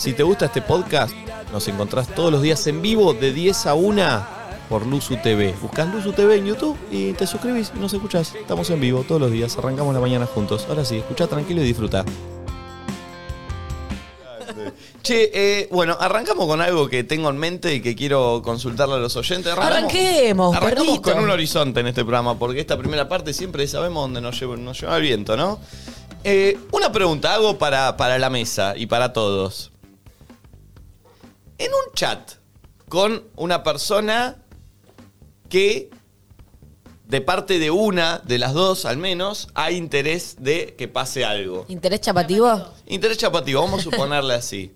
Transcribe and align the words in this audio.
Si 0.00 0.14
te 0.14 0.22
gusta 0.22 0.46
este 0.46 0.62
podcast, 0.62 1.12
nos 1.52 1.68
encontrás 1.68 2.08
todos 2.08 2.32
los 2.32 2.40
días 2.40 2.66
en 2.66 2.80
vivo 2.80 3.12
de 3.12 3.34
10 3.34 3.66
a 3.66 3.74
1 3.74 4.26
por 4.70 4.86
Luzu 4.86 5.18
TV. 5.18 5.54
Buscás 5.60 5.92
Luzu 5.92 6.14
TV 6.14 6.36
en 6.36 6.46
YouTube 6.46 6.74
y 6.90 7.12
te 7.12 7.26
suscribís 7.26 7.70
y 7.76 7.78
nos 7.78 7.92
escuchás. 7.92 8.34
Estamos 8.34 8.70
en 8.70 8.80
vivo 8.80 9.04
todos 9.06 9.20
los 9.20 9.30
días, 9.30 9.58
arrancamos 9.58 9.92
la 9.92 10.00
mañana 10.00 10.24
juntos. 10.24 10.64
Ahora 10.70 10.86
sí, 10.86 10.96
escucha 10.96 11.26
tranquilo 11.26 11.60
y 11.60 11.66
disfruta. 11.66 12.06
Che, 15.02 15.30
eh, 15.34 15.68
bueno, 15.70 15.98
arrancamos 16.00 16.46
con 16.46 16.62
algo 16.62 16.88
que 16.88 17.04
tengo 17.04 17.28
en 17.28 17.36
mente 17.36 17.74
y 17.74 17.82
que 17.82 17.94
quiero 17.94 18.40
consultarle 18.42 18.94
a 18.94 18.98
los 18.98 19.14
oyentes. 19.16 19.52
Arranquemos, 19.52 20.56
Arrancamos 20.56 21.00
perrito. 21.00 21.12
con 21.12 21.24
un 21.24 21.28
horizonte 21.28 21.80
en 21.80 21.88
este 21.88 22.04
programa, 22.04 22.38
porque 22.38 22.60
esta 22.60 22.78
primera 22.78 23.06
parte 23.06 23.34
siempre 23.34 23.68
sabemos 23.68 24.04
dónde 24.04 24.22
nos 24.22 24.40
lleva, 24.40 24.56
nos 24.56 24.80
lleva 24.80 24.96
el 24.96 25.02
viento, 25.02 25.36
¿no? 25.36 25.60
Eh, 26.24 26.56
una 26.72 26.90
pregunta 26.90 27.34
hago 27.34 27.58
para, 27.58 27.98
para 27.98 28.18
la 28.18 28.30
mesa 28.30 28.72
y 28.78 28.86
para 28.86 29.12
todos. 29.12 29.72
En 31.60 31.70
un 31.74 31.92
chat 31.94 32.32
con 32.88 33.24
una 33.36 33.62
persona 33.62 34.42
que, 35.50 35.90
de 37.04 37.20
parte 37.20 37.58
de 37.58 37.70
una 37.70 38.18
de 38.20 38.38
las 38.38 38.54
dos 38.54 38.86
al 38.86 38.96
menos, 38.96 39.48
hay 39.52 39.76
interés 39.76 40.36
de 40.38 40.74
que 40.74 40.88
pase 40.88 41.22
algo. 41.22 41.66
¿Interés 41.68 42.00
chapativo? 42.00 42.64
Interés 42.86 43.18
chapativo, 43.18 43.60
vamos 43.60 43.80
a 43.80 43.82
suponerle 43.82 44.32
así. 44.32 44.74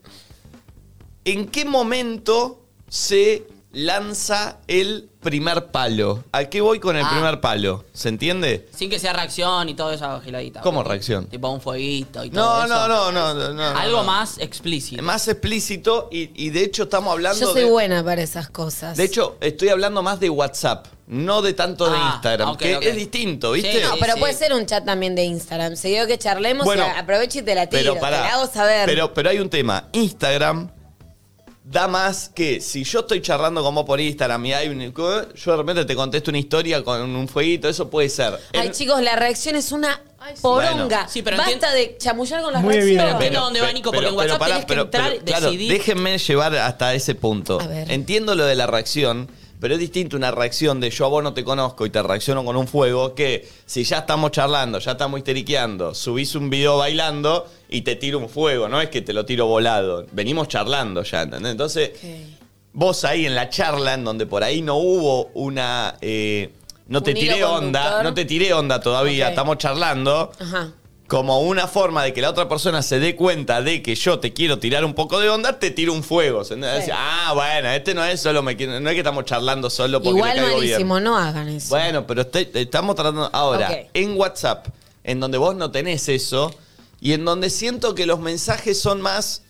¿En 1.25 1.49
qué 1.49 1.65
momento 1.65 2.69
se 2.87 3.47
lanza 3.73 4.61
el 4.67 5.09
primer 5.25 5.67
palo? 5.73 6.23
¿A 6.31 6.45
qué 6.45 6.61
voy 6.61 6.79
con 6.79 6.97
el 6.97 7.05
Ah. 7.05 7.11
primer 7.11 7.41
palo? 7.41 7.85
¿Se 7.93 8.09
entiende? 8.09 8.69
Sin 8.77 8.89
que 8.89 9.01
sea 9.01 9.13
reacción 9.13 9.69
y 9.69 9.75
todo 9.75 9.91
eso 9.91 10.21
giladita. 10.21 10.61
¿Cómo 10.61 10.85
reacción? 10.85 11.27
Tipo 11.27 11.49
un 11.49 11.61
fueguito 11.61 12.23
y 12.25 12.31
todo 12.31 12.45
No, 12.59 12.65
eso. 12.65 12.69
no, 12.75 12.87
no, 12.89 13.11
no, 13.11 13.35
no, 13.35 13.53
no. 13.53 13.63
Algo 13.79 13.99
no. 13.99 14.05
más 14.05 14.39
explícito. 14.39 15.03
Más 15.03 15.27
explícito 15.27 16.09
y, 16.13 16.31
y 16.41 16.51
de 16.51 16.63
hecho 16.63 16.85
estamos 16.85 17.11
hablando 17.13 17.41
Yo 17.41 17.53
soy 17.53 17.63
de... 17.63 17.71
buena 17.71 18.05
para 18.05 18.23
esas 18.23 18.49
cosas. 18.51 18.97
De 18.97 19.03
hecho, 19.03 19.37
estoy 19.41 19.71
hablando 19.71 20.03
más 20.03 20.21
de 20.21 20.31
WhatsApp, 20.31 20.87
no 21.09 21.43
de 21.43 21.55
tanto 21.55 21.91
de 21.91 21.97
Ah, 21.99 22.13
Instagram, 22.15 22.51
ok, 22.51 22.59
que 22.59 22.77
ok. 22.77 22.83
es 22.85 22.95
distinto, 22.97 23.53
¿viste? 23.53 23.73
Sí, 23.73 23.79
No, 23.83 23.95
sí. 23.95 23.99
pero 24.01 24.17
puede 24.17 24.35
ser 24.35 24.53
un 24.55 24.67
chat 24.67 24.85
también 24.85 25.15
de 25.15 25.25
Instagram. 25.25 25.75
Si 25.77 25.89
digo 25.89 26.07
que 26.07 26.19
charlemos, 26.19 26.65
Bueno, 26.65 26.87
y 26.87 26.99
aprovecho 26.99 27.39
y 27.39 27.43
te 27.43 27.55
la 27.55 27.67
tiro. 27.67 27.81
Pero 27.83 27.95
te 27.95 28.01
pará. 28.01 28.21
la 28.21 28.35
hago 28.35 28.47
saber. 28.47 28.87
Pero, 28.87 29.13
pero 29.15 29.31
hay 29.31 29.39
un 29.39 29.49
tema. 29.49 29.89
Instagram 29.93 30.71
da 31.65 31.89
más 31.89 32.29
que 32.29 32.61
si 32.61 32.85
yo 32.85 33.01
estoy 33.01 33.23
charlando 33.23 33.63
con 33.63 33.75
vos 33.75 33.85
por 33.85 33.99
Instagram 34.01 34.45
y 34.47 34.53
hay 34.53 34.69
un. 34.69 34.81
Yo 34.93 35.51
de 35.53 35.57
repente 35.57 35.85
te 35.87 35.97
contesto 35.97 36.31
una 36.31 36.39
historia 36.39 36.85
con 36.85 37.01
un 37.17 37.27
fueguito, 37.27 37.69
eso 37.69 37.89
puede 37.89 38.09
ser. 38.11 38.39
Ay, 38.53 38.67
En- 38.69 38.73
chicos, 38.73 39.01
la 39.03 39.17
reacción 39.17 39.57
es 39.57 39.73
una 39.73 40.01
poronga. 40.43 40.75
Bueno. 40.87 41.09
Sí, 41.09 41.23
pero 41.23 41.37
Basta 41.39 41.73
de 41.73 41.97
chamullar 41.99 42.43
con 42.43 42.53
las 42.53 42.63
Muy 42.63 42.75
reacciones. 42.75 42.99
evidente. 43.01 43.13
Entiendo 43.27 43.41
dónde 43.41 43.61
va, 43.63 43.73
Nico, 43.73 43.93
porque 43.93 44.09
en 44.09 44.15
WhatsApp 44.15 44.43
tenés 44.47 44.65
que 44.67 44.75
entrar, 44.75 45.25
decidir. 45.25 45.73
déjenme 45.73 46.19
llevar 46.19 46.55
hasta 46.57 46.95
ese 46.95 47.15
punto. 47.15 47.61
A 47.61 47.67
ver. 47.67 47.91
Entiendo 47.91 48.35
lo 48.35 48.45
de 48.45 48.55
la 48.57 48.67
reacción, 48.67 49.29
pero 49.61 49.75
es 49.75 49.81
distinto 49.81 50.17
una 50.17 50.31
reacción 50.31 50.81
de 50.81 50.91
yo 50.91 51.07
a 51.07 51.09
vos 51.09 51.23
no 51.23 51.33
te 51.35 51.45
conozco 51.45 51.87
y 51.87 51.91
te 51.91 52.03
reacciono 52.03 52.45
con 52.45 52.57
un 52.57 52.67
fuego 52.69 53.15
que 53.15 53.49
si 53.67 53.85
ya 53.85 53.99
estamos 53.99 54.31
charlando, 54.31 54.79
ya 54.79 54.93
estamos 54.93 55.19
histeriqueando, 55.19 55.95
subís 55.95 56.35
un 56.35 56.51
video 56.51 56.79
bailando 56.79 57.47
y 57.69 57.83
te 57.83 57.97
tiro 57.97 58.19
un 58.19 58.29
fuego, 58.29 58.69
no 58.69 58.81
es 58.81 58.89
que 58.91 59.03
te 59.03 59.13
lo 59.13 59.25
tiro 59.25 59.47
volado. 59.47 60.07
Venimos 60.13 60.49
charlando 60.49 61.03
ya, 61.03 61.23
¿entendés? 61.23 61.53
Entonces, 61.53 61.91
vos 62.73 63.05
ahí 63.05 63.27
en 63.27 63.35
la 63.35 63.49
charla, 63.49 63.95
en 63.95 64.05
donde 64.05 64.27
por 64.27 64.43
ahí 64.45 64.63
no 64.63 64.77
hubo 64.77 65.31
una. 65.35 65.97
eh, 66.01 66.51
no 66.87 67.03
te 67.03 67.15
tiré 67.15 67.43
onda, 67.45 68.03
no 68.03 68.13
te 68.13 68.27
tiré 68.27 68.53
onda 68.53 68.81
todavía, 68.81 69.31
estamos 69.31 69.57
charlando 69.57 70.31
Ajá. 70.39 70.73
Como 71.07 71.41
una 71.41 71.69
forma 71.69 72.03
de 72.03 72.13
que 72.15 72.23
la 72.23 72.31
otra 72.31 72.49
persona 72.49 72.83
se 72.83 72.99
dé 72.99 73.15
cuenta 73.15 73.61
de 73.61 73.83
que 73.83 73.95
yo 73.95 74.19
te 74.21 74.33
quiero 74.33 74.59
tirar 74.59 74.85
un 74.85 74.95
poco 74.95 75.21
de 75.21 75.29
onda, 75.29 75.59
te 75.59 75.71
tiro 75.71 75.93
un 75.93 76.03
fuego. 76.03 76.43
ah, 76.93 77.33
bueno, 77.35 77.69
este 77.71 77.95
no 77.95 78.03
es 78.05 78.21
solo 78.21 78.43
me 78.43 78.55
no 78.55 78.89
es 78.89 78.95
que 78.95 79.01
estamos 79.01 79.25
charlando 79.27 79.69
solo 79.69 80.01
porque 80.03 80.17
Igual 80.17 80.37
le 80.37 80.43
caigo 80.43 80.57
malísimo, 80.57 80.95
bien. 80.95 81.05
no 81.05 81.17
hagan 81.19 81.49
eso. 81.49 81.69
Bueno, 81.69 82.07
pero 82.07 82.23
estamos 82.33 82.95
tratando 82.97 83.29
ahora 83.33 83.87
en 83.93 84.17
WhatsApp, 84.19 84.67
en 85.05 85.21
donde 85.21 85.37
vos 85.39 85.55
no 85.55 85.71
tenés 85.71 86.09
eso 86.09 86.55
y 87.01 87.13
en 87.13 87.25
donde 87.25 87.51
siento 87.51 87.95
que 87.95 88.07
los 88.07 88.19
mensajes 88.19 88.81
son 88.81 89.03
más 89.03 89.43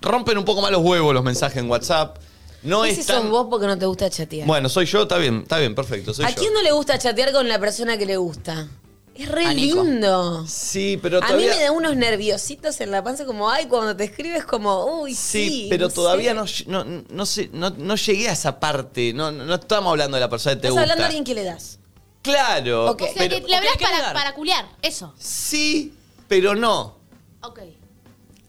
rompen 0.00 0.38
un 0.38 0.44
poco 0.44 0.62
más 0.62 0.70
los 0.70 0.80
huevos 0.82 1.12
los 1.12 1.24
mensajes 1.24 1.58
en 1.58 1.68
WhatsApp. 1.70 2.18
No 2.62 2.86
¿Y 2.86 2.90
es 2.90 2.96
si 2.98 3.04
tan- 3.04 3.22
sos 3.22 3.30
vos 3.30 3.46
porque 3.50 3.66
no 3.66 3.76
te 3.78 3.86
gusta 3.86 4.08
chatear? 4.10 4.46
Bueno, 4.46 4.68
soy 4.68 4.84
yo, 4.86 5.02
está 5.02 5.16
bien, 5.18 5.40
está 5.42 5.58
bien, 5.58 5.74
perfecto, 5.74 6.12
soy 6.14 6.26
¿A 6.26 6.30
yo. 6.30 6.36
quién 6.36 6.52
no 6.52 6.62
le 6.62 6.72
gusta 6.72 6.98
chatear 6.98 7.32
con 7.32 7.48
la 7.48 7.58
persona 7.58 7.96
que 7.98 8.06
le 8.06 8.16
gusta? 8.18 8.68
Es 9.14 9.28
re 9.28 9.54
lindo. 9.54 10.46
Sí, 10.46 10.98
pero 11.02 11.18
A 11.18 11.20
mí 11.20 11.26
todavía 11.26 11.54
me 11.56 11.62
da 11.64 11.72
unos 11.72 11.96
nerviositos 11.96 12.80
en 12.80 12.90
la 12.90 13.02
panza 13.04 13.26
como, 13.26 13.50
ay, 13.50 13.66
cuando 13.66 13.94
te 13.94 14.04
escribes 14.04 14.44
como, 14.44 15.00
uy, 15.02 15.14
sí. 15.14 15.48
Sí, 15.48 15.66
pero 15.68 15.88
no 15.88 15.92
todavía 15.92 16.30
sé. 16.46 16.64
no, 16.66 16.84
no, 16.84 17.02
no, 17.10 17.26
sé, 17.26 17.50
no, 17.52 17.70
no 17.70 17.96
llegué 17.96 18.28
a 18.28 18.32
esa 18.32 18.58
parte. 18.58 19.12
No, 19.12 19.30
no, 19.30 19.54
estamos 19.54 19.90
hablando 19.90 20.16
de 20.16 20.20
la 20.22 20.30
persona 20.30 20.54
que 20.54 20.62
te 20.62 20.68
Estás 20.68 20.72
gusta. 20.72 20.82
hablando 20.82 21.02
a 21.04 21.06
alguien 21.06 21.24
que 21.24 21.34
le 21.34 21.44
das. 21.44 21.78
Claro. 22.22 22.90
Ok. 22.92 23.02
O 23.02 23.04
sea, 23.04 23.12
pero- 23.18 23.36
que 23.40 23.48
le 23.48 23.56
hablas 23.56 23.76
¿qué 23.76 23.84
para, 23.84 24.12
para 24.12 24.34
culiar. 24.34 24.66
Eso. 24.80 25.12
sí, 25.18 25.92
pero 26.28 26.54
no. 26.54 26.96
Ok. 27.42 27.60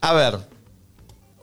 A 0.00 0.12
ver, 0.14 0.38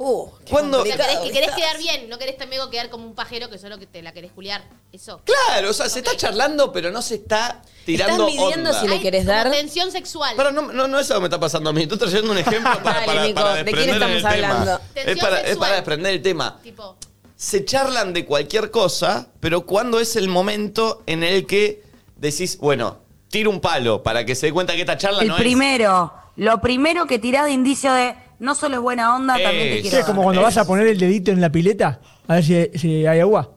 Uh, 0.02 0.30
qué 0.46 0.52
¿Cuándo- 0.52 0.80
O 0.82 0.86
sea, 0.86 0.96
complicado 0.96 1.10
querés, 1.20 1.28
que 1.28 1.34
querés 1.34 1.50
estás. 1.50 1.60
quedar 1.62 1.78
bien, 1.78 2.10
no 2.10 2.18
querés 2.18 2.38
también 2.38 2.62
quedar 2.72 2.90
como 2.90 3.06
un 3.06 3.14
pajero 3.16 3.50
que 3.50 3.58
solo 3.58 3.78
que 3.78 3.86
te 3.86 4.02
la 4.02 4.14
querés 4.14 4.32
culiar. 4.32 4.64
Eso. 4.94 5.22
claro, 5.26 5.70
o 5.70 5.74
sea, 5.74 5.90
se 5.90 6.00
está 6.00 6.16
charlando, 6.16 6.72
pero 6.72 6.90
no 6.90 7.02
se 7.02 7.16
está 7.16 7.62
tirando 7.86 8.26
midiendo 8.26 8.70
onda. 8.70 8.80
si 8.80 8.88
le 8.88 9.02
querés 9.02 9.26
dar? 9.26 9.52
tensión 9.52 9.92
sexual. 9.92 10.36
Pero 10.38 10.52
no, 10.54 10.62
no, 10.72 10.88
no 10.88 11.00
es 11.00 11.06
eso 11.06 11.16
que 11.16 11.20
me 11.20 11.26
está 11.26 11.38
pasando 11.40 11.70
a 11.70 11.74
mí. 11.74 11.84
Estoy 11.84 11.98
trayendo 11.98 12.32
un 12.32 12.38
ejemplo 12.38 12.72
para, 12.84 13.02
Dale, 13.02 13.06
para, 13.08 13.24
Nico, 13.28 13.42
para 13.42 13.56
¿de 13.56 13.64
quién 13.66 13.76
desprender 13.76 13.96
estamos 14.14 14.16
el 14.36 14.42
tema. 14.42 14.60
hablando? 14.60 14.82
Es 14.86 14.94
Tensión 15.06 15.20
para, 15.20 15.36
es 15.36 15.42
sexual. 15.48 15.60
para 15.60 15.76
desprender 15.76 16.14
el 16.14 16.22
tema. 16.22 16.60
Tipo, 16.64 16.96
se 17.36 17.66
charlan 17.66 18.14
de 18.14 18.26
cualquier 18.26 18.72
cosa, 18.72 19.28
pero 19.42 19.66
cuando 19.66 20.00
es 20.00 20.16
el 20.16 20.30
momento 20.30 21.04
en 21.08 21.24
el 21.24 21.46
que 21.46 21.84
decís, 22.16 22.58
bueno, 22.60 23.00
tiro 23.30 23.50
un 23.50 23.60
palo 23.60 24.02
para 24.02 24.26
que 24.26 24.34
se 24.34 24.46
dé 24.48 24.54
cuenta 24.54 24.74
que 24.76 24.80
esta 24.82 24.98
charla 24.98 25.22
El 25.24 25.28
no 25.28 25.36
es. 25.36 25.42
primero, 25.42 26.14
lo 26.38 26.62
primero 26.62 27.06
que 27.06 27.20
tirás 27.20 27.46
de 27.46 27.52
indicio 27.52 27.92
de 27.94 28.16
no 28.40 28.56
solo 28.56 28.76
es 28.78 28.82
buena 28.82 29.16
onda, 29.16 29.34
también 29.34 29.70
te 29.70 29.78
Eh, 29.80 29.82
quiero 29.82 29.98
es 30.00 30.06
como 30.06 30.24
cuando 30.24 30.42
vas 30.42 30.58
a 30.58 30.66
poner 30.66 30.88
el 30.88 30.98
dedito 30.98 31.32
en 31.32 31.42
la 31.42 31.52
pileta 31.52 32.00
a 32.28 32.36
ver 32.36 32.44
si, 32.44 32.70
si 32.78 33.06
hay 33.06 33.20
agua. 33.20 33.52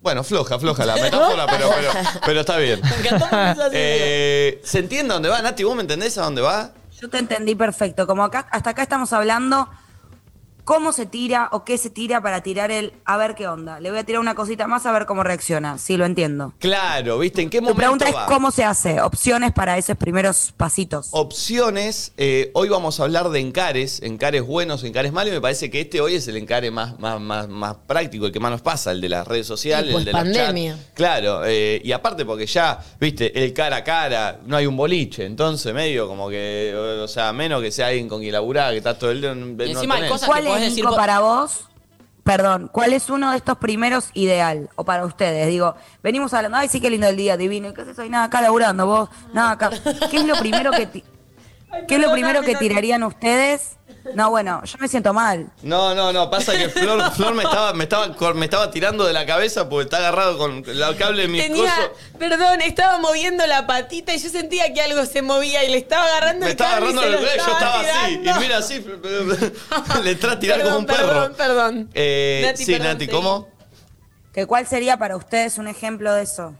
Bueno, 0.00 0.22
floja, 0.22 0.58
floja 0.58 0.86
la 0.86 0.94
metáfora, 0.96 1.46
pero, 1.46 1.68
pero, 1.74 1.90
pero 2.24 2.40
está 2.40 2.56
bien. 2.56 2.80
Me 2.82 2.96
encantó 3.08 3.26
Eh, 3.72 4.60
¿Se 4.64 4.78
entiende 4.78 5.12
a 5.12 5.14
dónde 5.14 5.28
va, 5.28 5.42
Nati? 5.42 5.64
¿Vos 5.64 5.74
me 5.74 5.82
entendés 5.82 6.16
a 6.18 6.22
dónde 6.22 6.40
va? 6.40 6.70
Yo 7.00 7.08
te 7.08 7.18
entendí 7.18 7.54
perfecto. 7.54 8.06
Como 8.06 8.24
acá, 8.24 8.46
hasta 8.50 8.70
acá 8.70 8.82
estamos 8.82 9.12
hablando 9.12 9.68
cómo 10.68 10.92
se 10.92 11.06
tira 11.06 11.48
o 11.52 11.64
qué 11.64 11.78
se 11.78 11.88
tira 11.88 12.20
para 12.20 12.42
tirar 12.42 12.70
el 12.70 12.92
a 13.06 13.16
ver 13.16 13.34
qué 13.34 13.48
onda. 13.48 13.80
Le 13.80 13.88
voy 13.88 14.00
a 14.00 14.04
tirar 14.04 14.20
una 14.20 14.34
cosita 14.34 14.66
más 14.66 14.84
a 14.84 14.92
ver 14.92 15.06
cómo 15.06 15.22
reacciona. 15.22 15.78
Sí, 15.78 15.96
lo 15.96 16.04
entiendo. 16.04 16.52
Claro, 16.58 17.18
¿viste? 17.20 17.40
¿En 17.40 17.48
qué 17.48 17.56
Tu 17.56 17.62
momento 17.64 17.78
pregunta 17.80 18.08
es 18.10 18.14
cómo 18.26 18.50
se 18.50 18.64
hace, 18.64 19.00
opciones 19.00 19.52
para 19.54 19.78
esos 19.78 19.96
primeros 19.96 20.52
pasitos. 20.58 21.08
Opciones, 21.12 22.12
eh, 22.18 22.50
hoy 22.52 22.68
vamos 22.68 23.00
a 23.00 23.04
hablar 23.04 23.30
de 23.30 23.40
encares, 23.40 24.02
encares 24.02 24.42
buenos, 24.46 24.84
encares 24.84 25.10
malos, 25.10 25.32
y 25.32 25.36
me 25.36 25.40
parece 25.40 25.70
que 25.70 25.80
este 25.80 26.02
hoy 26.02 26.16
es 26.16 26.28
el 26.28 26.36
encare 26.36 26.70
más, 26.70 27.00
más, 27.00 27.18
más, 27.18 27.48
más 27.48 27.74
práctico, 27.86 28.26
el 28.26 28.32
que 28.32 28.40
más 28.40 28.50
nos 28.50 28.60
pasa, 28.60 28.90
el 28.90 29.00
de 29.00 29.08
las 29.08 29.26
redes 29.26 29.46
sociales, 29.46 29.90
Y 29.94 29.96
el 29.96 30.04
de 30.04 30.12
los 30.12 30.32
chats. 30.32 30.90
Claro, 30.92 31.46
eh, 31.46 31.80
y 31.82 31.92
aparte 31.92 32.26
porque 32.26 32.44
ya, 32.44 32.78
viste, 33.00 33.42
el 33.42 33.54
cara 33.54 33.76
a 33.76 33.84
cara, 33.84 34.40
no 34.44 34.54
hay 34.54 34.66
un 34.66 34.76
boliche, 34.76 35.24
entonces 35.24 35.72
medio 35.72 36.06
como 36.06 36.28
que, 36.28 36.74
o 37.02 37.08
sea, 37.08 37.32
menos 37.32 37.62
que 37.62 37.70
sea 37.70 37.86
alguien 37.86 38.06
con 38.06 38.20
quien 38.20 38.32
laburar, 38.32 38.72
que 38.72 38.76
está 38.76 38.98
todo 38.98 39.10
el 39.12 39.22
día... 39.22 39.34
no 39.34 39.64
encima 39.64 39.94
hay 39.94 40.00
tenés. 40.02 40.12
cosas- 40.12 40.28
¿Cuál 40.28 40.42
que 40.42 40.57
podés 40.58 40.76
decir 40.76 40.84
para 40.96 41.20
vos? 41.20 41.64
Perdón, 42.24 42.68
¿cuál 42.70 42.92
es 42.92 43.08
uno 43.08 43.30
de 43.30 43.38
estos 43.38 43.56
primeros 43.56 44.10
ideal? 44.12 44.68
O 44.76 44.84
para 44.84 45.06
ustedes, 45.06 45.46
digo, 45.46 45.74
venimos 46.02 46.34
hablando, 46.34 46.58
ay, 46.58 46.68
sí, 46.68 46.78
qué 46.78 46.90
lindo 46.90 47.06
el 47.06 47.16
día, 47.16 47.38
divino. 47.38 47.68
¿y 47.68 47.72
¿Qué 47.72 47.80
haces 47.80 47.98
hoy? 47.98 48.10
Nada, 48.10 48.24
acá 48.24 48.42
laburando, 48.42 48.86
vos, 48.86 49.08
nada, 49.32 49.52
acá. 49.52 49.70
¿Qué 50.10 50.18
es 50.18 50.26
lo 50.26 50.36
primero 50.36 50.70
que, 50.70 51.02
¿qué 51.86 51.94
es 51.96 52.00
lo 52.00 52.12
primero 52.12 52.42
que 52.42 52.54
tirarían 52.56 53.02
ustedes? 53.02 53.72
No, 54.14 54.30
bueno, 54.30 54.62
yo 54.64 54.78
me 54.78 54.88
siento 54.88 55.12
mal. 55.12 55.50
No, 55.62 55.94
no, 55.94 56.14
no, 56.14 56.30
pasa 56.30 56.56
que 56.56 56.70
Flor, 56.70 57.10
Flor 57.12 57.34
me, 57.34 57.42
estaba, 57.42 57.74
me, 57.74 57.84
estaba, 57.84 58.14
cor- 58.16 58.34
me 58.34 58.46
estaba 58.46 58.70
tirando 58.70 59.04
de 59.04 59.12
la 59.12 59.26
cabeza 59.26 59.68
porque 59.68 59.84
está 59.84 59.98
agarrado 59.98 60.38
con 60.38 60.64
el 60.66 60.96
cable 60.96 61.22
de 61.22 61.28
mi 61.28 61.38
Tenía, 61.38 61.74
coso. 61.74 61.92
perdón, 62.18 62.62
estaba 62.62 62.96
moviendo 62.98 63.46
la 63.46 63.66
patita 63.66 64.14
y 64.14 64.18
yo 64.18 64.30
sentía 64.30 64.72
que 64.72 64.80
algo 64.80 65.04
se 65.04 65.20
movía 65.20 65.62
y 65.64 65.70
le 65.70 65.76
estaba 65.78 66.04
agarrando 66.06 66.40
Me 66.40 66.46
el 66.46 66.50
estaba 66.52 66.70
cable 66.78 66.88
agarrando 66.98 67.18
el 67.18 67.22
lo 67.24 67.28
yo 67.28 67.52
estaba 67.52 67.80
así. 67.80 68.14
Y 68.14 68.40
mira 68.40 68.58
así, 68.58 68.84
le 70.04 70.10
entra 70.12 70.32
a 70.32 70.38
tirar 70.38 70.56
Perdón, 70.58 70.72
como 70.72 70.78
un 70.80 70.86
perro. 70.86 71.06
Perdón, 71.08 71.34
perdón. 71.36 71.90
Eh, 71.92 72.42
Nati, 72.46 72.64
sí, 72.64 72.72
perdón, 72.72 72.86
Nati, 72.88 73.04
seguí. 73.04 73.14
¿cómo? 73.16 73.48
¿Que 74.32 74.46
¿Cuál 74.46 74.66
sería 74.66 74.96
para 74.96 75.16
ustedes 75.16 75.58
un 75.58 75.68
ejemplo 75.68 76.14
de 76.14 76.22
eso? 76.22 76.54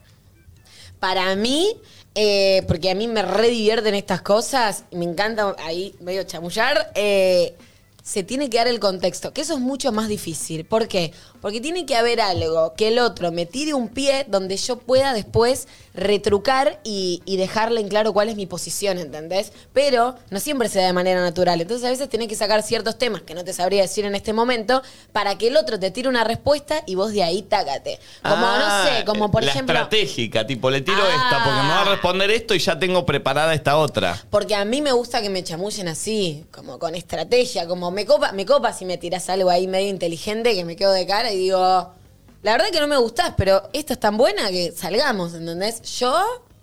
Para 0.99 1.35
mí, 1.35 1.81
eh, 2.15 2.63
porque 2.67 2.89
a 2.89 2.95
mí 2.95 3.07
me 3.07 3.21
re 3.21 3.49
divierten 3.49 3.95
estas 3.95 4.21
cosas, 4.21 4.83
me 4.91 5.05
encanta 5.05 5.55
ahí 5.59 5.95
medio 6.01 6.23
chamullar, 6.23 6.91
eh, 6.95 7.55
se 8.03 8.23
tiene 8.23 8.49
que 8.49 8.57
dar 8.57 8.67
el 8.67 8.79
contexto, 8.79 9.33
que 9.33 9.41
eso 9.41 9.53
es 9.53 9.59
mucho 9.59 9.91
más 9.91 10.07
difícil. 10.07 10.65
¿Por 10.65 10.87
qué? 10.87 11.13
Porque 11.41 11.61
tiene 11.61 11.85
que 11.85 11.95
haber 11.95 12.21
algo 12.21 12.73
que 12.73 12.87
el 12.87 12.97
otro 12.97 13.31
me 13.31 13.45
tire 13.45 13.75
un 13.75 13.89
pie 13.89 14.25
donde 14.27 14.57
yo 14.57 14.77
pueda 14.77 15.13
después 15.13 15.67
retrucar 15.99 16.79
y, 16.83 17.21
y 17.25 17.37
dejarle 17.37 17.81
en 17.81 17.87
claro 17.89 18.13
cuál 18.13 18.29
es 18.29 18.35
mi 18.35 18.45
posición, 18.45 18.97
¿entendés? 18.97 19.51
Pero 19.73 20.15
no 20.29 20.39
siempre 20.39 20.69
se 20.69 20.79
da 20.79 20.87
de 20.87 20.93
manera 20.93 21.21
natural. 21.21 21.61
Entonces 21.61 21.85
a 21.85 21.89
veces 21.89 22.09
tenés 22.09 22.27
que 22.27 22.35
sacar 22.35 22.63
ciertos 22.63 22.97
temas 22.97 23.21
que 23.21 23.33
no 23.35 23.43
te 23.43 23.53
sabría 23.53 23.81
decir 23.81 24.05
en 24.05 24.15
este 24.15 24.33
momento 24.33 24.81
para 25.11 25.37
que 25.37 25.47
el 25.47 25.57
otro 25.57 25.79
te 25.79 25.91
tire 25.91 26.09
una 26.09 26.23
respuesta 26.23 26.83
y 26.85 26.95
vos 26.95 27.11
de 27.13 27.23
ahí 27.23 27.41
tácate. 27.43 27.99
Como, 28.23 28.35
Ah, 28.45 28.83
no 28.87 28.97
sé, 28.97 29.05
como 29.05 29.31
por 29.31 29.43
la 29.43 29.51
ejemplo... 29.51 29.73
estratégica, 29.75 30.45
tipo, 30.47 30.69
le 30.69 30.81
tiro 30.81 30.97
Ah. 31.01 31.09
esta 31.29 31.43
porque 31.43 31.61
me 31.61 31.69
va 31.69 31.81
a 31.81 31.85
responder 31.85 32.31
esto 32.31 32.53
y 32.55 32.59
ya 32.59 32.77
tengo 32.79 33.05
preparada 33.05 33.53
esta 33.53 33.77
otra. 33.77 34.23
Porque 34.29 34.55
a 34.55 34.65
mí 34.65 34.81
me 34.81 34.91
gusta 34.91 35.21
que 35.21 35.29
me 35.29 35.43
chamullen 35.43 35.87
así, 35.87 36.45
como 36.51 36.79
con 36.79 36.95
estrategia, 36.95 37.67
como 37.67 37.91
me 37.91 38.05
copa, 38.05 38.31
me 38.31 38.45
copa 38.45 38.73
si 38.73 38.85
me 38.85 38.97
tiras 38.97 39.29
algo 39.29 39.49
ahí 39.49 39.67
medio 39.67 39.89
inteligente 39.89 40.53
que 40.55 40.65
me 40.65 40.75
quedo 40.75 40.91
de 40.91 41.05
cara 41.05 41.31
y 41.31 41.37
digo, 41.37 41.91
la 42.41 42.51
verdad 42.53 42.67
que 42.71 42.79
no 42.79 42.87
me 42.87 42.97
gustás, 42.97 43.33
pero 43.37 43.61
esto 43.73 43.93
es 43.93 43.99
tan 43.99 44.17
buena 44.17 44.49
que 44.49 44.71
salgamos, 44.71 45.33
¿entendés? 45.33 45.81
Yo 45.99 46.13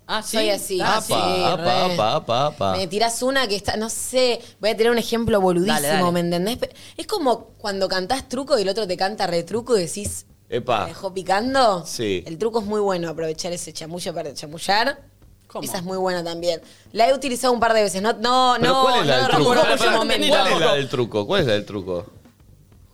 Ah, 0.08 0.22
¿sí? 0.22 0.36
soy 0.36 0.50
así. 0.50 0.80
Ah, 0.80 1.00
sí, 1.04 1.12
apa, 1.12 1.52
apa, 1.54 1.64
re. 1.88 1.92
apa, 1.94 2.14
apa, 2.14 2.46
apa. 2.46 2.76
Me 2.76 2.86
tirás 2.86 3.22
una 3.22 3.48
que 3.48 3.56
está, 3.56 3.76
no 3.76 3.90
sé, 3.90 4.40
voy 4.60 4.70
a 4.70 4.76
tener 4.76 4.92
un 4.92 4.98
ejemplo 4.98 5.40
boludísimo, 5.40 5.80
Dale, 5.80 5.88
dale. 6.00 6.12
¿me 6.12 6.20
entendés? 6.20 6.58
Es 6.96 7.06
como 7.08 7.46
cuando 7.58 7.88
cantás 7.88 8.28
truco 8.28 8.56
y 8.58 8.62
el 8.62 8.68
otro 8.68 8.86
te 8.86 8.96
canta 8.96 9.26
retruco 9.26 9.76
y 9.76 9.80
decís, 9.82 10.26
Epa. 10.48 10.82
¿me 10.82 10.86
dejó 10.90 11.12
picando? 11.12 11.84
Sí. 11.84 12.22
El 12.24 12.38
truco 12.38 12.60
es 12.60 12.66
muy 12.66 12.80
bueno, 12.80 13.08
aprovechar 13.08 13.52
ese 13.52 13.72
chamullo 13.72 14.14
para 14.14 14.32
chamullar. 14.32 15.00
¿Cómo? 15.48 15.64
Esa 15.64 15.78
es 15.78 15.82
muy 15.82 15.96
buena 15.98 16.22
también. 16.22 16.60
La 16.92 17.08
he 17.08 17.12
utilizado 17.14 17.52
un 17.52 17.58
par 17.58 17.72
de 17.74 17.82
veces. 17.82 18.00
No, 18.00 18.12
no, 18.12 18.58
no. 18.58 18.82
¿cuál 18.82 19.00
es 19.00 19.06
la 19.06 19.16
del 19.18 19.26
truco? 19.28 19.54
¿Cuál 19.54 20.22
es 20.22 20.60
la 20.60 20.74
del 20.74 20.88
truco? 20.88 21.26
¿Cuál 21.26 21.40
es 21.40 21.46
la 21.48 21.52
del 21.54 21.64
truco? 21.66 22.06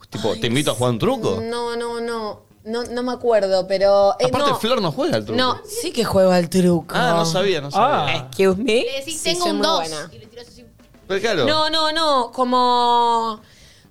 Tipo, 0.09 0.35
¿te 0.37 0.47
invito 0.47 0.71
a 0.71 0.75
jugar 0.75 0.93
un 0.93 0.99
truco? 0.99 1.41
No, 1.43 1.77
no, 1.77 2.01
no. 2.01 2.41
No, 2.65 2.85
no 2.85 3.03
me 3.03 3.13
acuerdo, 3.13 3.67
pero. 3.67 4.15
eh, 4.21 4.27
Aparte, 4.27 4.51
no. 4.51 4.57
Flor 4.59 4.81
no 4.81 4.93
juega 4.93 5.17
al 5.17 5.25
truco. 5.25 5.37
No, 5.41 5.61
sí 5.65 5.91
que 5.93 6.05
juego 6.05 6.31
al 6.31 6.49
truco. 6.49 6.95
Ah, 6.97 7.15
no 7.17 7.25
sabía, 7.27 7.61
no 7.61 7.71
sabía. 7.71 8.05
Ah. 8.05 8.27
Excuse 8.29 8.57
me. 8.63 8.83
Le 8.85 8.93
decís, 9.01 9.19
Sí, 9.19 9.25
tengo 9.31 9.43
soy 9.43 9.51
un 9.51 9.57
muy 9.59 9.67
2. 9.67 9.77
buena. 9.81 10.11
Y 10.13 10.19
le 10.19 10.27
tirás 10.27 10.49
así. 10.49 10.65
Pero 11.09 11.21
claro. 11.21 11.45
No, 11.47 11.71
no, 11.71 11.91
no. 11.93 12.31
Como. 12.33 13.41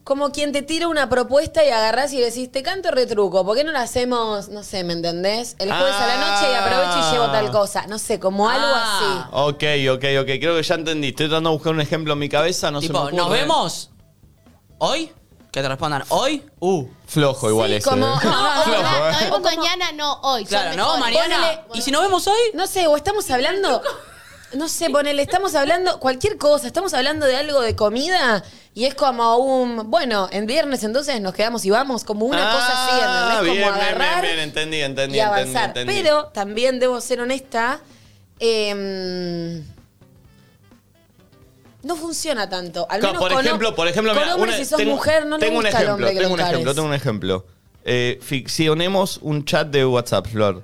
Como 0.04 0.32
quien 0.32 0.52
te 0.52 0.64
tira 0.64 0.88
una 0.88 1.10
propuesta 1.10 1.64
y 1.64 1.70
agarrás 1.70 2.12
y 2.12 2.20
decís, 2.20 2.52
te 2.52 2.64
canto 2.64 2.90
retruco, 2.90 3.46
¿por 3.46 3.56
qué 3.56 3.64
no 3.64 3.72
la 3.72 3.84
hacemos, 3.84 4.50
no 4.50 4.64
sé, 4.64 4.84
¿me 4.84 4.94
entendés? 4.94 5.56
El 5.60 5.70
jueves 5.72 5.94
a 5.94 6.08
la 6.08 6.18
noche 6.18 6.52
y 6.52 6.56
aprovecho 6.56 7.08
y 7.08 7.12
llevo 7.14 7.26
tal 7.32 7.52
cosa. 7.52 7.86
No 7.86 8.00
sé, 8.00 8.20
como 8.20 8.50
algo 8.50 8.66
Ah. 8.68 8.98
así. 8.98 9.30
Ok, 9.32 9.64
ok, 9.98 10.04
ok. 10.22 10.40
Creo 10.40 10.56
que 10.56 10.64
ya 10.64 10.74
entendí. 10.76 11.10
Estoy 11.10 11.28
tratando 11.28 11.52
de 11.52 11.56
buscar 11.56 11.74
un 11.74 11.82
ejemplo 11.82 12.14
en 12.14 12.20
mi 12.20 12.30
cabeza. 12.30 12.72
No 12.72 12.82
se 12.82 12.88
tipo, 12.88 13.06
me 13.06 13.12
¿nos 13.12 13.30
vemos? 13.30 13.92
¿Hoy? 14.80 15.12
Que 15.52 15.62
te 15.62 15.68
respondan, 15.68 16.04
¿hoy? 16.10 16.46
Uh. 16.62 16.86
Flojo 17.08 17.50
igual 17.50 17.70
Sí, 17.72 17.76
ese. 17.76 17.90
como- 17.90 18.06
¿eh? 18.08 18.20
no, 18.24 18.56
No, 18.56 18.64
Flojo, 18.64 18.82
no, 18.82 19.08
¿eh? 19.10 19.12
nos 19.12 19.20
vemos 19.22 19.42
mañana, 19.42 19.92
no 19.92 20.14
hoy. 20.22 20.46
Claro, 20.46 20.70
Son 20.70 20.78
¿no? 20.78 20.98
mejores. 20.98 21.02
Mariana. 21.28 21.38
Ponele- 21.68 21.78
¿Y 21.78 21.82
si 21.82 21.92
nos 21.92 22.02
vemos 22.04 22.26
hoy? 22.28 22.40
No 22.54 22.68
sé, 22.68 22.88
o 22.88 22.96
estamos 22.96 23.30
hablando. 23.30 23.82
No 24.54 24.68
sé, 24.68 24.90
ponele, 24.90 25.22
estamos 25.22 25.56
hablando 25.56 26.00
cualquier 26.00 26.38
cosa, 26.38 26.68
estamos 26.68 26.94
hablando 26.94 27.26
de 27.26 27.38
algo 27.38 27.62
de 27.62 27.74
comida 27.76 28.44
y 28.74 28.84
es 28.86 28.96
como 28.96 29.38
un. 29.38 29.90
Bueno, 29.90 30.28
en 30.32 30.46
viernes 30.46 30.84
entonces 30.84 31.20
nos 31.22 31.34
quedamos 31.34 31.64
y 31.66 31.70
vamos, 31.70 32.04
como 32.04 32.26
una 32.26 32.52
cosa 32.52 32.84
así, 32.84 32.92
¿entendés? 32.96 33.12
Ah, 33.16 33.32
Como 33.40 33.44
bien, 33.44 33.56
bien, 33.56 33.74
agarrar 33.74 34.22
bien, 34.22 34.36
bien, 34.36 34.40
entendí, 34.50 34.82
entendí, 34.82 35.18
y 35.18 35.20
entendí, 35.22 35.42
avanzar. 35.42 35.66
entendí. 35.70 35.94
Pero 35.94 36.26
también 36.34 36.80
debo 36.80 37.00
ser 37.02 37.22
honesta. 37.22 37.80
em, 38.40 39.64
no 41.84 41.96
funciona 41.96 42.50
tanto. 42.50 42.86
Al 42.90 43.02
menos 43.02 43.18
por 43.20 43.32
con, 43.34 43.46
ejemplo, 43.46 43.76
por 43.76 43.88
ejemplo, 43.88 44.14
con 44.14 44.22
mira, 44.22 44.36
hombres, 44.36 44.56
una- 44.56 44.64
si 44.64 44.70
sos 44.70 44.78
tengo, 44.78 44.92
mujer, 44.96 45.26
no 45.26 45.38
le 45.38 45.46
tengo 45.46 45.58
un 45.60 45.64
gusta 45.64 45.78
al 45.78 45.84
ejemplo, 45.84 45.94
hombre 46.08 46.10
que 46.14 46.20
tengo 46.22 46.30
lo 46.30 46.34
un 46.36 46.40
ejemplo, 46.40 46.60
encares. 46.60 46.76
tengo 46.76 46.88
un 46.88 46.94
ejemplo. 46.94 47.46
Eh, 47.84 48.20
ficcionemos 48.22 49.20
un 49.22 49.46
chat 49.46 49.68
de 49.68 49.86
WhatsApp, 49.86 50.28
Flor. 50.28 50.64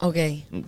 Ok. 0.00 0.16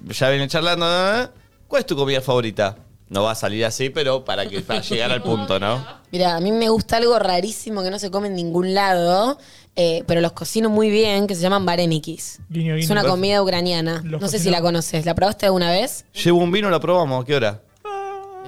Ya 0.08 0.28
viene 0.30 0.48
charlando. 0.48 0.86
¿eh? 0.86 1.28
¿Cuál 1.68 1.80
es 1.80 1.86
tu 1.86 1.96
comida 1.96 2.20
favorita? 2.20 2.76
No 3.08 3.22
va 3.24 3.32
a 3.32 3.34
salir 3.34 3.64
así, 3.64 3.90
pero 3.90 4.24
para 4.24 4.48
que 4.48 4.60
para 4.60 4.80
llegar 4.82 5.10
al 5.10 5.22
punto, 5.22 5.58
¿no? 5.58 5.84
Mira, 6.12 6.36
a 6.36 6.40
mí 6.40 6.52
me 6.52 6.68
gusta 6.68 6.96
algo 6.98 7.18
rarísimo 7.18 7.82
que 7.82 7.90
no 7.90 7.98
se 7.98 8.10
come 8.10 8.28
en 8.28 8.34
ningún 8.36 8.72
lado, 8.74 9.36
eh, 9.74 10.04
pero 10.06 10.20
los 10.20 10.32
cocino 10.32 10.68
muy 10.70 10.90
bien, 10.90 11.26
que 11.26 11.34
se 11.34 11.40
llaman 11.40 11.64
varenikis. 11.66 12.38
Guiño, 12.48 12.74
Es 12.76 12.82
guiño. 12.88 13.00
una 13.00 13.08
comida 13.08 13.42
ucraniana. 13.42 14.00
Los 14.04 14.20
no 14.20 14.28
sé 14.28 14.38
si 14.38 14.44
cocino- 14.44 14.56
la 14.58 14.62
conoces. 14.62 15.06
¿La 15.06 15.14
probaste 15.16 15.46
alguna 15.46 15.70
vez? 15.72 16.04
Llevo 16.24 16.38
un 16.38 16.52
vino, 16.52 16.70
lo 16.70 16.80
probamos. 16.80 17.22
¿A 17.22 17.26
qué 17.26 17.34
hora? 17.34 17.62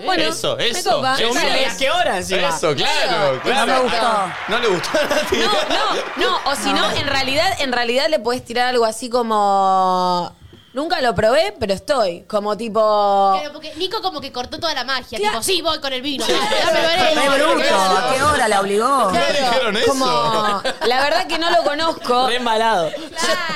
Bueno, 0.05 0.25
eso, 0.25 0.57
me 0.57 0.69
eso. 0.69 0.91
copa. 0.97 1.17
Llevo 1.17 1.33
un 1.33 1.39
vino. 1.39 1.49
Dale. 1.51 1.67
¿A 1.67 1.77
qué 1.77 1.91
hora 1.91 2.17
encima? 2.19 2.49
Eso, 2.49 2.75
claro, 2.75 3.41
claro. 3.43 3.67
No 3.67 3.75
me 3.75 3.79
gustó. 3.81 4.33
No 4.49 4.59
le 4.59 4.69
gustó 4.69 4.91
a 4.99 5.05
nadie. 5.05 5.45
No, 5.45 5.53
no, 5.53 6.31
no. 6.45 6.51
O 6.51 6.57
si 6.57 6.73
no, 6.73 6.91
en 6.93 7.07
realidad, 7.07 7.55
en 7.61 7.73
realidad 7.73 8.07
le 8.09 8.19
puedes 8.19 8.45
tirar 8.45 8.69
algo 8.69 8.85
así 8.85 9.09
como. 9.11 10.35
Nunca 10.75 11.03
lo 11.03 11.15
probé, 11.15 11.55
pero 11.61 11.75
estoy. 11.75 12.23
Como 12.23 12.57
tipo. 12.57 13.37
Claro, 13.39 13.53
porque 13.53 13.75
Nico 13.77 14.01
como 14.01 14.23
que 14.23 14.33
cortó 14.33 14.59
toda 14.59 14.73
la 14.73 14.85
magia. 14.85 15.19
Claro. 15.19 15.41
Tipo, 15.41 15.43
sí, 15.43 15.61
voy 15.61 15.79
con 15.81 15.93
el 15.93 16.01
vino. 16.01 16.25
Sí. 16.25 16.33
Dame 16.33 16.81
¡Qué 16.81 17.19
Varela. 17.19 17.35
bruto! 17.35 17.75
¿A 17.77 18.15
qué 18.15 18.23
hora 18.23 18.49
la 18.49 18.61
obligó? 18.61 19.13
¿Qué 19.13 19.19
me 19.19 19.39
dijeron 19.39 19.77
eso? 19.77 19.87
como. 19.89 20.63
La 20.87 21.01
verdad 21.03 21.27
que 21.27 21.39
no 21.39 21.51
lo 21.51 21.63
conozco. 21.63 22.27
Re 22.27 22.37
embalado. 22.37 22.89
Yo, 22.91 22.97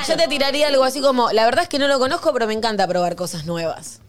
yo 0.09 0.15
te 0.15 0.27
tiraría 0.27 0.67
algo 0.67 0.83
así 0.83 1.01
como. 1.01 1.31
La 1.31 1.45
verdad 1.45 1.63
es 1.63 1.69
que 1.69 1.79
no 1.79 1.87
lo 1.87 1.97
conozco, 1.97 2.31
pero 2.33 2.45
me 2.45 2.53
encanta 2.53 2.87
probar 2.87 3.15
cosas 3.15 3.45
nuevas. 3.45 3.99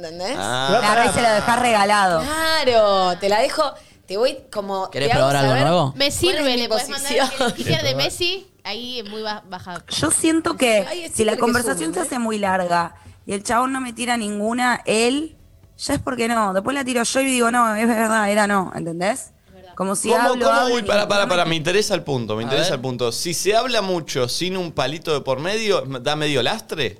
¿Entendés? 0.00 0.36
Ah, 0.38 0.78
La 0.80 0.94
rey 0.94 1.08
se 1.12 1.20
lo 1.22 1.28
dejás 1.28 1.58
regalado. 1.60 2.22
Claro, 2.22 3.18
te 3.18 3.28
la 3.28 3.40
dejo. 3.40 3.62
Te 4.06 4.16
voy 4.16 4.38
como. 4.50 4.90
¿Querés 4.90 5.08
te 5.08 5.12
hago 5.12 5.20
probar 5.28 5.36
algo 5.36 5.50
saber 5.52 5.66
nuevo? 5.66 5.92
Me 5.96 6.06
es 6.06 6.14
sirve, 6.14 6.56
le 6.56 6.68
podés 6.68 6.88
mandar 6.88 7.12
el 7.12 7.50
sticker 7.50 7.82
de 7.82 7.94
Messi. 7.94 8.46
Ahí 8.64 9.02
muy 9.08 9.22
ba- 9.22 9.42
baja. 9.48 9.84
Yo 9.88 10.10
siento 10.10 10.56
que 10.56 10.86
Ay, 10.88 11.04
es 11.04 11.12
si 11.12 11.24
la 11.24 11.36
conversación 11.36 11.94
se 11.94 12.00
hace 12.00 12.18
muy 12.18 12.38
larga 12.38 12.94
y 13.26 13.32
el 13.34 13.42
chabón 13.44 13.72
no 13.72 13.80
me 13.80 13.92
tira 13.92 14.16
ninguna, 14.16 14.82
él, 14.84 15.36
ya 15.78 15.94
es 15.94 16.00
porque 16.00 16.28
no. 16.28 16.52
Después 16.54 16.74
la 16.74 16.84
tiro 16.84 17.02
yo 17.02 17.20
y 17.20 17.24
digo, 17.26 17.50
no, 17.50 17.74
es 17.76 17.86
verdad, 17.86 18.30
era 18.30 18.46
no, 18.46 18.72
¿entendés? 18.74 19.32
Como 19.76 19.96
si 19.96 20.10
¿Cómo, 20.10 20.20
hablo, 20.30 20.44
cómo? 20.44 20.58
hablo 20.60 20.74
Uy, 20.74 20.82
para, 20.82 21.06
para, 21.08 21.26
para, 21.26 21.44
me 21.46 21.54
interesa 21.56 21.94
el 21.94 22.02
punto, 22.02 22.36
me 22.36 22.42
interesa 22.42 22.74
el 22.74 22.80
punto. 22.80 23.12
Si 23.12 23.32
se 23.32 23.54
habla 23.56 23.80
mucho 23.80 24.28
sin 24.28 24.56
un 24.56 24.72
palito 24.72 25.14
de 25.14 25.20
por 25.20 25.38
medio, 25.40 25.82
¿da 25.82 26.16
medio 26.16 26.42
lastre? 26.42 26.98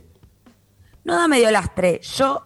No 1.05 1.15
da 1.17 1.29
medio 1.29 1.51
lastre. 1.51 2.01
Yo 2.17 2.43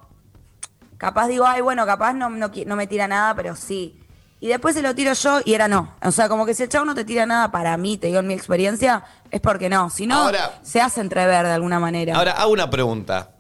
capaz 1.05 1.29
digo, 1.29 1.45
ay, 1.47 1.61
bueno, 1.61 1.85
capaz 1.85 2.15
no, 2.15 2.31
no, 2.31 2.77
me 2.77 2.87
tira 2.87 3.07
nada, 3.07 3.35
pero 3.35 3.55
sí. 3.55 4.01
Y 4.41 4.49
después 4.49 4.75
se 4.75 4.81
lo 4.81 4.95
tiro 4.95 5.13
yo 5.13 5.41
y 5.45 5.53
era 5.53 5.69
no. 5.69 5.95
O 6.03 6.11
sea, 6.11 6.31
como 6.31 6.47
que 6.47 6.55
si 6.55 6.63
el 6.63 6.71
chavo 6.71 6.87
no 6.87 6.95
te 6.95 7.05
tira 7.05 7.27
nada 7.27 7.51
para 7.51 7.77
mí, 7.77 7.99
te 7.99 8.07
digo 8.07 8.21
en 8.21 8.27
mi 8.27 8.33
experiencia, 8.33 9.05
es 9.31 9.43
porque 9.43 9.69
no. 9.69 9.91
Si 9.91 10.07
no, 10.07 10.15
Ahora- 10.17 10.59
se 10.63 10.81
hace 10.81 11.03
entrever 11.03 11.45
de 11.45 11.53
alguna 11.53 11.79
manera. 11.79 12.17
Ahora, 12.17 12.33
hago 12.33 12.53
una 12.53 12.71
pregunta. 12.71 13.33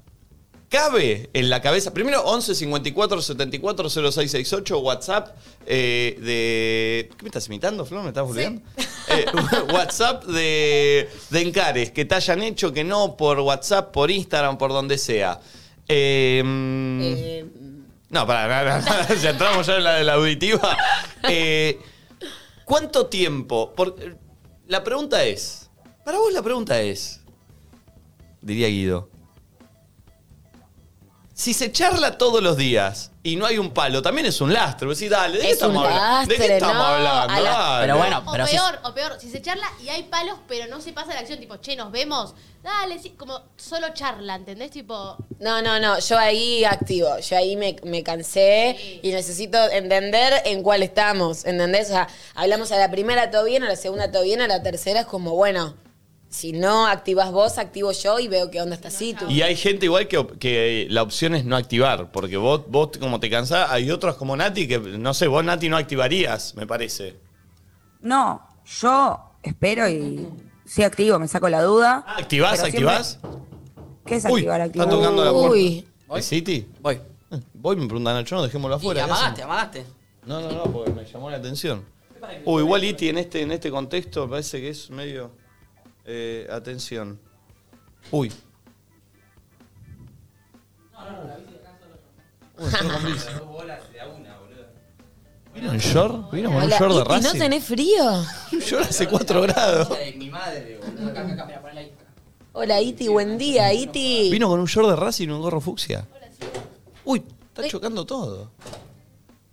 ¿Cabe 0.69 1.31
en 1.32 1.49
la 1.49 1.62
cabeza, 1.62 1.94
primero 1.94 2.22
11 2.22 2.55
54 2.55 3.22
74 3.22 3.88
0668, 3.88 4.78
WhatsApp 4.81 5.28
eh, 5.64 6.19
de... 6.20 7.11
¿Qué 7.16 7.22
me 7.22 7.28
estás 7.28 7.46
imitando, 7.46 7.87
Flor? 7.87 8.02
¿Me 8.02 8.08
estás 8.08 8.28
olvidando? 8.28 8.61
Eh, 9.09 9.25
WhatsApp 9.73 10.25
de, 10.25 11.09
de 11.30 11.40
encares 11.40 11.92
que 11.92 12.04
te 12.04 12.14
hayan 12.14 12.42
hecho 12.42 12.73
que 12.73 12.85
no 12.85 13.16
por 13.16 13.38
WhatsApp, 13.40 13.90
por 13.90 14.11
Instagram, 14.11 14.59
por 14.59 14.71
donde 14.71 14.99
sea. 14.99 15.40
Eh, 15.88 16.43
mm, 16.45 17.00
Eh, 17.03 17.45
No, 18.11 18.26
para, 18.26 18.49
para, 18.49 18.81
para, 18.85 19.14
ya 19.14 19.31
entramos 19.31 19.67
ya 19.67 19.76
en 19.76 19.85
la 19.85 19.95
de 19.95 20.05
la 20.05 20.14
auditiva. 20.14 20.76
Eh, 21.29 21.79
¿Cuánto 22.64 23.07
tiempo? 23.07 23.73
Por- 23.75 23.97
la 24.67 24.83
pregunta 24.85 25.25
es, 25.25 25.71
para 26.05 26.19
vos 26.19 26.33
la 26.33 26.43
pregunta 26.43 26.81
es, 26.81 27.21
diría 28.41 28.69
Guido, 28.69 29.11
si 31.37 31.53
se 31.53 31.73
charla 31.73 32.17
todos 32.17 32.43
los 32.43 32.57
días 32.57 33.11
y 33.25 33.35
no 33.37 33.45
hay 33.45 33.59
un 33.59 33.71
palo, 33.73 34.03
también 34.03 34.26
es 34.26 34.41
un 34.41 34.53
lastre. 34.53 34.87
Vos 34.87 34.99
decís, 34.99 35.11
dale, 35.11 35.35
¿de 35.38 35.41
qué 35.43 35.47
Es 35.49 35.53
estamos 35.55 35.79
un 35.79 35.85
hablando? 35.93 36.29
¿De 36.29 36.35
qué 36.35 36.38
lastre, 36.38 36.55
estamos 36.57 36.76
no, 36.76 36.85
hablando? 36.85 37.33
a 37.35 37.41
la- 37.41 37.50
Dale. 37.50 37.87
Pero 37.87 37.99
bueno, 37.99 38.23
O 38.25 38.33
pero 38.33 38.47
si- 38.47 38.53
peor, 38.57 38.79
o 38.85 38.95
peor, 38.95 39.17
si 39.21 39.31
se 39.31 39.43
charla 39.43 39.67
y 39.83 39.88
hay 39.88 40.05
palos, 40.05 40.38
pero 40.47 40.67
no 40.69 40.81
se 40.81 40.93
pasa 40.93 41.12
la 41.12 41.21
acción, 41.21 41.41
tipo, 41.41 41.57
che, 41.57 41.75
nos 41.75 41.91
vemos. 41.91 42.35
Dale, 42.62 42.99
sí, 42.99 43.11
como 43.11 43.43
solo 43.57 43.88
charla, 43.93 44.37
¿entendés? 44.37 44.71
Tipo, 44.71 45.17
No, 45.41 45.61
no, 45.61 45.81
no, 45.81 45.99
yo 45.99 46.17
ahí 46.19 46.64
activo, 46.64 47.19
yo 47.19 47.37
ahí 47.37 47.57
me, 47.57 47.76
me 47.83 48.03
cansé 48.03 49.00
y 49.03 49.11
necesito 49.11 49.59
entender 49.71 50.41
en 50.47 50.62
cuál 50.62 50.83
estamos, 50.83 51.45
¿entendés? 51.45 51.88
O 51.88 51.93
sea, 51.93 52.09
hablamos 52.35 52.71
a 52.73 52.76
la 52.79 52.91
primera 52.91 53.31
todo 53.31 53.45
bien, 53.45 53.64
a 53.64 53.69
la 53.69 53.76
segunda 53.76 54.11
todo 54.12 54.23
bien, 54.23 54.41
a 54.41 54.47
la 54.49 54.62
tercera 54.62 55.00
es 55.00 55.07
como, 55.07 55.33
bueno, 55.33 55.75
si 56.35 56.50
no 56.53 56.87
activas 56.88 57.31
vos, 57.31 57.59
activo 57.59 57.93
yo 57.93 58.19
y 58.19 58.26
veo 58.26 58.50
qué 58.50 58.61
onda 58.61 58.75
está 58.75 58.88
así 58.88 59.14
tú. 59.14 59.26
Y 59.31 59.43
hay 59.43 59.55
gente 59.55 59.87
igual 59.87 60.09
que, 60.09 60.26
que 60.41 60.87
la 60.91 61.03
opción 61.03 61.35
es 61.37 61.45
no 61.45 61.55
activar, 61.57 62.11
porque 62.11 62.37
vos, 62.37 62.62
vos 62.69 62.91
como 62.99 63.21
te 63.21 63.31
cansás, 63.31 63.71
hay 63.71 63.91
otros 63.91 64.17
como 64.17 64.37
Nati 64.37 64.67
que, 64.67 64.79
no 64.81 65.14
sé, 65.14 65.29
vos 65.29 65.45
Nati 65.45 65.69
no 65.69 65.76
activarías, 65.76 66.55
me 66.57 66.67
parece. 66.67 67.17
No, 68.00 68.47
yo 68.81 69.21
espero 69.43 69.88
y 69.88 70.29
sí 70.64 70.83
activo, 70.83 71.19
me 71.21 71.29
saco 71.29 71.49
la 71.49 71.62
duda. 71.62 72.05
Ah, 72.07 72.17
¿Activás, 72.19 72.59
Pero 72.61 72.71
siempre- 72.73 72.91
activás? 72.95 73.19
¿Qué 74.05 74.17
es 74.17 74.25
Uy, 74.25 74.33
activar, 74.41 74.61
activar? 74.61 74.88
está 74.88 74.99
tocando 74.99 75.25
la 75.25 75.31
puerta. 75.33 75.50
Uy, 75.50 75.87
¿Es 76.17 76.26
City? 76.26 76.69
Voy. 76.81 76.95
Eh, 77.31 77.41
Voy, 77.55 77.76
me 77.76 77.87
preguntan, 77.87 78.14
Nacho, 78.14 78.35
no, 78.35 78.43
dejémoslo 78.43 78.76
Y 78.76 78.79
afuera. 78.79 79.00
¿qué 79.00 79.05
amagaste, 79.11 79.31
hacen? 79.43 79.45
amagaste. 79.45 79.87
No, 80.26 80.41
no, 80.41 80.50
no, 80.53 80.64
porque 80.64 80.91
me 80.91 81.05
llamó 81.05 81.31
la 81.31 81.37
atención. 81.37 81.85
Uy, 82.45 82.62
igual 82.62 82.83
Iti 82.85 83.09
en 83.09 83.19
este, 83.19 83.43
en 83.43 83.53
este 83.53 83.71
contexto 83.71 84.25
me 84.25 84.31
parece 84.33 84.61
que 84.61 84.71
es 84.71 84.91
medio. 84.91 85.31
Eh, 86.04 86.46
atención. 86.50 87.18
Uy. 88.11 88.32
Uy, 92.58 92.66
entró 92.66 92.92
con 92.92 93.04
bici. 93.04 93.26
¿Vino 95.54 95.73
en 95.73 95.78
short? 95.78 96.32
¿Vino 96.32 96.49
con 96.50 96.58
un 96.58 96.64
Hola, 96.64 96.78
short 96.78 96.94
de 96.94 97.00
Iti, 97.00 97.08
¿no 97.08 97.14
Racing? 97.23 97.38
tenés 97.38 97.64
frío? 97.64 98.04
Un 98.52 98.58
short 98.58 98.87
hace 98.90 99.08
4 99.08 99.40
grados. 99.42 99.88
Mi 100.16 100.28
madre, 100.30 100.78
boludo. 100.78 101.11
Acá, 101.11 101.20
acá, 101.20 101.44
mira, 101.46 101.61
ponela 101.62 101.80
ahí. 101.80 101.92
Hola, 102.52 102.80
Iti, 102.80 103.08
buen 103.08 103.38
día, 103.38 103.73
Iti. 103.73 104.30
Vino 104.32 104.49
con 104.49 104.58
un 104.58 104.66
short 104.66 104.88
de 104.90 104.96
Racing 104.96 105.28
y 105.28 105.30
un 105.30 105.40
gorro 105.40 105.61
fucsia. 105.61 106.06
Uy, 107.04 107.23
está 107.49 107.68
chocando 107.68 108.04
todo. 108.04 108.50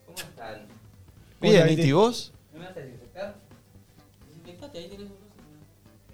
¿Cómo 0.05 0.17
están? 0.17 0.65
Bien, 1.39 1.69
Iti? 1.69 1.91
¿vos? 1.91 2.31
¿No 2.53 2.59
me 2.59 2.65
vas 2.65 2.75
a 2.77 2.79
desinfectar? 2.79 3.35
Desinfectate, 4.27 4.77
ahí 4.79 4.87
tenés 4.89 5.10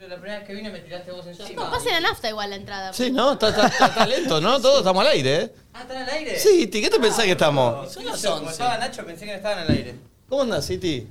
la 0.07 0.15
primera 0.15 0.39
vez 0.39 0.47
que 0.47 0.53
vine 0.55 0.69
me 0.69 0.79
tiraste 0.79 1.11
vos 1.11 1.25
encima. 1.27 1.63
No, 1.65 1.71
pase 1.71 1.91
la 1.91 1.99
nafta 1.99 2.29
igual 2.29 2.49
la 2.49 2.55
entrada. 2.55 2.93
Sí, 2.93 3.11
no, 3.11 3.33
está, 3.33 3.49
está- 3.49 3.67
está- 3.67 3.85
está 3.87 4.05
lento, 4.07 4.41
¿no? 4.41 4.59
Todos 4.61 4.79
estamos 4.79 5.01
al 5.05 5.11
aire, 5.11 5.35
¿eh? 5.43 5.51
Ah, 5.73 5.81
¿están 5.81 5.97
al 5.97 6.09
aire? 6.09 6.39
Sí, 6.39 6.61
Iti, 6.63 6.81
¿qué 6.81 6.89
te 6.89 6.99
pensás 6.99 7.25
que 7.25 7.31
estamos? 7.31 7.91
Son 7.91 8.05
las 8.05 8.21
Como 8.23 8.35
11. 8.37 8.51
estaba 8.51 8.77
Nacho, 8.77 9.05
pensé 9.05 9.25
que 9.25 9.31
no 9.31 9.37
estaban 9.37 9.59
al 9.59 9.69
aire. 9.69 9.95
¿Cómo 10.29 10.41
andás, 10.43 10.69
Iti? 10.69 11.07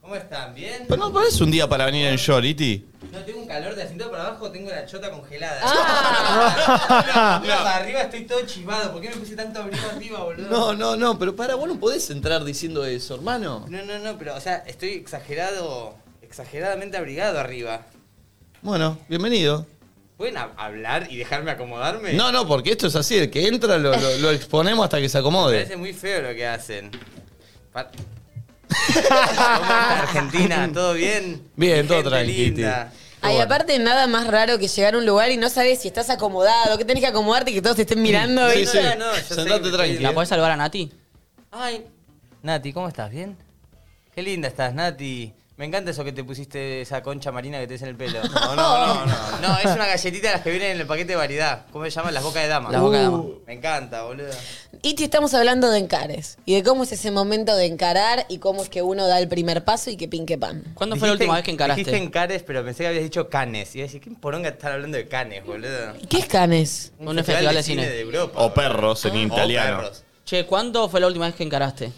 ¿Cómo 0.00 0.16
están? 0.16 0.52
¿Bien? 0.54 0.84
Pero 0.88 0.96
no 1.00 1.12
parece 1.12 1.44
un 1.44 1.50
día 1.52 1.68
para 1.68 1.84
venir 1.86 2.06
en 2.08 2.16
short, 2.16 2.44
Iti. 2.44 2.84
No 3.12 3.18
tengo 3.20 3.40
un 3.40 3.46
calor 3.46 3.74
de 3.76 3.86
cintura 3.86 4.10
para 4.10 4.26
abajo, 4.28 4.50
tengo 4.50 4.70
la 4.70 4.84
chota 4.86 5.10
congelada. 5.10 5.60
Ah. 5.64 7.38
Mira, 7.42 7.58
para 7.62 7.76
arriba 7.76 8.00
estoy 8.02 8.24
todo 8.24 8.40
chivado. 8.46 8.92
¿Por 8.92 9.00
qué 9.00 9.10
me 9.10 9.16
puse 9.16 9.36
tanto 9.36 9.60
abrigo 9.60 9.86
arriba, 9.94 10.24
boludo? 10.24 10.48
No, 10.48 10.72
no, 10.74 10.96
no, 10.96 11.18
pero 11.18 11.36
para, 11.36 11.54
vos 11.54 11.68
no 11.68 11.78
podés 11.78 12.08
entrar 12.10 12.42
diciendo 12.44 12.84
eso, 12.84 13.14
hermano. 13.14 13.66
No, 13.68 13.82
no, 13.84 13.98
no, 13.98 14.18
pero, 14.18 14.34
o 14.34 14.40
sea, 14.40 14.64
estoy 14.66 14.90
exagerado, 14.94 15.94
exageradamente 16.22 16.96
abrigado 16.96 17.38
arriba. 17.38 17.82
Bueno, 18.62 18.98
bienvenido. 19.08 19.66
¿Pueden 20.16 20.36
hab- 20.36 20.52
hablar 20.56 21.08
y 21.10 21.16
dejarme 21.16 21.50
acomodarme? 21.50 22.12
No, 22.12 22.30
no, 22.30 22.46
porque 22.46 22.70
esto 22.72 22.86
es 22.86 22.94
así, 22.96 23.16
el 23.18 23.30
que 23.30 23.46
entra 23.48 23.76
lo, 23.78 23.90
lo- 23.96 24.18
lo 24.18 24.30
exponemos 24.30 24.84
hasta 24.84 25.00
que 25.00 25.08
se 25.08 25.18
Me 25.18 25.20
acomode. 25.20 25.56
parece 25.56 25.76
muy 25.76 25.92
feo 25.92 26.22
lo 26.22 26.34
que 26.34 26.46
hacen. 26.46 26.90
Pa- 27.72 27.90
¿Cómo 27.90 29.20
está 29.30 30.00
Argentina? 30.02 30.70
¿Todo 30.72 30.94
bien? 30.94 31.42
Bien, 31.56 31.86
todo 31.86 31.98
gente 31.98 32.10
tranqui, 32.10 32.32
linda. 32.32 32.92
Ay, 33.20 33.38
aparte 33.38 33.78
nada 33.78 34.06
más 34.06 34.26
raro 34.26 34.58
que 34.58 34.66
llegar 34.68 34.94
a 34.94 34.98
un 34.98 35.06
lugar 35.06 35.30
y 35.30 35.36
no 35.36 35.48
sabes 35.48 35.80
si 35.80 35.88
estás 35.88 36.10
acomodado, 36.10 36.76
que 36.78 36.84
tenés 36.84 37.02
que 37.02 37.08
acomodarte 37.08 37.50
y 37.50 37.54
que 37.54 37.62
todos 37.62 37.76
te 37.76 37.82
estén 37.82 38.02
mirando. 38.02 38.48
Sí, 38.50 38.60
y- 38.60 38.66
sí. 38.66 38.78
No, 38.82 38.94
no, 38.96 39.14
yo 39.14 39.20
sé 39.22 39.34
Sentate 39.34 39.62
que 39.62 39.70
tranqui. 39.70 39.90
estoy- 39.92 40.02
¿La 40.02 40.08
¿La 40.10 40.14
podés 40.14 40.28
saludar 40.28 40.50
a 40.52 40.56
Nati? 40.56 40.90
Ay, 41.50 41.84
Nati, 42.42 42.72
¿cómo 42.72 42.88
estás? 42.88 43.10
¿Bien? 43.10 43.36
Qué 44.14 44.22
linda 44.22 44.48
estás, 44.48 44.72
Nati. 44.74 45.32
Me 45.58 45.66
encanta 45.66 45.90
eso 45.90 46.02
que 46.02 46.12
te 46.12 46.24
pusiste 46.24 46.80
esa 46.80 47.02
concha 47.02 47.30
marina 47.30 47.60
que 47.60 47.66
tenés 47.66 47.82
en 47.82 47.88
el 47.88 47.96
pelo. 47.96 48.20
No, 48.32 48.56
no, 48.56 48.86
no, 48.86 49.06
no. 49.06 49.38
No, 49.40 49.58
es 49.58 49.66
una 49.66 49.86
galletita 49.86 50.28
de 50.28 50.32
las 50.34 50.42
que 50.42 50.50
vienen 50.50 50.72
en 50.72 50.80
el 50.80 50.86
paquete 50.86 51.08
de 51.12 51.16
variedad. 51.16 51.66
¿Cómo 51.72 51.84
se 51.84 51.90
llama? 51.90 52.10
Las 52.10 52.22
bocas 52.22 52.42
de 52.42 52.48
dama. 52.48 52.70
Las 52.72 52.80
bocas 52.80 52.98
de 53.00 53.04
dama. 53.04 53.24
Me 53.46 53.52
encanta, 53.52 54.02
boludo. 54.04 54.30
Y 54.82 54.94
te 54.94 55.04
estamos 55.04 55.34
hablando 55.34 55.70
de 55.70 55.78
encares 55.78 56.38
y 56.46 56.54
de 56.54 56.62
cómo 56.62 56.84
es 56.84 56.92
ese 56.92 57.10
momento 57.10 57.54
de 57.54 57.66
encarar 57.66 58.24
y 58.28 58.38
cómo 58.38 58.62
es 58.62 58.68
que 58.70 58.82
uno 58.82 59.06
da 59.06 59.18
el 59.20 59.28
primer 59.28 59.64
paso 59.64 59.90
y 59.90 59.96
que 59.96 60.08
pinque 60.08 60.38
pan. 60.38 60.64
¿Cuándo 60.74 60.96
fue 60.96 61.06
la 61.08 61.12
última 61.14 61.34
vez 61.36 61.44
que 61.44 61.50
encaraste? 61.52 61.80
Dijiste 61.84 62.02
encares, 62.02 62.42
pero 62.42 62.64
pensé 62.64 62.82
que 62.84 62.88
habías 62.88 63.04
dicho 63.04 63.28
canes. 63.28 63.74
Y 63.74 63.78
iba 63.78 63.84
a 63.84 63.88
decir, 63.88 64.00
¿qué 64.00 64.10
poronga 64.10 64.48
están 64.48 64.72
hablando 64.72 64.96
de 64.96 65.06
canes, 65.06 65.44
boludo? 65.44 65.92
¿Qué 66.08 66.18
es 66.18 66.26
canes? 66.26 66.92
Un 66.98 67.14
festival 67.22 67.54
de 67.54 67.62
cine. 67.62 67.88
de 67.88 68.00
Europa. 68.00 68.40
O 68.42 68.54
perros 68.54 69.04
en 69.04 69.14
O 69.16 69.22
italiano. 69.22 69.76
perros. 69.82 70.02
Che, 70.24 70.46
¿cuándo 70.46 70.88
fue 70.88 71.00
la 71.00 71.06
última 71.08 71.26
vez 71.26 71.34
que 71.34 71.42
encaraste? 71.44 71.92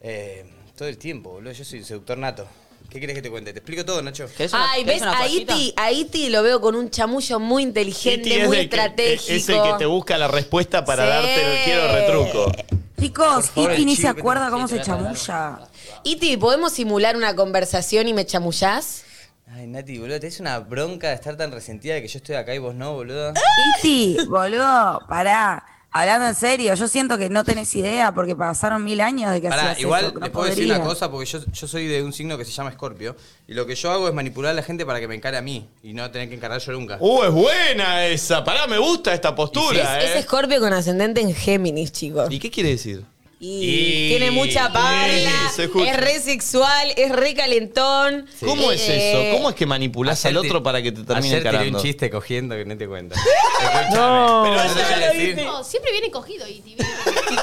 Eh, 0.00 0.46
todo 0.76 0.88
el 0.88 0.96
tiempo, 0.96 1.30
boludo. 1.32 1.52
Yo 1.52 1.64
soy 1.64 1.82
seductor 1.82 2.16
nato. 2.16 2.46
¿Qué 2.88 2.98
quieres 2.98 3.14
que 3.14 3.22
te 3.22 3.30
cuente? 3.30 3.52
Te 3.52 3.60
explico 3.60 3.84
todo, 3.84 4.02
Nacho. 4.02 4.26
¿Querés 4.36 4.52
una- 4.52 4.70
Ay, 4.72 4.84
¿ves? 4.84 5.02
A? 5.02 5.28
Iti, 5.28 5.72
a 5.76 5.92
Iti 5.92 6.28
lo 6.28 6.42
veo 6.42 6.60
con 6.60 6.74
un 6.74 6.90
chamullo 6.90 7.38
muy 7.38 7.62
inteligente, 7.62 8.42
es 8.42 8.48
muy 8.48 8.56
el 8.58 8.68
que- 8.68 8.76
estratégico. 8.76 9.32
es 9.32 9.48
el 9.48 9.62
que 9.62 9.72
te 9.78 9.86
busca 9.86 10.18
la 10.18 10.26
respuesta 10.28 10.84
para 10.84 11.04
Sí. 11.04 11.08
darte 11.10 11.58
el 11.58 11.64
quiero 11.64 11.92
retruco. 11.92 12.52
Chicos, 13.00 13.50
favor, 13.50 13.72
Iti 13.72 13.84
ni 13.84 13.96
se 13.96 14.08
acuerda 14.08 14.50
cómo 14.50 14.66
se 14.68 14.80
chamulla. 14.82 15.60
Iti, 16.04 16.36
¿podemos 16.36 16.72
simular 16.72 17.16
una 17.16 17.34
conversación 17.36 18.08
y 18.08 18.12
me 18.14 18.26
chamullás? 18.26 19.04
Ay, 19.52 19.66
Nati, 19.66 19.98
boludo, 19.98 20.20
te 20.20 20.26
es 20.28 20.38
una 20.40 20.58
bronca 20.60 21.08
de 21.08 21.14
estar 21.14 21.36
tan 21.36 21.50
resentida 21.50 21.94
de 21.94 22.02
que 22.02 22.08
yo 22.08 22.18
estoy 22.18 22.36
acá 22.36 22.54
y 22.54 22.58
vos 22.58 22.74
no, 22.74 22.92
boludo. 22.94 23.32
Iti, 23.78 24.16
boludo, 24.28 25.00
pará. 25.08 25.64
Hablando 25.92 26.28
en 26.28 26.36
serio, 26.36 26.72
yo 26.74 26.86
siento 26.86 27.18
que 27.18 27.28
no 27.28 27.42
tenés 27.42 27.74
idea 27.74 28.14
porque 28.14 28.36
pasaron 28.36 28.84
mil 28.84 29.00
años 29.00 29.32
de 29.32 29.40
que 29.40 29.48
Pará, 29.48 29.72
hacías 29.72 29.80
igual 29.80 30.04
eso. 30.04 30.14
no 30.14 30.20
les 30.20 30.30
puedo 30.30 30.46
decir 30.46 30.66
una 30.66 30.82
cosa 30.82 31.10
porque 31.10 31.26
yo, 31.26 31.40
yo 31.52 31.66
soy 31.66 31.88
de 31.88 32.02
un 32.04 32.12
signo 32.12 32.38
que 32.38 32.44
se 32.44 32.52
llama 32.52 32.70
Escorpio 32.70 33.16
y 33.48 33.54
lo 33.54 33.66
que 33.66 33.74
yo 33.74 33.90
hago 33.90 34.06
es 34.06 34.14
manipular 34.14 34.52
a 34.52 34.54
la 34.54 34.62
gente 34.62 34.86
para 34.86 35.00
que 35.00 35.08
me 35.08 35.16
encare 35.16 35.36
a 35.36 35.42
mí 35.42 35.68
y 35.82 35.92
no 35.92 36.08
tener 36.12 36.28
que 36.28 36.36
encarar 36.36 36.60
yo 36.60 36.72
nunca. 36.72 36.96
Uh, 37.00 37.24
es 37.24 37.32
buena 37.32 38.06
esa. 38.06 38.44
Pará, 38.44 38.68
me 38.68 38.78
gusta 38.78 39.12
esta 39.12 39.34
postura, 39.34 39.98
es, 39.98 40.10
es 40.10 40.16
¿eh? 40.16 40.18
Escorpio 40.20 40.60
con 40.60 40.72
ascendente 40.72 41.20
en 41.20 41.34
Géminis, 41.34 41.90
chicos. 41.90 42.28
¿Y 42.30 42.38
qué 42.38 42.50
quiere 42.50 42.70
decir? 42.70 43.04
Y, 43.42 43.46
Y- 43.64 44.08
tiene 44.10 44.30
mucha 44.32 44.70
parla, 44.70 45.30
se 45.56 45.64
escucha. 45.64 45.90
es 45.92 45.96
re 45.96 46.20
sexual, 46.20 46.92
es 46.94 47.10
re 47.10 47.32
calentón. 47.34 48.26
¿Cómo 48.44 48.70
es 48.70 48.86
Eh, 48.86 49.12
eso? 49.30 49.36
¿Cómo 49.38 49.48
es 49.48 49.56
que 49.56 49.64
manipulás 49.64 50.22
Ayer 50.26 50.36
al 50.36 50.42
te- 50.42 50.48
otro 50.48 50.62
para 50.62 50.82
que 50.82 50.92
te 50.92 51.04
termine 51.04 51.28
Ayer 51.28 51.38
tiré 51.38 51.48
encarando? 51.48 51.78
un 51.78 51.82
chiste 51.84 52.10
cogiendo 52.10 52.54
que 52.54 52.66
no 52.66 52.76
te 52.76 52.86
cuento. 52.86 53.14
No. 53.94 54.42
Pero 54.44 55.10
decir- 55.14 55.36
No, 55.42 55.64
siempre 55.64 55.90
viene 55.92 56.10
cogido 56.10 56.46
y 56.46 56.60
viene 56.60 56.84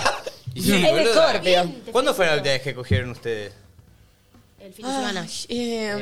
Y 0.53 0.61
sí, 0.61 0.73
Es 0.75 0.81
de 0.83 0.91
boludo. 0.91 1.09
Escorpio. 1.09 1.41
Bien, 1.41 1.81
te 1.83 1.91
¿Cuándo 1.91 2.13
fue 2.13 2.25
la 2.27 2.33
última 2.35 2.53
vez 2.53 2.61
que 2.61 2.75
cogieron 2.75 3.09
ustedes? 3.11 3.53
El 4.59 4.73
fin 4.73 4.85
de 4.85 4.91
semana. 4.91 5.21
Ay, 5.21 5.45
eh, 5.49 5.93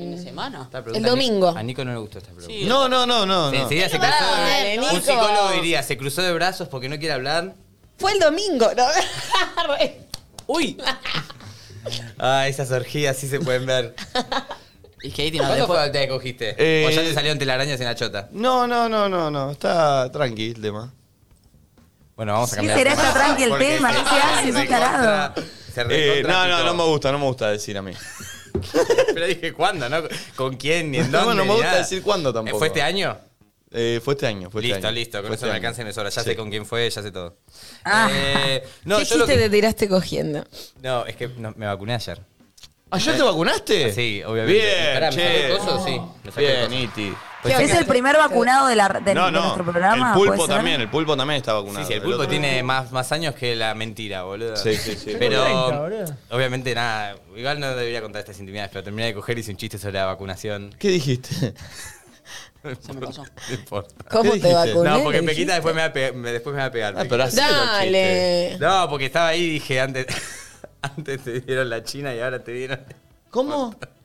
¿Fin 0.00 0.10
de 0.16 0.22
semana? 0.22 0.62
Esta 0.64 0.82
pregunta 0.84 0.98
El 1.08 1.12
a 1.14 1.16
Ni- 1.16 1.26
domingo. 1.26 1.48
A 1.56 1.62
Nico 1.62 1.84
no 1.84 1.92
le 1.92 1.98
gustó 2.00 2.18
esta 2.18 2.32
pregunta. 2.32 2.52
Sí. 2.54 2.64
No, 2.66 2.88
no, 2.88 3.06
no, 3.06 3.24
no. 3.24 3.50
No. 3.50 3.58
enseguida 3.62 3.88
se 3.88 3.98
Dale, 3.98 4.76
cruzó. 4.76 4.88
Un 4.92 4.94
Nico. 5.00 5.06
psicólogo 5.12 5.52
diría, 5.52 5.82
se 5.82 5.96
cruzó 5.96 6.22
de 6.22 6.32
brazos 6.34 6.68
porque 6.68 6.88
no 6.90 6.98
quiere 6.98 7.14
hablar. 7.14 7.54
Fue 7.98 8.12
el 8.12 8.18
domingo, 8.20 8.70
¿no? 8.76 8.86
¡Uy! 10.46 10.78
Ah, 12.18 12.46
esas 12.48 12.70
orgías 12.70 13.16
sí 13.16 13.28
se 13.28 13.40
pueden 13.40 13.66
ver. 13.66 13.94
Y 15.02 15.08
ahí 15.08 15.30
tiene 15.30 15.38
¿Cuándo 15.38 15.66
fue 15.66 15.76
después. 15.76 15.78
última 15.86 15.92
vez 15.92 15.92
que 15.92 16.08
cogiste? 16.08 16.54
Eh, 16.58 16.86
¿O 16.86 16.90
ya 16.90 17.02
te 17.02 17.14
salieron 17.14 17.38
telarañas 17.38 17.78
en 17.80 17.86
la 17.86 17.94
chota? 17.94 18.28
No, 18.32 18.66
no, 18.66 18.88
no, 18.88 19.08
no, 19.08 19.30
no. 19.30 19.50
Está 19.52 20.10
tranqui 20.10 20.50
el 20.52 20.60
tema. 20.62 20.92
Bueno, 22.16 22.32
vamos 22.32 22.52
a 22.52 22.56
¿Qué 22.60 22.66
cambiar. 22.66 22.78
será 22.78 22.92
esta 22.92 23.12
tranqui 23.12 23.42
el 23.44 23.48
porque 23.50 23.64
tema? 23.76 23.92
se- 23.92 23.98
¿Qué 24.46 24.52
se 24.52 24.58
un 24.60 24.68
tarado? 24.68 25.34
recontra- 25.34 25.44
se 25.74 25.80
Eh, 25.82 25.84
recontra 25.84 26.32
no, 26.32 26.48
no, 26.48 26.56
picó. 26.56 26.66
no 26.66 26.74
me 26.74 26.84
gusta, 26.90 27.12
no 27.12 27.18
me 27.18 27.24
gusta 27.26 27.50
decir 27.50 27.78
a 27.78 27.82
mí. 27.82 27.92
Pero 29.14 29.26
dije, 29.26 29.52
¿cuándo? 29.52 29.88
¿No? 29.88 29.98
¿Con 30.34 30.56
quién? 30.56 30.90
¿Ni 30.90 30.98
en 30.98 31.10
No, 31.12 31.20
dónde? 31.24 31.34
no 31.36 31.42
me 31.42 31.48
ni 31.48 31.54
gusta 31.54 31.66
nada. 31.66 31.78
decir 31.78 32.02
cuándo 32.02 32.32
tampoco. 32.32 32.58
¿Fue 32.58 32.66
este 32.68 32.82
año? 32.82 33.16
Eh, 33.70 34.00
fue 34.02 34.14
este 34.14 34.26
año, 34.26 34.50
fue 34.50 34.62
este 34.62 34.72
listo, 34.74 34.88
año. 34.88 34.94
listo. 34.94 35.18
Con 35.18 35.26
Fue 35.26 35.36
eso 35.36 35.44
este 35.46 35.50
me 35.50 35.56
alcanza 35.56 35.82
en 35.82 35.98
horas. 35.98 36.14
Ya 36.14 36.22
Sí. 36.22 36.30
sé 36.30 36.36
con 36.36 36.48
quién 36.50 36.64
fue, 36.66 36.88
ya 36.88 37.02
sé 37.02 37.10
todo. 37.10 37.36
Ah. 37.84 38.08
Eh, 38.10 38.66
no, 38.84 38.98
¿Qué 38.98 39.04
yo 39.04 39.16
lo 39.18 39.26
que- 39.26 39.36
te 39.36 39.50
tiraste 39.50 39.88
cogiendo? 39.88 40.44
No, 40.82 41.04
es 41.06 41.16
que 41.16 41.28
no, 41.28 41.52
me 41.56 41.66
vacuné 41.66 41.94
ayer. 41.94 42.20
¿Ayer 42.90 43.16
te 43.18 43.22
vacunaste? 43.22 43.92
Sí, 43.92 44.22
obviamente. 44.24 44.60
Bien, 44.62 44.94
Pará, 44.94 45.10
¿me 45.10 45.16
che. 45.16 45.56
coso? 45.58 45.84
Sí, 45.84 46.00
me 46.24 46.42
Bien. 46.42 46.72
Iti. 46.72 47.14
Pensé 47.42 47.64
¿Es 47.64 47.74
el 47.74 47.84
primer 47.84 48.16
vacunado 48.16 48.66
de, 48.66 48.74
la, 48.74 48.88
de, 48.88 49.14
no, 49.14 49.26
de 49.26 49.32
no. 49.32 49.42
nuestro 49.42 49.62
programa? 49.64 50.08
El 50.08 50.14
¿Puede 50.18 50.30
pulpo 50.32 50.48
también, 50.48 50.80
el 50.80 50.88
pulpo 50.90 51.16
también 51.16 51.36
está 51.36 51.52
vacunado. 51.52 51.86
Sí, 51.86 51.92
sí, 51.92 51.92
el 51.92 52.02
pulpo 52.02 52.26
tiene 52.26 52.62
más, 52.64 52.90
más 52.90 53.12
años 53.12 53.34
que 53.34 53.54
la 53.54 53.74
mentira, 53.74 54.22
boludo. 54.24 54.56
Sí, 54.56 54.74
sí, 54.74 54.96
sí. 54.96 55.14
Pero, 55.18 55.42
30, 55.44 55.78
boludo. 55.78 56.16
obviamente, 56.30 56.74
nada, 56.74 57.16
igual 57.36 57.60
no 57.60 57.68
debería 57.76 58.00
contar 58.00 58.20
estas 58.20 58.40
intimidades, 58.40 58.70
pero 58.72 58.82
terminé 58.82 59.06
de 59.06 59.14
coger 59.14 59.36
y 59.36 59.42
hice 59.42 59.50
un 59.52 59.56
chiste 59.58 59.78
sobre 59.78 59.92
la 59.94 60.06
vacunación. 60.06 60.74
¿Qué 60.78 60.88
dijiste? 60.88 61.54
Se 62.80 62.92
me 62.92 63.00
pasó. 63.00 63.24
No 63.48 63.54
importa. 63.54 63.94
¿Cómo 64.10 64.32
¿Qué 64.32 64.40
te 64.40 64.52
vacuné? 64.54 64.90
No, 64.90 65.02
porque 65.04 65.20
¿Le 65.20 65.26
Pequita 65.28 65.54
después 65.54 65.74
me 65.74 65.80
va 65.82 65.86
a 65.88 65.92
pegar, 65.92 66.14
me- 66.14 66.32
después 66.32 66.54
me 66.54 66.60
va 66.60 66.66
a 66.66 66.70
pegar. 66.72 66.94
Ah, 66.94 66.98
Pequita. 66.98 67.10
pero 67.10 67.22
así 67.24 67.36
Dale. 67.36 68.56
No, 68.58 68.88
porque 68.90 69.06
estaba 69.06 69.28
ahí 69.28 69.42
y 69.42 69.50
dije 69.50 69.80
antes, 69.80 70.06
antes 70.82 71.22
te 71.24 71.40
dieron 71.40 71.68
la 71.70 71.82
China 71.84 72.14
y 72.14 72.20
ahora 72.20 72.42
te 72.42 72.52
dieron... 72.52 72.80
¿Cómo? 73.30 73.74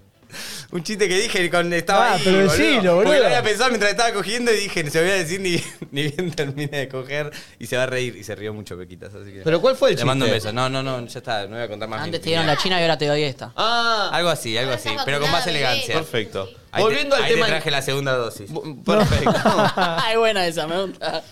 Un 0.72 0.84
chiste 0.84 1.08
que 1.08 1.18
dije 1.20 1.50
cuando 1.50 1.76
estaba 1.76 2.12
Ah, 2.12 2.14
ahí, 2.16 2.22
pero 2.24 2.38
decilo, 2.40 2.96
Porque 2.96 3.10
boludo. 3.10 3.20
lo 3.20 3.26
había 3.26 3.44
pensado 3.44 3.70
mientras 3.70 3.92
estaba 3.92 4.12
cogiendo 4.14 4.52
y 4.52 4.58
dije, 4.58 4.90
se 4.90 4.98
lo 5.00 5.04
voy 5.06 5.14
a 5.14 5.18
decir 5.18 5.40
ni, 5.42 5.62
ni 5.92 6.04
bien 6.12 6.32
termine 6.32 6.78
de 6.78 6.88
coger 6.90 7.32
y 7.60 7.68
se 7.68 7.78
va 7.78 7.84
a 7.84 7.88
reír. 7.88 8.16
Y 8.16 8.24
se 8.24 8.36
rió 8.36 8.54
mucho 8.54 8.78
Pequitas, 8.78 9.14
así 9.14 9.32
que... 9.32 9.42
¿Pero 9.44 9.62
cuál 9.62 9.76
fue 9.76 9.92
el 9.92 9.96
Le 9.98 10.06
mando 10.06 10.26
un 10.26 10.32
chiste? 10.32 10.48
beso. 10.50 10.54
No, 10.54 10.70
no, 10.70 10.82
no, 10.84 11.06
ya 11.06 11.20
está, 11.20 11.44
no 11.48 11.56
voy 11.56 11.64
a 11.64 11.68
contar 11.68 11.88
más. 11.90 12.02
Antes 12.02 12.22
te 12.22 12.30
dieron 12.30 12.48
la 12.48 12.58
china 12.58 12.80
y 12.80 12.82
ahora 12.84 12.98
te 12.98 13.08
doy 13.08 13.24
esta. 13.24 13.54
Ah, 13.56 14.10
Algo 14.14 14.30
así, 14.30 14.58
algo 14.58 14.72
así, 14.74 14.90
pero 15.06 15.20
con 15.20 15.32
más 15.32 15.46
elegancia. 15.48 15.94
perfecto. 15.96 16.50
Ahí 16.72 16.82
te- 16.82 16.90
Volviendo 16.90 17.16
al 17.16 17.24
ahí 17.24 17.34
tema. 17.34 17.46
te 17.46 17.52
traje 17.52 17.72
la 17.72 17.82
segunda 17.84 18.14
dosis. 18.16 18.50
Perfecto. 18.86 19.32
Ay, 19.76 20.18
buena 20.18 20.48
esa, 20.48 20.66
me 20.68 20.82
gusta. 20.86 21.24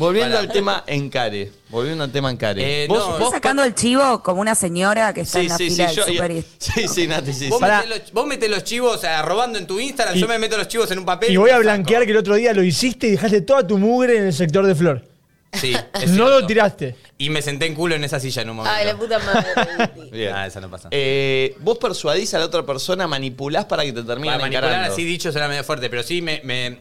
Volviendo 0.00 0.34
Para. 0.36 0.40
al 0.48 0.52
tema 0.52 0.84
encare. 0.86 1.52
Volviendo 1.68 2.02
al 2.04 2.10
tema 2.10 2.30
encare. 2.30 2.84
Eh, 2.84 2.86
vos, 2.88 2.98
no, 2.98 3.06
vos 3.10 3.14
¿Estás 3.18 3.30
sacando 3.32 3.62
el 3.62 3.74
chivo 3.74 4.22
como 4.22 4.40
una 4.40 4.54
señora 4.54 5.12
que 5.14 5.20
está 5.20 5.38
Sí, 5.38 5.44
en 5.44 5.48
la 5.50 5.56
sí, 5.58 5.70
sí, 5.70 5.82
yo, 5.94 6.04
super 6.04 6.44
sí, 6.58 6.88
sí, 6.88 7.06
Nati, 7.06 7.32
sí. 7.32 7.48
Vos, 7.48 7.60
metés 7.60 7.88
los, 7.88 8.12
vos 8.12 8.26
metés 8.26 8.50
los 8.50 8.64
chivos 8.64 8.96
o 8.96 8.98
sea, 8.98 9.22
robando 9.22 9.58
en 9.58 9.66
tu 9.66 9.78
Instagram, 9.78 10.16
Y- 10.16 10.20
yo 10.20 10.26
me 10.26 10.38
meto 10.38 10.56
los 10.56 10.66
chivos 10.68 10.90
en 10.90 10.98
un 10.98 11.04
papel. 11.04 11.30
Y 11.30 11.36
voy 11.36 11.50
a 11.50 11.58
blanquear 11.58 12.00
saco. 12.00 12.06
que 12.06 12.12
el 12.12 12.16
otro 12.18 12.34
día 12.34 12.52
lo 12.52 12.62
hiciste 12.64 13.06
y 13.08 13.10
dejaste 13.12 13.42
toda 13.42 13.66
tu 13.66 13.78
mugre 13.78 14.16
en 14.16 14.24
el 14.26 14.32
sector 14.32 14.66
de 14.66 14.74
flor. 14.74 15.04
Sí, 15.52 15.74
es 15.94 16.10
no 16.10 16.14
cierto. 16.26 16.40
lo 16.40 16.46
tiraste. 16.46 16.96
Y 17.18 17.28
me 17.28 17.42
senté 17.42 17.66
en 17.66 17.74
culo 17.74 17.94
en 17.94 18.02
esa 18.04 18.18
silla 18.18 18.42
en 18.42 18.50
un 18.50 18.56
momento. 18.56 18.74
Ay, 18.76 18.86
la 18.86 18.96
puta 18.96 19.18
madre. 19.18 20.08
Bien. 20.12 20.32
Ah, 20.34 20.46
esa 20.46 20.60
no 20.60 20.70
pasa. 20.70 20.88
Eh, 20.92 21.56
vos 21.60 21.76
persuadís 21.76 22.32
a 22.34 22.38
la 22.38 22.46
otra 22.46 22.64
persona, 22.64 23.06
manipulás 23.06 23.66
para 23.66 23.82
que 23.84 23.92
te 23.92 24.02
terminen 24.02 24.34
Para 24.34 24.44
manipular 24.44 24.64
encarando. 24.64 24.92
así 24.94 25.04
dicho 25.04 25.30
suena 25.30 25.46
medio 25.48 25.62
fuerte, 25.64 25.90
pero 25.90 26.02
sí 26.02 26.22
me, 26.22 26.40
me- 26.44 26.78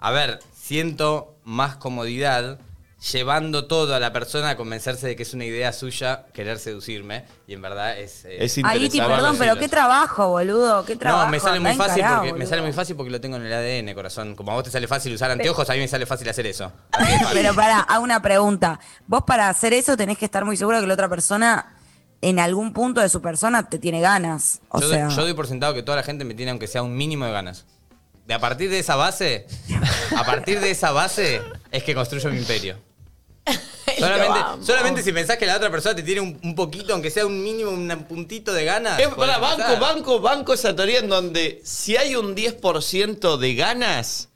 A 0.00 0.10
ver, 0.12 0.38
siento 0.64 1.36
más 1.44 1.76
comodidad 1.76 2.58
llevando 3.12 3.66
todo 3.66 3.94
a 3.94 4.00
la 4.00 4.14
persona 4.14 4.48
a 4.50 4.56
convencerse 4.56 5.06
de 5.06 5.14
que 5.14 5.24
es 5.24 5.34
una 5.34 5.44
idea 5.44 5.74
suya 5.74 6.24
querer 6.32 6.58
seducirme. 6.58 7.26
Y 7.46 7.52
en 7.52 7.60
verdad 7.60 7.98
es. 7.98 8.24
eh, 8.24 8.42
Es 8.42 8.56
interesante. 8.56 8.86
Iti, 8.86 8.98
perdón, 8.98 9.36
pero 9.38 9.56
qué 9.58 9.68
trabajo, 9.68 10.28
boludo. 10.30 10.86
Qué 10.86 10.96
trabajo. 10.96 11.26
No, 11.26 11.30
me 11.30 11.38
sale 11.38 11.60
muy 11.60 11.74
fácil 11.74 11.98
encarado, 11.98 12.22
porque 12.22 12.38
me 12.38 12.46
sale 12.46 12.62
muy 12.62 12.72
fácil 12.72 12.96
porque 12.96 13.10
lo 13.10 13.20
tengo 13.20 13.36
en 13.36 13.44
el 13.44 13.52
ADN, 13.52 13.94
corazón. 13.94 14.34
Como 14.34 14.52
a 14.52 14.54
vos 14.54 14.64
te 14.64 14.70
sale 14.70 14.88
fácil 14.88 15.12
usar 15.12 15.30
anteojos, 15.30 15.68
a 15.68 15.74
mí 15.74 15.80
me 15.80 15.88
sale 15.88 16.06
fácil 16.06 16.26
hacer 16.30 16.46
eso. 16.46 16.72
De 16.98 17.04
fácil. 17.18 17.28
Pero 17.34 17.54
para, 17.54 17.80
hago 17.80 18.02
una 18.02 18.22
pregunta. 18.22 18.80
Vos 19.06 19.24
para 19.26 19.50
hacer 19.50 19.74
eso 19.74 19.98
tenés 19.98 20.16
que 20.16 20.24
estar 20.24 20.46
muy 20.46 20.56
seguro 20.56 20.80
que 20.80 20.86
la 20.86 20.94
otra 20.94 21.10
persona, 21.10 21.74
en 22.22 22.38
algún 22.38 22.72
punto 22.72 23.02
de 23.02 23.10
su 23.10 23.20
persona, 23.20 23.68
te 23.68 23.78
tiene 23.78 24.00
ganas. 24.00 24.62
O 24.70 24.80
yo, 24.80 24.88
sea, 24.88 25.08
doy, 25.08 25.14
yo 25.14 25.22
doy 25.24 25.34
por 25.34 25.46
sentado 25.46 25.74
que 25.74 25.82
toda 25.82 25.98
la 25.98 26.04
gente 26.04 26.24
me 26.24 26.32
tiene 26.32 26.52
aunque 26.52 26.68
sea 26.68 26.82
un 26.82 26.96
mínimo 26.96 27.26
de 27.26 27.32
ganas. 27.32 27.66
De 28.26 28.34
a 28.34 28.38
partir 28.38 28.70
de 28.70 28.78
esa 28.78 28.96
base, 28.96 29.46
a 30.16 30.24
partir 30.24 30.60
de 30.60 30.70
esa 30.70 30.92
base 30.92 31.42
es 31.70 31.82
que 31.82 31.94
construyo 31.94 32.30
mi 32.30 32.38
imperio. 32.38 32.78
Solamente, 33.98 34.40
solamente 34.66 35.02
si 35.02 35.12
pensás 35.12 35.36
que 35.36 35.46
la 35.46 35.56
otra 35.56 35.70
persona 35.70 35.94
te 35.94 36.02
tiene 36.02 36.20
un, 36.20 36.40
un 36.42 36.54
poquito, 36.54 36.94
aunque 36.94 37.10
sea 37.10 37.26
un 37.26 37.42
mínimo, 37.42 37.70
un 37.70 37.88
puntito 38.08 38.52
de 38.52 38.64
ganas. 38.64 39.00
Podés 39.00 39.14
pará, 39.14 39.38
banco, 39.38 39.78
banco, 39.78 40.20
banco 40.20 40.54
esa 40.54 40.74
teoría 40.74 40.98
en 40.98 41.08
donde 41.08 41.60
si 41.64 41.96
hay 41.96 42.16
un 42.16 42.34
10% 42.34 43.36
de 43.36 43.54
ganas, 43.54 44.30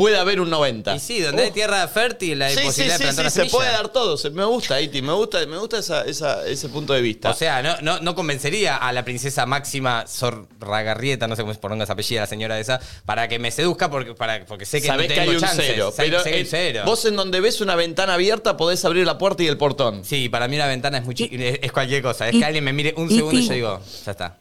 puede 0.00 0.18
haber 0.18 0.40
un 0.40 0.50
90%. 0.50 0.96
Y 0.96 1.00
sí, 1.00 1.20
donde 1.20 1.44
hay 1.44 1.50
tierra 1.50 1.86
fértil 1.88 2.40
hay 2.42 2.54
Sí, 2.54 2.60
sí, 2.60 2.66
posibilidad 2.66 2.96
sí, 2.96 3.02
de 3.02 3.06
plantar 3.06 3.14
sí, 3.14 3.20
una 3.20 3.30
se 3.30 3.36
semilla. 3.36 3.52
puede 3.56 3.72
dar 3.72 3.88
todo. 3.88 4.16
Se- 4.16 4.30
me 4.30 4.44
gusta, 4.44 4.80
Iti, 4.80 5.02
me 5.02 5.12
gusta, 5.12 5.44
me 5.46 5.58
gusta 5.58 5.78
esa- 5.78 6.04
esa- 6.04 6.46
ese 6.46 6.68
punto 6.68 6.92
de 6.92 7.00
vista. 7.02 7.30
O 7.30 7.34
sea, 7.34 7.62
no, 7.62 7.76
no, 7.82 8.00
no 8.00 8.14
convencería 8.14 8.76
a 8.76 8.92
la 8.92 9.04
princesa 9.04 9.44
máxima 9.46 10.04
Zorragarrieta, 10.08 11.26
no 11.28 11.36
sé 11.36 11.42
cómo 11.42 11.52
se 11.54 11.60
pronuncia 11.60 11.84
esa 11.84 11.92
apellida, 11.92 12.20
la 12.22 12.26
señora 12.26 12.58
esa, 12.58 12.80
para 13.04 13.28
que 13.28 13.38
me 13.38 13.50
seduzca 13.50 13.90
porque, 13.90 14.14
para, 14.14 14.44
porque 14.46 14.64
sé 14.66 14.80
que 14.80 14.86
Sabés 14.88 15.08
no 15.08 15.14
que 15.14 15.20
tengo 15.20 15.30
hay 15.32 15.36
un 15.36 15.42
chances. 15.42 15.64
cero. 15.68 15.92
Sé- 15.94 16.02
Pero 16.02 16.22
sé 16.22 16.30
que 16.30 16.34
hay 16.36 16.40
en- 16.42 16.46
cero. 16.46 16.82
vos 16.86 17.04
en 17.04 17.16
donde 17.16 17.40
ves 17.40 17.60
una 17.60 17.74
ventana 17.76 18.14
abierta 18.14 18.56
podés 18.56 18.84
abrir 18.84 19.06
la 19.06 19.18
puerta 19.18 19.42
y 19.42 19.46
el 19.48 19.56
portón. 19.56 20.04
Sí, 20.04 20.28
para 20.28 20.48
mí 20.48 20.56
una 20.56 20.66
ventana 20.66 20.98
es, 20.98 21.04
muy 21.04 21.14
chi- 21.14 21.30
es, 21.32 21.58
es 21.62 21.72
cualquier 21.72 22.02
cosa. 22.02 22.28
Es 22.28 22.34
Y- 22.34 22.38
que 22.38 22.44
alguien 22.44 22.64
me 22.64 22.72
mire 22.72 22.94
un 22.96 23.10
y 23.10 23.16
segundo 23.16 23.38
y 23.38 23.46
yo 23.46 23.52
digo, 23.54 23.80
ya 24.04 24.10
está. 24.12 24.36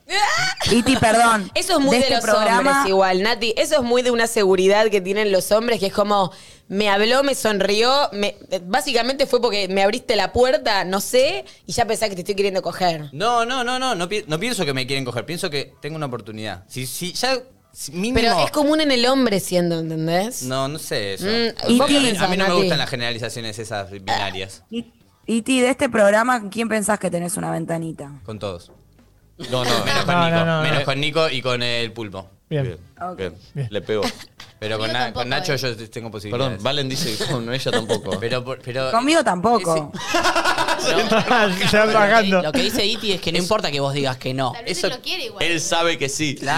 Iti, 0.72 0.96
perdón. 0.98 1.52
Eso 1.56 1.74
es 1.74 1.80
muy 1.80 1.98
de, 1.98 2.04
este 2.04 2.16
los 2.16 2.24
programa, 2.24 2.58
hombres 2.72 2.90
igual, 2.90 3.22
Nati. 3.24 3.54
Eso 3.58 3.76
es 3.76 3.82
muy 3.82 4.02
de 4.02 4.12
una 4.12 4.28
seguridad 4.28 4.88
que 4.90 5.02
tienen 5.02 5.32
los 5.32 5.49
hombres, 5.52 5.80
que 5.80 5.88
es 5.88 5.94
como, 5.94 6.32
me 6.68 6.90
habló, 6.90 7.24
me 7.24 7.36
sonrió, 7.36 8.10
me- 8.14 8.36
básicamente 8.64 9.26
fue 9.26 9.42
porque 9.42 9.68
me 9.68 9.84
abriste 9.84 10.16
la 10.16 10.32
puerta, 10.34 10.84
no 10.86 11.00
sé, 11.02 11.46
y 11.66 11.72
ya 11.74 11.86
pensás 11.86 12.10
que 12.10 12.16
te 12.16 12.22
estoy 12.22 12.36
queriendo 12.36 12.62
coger. 12.62 13.10
No, 13.14 13.46
no, 13.46 13.64
no, 13.64 13.80
no, 13.80 13.96
no, 13.96 14.10
pi- 14.10 14.24
no 14.28 14.40
pienso 14.40 14.66
que 14.66 14.74
me 14.74 14.86
quieren 14.88 15.06
coger, 15.06 15.26
pienso 15.26 15.50
que 15.50 15.74
tengo 15.82 15.96
una 15.96 16.06
oportunidad. 16.08 16.64
Si, 16.68 16.86
si 16.86 17.14
ya 17.14 17.38
si 17.72 17.92
mínimo... 17.92 18.16
Pero 18.20 18.44
es 18.46 18.52
común 18.52 18.82
en 18.82 18.92
el 18.92 19.06
hombre 19.06 19.40
siendo, 19.40 19.80
¿entendés? 19.80 20.44
No, 20.44 20.68
no 20.68 20.80
sé 20.80 21.14
eso. 21.14 21.26
Mm, 21.26 21.72
¿y 21.72 21.78
¿vos 21.78 21.88
qué 21.88 21.94
qué 21.94 21.98
a 22.00 22.02
mí, 22.02 22.08
pensás, 22.08 22.24
a 22.24 22.28
mí 22.30 22.38
no 22.38 22.44
me 22.44 22.50
Nati? 22.50 22.62
gustan 22.62 22.78
las 22.80 22.90
generalizaciones 22.90 23.60
esas 23.60 23.92
binarias. 23.92 24.64
I- 24.72 24.92
Iti, 25.28 25.62
de 25.62 25.70
este 25.70 25.90
programa, 25.90 26.50
¿quién 26.50 26.68
pensás 26.68 26.98
que 27.00 27.12
tenés 27.12 27.38
una 27.38 27.52
ventanita? 27.52 28.12
Con 28.26 28.40
todos. 28.40 28.72
No, 29.52 29.64
no. 29.64 29.86
Menos 29.86 30.04
con 30.06 30.16
No, 30.16 30.26
Nico. 30.26 30.36
no, 30.38 30.46
no, 30.46 30.62
menos 30.64 30.80
no. 30.80 30.86
con 30.86 31.00
Nico 31.00 31.30
y 31.30 31.42
con 31.44 31.62
el 31.62 31.94
pulpo. 31.94 32.28
Bien. 32.50 32.64
Bien, 32.64 32.78
Ok. 33.00 33.18
bien, 33.18 33.36
Bien. 33.54 33.68
Le 33.70 33.82
pegó. 33.82 34.02
Pero 34.60 34.78
con, 34.78 34.88
Conmigo 34.88 34.94
Na- 35.00 35.06
tampoco, 35.06 35.20
con 35.22 35.30
Nacho 35.30 35.54
eh. 35.54 35.58
yo 35.58 35.90
tengo 35.90 36.12
posibilidades. 36.12 36.50
Perdón, 36.52 36.64
Valen 36.64 36.90
dice 36.90 37.16
que 37.18 37.32
con 37.32 37.54
ella 37.54 37.72
tampoco. 37.72 38.20
Pero, 38.20 38.44
por- 38.44 38.60
pero 38.62 38.92
Conmigo 38.92 39.24
tampoco. 39.24 39.92
Bajando. 41.72 42.42
Lo 42.42 42.52
que 42.52 42.62
dice 42.64 42.86
Iti 42.86 43.12
es 43.14 43.22
que 43.22 43.32
no 43.32 43.38
importa 43.38 43.72
que 43.72 43.80
vos 43.80 43.94
digas 43.94 44.18
que 44.18 44.34
no. 44.34 44.52
Tal 44.54 44.64
vez 44.66 44.78
Eso- 44.78 44.88
él 44.88 44.94
lo 44.94 45.02
quiere 45.02 45.26
igual. 45.26 45.44
Él 45.44 45.60
sabe 45.62 45.98
que 45.98 46.10
sí. 46.10 46.38
No, 46.42 46.54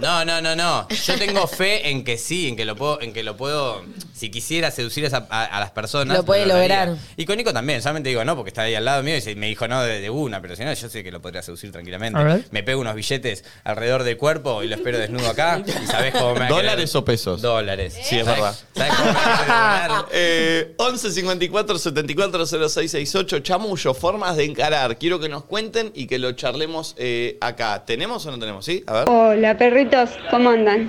no, 0.00 0.24
no, 0.24 0.40
no, 0.40 0.56
no. 0.56 0.88
Yo 0.88 1.16
tengo 1.18 1.46
fe 1.46 1.90
en 1.90 2.04
que 2.04 2.18
sí, 2.18 2.48
en 2.48 2.56
que 2.56 2.64
lo 2.64 2.76
puedo, 2.76 3.00
en 3.00 3.12
que 3.12 3.22
lo 3.22 3.36
puedo, 3.36 3.82
si 4.14 4.30
quisiera 4.30 4.70
seducir 4.70 5.04
a, 5.04 5.06
esa- 5.08 5.26
a- 5.30 5.44
a 5.44 5.60
las 5.60 5.70
personas. 5.70 6.16
Lo 6.16 6.24
puede 6.24 6.46
lograría. 6.46 6.86
lograr. 6.86 7.04
Y 7.16 7.24
con 7.26 7.36
Nico 7.36 7.52
también, 7.52 7.80
solamente 7.82 8.08
digo 8.08 8.24
no, 8.24 8.36
porque 8.36 8.48
está 8.50 8.62
ahí 8.62 8.74
al 8.74 8.84
lado 8.84 9.02
mío 9.02 9.16
y 9.16 9.20
se- 9.20 9.34
me 9.34 9.46
dijo 9.46 9.66
no 9.68 9.82
de, 9.82 10.00
de 10.00 10.10
una, 10.10 10.40
pero 10.40 10.56
si 10.56 10.64
no, 10.64 10.72
yo 10.72 10.88
sé 10.88 11.02
que 11.02 11.10
lo 11.10 11.20
podría 11.20 11.42
seducir 11.42 11.70
tranquilamente. 11.72 12.18
A 12.18 12.22
ver. 12.22 12.44
Me 12.50 12.62
pego 12.62 12.80
unos 12.80 12.94
billetes 12.94 13.44
alrededor 13.64 14.02
del 14.04 14.16
cuerpo 14.16 14.62
y 14.62 14.68
lo 14.68 14.74
espero 14.76 14.98
desnudo 14.98 15.28
acá. 15.30 15.62
Y 15.66 15.86
sabes 15.86 16.12
cómo 16.12 16.34
me 16.34 16.40
va 16.40 16.44
a 16.46 16.48
querer- 16.48 16.56
¿Dólares 16.62 16.94
o 16.94 17.04
pesos? 17.04 17.39
Dólares. 17.40 17.96
Sí, 18.02 18.18
es 18.18 18.26
¿Sabés- 18.26 18.64
verdad. 18.74 20.04
Eh, 20.12 20.74
11 20.76 21.10
54 21.12 21.78
74 21.78 22.46
0668 22.46 23.38
Chamullo, 23.40 23.94
formas 23.94 24.36
de 24.36 24.44
encarar. 24.44 24.98
Quiero 24.98 25.18
que 25.20 25.28
nos 25.28 25.44
cuenten 25.44 25.90
y 25.94 26.06
que 26.06 26.18
lo 26.18 26.32
charlemos 26.32 26.94
eh, 26.98 27.38
acá. 27.40 27.84
¿Tenemos 27.84 28.24
o 28.26 28.30
no 28.30 28.38
tenemos? 28.38 28.64
¿Sí? 28.64 28.82
A 28.86 28.92
ver. 28.92 29.04
Hola 29.08 29.56
perritos, 29.56 30.10
¿cómo 30.30 30.50
andan? 30.50 30.88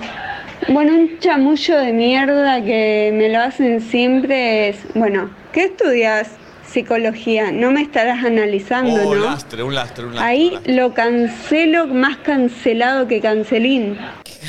Bueno, 0.68 0.92
un 0.94 1.18
chamullo 1.18 1.78
de 1.78 1.92
mierda 1.92 2.62
que 2.64 3.10
me 3.14 3.28
lo 3.28 3.40
hacen 3.40 3.80
siempre 3.80 4.68
es, 4.70 4.76
bueno, 4.94 5.30
¿qué 5.52 5.64
estudias? 5.64 6.28
Psicología, 6.64 7.52
no 7.52 7.70
me 7.70 7.82
estarás 7.82 8.24
analizando, 8.24 8.94
Oh, 9.06 9.14
¿no? 9.14 9.24
lastre, 9.26 9.62
un 9.62 9.74
lastre, 9.74 10.06
un 10.06 10.14
lastre. 10.14 10.26
Ahí 10.30 10.46
un 10.48 10.54
lastre. 10.54 10.74
lo 10.74 10.94
cancelo 10.94 11.86
más 11.88 12.16
cancelado 12.18 13.06
que 13.08 13.20
cancelín. 13.20 13.98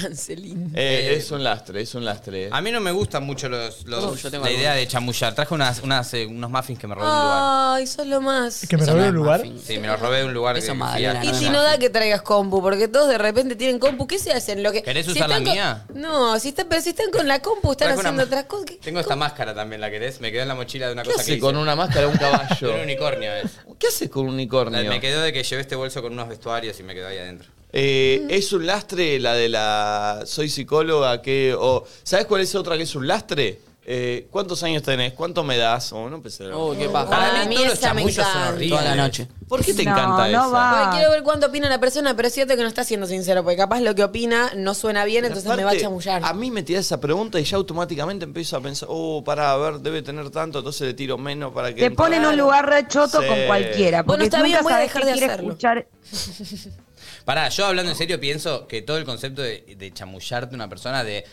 Cancelín. 0.01 0.71
Eh, 0.75 1.15
es 1.17 1.29
un 1.31 1.43
lastre, 1.43 1.81
es 1.81 1.93
un 1.95 2.03
lastre. 2.05 2.49
A 2.51 2.61
mí 2.61 2.71
no 2.71 2.79
me 2.81 2.91
gustan 2.91 3.23
mucho 3.25 3.47
los, 3.49 3.85
los- 3.85 4.03
Oh, 4.03 4.15
yo 4.15 4.31
tengo 4.31 4.43
la 4.43 4.49
algunos. 4.49 4.59
idea 4.59 4.73
de 4.73 4.87
chamullar. 4.87 5.35
Traje 5.35 5.53
unas, 5.53 5.81
unas, 5.81 6.13
eh, 6.13 6.25
unos 6.25 6.49
muffins 6.49 6.79
que 6.79 6.87
me 6.87 6.95
robé 6.95 7.05
de 7.07 7.11
un 7.13 7.21
lugar. 7.21 7.41
Ay, 7.75 7.87
sos 7.87 8.07
lo 8.07 8.21
más. 8.21 8.65
Que 8.67 8.77
me 8.77 8.85
robé 8.85 9.01
no 9.03 9.07
un 9.09 9.15
lugar. 9.15 9.43
Sí, 9.63 9.77
me 9.77 9.87
los 9.87 9.99
robé 9.99 10.17
de 10.19 10.25
un 10.25 10.33
lugar 10.33 10.57
Eso, 10.57 10.67
que 10.67 10.71
fui 10.71 10.77
Magdalena, 10.79 11.21
a- 11.21 11.25
Y 11.25 11.27
no 11.29 11.33
si 11.37 11.45
no 11.45 11.51
más. 11.53 11.63
da 11.63 11.77
que 11.77 11.89
traigas 11.89 12.21
compu, 12.21 12.61
porque 12.61 12.87
todos 12.87 13.07
de 13.09 13.17
repente 13.17 13.55
tienen 13.55 13.79
compu, 13.79 14.07
¿qué 14.07 14.19
se 14.19 14.31
hacen? 14.33 14.63
Lo 14.63 14.71
que, 14.71 14.81
¿Querés 14.83 15.05
si 15.05 15.11
usar 15.13 15.29
la 15.29 15.35
con- 15.35 15.43
mía? 15.43 15.85
No, 15.93 16.39
si 16.39 16.49
están, 16.49 16.67
pero 16.69 16.81
si 16.81 16.89
están 16.89 17.11
con 17.11 17.27
la 17.27 17.39
compu, 17.41 17.71
están 17.73 17.87
Traje 17.89 17.99
una 17.99 18.09
haciendo 18.09 18.21
ma- 18.23 18.27
otras 18.27 18.43
cosas. 18.45 18.65
¿Qué- 18.65 18.77
Tengo 18.77 18.99
esta 18.99 19.15
máscara 19.15 19.53
también, 19.53 19.81
¿la 19.81 19.89
querés? 19.91 20.19
Me 20.21 20.31
quedó 20.31 20.41
en 20.43 20.47
la 20.47 20.55
mochila 20.55 20.87
de 20.87 20.93
una 20.93 21.03
¿Qué 21.03 21.09
cosa 21.09 21.17
que 21.17 21.21
hace 21.23 21.31
hice. 21.33 21.39
con 21.41 21.55
una 21.57 21.75
máscara 21.75 22.07
un 22.07 22.13
De 22.13 22.19
caballo? 22.19 22.73
un 22.75 22.81
unicornio 22.81 23.33
es. 23.35 23.51
¿Qué 23.79 23.87
hace 23.87 24.09
con 24.09 24.25
un 24.27 24.33
unicornio? 24.33 24.83
Me 24.89 24.99
quedó 24.99 25.21
de 25.21 25.33
que 25.33 25.43
llevé 25.43 25.61
este 25.61 25.75
bolso 25.75 26.01
con 26.01 26.13
unos 26.13 26.27
vestuarios 26.29 26.79
y 26.79 26.83
me 26.83 26.93
quedó 26.93 27.07
ahí 27.07 27.17
adentro. 27.17 27.49
Eh, 27.75 28.27
es 28.29 28.53
un 28.53 28.67
lastre 28.67 29.19
la 29.19 29.33
de 29.33 29.49
la 29.49 30.21
soy 30.25 30.47
psicóloga 30.47 31.21
que 31.23 31.55
o 31.57 31.83
¿sabes 32.03 32.27
cuál 32.27 32.41
es 32.41 32.53
otra 32.53 32.77
que 32.77 32.83
es 32.83 32.93
un 32.95 33.07
lastre? 33.07 33.59
Eh, 33.85 34.27
¿Cuántos 34.31 34.63
años 34.63 34.81
tenés? 34.83 35.11
¿Cuánto 35.11 35.43
me 35.43 35.57
das? 35.57 35.91
Oh, 35.91 36.07
no 36.09 36.15
empecé. 36.17 36.45
Oh, 36.53 36.73
qué 36.77 36.87
paja. 36.87 37.09
Para 37.09 37.45
mí 37.45 37.55
todos 37.55 37.67
los 37.69 37.77
esa 37.79 37.93
me 37.93 38.01
chamullos 38.01 38.15
son 38.15 38.25
encanta. 38.27 38.49
horribles. 38.53 38.69
Toda 38.79 38.83
la 38.83 38.95
noche. 38.95 39.27
¿Por 39.49 39.65
qué 39.65 39.73
te 39.73 39.83
No, 39.83 39.91
encanta 39.91 40.27
no 40.29 40.39
esa? 40.39 40.47
va. 40.47 40.79
Porque 40.83 40.97
quiero 40.99 41.11
ver 41.11 41.23
cuánto 41.23 41.47
opina 41.47 41.67
la 41.67 41.79
persona, 41.81 42.15
pero 42.15 42.27
es 42.29 42.33
cierto 42.33 42.55
que 42.55 42.61
no 42.61 42.67
está 42.69 42.85
siendo 42.85 43.07
sincero, 43.07 43.43
porque 43.43 43.57
capaz 43.57 43.81
lo 43.81 43.93
que 43.93 44.03
opina 44.05 44.51
no 44.55 44.73
suena 44.73 45.03
bien, 45.03 45.25
entonces 45.25 45.49
me 45.49 45.55
va 45.57 45.61
a 45.63 45.65
Aparte, 45.65 45.81
chamullar. 45.81 46.21
A 46.23 46.33
mí 46.33 46.49
me 46.49 46.63
tira 46.63 46.79
esa 46.79 47.01
pregunta 47.01 47.41
y 47.41 47.43
ya 47.43 47.57
automáticamente 47.57 48.23
empiezo 48.23 48.55
a 48.55 48.61
pensar, 48.61 48.87
oh, 48.89 49.21
pará, 49.21 49.51
a 49.51 49.57
ver, 49.57 49.79
debe 49.81 50.01
tener 50.01 50.29
tanto, 50.29 50.59
entonces 50.59 50.87
le 50.87 50.93
tiro 50.93 51.17
menos 51.17 51.51
para 51.53 51.73
que. 51.75 51.81
Te 51.81 51.91
ponen 51.91 52.23
un 52.25 52.37
lugar 52.37 52.69
re 52.69 52.87
choto 52.87 53.19
Sí. 53.21 53.27
con 53.27 53.37
cualquiera. 53.47 54.03
Bueno, 54.03 54.19
Porque 54.19 54.23
está 54.25 54.37
nunca 54.37 54.47
bien, 54.47 54.63
voy 54.63 54.71
a 54.71 54.75
sabés 54.75 54.87
dejar 54.93 55.01
qué 55.01 55.07
de 55.07 55.11
quiere 55.13 55.33
hacerlo. 55.33 55.49
escuchar. 55.51 55.87
Pará, 57.25 57.49
yo 57.49 57.65
hablando 57.65 57.91
en 57.91 57.97
serio 57.97 58.19
pienso 58.19 58.67
que 58.67 58.81
todo 58.81 58.97
el 58.97 59.05
concepto 59.05 59.41
de, 59.41 59.75
de 59.77 59.91
chamullarte 59.93 60.53
a 60.53 60.57
una 60.57 60.69
persona, 60.69 61.03
de. 61.03 61.23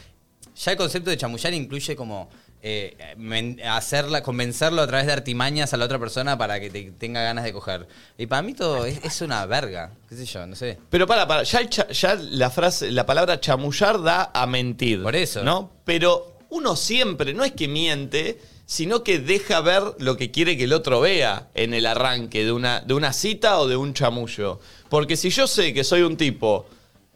Ya 0.56 0.72
el 0.72 0.78
concepto 0.78 1.10
de 1.10 1.16
chamullar 1.16 1.52
incluye 1.54 1.96
como. 1.96 2.28
eh, 2.62 2.94
men- 3.16 3.58
hacerla, 3.64 4.22
convencerlo 4.22 4.82
a 4.82 4.86
través 4.86 5.06
de 5.06 5.12
artimañas 5.14 5.72
a 5.72 5.76
la 5.78 5.86
otra 5.86 5.98
persona 5.98 6.36
para 6.36 6.60
que 6.60 6.68
te 6.68 6.90
tenga 6.92 7.22
ganas 7.22 7.44
de 7.44 7.52
coger. 7.54 7.88
Y 8.18 8.26
para 8.26 8.42
mí 8.42 8.52
todo 8.52 8.84
es, 8.84 9.00
es 9.02 9.20
una 9.22 9.46
verga. 9.46 9.92
¿Qué 10.08 10.14
sé 10.16 10.26
yo? 10.26 10.46
No 10.46 10.54
sé. 10.54 10.78
Pero 10.90 11.06
para, 11.06 11.26
para, 11.26 11.42
ya, 11.42 11.60
el 11.60 11.70
cha- 11.70 11.88
ya 11.88 12.14
la 12.16 12.50
frase, 12.50 12.90
la 12.90 13.06
palabra 13.06 13.40
chamullar 13.40 14.02
da 14.02 14.30
a 14.34 14.46
mentir. 14.46 15.02
Por 15.02 15.16
eso. 15.16 15.42
¿No? 15.42 15.72
Pero 15.86 16.36
uno 16.50 16.76
siempre, 16.76 17.32
no 17.32 17.44
es 17.44 17.52
que 17.52 17.66
miente, 17.68 18.38
sino 18.70 19.02
que 19.02 19.18
deja 19.18 19.60
ver 19.62 19.82
lo 19.98 20.16
que 20.16 20.30
quiere 20.30 20.56
que 20.56 20.62
el 20.62 20.72
otro 20.72 21.00
vea 21.00 21.48
en 21.56 21.74
el 21.74 21.86
arranque 21.86 22.44
de 22.44 22.52
una, 22.52 22.78
de 22.78 22.94
una 22.94 23.12
cita 23.12 23.58
o 23.58 23.66
de 23.66 23.74
un 23.74 23.94
chamullo. 23.94 24.60
Porque 24.88 25.16
si 25.16 25.30
yo 25.30 25.48
sé 25.48 25.74
que 25.74 25.82
soy 25.82 26.02
un 26.02 26.16
tipo. 26.16 26.66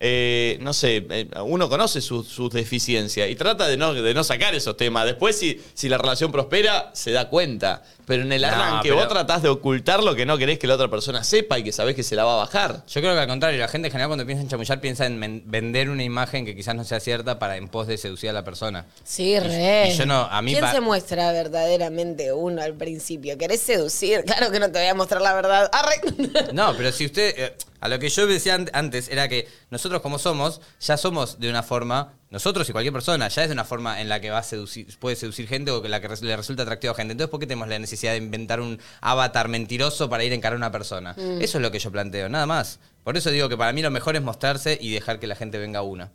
eh, 0.00 0.58
no 0.60 0.72
sé, 0.72 1.06
eh, 1.08 1.28
uno 1.44 1.68
conoce 1.68 2.00
sus 2.00 2.26
sus 2.26 2.50
deficiencias 2.50 3.30
y 3.30 3.36
trata 3.36 3.68
de 3.68 3.76
no, 3.76 3.94
de 3.94 4.14
no 4.14 4.24
sacar 4.24 4.52
esos 4.56 4.76
temas. 4.76 5.06
Después, 5.06 5.38
si, 5.38 5.60
si 5.74 5.88
la 5.88 5.96
relación 5.96 6.32
prospera, 6.32 6.90
se 6.92 7.12
da 7.12 7.28
cuenta. 7.28 7.84
Pero 8.06 8.22
en 8.22 8.32
el 8.32 8.42
No, 8.42 8.48
arranque 8.48 8.88
pero- 8.90 8.96
vos 8.96 9.08
tratás 9.08 9.42
de 9.42 9.48
ocultar 9.48 10.02
lo 10.02 10.14
que 10.14 10.26
no 10.26 10.36
querés 10.38 10.58
que 10.58 10.66
la 10.66 10.74
otra 10.74 10.88
persona 10.88 11.24
sepa 11.24 11.58
y 11.58 11.64
que 11.64 11.72
sabés 11.72 11.94
que 11.94 12.02
se 12.02 12.14
la 12.16 12.24
va 12.24 12.34
a 12.34 12.36
bajar. 12.36 12.84
Yo 12.86 13.00
creo 13.00 13.14
que 13.14 13.20
al 13.20 13.26
contrario, 13.28 13.58
la 13.58 13.68
gente 13.68 13.88
en 13.88 13.92
general 13.92 14.08
cuando 14.08 14.26
piensa 14.26 14.42
en 14.42 14.48
chamullar 14.48 14.80
piensa 14.80 15.06
en 15.06 15.18
men- 15.18 15.42
vender 15.46 15.88
una 15.88 16.02
imagen 16.04 16.44
que 16.44 16.54
quizás 16.54 16.74
no 16.74 16.84
sea 16.84 17.00
cierta 17.00 17.38
para 17.38 17.56
en 17.56 17.68
pos 17.68 17.86
de 17.86 17.96
seducir 17.96 18.30
a 18.30 18.32
la 18.32 18.44
persona. 18.44 18.86
Sí, 19.04 19.38
re. 19.38 19.88
y 19.90 19.96
yo 19.96 20.04
no, 20.06 20.20
a 20.30 20.42
mí 20.42 20.52
¿Quién 20.52 20.64
pa- 20.64 20.72
se 20.72 20.80
muestra 20.80 21.32
verdaderamente 21.32 22.32
uno 22.32 22.62
al 22.62 22.74
principio? 22.74 23.36
¿Querés 23.38 23.60
seducir? 23.60 24.24
Claro 24.34 24.50
que 24.50 24.58
no 24.60 24.70
te 24.70 24.78
voy 24.80 24.88
a 24.88 24.94
mostrar 24.94 25.22
la 25.22 25.32
verdad. 25.32 25.70
Arre. 25.72 26.52
No, 26.52 26.74
pero 26.76 26.92
si 26.92 27.06
usted. 27.06 27.34
eh, 27.38 27.56
a 27.80 27.88
lo 27.88 27.98
que 27.98 28.08
yo 28.08 28.26
decía 28.26 28.54
an- 28.54 28.70
antes 28.72 29.08
era 29.08 29.28
que 29.28 29.46
nosotros, 29.70 30.00
como 30.00 30.18
somos, 30.18 30.60
ya 30.80 30.96
somos 30.96 31.38
de 31.38 31.50
una 31.50 31.62
forma 31.62 32.14
nosotros 32.34 32.68
y 32.68 32.72
cualquier 32.72 32.92
persona, 32.92 33.28
ya 33.28 33.44
es 33.44 33.50
una 33.52 33.64
forma 33.64 34.00
en 34.00 34.08
la 34.08 34.20
que 34.20 34.28
va 34.28 34.38
a 34.38 34.42
seducir, 34.42 34.88
puede 34.98 35.14
seducir 35.14 35.46
gente 35.46 35.70
o 35.70 35.80
que 35.80 35.88
la 35.88 36.00
que 36.00 36.08
le 36.20 36.36
resulta 36.36 36.64
atractivo 36.64 36.92
a 36.92 36.96
gente. 36.96 37.12
Entonces, 37.12 37.30
¿por 37.30 37.38
qué 37.38 37.46
tenemos 37.46 37.68
la 37.68 37.78
necesidad 37.78 38.10
de 38.10 38.18
inventar 38.18 38.60
un 38.60 38.80
avatar 39.00 39.46
mentiroso 39.46 40.10
para 40.10 40.24
ir 40.24 40.32
a 40.32 40.34
encarar 40.34 40.54
a 40.54 40.58
una 40.58 40.72
persona? 40.72 41.14
Mm. 41.16 41.40
Eso 41.40 41.58
es 41.58 41.62
lo 41.62 41.70
que 41.70 41.78
yo 41.78 41.92
planteo, 41.92 42.28
nada 42.28 42.44
más. 42.44 42.80
Por 43.04 43.16
eso 43.16 43.30
digo 43.30 43.48
que 43.48 43.56
para 43.56 43.72
mí 43.72 43.82
lo 43.82 43.92
mejor 43.92 44.16
es 44.16 44.22
mostrarse 44.22 44.76
y 44.80 44.92
dejar 44.92 45.20
que 45.20 45.28
la 45.28 45.36
gente 45.36 45.58
venga 45.58 45.78
a 45.78 45.82
una. 45.82 46.10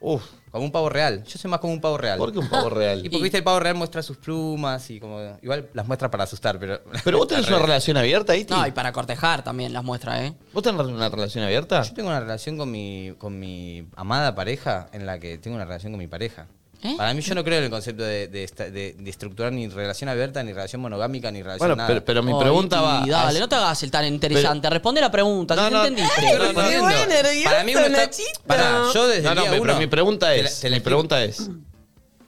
Uf, 0.00 0.24
Como 0.50 0.64
un 0.64 0.72
pavo 0.72 0.88
real. 0.88 1.22
Yo 1.24 1.38
soy 1.38 1.50
más 1.50 1.60
como 1.60 1.72
un 1.74 1.80
pavo 1.80 1.98
real. 1.98 2.16
¿por 2.18 2.32
qué 2.32 2.38
un 2.38 2.48
pavo 2.48 2.70
real? 2.70 3.00
Y 3.04 3.08
porque 3.10 3.22
viste, 3.22 3.38
el 3.38 3.44
pavo 3.44 3.60
real 3.60 3.74
muestra 3.74 4.02
sus 4.02 4.16
plumas 4.16 4.88
y 4.90 4.98
como. 4.98 5.20
Igual 5.42 5.68
las 5.74 5.86
muestra 5.86 6.10
para 6.10 6.24
asustar, 6.24 6.58
pero. 6.58 6.80
Pero 7.04 7.18
vos 7.18 7.28
tenés 7.28 7.46
una 7.48 7.58
relación 7.58 7.96
abierta, 7.96 8.34
Iti. 8.34 8.52
No, 8.52 8.66
y 8.66 8.72
para 8.72 8.92
cortejar 8.92 9.44
también 9.44 9.72
las 9.72 9.84
muestra, 9.84 10.24
¿eh? 10.24 10.34
¿Vos 10.52 10.62
tenés 10.62 10.80
una 10.86 11.08
relación 11.08 11.44
abierta? 11.44 11.82
Yo 11.82 11.92
tengo 11.94 12.08
una 12.08 12.20
relación 12.20 12.56
con 12.56 12.70
mi, 12.70 13.14
con 13.18 13.38
mi 13.38 13.86
amada 13.96 14.34
pareja 14.34 14.88
en 14.92 15.06
la 15.06 15.18
que 15.18 15.38
tengo 15.38 15.56
una 15.56 15.64
relación 15.64 15.92
con 15.92 15.98
mi 15.98 16.06
pareja. 16.06 16.46
¿Eh? 16.82 16.94
Para 16.96 17.12
mí 17.12 17.20
yo 17.20 17.34
no 17.34 17.44
creo 17.44 17.58
en 17.58 17.64
el 17.64 17.70
concepto 17.70 18.02
de, 18.02 18.28
de 18.28 18.42
esta- 18.44 18.70
de- 18.70 18.94
de 18.98 19.10
estructurar 19.10 19.52
ni 19.52 19.68
relación 19.68 20.08
abierta, 20.08 20.42
ni 20.42 20.52
relación 20.54 20.80
monogámica, 20.80 21.30
ni 21.30 21.42
relación 21.42 21.58
Bueno, 21.58 21.76
nada. 21.76 21.88
pero, 21.88 22.04
pero 22.04 22.22
mi 22.22 22.32
Oh, 22.32 22.38
pregunta 22.38 22.80
va. 22.80 23.04
Dale, 23.06 23.38
no 23.38 23.48
te 23.48 23.54
hagas 23.56 23.82
el 23.82 23.90
tan 23.90 24.06
interesante. 24.06 24.70
Responde 24.70 25.00
la 25.02 25.10
pregunta. 25.10 25.54
No, 25.56 25.66
¿sí 25.68 25.74
no, 25.74 25.84
entendiste? 25.84 26.24
estoy 26.24 26.38
respondiendo. 26.46 26.88
Qué 26.88 26.94
buen 26.96 27.08
nervioso, 27.10 27.44
para 27.50 27.64
mí 27.64 27.74
uno 27.76 27.86
está, 27.86 28.10
para, 28.46 28.92
yo 28.94 29.08
desde 29.08 29.22
No, 29.22 29.34
no, 29.34 29.40
día 29.42 29.50
pero 29.50 29.62
uno- 29.62 29.78
mi 29.78 29.86
pregunta 29.88 30.30
te 30.30 30.42
la- 30.42 30.48
es. 30.48 30.60
te 30.60 30.70
la 30.70 30.76
mi 30.76 30.80
pregunta 30.80 31.22
es. 31.22 31.50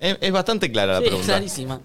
Es, 0.00 0.18
es 0.20 0.32
bastante 0.32 0.70
clara 0.70 0.94
la 0.94 1.00
pregunta. 1.00 1.26
clarísima. 1.26 1.80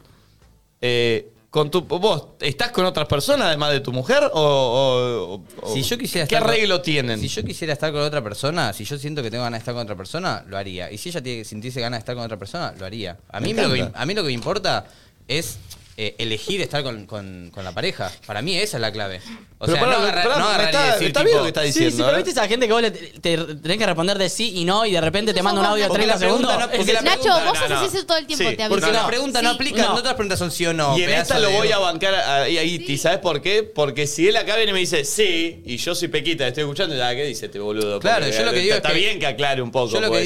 Eh, 0.82 1.32
con 1.50 1.72
tu, 1.72 1.82
¿Vos 1.82 2.28
estás 2.42 2.72
con 2.72 2.86
otras 2.86 3.08
personas 3.08 3.48
además 3.48 3.72
de 3.72 3.80
tu 3.80 3.92
mujer? 3.94 4.30
¿O, 4.34 4.40
o- 4.42 5.66
o- 5.66 5.74
Si 5.74 5.82
yo 5.82 5.98
quisiera 5.98 6.28
¿Qué 6.28 6.36
estar 6.36 6.46
con- 6.46 6.52
arreglo 6.56 6.82
tienen? 6.82 7.20
Si 7.20 7.28
yo 7.30 7.44
quisiera 7.44 7.74
estar 7.74 7.92
con 7.92 8.02
otra 8.02 8.22
persona, 8.22 8.74
si 8.74 8.84
yo 8.84 8.98
siento 8.98 9.24
que 9.24 9.32
tengo 9.32 9.44
ganas 9.44 9.60
de 9.60 9.62
estar 9.62 9.74
con 9.74 9.84
otra 9.84 9.96
persona, 9.96 10.44
lo 10.48 10.58
haría. 10.58 10.92
Y 10.92 10.98
si 10.98 11.10
ella 11.10 11.22
tiene, 11.24 11.46
sintiese 11.46 11.80
ganas 11.82 11.98
de 11.98 12.02
estar 12.02 12.16
con 12.16 12.26
otra 12.26 12.38
persona, 12.38 12.74
lo 12.78 12.86
haría. 12.86 13.18
A 13.30 13.40
mí, 13.40 13.54
Me 13.54 13.64
lo 13.64 13.74
que, 13.74 13.80
encanta. 13.80 14.02
a 14.02 14.06
mí 14.06 14.14
lo 14.14 14.22
que 14.24 14.28
me 14.28 14.34
importa 14.34 14.86
es 15.28 15.58
eh, 16.00 16.14
elegir 16.20 16.62
estar 16.62 16.84
con, 16.84 17.08
con- 17.08 17.50
con 17.52 17.64
la 17.64 17.72
pareja. 17.72 18.12
Para 18.28 18.44
mí 18.44 18.56
esa 18.56 18.78
es 18.78 18.82
la 18.82 18.92
clave. 18.92 19.20
O 19.58 19.66
Pero 19.66 19.72
sea, 19.74 19.82
pará, 19.82 19.92
no 19.98 20.04
agarrar, 20.04 20.24
pará, 20.28 20.38
no 20.40 20.46
agarrar 20.48 20.62
y 20.66 20.70
está- 20.76 20.92
decir, 20.94 21.08
está 21.08 21.20
bien 21.24 21.28
tipo, 21.32 21.38
lo 21.40 21.44
que 21.44 21.48
está 21.48 21.62
Sí, 21.62 21.68
diciendo. 21.68 21.96
sí, 21.98 22.02
pero 22.04 22.12
¿eh? 22.12 22.16
viste 22.18 22.30
esa 22.32 22.48
gente 22.48 22.68
que 22.68 22.74
vos 22.74 22.82
le, 22.84 22.92
te, 22.92 23.38
tenés 23.38 23.78
que 23.80 23.86
responder 23.88 24.18
de 24.20 24.30
sí 24.30 24.52
y 24.58 24.66
no 24.66 24.86
y 24.86 24.92
de 24.92 25.02
repente 25.02 25.34
te 25.34 25.42
manda 25.42 25.60
un 25.62 25.66
audio 25.66 25.84
de 25.86 25.88
Porque 25.90 26.04
30 26.04 26.14
la 26.16 26.20
pregunta 26.20 26.48
segundos. 26.50 26.70
no- 26.72 26.78
porque 26.78 26.94
la 26.94 27.02
Nacho, 27.02 27.22
pregunta- 27.24 27.46
vos 27.50 27.60
no, 27.62 27.68
no. 27.70 27.80
haces 27.80 27.94
eso 27.96 28.06
todo 28.06 28.18
el 28.20 28.28
tiempo, 28.28 28.50
Sí, 28.50 28.56
te 28.56 28.64
aviso. 28.64 28.80
Porque 28.80 28.94
la 28.96 29.08
pregunta 29.08 29.42
no 29.42 29.50
Sí. 29.50 29.56
aplica, 29.56 29.82
No. 29.82 29.90
no. 29.90 29.96
otras 29.96 30.14
preguntas 30.14 30.38
son 30.40 30.52
sí 30.52 30.66
o 30.68 30.74
no. 30.74 30.96
Y 30.98 31.02
en 31.04 31.10
esta 31.10 31.40
lo 31.40 31.48
de- 31.50 31.56
voy 31.58 31.72
a 31.72 31.80
bancar 31.80 32.14
ahí, 32.14 32.58
ahí, 32.60 32.76
Iti. 32.76 32.96
¿Sabes 33.00 33.18
por 33.18 33.42
qué? 33.42 33.64
Porque 33.64 34.06
si 34.06 34.28
él 34.28 34.36
acá 34.38 34.56
viene 34.56 34.70
y 34.70 34.74
me 34.76 34.80
dice 34.82 35.04
sí, 35.04 35.64
y 35.66 35.78
yo 35.78 35.96
soy 35.96 36.10
Pequita, 36.10 36.46
estoy 36.48 36.62
escuchando, 36.62 36.96
ya, 36.96 37.16
¿qué 37.16 37.24
dice 37.26 37.48
este 37.48 37.58
boludo? 37.58 38.00
Claro, 38.00 38.28
yo 38.30 38.44
lo 38.46 38.52
que 38.52 38.60
digo 38.60 38.76
Está 38.76 38.92
bien 38.92 39.18
que 39.20 39.26
aclare 39.26 39.64
un 39.64 39.72
poco, 39.72 39.92
Yo 39.94 40.00
lo 40.02 40.12
que, 40.12 40.22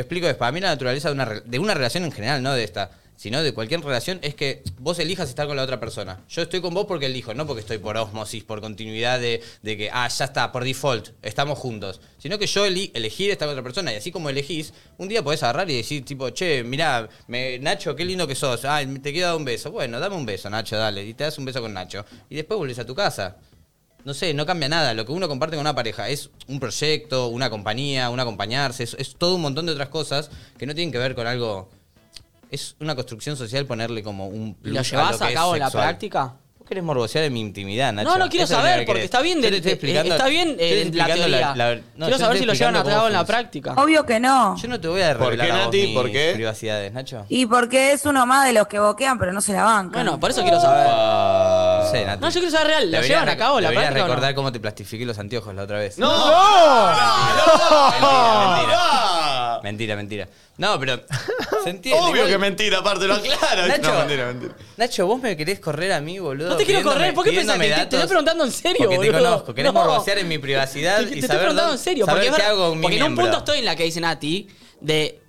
explico 0.00 0.26
es, 0.26 0.34
para 0.34 0.50
mí 0.50 0.60
la 0.60 0.70
naturaleza 0.70 1.06
de 1.08 1.14
una, 1.14 1.24
re- 1.24 1.42
de 1.44 1.58
una 1.60 1.74
relación 1.74 2.04
en 2.04 2.10
general, 2.10 2.42
no 2.42 2.52
de 2.52 2.64
esta, 2.64 2.90
sino 3.18 3.42
de 3.42 3.52
cualquier 3.52 3.80
relación, 3.82 4.20
es 4.22 4.36
que 4.36 4.62
vos 4.78 4.96
elijas 5.00 5.28
estar 5.28 5.48
con 5.48 5.56
la 5.56 5.64
otra 5.64 5.80
persona. 5.80 6.22
Yo 6.28 6.42
estoy 6.42 6.60
con 6.60 6.72
vos 6.72 6.86
porque 6.86 7.06
elijo, 7.06 7.34
no 7.34 7.48
porque 7.48 7.62
estoy 7.62 7.78
por 7.78 7.96
osmosis, 7.96 8.44
por 8.44 8.60
continuidad 8.60 9.18
de, 9.18 9.42
de 9.60 9.76
que, 9.76 9.90
ah, 9.92 10.06
ya 10.06 10.24
está, 10.26 10.52
por 10.52 10.62
default, 10.62 11.08
estamos 11.20 11.58
juntos. 11.58 12.00
Sino 12.18 12.38
que 12.38 12.46
yo 12.46 12.64
eli- 12.64 12.92
elegir 12.94 13.32
estar 13.32 13.48
con 13.48 13.54
otra 13.54 13.64
persona. 13.64 13.92
Y 13.92 13.96
así 13.96 14.12
como 14.12 14.30
elegís, 14.30 14.72
un 14.98 15.08
día 15.08 15.24
podés 15.24 15.42
agarrar 15.42 15.68
y 15.68 15.76
decir, 15.76 16.04
tipo, 16.04 16.30
che, 16.30 16.62
mirá, 16.62 17.08
Nacho, 17.26 17.96
qué 17.96 18.04
lindo 18.04 18.28
que 18.28 18.36
sos. 18.36 18.64
Ah, 18.64 18.80
te 19.02 19.12
quiero 19.12 19.26
dar 19.26 19.36
un 19.36 19.44
beso. 19.44 19.72
Bueno, 19.72 19.98
dame 19.98 20.14
un 20.14 20.24
beso, 20.24 20.48
Nacho, 20.48 20.76
dale. 20.76 21.04
Y 21.04 21.12
te 21.14 21.24
das 21.24 21.36
un 21.38 21.44
beso 21.44 21.60
con 21.60 21.74
Nacho. 21.74 22.04
Y 22.30 22.36
después 22.36 22.56
volvés 22.56 22.78
a 22.78 22.86
tu 22.86 22.94
casa. 22.94 23.36
No 24.04 24.14
sé, 24.14 24.32
no 24.32 24.46
cambia 24.46 24.68
nada. 24.68 24.94
Lo 24.94 25.04
que 25.04 25.10
uno 25.10 25.26
comparte 25.26 25.56
con 25.56 25.62
una 25.62 25.74
pareja 25.74 26.08
es 26.08 26.30
un 26.46 26.60
proyecto, 26.60 27.26
una 27.26 27.50
compañía, 27.50 28.10
un 28.10 28.20
acompañarse, 28.20 28.84
es 28.84 29.16
todo 29.18 29.34
un 29.34 29.42
montón 29.42 29.66
de 29.66 29.72
otras 29.72 29.88
cosas 29.88 30.30
que 30.56 30.66
no 30.66 30.74
tienen 30.74 30.92
que 30.92 30.98
ver 30.98 31.16
con 31.16 31.26
algo. 31.26 31.68
Es 32.50 32.76
una 32.80 32.94
construcción 32.94 33.36
social 33.36 33.66
ponerle 33.66 34.02
como 34.02 34.26
un 34.28 34.56
¿Y 34.64 34.68
lo 34.68 34.74
plus 34.74 34.90
llevas 34.90 35.20
lo 35.20 35.26
a 35.26 35.32
cabo 35.32 35.54
en 35.54 35.60
la 35.60 35.70
práctica? 35.70 36.34
Vos 36.58 36.66
querés 36.66 36.82
morbosear 36.84 37.24
en 37.24 37.32
mi 37.32 37.40
intimidad, 37.40 37.92
Nacho. 37.92 38.08
No, 38.10 38.18
no 38.18 38.28
quiero 38.28 38.44
Eso 38.44 38.54
saber, 38.54 38.80
que 38.80 38.86
porque 38.86 39.04
está 39.04 39.20
bien, 39.22 39.40
de- 39.40 39.50
te 39.50 39.56
estoy 39.56 39.70
eh, 39.70 39.74
explicando- 39.74 40.14
está 40.14 40.28
bien 40.28 40.48
estoy 40.50 40.66
eh, 40.66 40.74
la 40.74 40.80
explicando 40.82 41.14
teoría. 41.24 41.54
la- 41.54 41.74
no, 41.96 42.06
quiero 42.06 42.18
saber 42.18 42.34
te 42.34 42.38
si 42.40 42.46
lo 42.46 42.52
estoy 42.52 42.66
llevan 42.68 42.86
a 42.86 42.90
cabo 42.90 43.06
en 43.06 43.12
la 43.14 43.24
práctica. 43.24 43.72
Obvio 43.74 44.04
que 44.04 44.20
no. 44.20 44.56
Yo 44.56 44.68
no 44.68 44.78
te 44.80 44.88
voy 44.88 45.00
a 45.02 45.08
¿Por 45.16 45.30
qué, 45.30 45.36
revelar 45.36 45.50
a 45.50 45.54
vos 45.66 45.74
Nati? 45.76 45.94
¿Por 45.94 46.10
qué? 46.12 46.32
privacidades, 46.34 46.92
Nacho. 46.92 47.24
Y 47.30 47.46
porque 47.46 47.92
es 47.92 48.04
uno 48.06 48.26
más 48.26 48.46
de 48.46 48.52
los 48.54 48.66
que 48.66 48.78
boquean, 48.78 49.18
pero 49.18 49.32
no 49.32 49.40
se 49.40 49.52
la 49.54 49.64
bancan. 49.64 49.92
Bueno, 49.92 50.18
por 50.20 50.30
eso 50.30 50.42
quiero 50.42 50.60
saber. 50.60 50.86
No 50.88 51.90
sé, 51.90 52.04
Nati. 52.04 52.20
No, 52.22 52.28
yo 52.28 52.40
quiero 52.40 52.50
saber 52.50 52.66
real. 52.68 52.90
¿Lo 52.90 53.00
llevan 53.02 53.28
a 53.28 53.36
cabo 53.36 53.58
en 53.58 53.64
la 53.64 53.70
práctica 53.70 53.92
o 53.92 53.98
no? 54.00 54.06
recordar 54.14 54.34
cómo 54.34 54.52
te 54.52 54.60
plastifiqué 54.60 55.06
los 55.06 55.18
anteojos 55.18 55.54
la 55.54 55.62
otra 55.62 55.78
vez. 55.78 55.96
¡No! 55.98 56.08
Mentira, 57.90 58.56
mentira. 58.56 59.17
¡Ah! 59.58 59.62
Mentira, 59.62 59.96
mentira. 59.96 60.28
No, 60.56 60.78
pero. 60.80 61.00
¿Se 61.64 61.70
entiende? 61.70 62.00
Obvio 62.00 62.16
Igual- 62.22 62.28
que 62.28 62.38
mentira, 62.38 62.78
aparte 62.78 63.06
lo 63.06 63.14
aclaro. 63.14 63.66
Nacho, 63.66 63.92
no, 63.92 63.98
mentira, 64.00 64.26
mentira. 64.26 64.54
Nacho, 64.76 65.06
vos 65.06 65.20
me 65.20 65.36
querés 65.36 65.60
correr 65.60 65.92
a 65.92 66.00
mí, 66.00 66.18
boludo. 66.18 66.48
No 66.50 66.56
te 66.56 66.64
quiero 66.64 66.82
correr, 66.82 67.12
¿por 67.14 67.24
qué 67.24 67.32
pensás 67.32 67.58
que 67.58 67.68
te- 67.68 67.74
te 67.74 67.82
estoy 67.96 68.06
preguntando 68.08 68.44
en 68.44 68.52
serio, 68.52 68.76
Porque 68.78 68.98
te 68.98 69.10
boludo? 69.10 69.24
conozco, 69.30 69.54
querés 69.54 69.72
No. 69.72 69.80
morbosear 69.80 70.18
en 70.18 70.28
mi 70.28 70.38
privacidad 70.38 70.98
Te, 70.98 71.02
y 71.02 71.06
te 71.06 71.14
estoy 71.14 71.28
saber 71.28 71.40
preguntando 71.42 71.72
dónde- 71.72 71.80
en 71.80 71.84
serio. 71.84 72.06
saber 72.06 72.16
Porque, 72.22 72.28
es 72.28 72.34
qué 72.36 72.42
verdad- 72.42 72.56
hago 72.58 72.68
con 72.70 72.78
mi 72.78 72.82
porque 72.82 72.96
en 72.96 73.02
un 73.02 73.08
miembro. 73.08 73.24
punto 73.24 73.38
estoy 73.38 73.58
en 73.58 73.64
la 73.64 73.76
que 73.76 73.84
dice 73.84 74.00
Nati 74.00 74.48
de. 74.80 75.20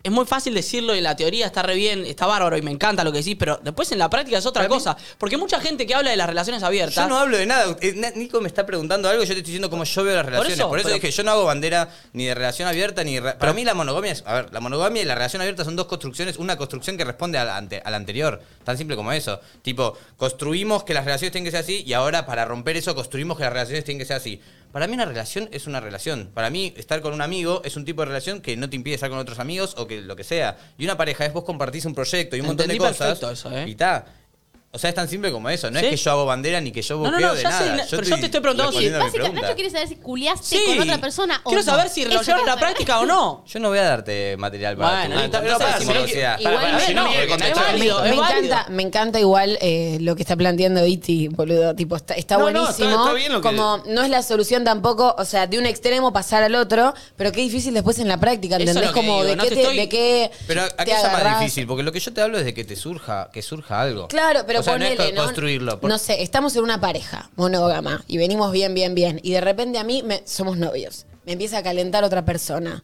Es 0.00 0.12
muy 0.12 0.24
fácil 0.26 0.54
decirlo 0.54 0.94
y 0.94 1.00
la 1.00 1.16
teoría 1.16 1.44
está 1.46 1.60
re 1.62 1.74
bien, 1.74 2.04
está 2.06 2.24
bárbaro 2.26 2.56
y 2.56 2.62
me 2.62 2.70
encanta 2.70 3.02
lo 3.02 3.10
que 3.10 3.18
decís, 3.18 3.34
pero 3.36 3.58
después 3.62 3.90
en 3.90 3.98
la 3.98 4.08
práctica 4.08 4.38
es 4.38 4.46
otra 4.46 4.62
Para 4.62 4.68
cosa. 4.68 4.96
Porque 5.18 5.36
mucha 5.36 5.60
gente 5.60 5.86
que 5.88 5.94
habla 5.94 6.10
de 6.12 6.16
las 6.16 6.28
relaciones 6.28 6.62
abiertas. 6.62 6.94
Yo 6.94 7.08
no 7.08 7.18
hablo 7.18 7.36
de 7.36 7.46
nada. 7.46 7.76
Eh, 7.80 8.12
Nico 8.14 8.40
me 8.40 8.46
está 8.46 8.64
preguntando 8.64 9.08
algo, 9.08 9.22
yo 9.24 9.26
te 9.28 9.32
estoy 9.40 9.42
diciendo 9.50 9.68
cómo 9.68 9.82
yo 9.82 10.04
veo 10.04 10.14
las 10.14 10.24
relaciones. 10.24 10.56
Por 10.66 10.78
eso, 10.78 10.88
eso, 10.88 10.88
pero- 10.88 10.94
dije, 11.02 11.10
yo 11.10 11.22
no 11.24 11.32
hago 11.32 11.44
bandera 11.46 11.90
ni 12.12 12.26
de 12.26 12.34
relación 12.34 12.68
abierta 12.68 13.02
ni 13.02 13.14
de 13.16 13.20
re- 13.22 13.32
Para 13.34 13.52
mí 13.52 13.64
la 13.64 13.74
monogamia 13.74 14.12
es. 14.12 14.22
A 14.24 14.34
ver, 14.34 14.52
la 14.52 14.60
monogamia 14.60 15.02
y 15.02 15.04
la 15.04 15.16
relación 15.16 15.42
abierta 15.42 15.64
son 15.64 15.74
dos 15.74 15.86
construcciones. 15.86 16.36
Una 16.36 16.56
construcción 16.56 16.96
que 16.96 17.04
responde 17.04 17.36
a 17.38 17.44
la, 17.44 17.56
ante- 17.56 17.82
a 17.84 17.90
la 17.90 17.96
anterior. 17.96 18.40
Tan 18.62 18.78
simple 18.78 18.94
como 18.94 19.10
eso. 19.12 19.40
Tipo, 19.62 19.98
construimos 20.16 20.84
que 20.84 20.94
las 20.94 21.04
relaciones 21.04 21.32
tienen 21.32 21.44
que 21.46 21.50
ser 21.50 21.60
así 21.60 21.82
y 21.84 21.92
ahora 21.92 22.24
para 22.24 22.44
romper 22.44 22.76
eso 22.76 22.94
construimos 22.94 23.36
que 23.36 23.42
las 23.44 23.52
relaciones 23.52 23.84
tienen 23.84 23.98
que 23.98 24.04
ser 24.06 24.16
así. 24.16 24.40
Para 24.78 24.86
mí 24.86 24.94
una 24.94 25.06
relación 25.06 25.48
es 25.50 25.66
una 25.66 25.80
relación. 25.80 26.30
Para 26.32 26.50
mí 26.50 26.72
estar 26.76 27.00
con 27.00 27.12
un 27.12 27.20
amigo 27.20 27.62
es 27.64 27.74
un 27.74 27.84
tipo 27.84 28.02
de 28.02 28.06
relación 28.06 28.40
que 28.40 28.56
no 28.56 28.70
te 28.70 28.76
impide 28.76 28.94
estar 28.94 29.10
con 29.10 29.18
otros 29.18 29.40
amigos 29.40 29.74
o 29.76 29.88
que 29.88 30.00
lo 30.00 30.14
que 30.14 30.22
sea. 30.22 30.56
Y 30.78 30.84
una 30.84 30.96
pareja 30.96 31.26
es 31.26 31.32
vos 31.32 31.42
compartís 31.42 31.84
un 31.84 31.96
proyecto 31.96 32.36
y 32.36 32.40
un 32.42 32.46
montón 32.46 32.70
Entendí 32.70 32.84
de 32.84 32.88
cosas. 32.88 33.18
perfecto 33.18 33.30
eso, 33.32 33.50
¿eh? 33.58 33.68
Y 33.68 33.74
ta. 33.74 34.06
O 34.70 34.78
sea, 34.78 34.90
es 34.90 34.94
tan 34.94 35.08
simple 35.08 35.32
como 35.32 35.48
eso. 35.48 35.70
No 35.70 35.80
¿Sí? 35.80 35.86
es 35.86 35.90
que 35.92 35.96
yo 35.96 36.10
hago 36.10 36.26
bandera 36.26 36.60
ni 36.60 36.70
que 36.72 36.82
yo 36.82 36.96
No, 36.96 37.04
boqueo 37.04 37.20
no, 37.20 37.26
no, 37.28 37.34
de 37.34 37.42
ya 37.42 37.50
sé, 37.52 37.64
nada. 37.64 37.76
na- 37.76 37.84
pero 37.88 38.02
yo 38.02 38.16
te 38.18 38.26
estoy 38.26 38.40
preguntando 38.40 38.72
si- 38.72 38.76
Básicamente, 38.90 39.18
pregunta. 39.18 39.40
Nacho 39.42 39.54
quiere 39.54 39.70
saber 39.70 39.88
si 39.88 39.96
culiaste 39.96 40.44
Sí. 40.46 40.62
con 40.66 40.80
otra 40.80 40.98
persona 40.98 41.40
o 41.42 41.48
Quiero 41.48 41.64
no. 41.64 41.70
saber 41.72 41.88
si 41.88 42.04
lo 42.04 42.10
llevan 42.10 42.26
a 42.26 42.36
la 42.36 42.42
quiero 42.44 42.58
práctica 42.58 43.00
o 43.00 43.06
no. 43.06 43.44
Yo 43.46 43.60
no 43.60 43.70
voy 43.70 43.78
a 43.78 43.84
darte 43.84 44.36
material 44.36 44.76
para 44.76 44.90
Bueno, 45.08 45.14
tu- 45.22 45.26
no, 45.26 45.30
para 45.30 45.58
Me, 48.02 48.14
encanta, 48.14 48.66
me 48.68 48.82
encanta 48.82 49.18
igual 49.20 49.58
eh, 49.62 49.96
lo 50.02 50.14
que 50.16 50.22
está 50.22 50.36
planteando 50.36 50.84
Iti, 50.84 51.28
boludo. 51.28 51.74
Tipo, 51.74 51.96
está, 51.96 52.12
está 52.14 52.36
No, 52.36 52.50
no, 52.50 52.60
buenísimo. 52.60 52.88
está- 52.90 53.00
está 53.04 53.12
bien 53.14 53.32
lo 53.32 53.40
que- 53.40 53.48
Como 53.48 53.82
no 53.86 54.02
es 54.02 54.10
la 54.10 54.22
solución 54.22 54.64
tampoco, 54.64 55.14
o 55.18 55.24
sea, 55.24 55.46
de 55.46 55.58
un 55.58 55.64
extremo 55.64 56.12
pasar 56.12 56.42
al 56.42 56.54
otro, 56.54 56.92
pero 57.16 57.32
qué 57.32 57.40
difícil 57.40 57.72
después 57.72 57.98
en 58.00 58.08
la 58.08 58.18
práctica, 58.20 58.56
¿entendés? 58.56 58.90
Como 58.90 59.24
de, 59.24 59.34
qué 59.88 60.30
Pero 60.46 60.62
aquí 60.76 60.90
es 60.90 61.02
más 61.04 61.40
difícil, 61.40 61.66
porque 61.66 61.82
lo 61.82 61.90
que 61.90 62.00
yo 62.00 62.12
te 62.12 62.20
hablo 62.20 62.38
es 62.38 62.44
de 62.44 62.52
que 62.52 62.64
te 62.64 62.76
surja, 62.76 63.30
que 63.32 63.40
surja 63.40 63.80
algo. 63.80 64.08
Claro, 64.08 64.44
pero 64.46 64.57
o 64.60 64.62
sea, 64.62 64.72
ponele, 64.74 64.96
no 64.96 65.02
es 65.02 65.08
co- 65.10 65.14
¿no? 65.16 65.22
construirlo. 65.24 65.80
por- 65.80 65.90
No 65.90 65.98
sé, 65.98 66.22
estamos 66.22 66.54
en 66.56 66.62
una 66.64 66.80
pareja 66.80 67.30
monógama 67.36 68.04
y 68.08 68.16
venimos 68.18 68.52
bien, 68.52 68.74
bien, 68.74 68.94
bien. 68.94 69.20
Y 69.22 69.32
de 69.32 69.40
repente 69.40 69.78
a 69.78 69.84
mí 69.84 70.02
me- 70.02 70.22
somos 70.26 70.56
novios. 70.56 71.06
Me 71.24 71.32
empieza 71.32 71.58
a 71.58 71.62
calentar 71.62 72.04
otra 72.04 72.24
persona. 72.24 72.82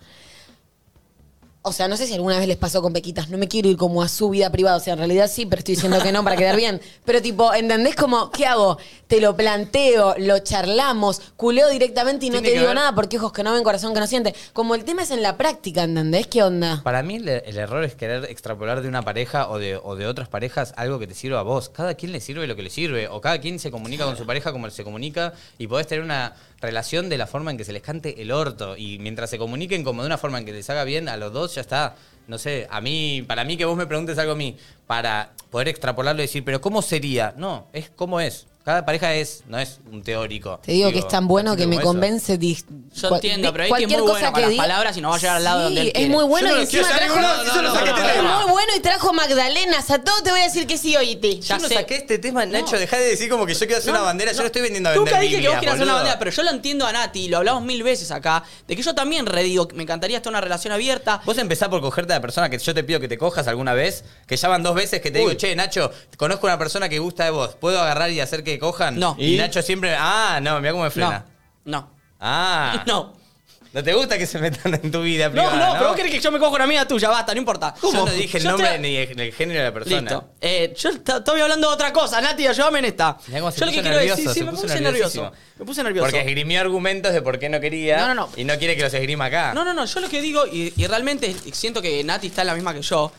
O 1.66 1.72
sea, 1.72 1.88
no 1.88 1.96
sé 1.96 2.06
si 2.06 2.12
alguna 2.12 2.38
vez 2.38 2.46
les 2.46 2.58
pasó 2.58 2.82
con 2.82 2.92
Pequitas. 2.92 3.30
No 3.30 3.38
me 3.38 3.48
quiero 3.48 3.70
ir 3.70 3.78
como 3.78 4.02
a 4.02 4.08
su 4.08 4.28
vida 4.28 4.50
privada. 4.52 4.76
O 4.76 4.80
sea, 4.80 4.92
en 4.92 4.98
realidad 4.98 5.30
sí, 5.32 5.46
pero 5.46 5.60
estoy 5.60 5.76
diciendo 5.76 5.98
que 6.02 6.12
no 6.12 6.22
para 6.22 6.36
quedar 6.36 6.56
bien. 6.56 6.78
Pero 7.06 7.22
tipo, 7.22 7.54
¿entendés 7.54 7.96
como 7.96 8.30
qué 8.30 8.44
hago? 8.44 8.76
Te 9.06 9.18
lo 9.18 9.34
planteo, 9.34 10.14
lo 10.18 10.40
charlamos, 10.40 11.22
culeo 11.36 11.70
directamente 11.70 12.26
y 12.26 12.28
no 12.28 12.34
Tiene 12.34 12.48
te 12.48 12.52
que 12.52 12.58
digo 12.58 12.68
ver- 12.68 12.76
nada 12.76 12.94
porque 12.94 13.16
ojos 13.16 13.32
que 13.32 13.42
no 13.42 13.52
ven, 13.54 13.62
corazón 13.64 13.94
que 13.94 14.00
no 14.00 14.06
siente. 14.06 14.34
Como 14.52 14.74
el 14.74 14.84
tema 14.84 15.04
es 15.04 15.10
en 15.10 15.22
la 15.22 15.38
práctica, 15.38 15.84
¿entendés? 15.84 16.26
¿Qué 16.26 16.42
onda? 16.42 16.82
Para 16.84 17.02
mí 17.02 17.16
el, 17.16 17.28
el 17.28 17.56
error 17.56 17.82
es 17.84 17.94
querer 17.94 18.26
extrapolar 18.26 18.82
de 18.82 18.88
una 18.88 19.00
pareja 19.00 19.48
o 19.48 19.58
de, 19.58 19.76
o 19.82 19.96
de 19.96 20.06
otras 20.06 20.28
parejas 20.28 20.74
algo 20.76 20.98
que 20.98 21.06
te 21.06 21.14
sirva 21.14 21.40
a 21.40 21.42
vos. 21.44 21.70
Cada 21.70 21.94
quien 21.94 22.12
le 22.12 22.20
sirve 22.20 22.46
lo 22.46 22.56
que 22.56 22.62
le 22.62 22.68
sirve. 22.70 23.08
O 23.08 23.22
cada 23.22 23.38
quien 23.40 23.58
se 23.58 23.70
comunica 23.70 24.04
con 24.04 24.18
su 24.18 24.26
pareja 24.26 24.52
como 24.52 24.68
se 24.68 24.84
comunica 24.84 25.32
y 25.56 25.66
podés 25.66 25.86
tener 25.86 26.04
una 26.04 26.34
relación 26.64 27.08
de 27.08 27.18
la 27.18 27.26
forma 27.26 27.50
en 27.50 27.56
que 27.56 27.64
se 27.64 27.72
les 27.72 27.82
cante 27.82 28.20
el 28.20 28.32
orto. 28.32 28.76
Y 28.76 28.98
mientras 28.98 29.30
se 29.30 29.38
comuniquen 29.38 29.84
como 29.84 30.02
de 30.02 30.06
una 30.06 30.18
forma 30.18 30.38
en 30.38 30.44
que 30.44 30.52
les 30.52 30.68
haga 30.70 30.84
bien 30.84 31.08
a 31.08 31.16
los 31.16 31.32
dos, 31.32 31.54
ya 31.54 31.60
está. 31.60 31.96
No 32.26 32.38
sé, 32.38 32.66
a 32.70 32.80
mí, 32.80 33.22
para 33.26 33.44
mí 33.44 33.56
que 33.56 33.64
vos 33.64 33.76
me 33.76 33.86
preguntes 33.86 34.18
algo 34.18 34.32
a 34.32 34.36
mí, 34.36 34.56
para 34.86 35.32
poder 35.50 35.68
extrapolarlo 35.68 36.22
y 36.22 36.26
decir, 36.26 36.44
pero 36.44 36.60
¿cómo 36.60 36.82
sería? 36.82 37.34
No, 37.36 37.68
es 37.72 37.90
como 37.90 38.20
es. 38.20 38.46
Cada 38.64 38.86
pareja 38.86 39.12
es, 39.14 39.42
no 39.46 39.58
es 39.58 39.78
un 39.92 40.02
teórico. 40.02 40.58
Te 40.64 40.72
digo, 40.72 40.90
que 40.90 41.00
es 41.00 41.08
tan 41.08 41.28
bueno 41.28 41.54
que 41.54 41.66
me 41.66 41.76
eso. 41.76 41.84
convence 41.84 42.38
dis- 42.40 42.64
Yo 42.94 43.08
Cual- 43.08 43.18
entiendo, 43.20 43.52
pero 43.52 43.64
di- 43.64 43.70
Iti 43.70 43.82
es 43.94 44.00
muy 44.00 44.08
bueno 44.10 44.32
con 44.32 44.40
las 44.40 44.50
diga- 44.50 44.56
palabras 44.56 44.96
y 44.96 45.00
nos 45.02 45.12
va 45.12 45.16
a 45.16 45.18
llevar 45.18 45.36
al 45.36 45.44
lado 45.44 45.58
Sí, 45.58 45.64
donde 45.64 45.80
él 45.82 45.86
es 45.88 45.92
quiere. 45.92 46.08
muy 46.08 46.24
bueno 46.24 46.48
Yo 46.48 46.54
no 46.54 46.60
y 46.62 46.64
lo 46.64 46.70
quiero 46.70 46.86
encima 46.86 46.98
sacar 46.98 47.14
trajo... 47.14 47.34
ninguno, 47.34 47.54
yo 47.54 47.62
no 47.62 47.74
saqué 47.74 47.90
no, 47.90 47.96
este 48.06 48.16
es 48.18 48.22
muy 48.24 48.50
bueno 48.52 48.72
y 48.76 48.80
trajo 48.80 49.12
Magdalenas. 49.12 49.90
A 49.90 49.98
todo 50.02 50.22
te 50.22 50.30
voy 50.30 50.40
a 50.40 50.44
decir 50.44 50.66
que 50.66 50.78
sí 50.78 50.96
hoy, 50.96 51.10
Iti. 51.10 51.40
Ya 51.40 51.56
Yo 51.58 51.62
no 51.62 51.68
sé. 51.68 51.74
saqué 51.74 51.96
este 51.96 52.18
tema, 52.18 52.46
Nacho, 52.46 52.78
dejá 52.78 52.96
de 52.96 53.04
decir 53.06 53.28
como 53.28 53.44
que 53.44 53.52
yo 53.52 53.58
quiero 53.66 53.76
hacer 53.78 53.90
una 53.90 54.00
bandera, 54.00 54.32
yo 54.32 54.40
no 54.40 54.46
estoy 54.46 54.62
vendiendo 54.62 54.88
a 54.88 54.94
Nunca 54.94 55.10
vender 55.10 55.28
dije 55.28 55.42
que 55.42 55.48
vos 55.48 55.56
Biblias, 55.56 55.60
quieras 55.60 55.74
hacer 55.74 55.84
una 55.84 55.92
boludo. 55.92 56.04
bandera, 56.04 56.18
pero 56.18 56.30
yo 56.30 56.42
lo 56.42 56.50
entiendo 56.50 56.86
a 56.86 56.92
Nati, 56.92 57.28
lo 57.28 57.36
hablamos 57.36 57.62
mil 57.64 57.82
veces 57.82 58.10
acá, 58.12 58.44
de 58.66 58.76
que 58.76 58.82
yo 58.82 58.94
también 58.94 59.26
redigo, 59.26 59.68
me 59.74 59.82
encantaría 59.82 60.16
estar 60.16 60.30
en 60.30 60.36
una 60.36 60.40
relación 60.40 60.72
abierta. 60.72 61.20
Vos 61.26 61.36
empezás 61.36 61.68
por 61.68 61.82
cogerte 61.82 62.14
a 62.14 62.16
la 62.16 62.22
persona 62.22 62.48
que 62.48 62.56
yo 62.58 62.72
te 62.72 62.82
pido 62.82 62.98
que 62.98 63.08
te 63.08 63.18
cojas 63.18 63.46
alguna 63.46 63.74
vez, 63.74 64.04
que 64.26 64.36
ya 64.38 64.48
van 64.48 64.62
dos 64.62 64.74
veces 64.74 65.02
que 65.02 65.10
te 65.10 65.18
digo, 65.18 65.34
che, 65.34 65.54
Nacho, 65.54 65.90
conozco 66.16 66.46
una 66.46 66.56
persona 66.58 66.88
que 66.88 66.98
gusta 66.98 67.24
de 67.24 67.30
vos, 67.30 67.54
¿puedo 67.56 67.78
agarrar 67.82 68.10
y 68.10 68.20
hacer 68.20 68.42
que 68.42 68.53
cojan? 68.58 68.98
No. 68.98 69.16
Y, 69.18 69.34
¿Y? 69.34 69.36
Nacho 69.38 69.62
siempre, 69.62 69.94
ah, 69.98 70.38
no, 70.42 70.58
mira 70.60 70.72
cómo 70.72 70.84
me 70.84 70.90
frena. 70.90 71.24
No, 71.64 71.78
no, 71.80 71.90
Ah. 72.20 72.82
no. 72.86 73.24
¿No 73.72 73.82
te 73.82 73.92
gusta 73.92 74.16
que 74.16 74.24
se 74.24 74.38
metan 74.38 74.72
en 74.74 74.92
tu 74.92 75.02
vida 75.02 75.24
No, 75.26 75.32
privada, 75.32 75.66
no, 75.66 75.72
pero 75.74 75.86
vos 75.88 75.96
querés 75.96 76.12
que 76.12 76.20
yo 76.20 76.30
me 76.30 76.38
cojo 76.38 76.54
una 76.54 76.62
amiga 76.62 76.86
tuya, 76.86 77.08
basta, 77.08 77.32
no 77.34 77.40
importa. 77.40 77.74
Yo 77.82 77.90
no 77.92 78.06
dije 78.06 78.36
el 78.38 78.44
Yo 78.44 78.50
nombre 78.50 78.68
te- 78.68 78.78
ni 78.78 78.94
el, 78.96 79.18
el 79.20 79.32
género 79.32 79.58
de 79.58 79.66
la 79.66 79.74
persona. 79.74 80.00
Listo. 80.00 80.28
Eh, 80.40 80.72
yo 80.78 80.90
est- 80.90 81.08
estoy 81.08 81.40
hablando 81.40 81.66
de 81.70 81.74
otra 81.74 81.92
cosa, 81.92 82.20
Nati, 82.20 82.46
ayúdame 82.46 82.78
en 82.78 82.84
esta. 82.84 83.18
Mirá 83.26 83.40
cómo 83.40 83.50
se 83.50 83.58
yo 83.58 83.66
lo 83.66 83.72
que 83.72 83.80
quiero 83.82 83.96
nervioso, 83.96 84.16
decir, 84.18 84.32
sí, 84.32 84.38
se 84.38 84.44
me 84.44 84.50
puso 84.52 84.62
puse 84.62 84.80
nerviosísimo. 84.80 85.24
nervioso. 85.24 85.44
Me 85.58 85.64
puse 85.64 85.82
nervioso. 85.82 86.06
Porque 86.06 86.20
esgrimió 86.20 86.60
argumentos 86.60 87.12
de 87.12 87.20
por 87.20 87.36
qué 87.40 87.48
no 87.48 87.58
quería 87.58 87.96
No, 87.96 88.06
no, 88.06 88.14
no. 88.14 88.28
y 88.36 88.44
no 88.44 88.56
quiere 88.58 88.76
que 88.76 88.82
los 88.84 88.94
esgrima 88.94 89.24
acá. 89.24 89.52
No, 89.54 89.64
no, 89.64 89.74
no, 89.74 89.84
yo 89.86 89.98
lo 90.00 90.08
que 90.08 90.22
digo, 90.22 90.46
y, 90.46 90.72
y 90.76 90.86
realmente 90.86 91.34
siento 91.52 91.82
que 91.82 92.04
Nati 92.04 92.28
está 92.28 92.42
en 92.42 92.46
la 92.46 92.54
misma 92.54 92.72
que 92.74 92.82
yo, 92.82 93.10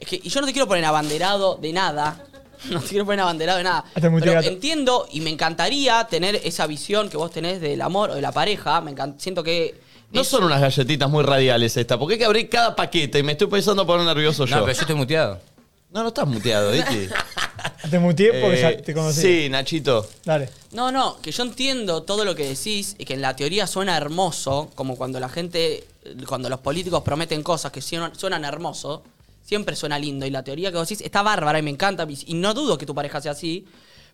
es 0.00 0.08
que 0.08 0.16
y 0.24 0.30
yo 0.30 0.40
no 0.40 0.46
te 0.46 0.54
quiero 0.54 0.66
poner 0.66 0.86
abanderado 0.86 1.56
de 1.56 1.70
nada. 1.74 2.18
No 2.70 2.80
quiero 2.80 3.04
poner 3.04 3.20
abanderado 3.20 3.58
de 3.58 3.64
nada. 3.64 3.84
Hasta 3.94 4.10
muy 4.10 4.20
Pero 4.20 4.40
entiendo 4.42 5.06
y 5.12 5.20
me 5.20 5.30
encantaría 5.30 6.04
tener 6.10 6.36
esa 6.44 6.66
visión 6.66 7.08
que 7.08 7.16
vos 7.16 7.30
tenés 7.30 7.60
del 7.60 7.80
amor 7.82 8.10
o 8.10 8.14
de 8.14 8.22
la 8.22 8.32
pareja. 8.32 8.80
Me 8.80 8.94
encan- 8.94 9.14
siento 9.18 9.42
que. 9.42 9.80
No 10.12 10.22
es- 10.22 10.28
son 10.28 10.44
unas 10.44 10.60
galletitas 10.60 11.08
muy 11.10 11.22
radiales 11.22 11.76
esta, 11.76 11.98
porque 11.98 12.14
hay 12.14 12.18
que 12.18 12.24
abrir 12.24 12.48
cada 12.48 12.74
paquete 12.74 13.18
y 13.18 13.22
me 13.22 13.32
estoy 13.32 13.46
pensando 13.48 13.86
poner 13.86 14.06
nervioso 14.06 14.44
yo. 14.46 14.56
No, 14.56 14.62
pero 14.64 14.74
yo 14.74 14.80
estoy 14.82 14.96
muteado. 14.96 15.38
No, 15.90 16.02
no 16.02 16.08
estás 16.08 16.26
muteado, 16.28 16.74
Iti. 16.74 17.08
Te 17.90 17.98
muteé 17.98 18.40
porque 18.40 18.58
Eh, 18.58 18.76
ya 18.76 18.82
te 18.82 18.92
conocí. 18.94 19.20
Sí, 19.22 19.48
Nachito. 19.48 20.06
Dale. 20.24 20.50
No, 20.72 20.92
no, 20.92 21.18
que 21.22 21.32
yo 21.32 21.42
entiendo 21.42 22.02
todo 22.02 22.24
lo 22.24 22.34
que 22.34 22.46
decís 22.46 22.94
y 22.98 23.04
que 23.04 23.14
en 23.14 23.22
la 23.22 23.34
teoría 23.34 23.66
suena 23.66 23.96
hermoso, 23.96 24.70
como 24.74 24.96
cuando 24.96 25.18
la 25.18 25.28
gente, 25.30 25.86
cuando 26.26 26.48
los 26.50 26.60
políticos 26.60 27.02
prometen 27.02 27.42
cosas 27.42 27.72
que 27.72 27.80
suenan, 27.80 28.14
suenan 28.14 28.44
hermoso, 28.44 29.02
siempre 29.48 29.74
suena 29.74 29.98
lindo 29.98 30.26
y 30.26 30.30
la 30.30 30.44
teoría 30.44 30.70
que 30.70 30.76
vos 30.76 30.86
decís 30.86 31.02
está 31.02 31.22
bárbara 31.22 31.58
y 31.58 31.62
me 31.62 31.70
encanta 31.70 32.06
y 32.26 32.34
no 32.34 32.52
dudo 32.52 32.76
que 32.76 32.84
tu 32.84 32.94
pareja 32.94 33.18
sea 33.22 33.32
así, 33.32 33.64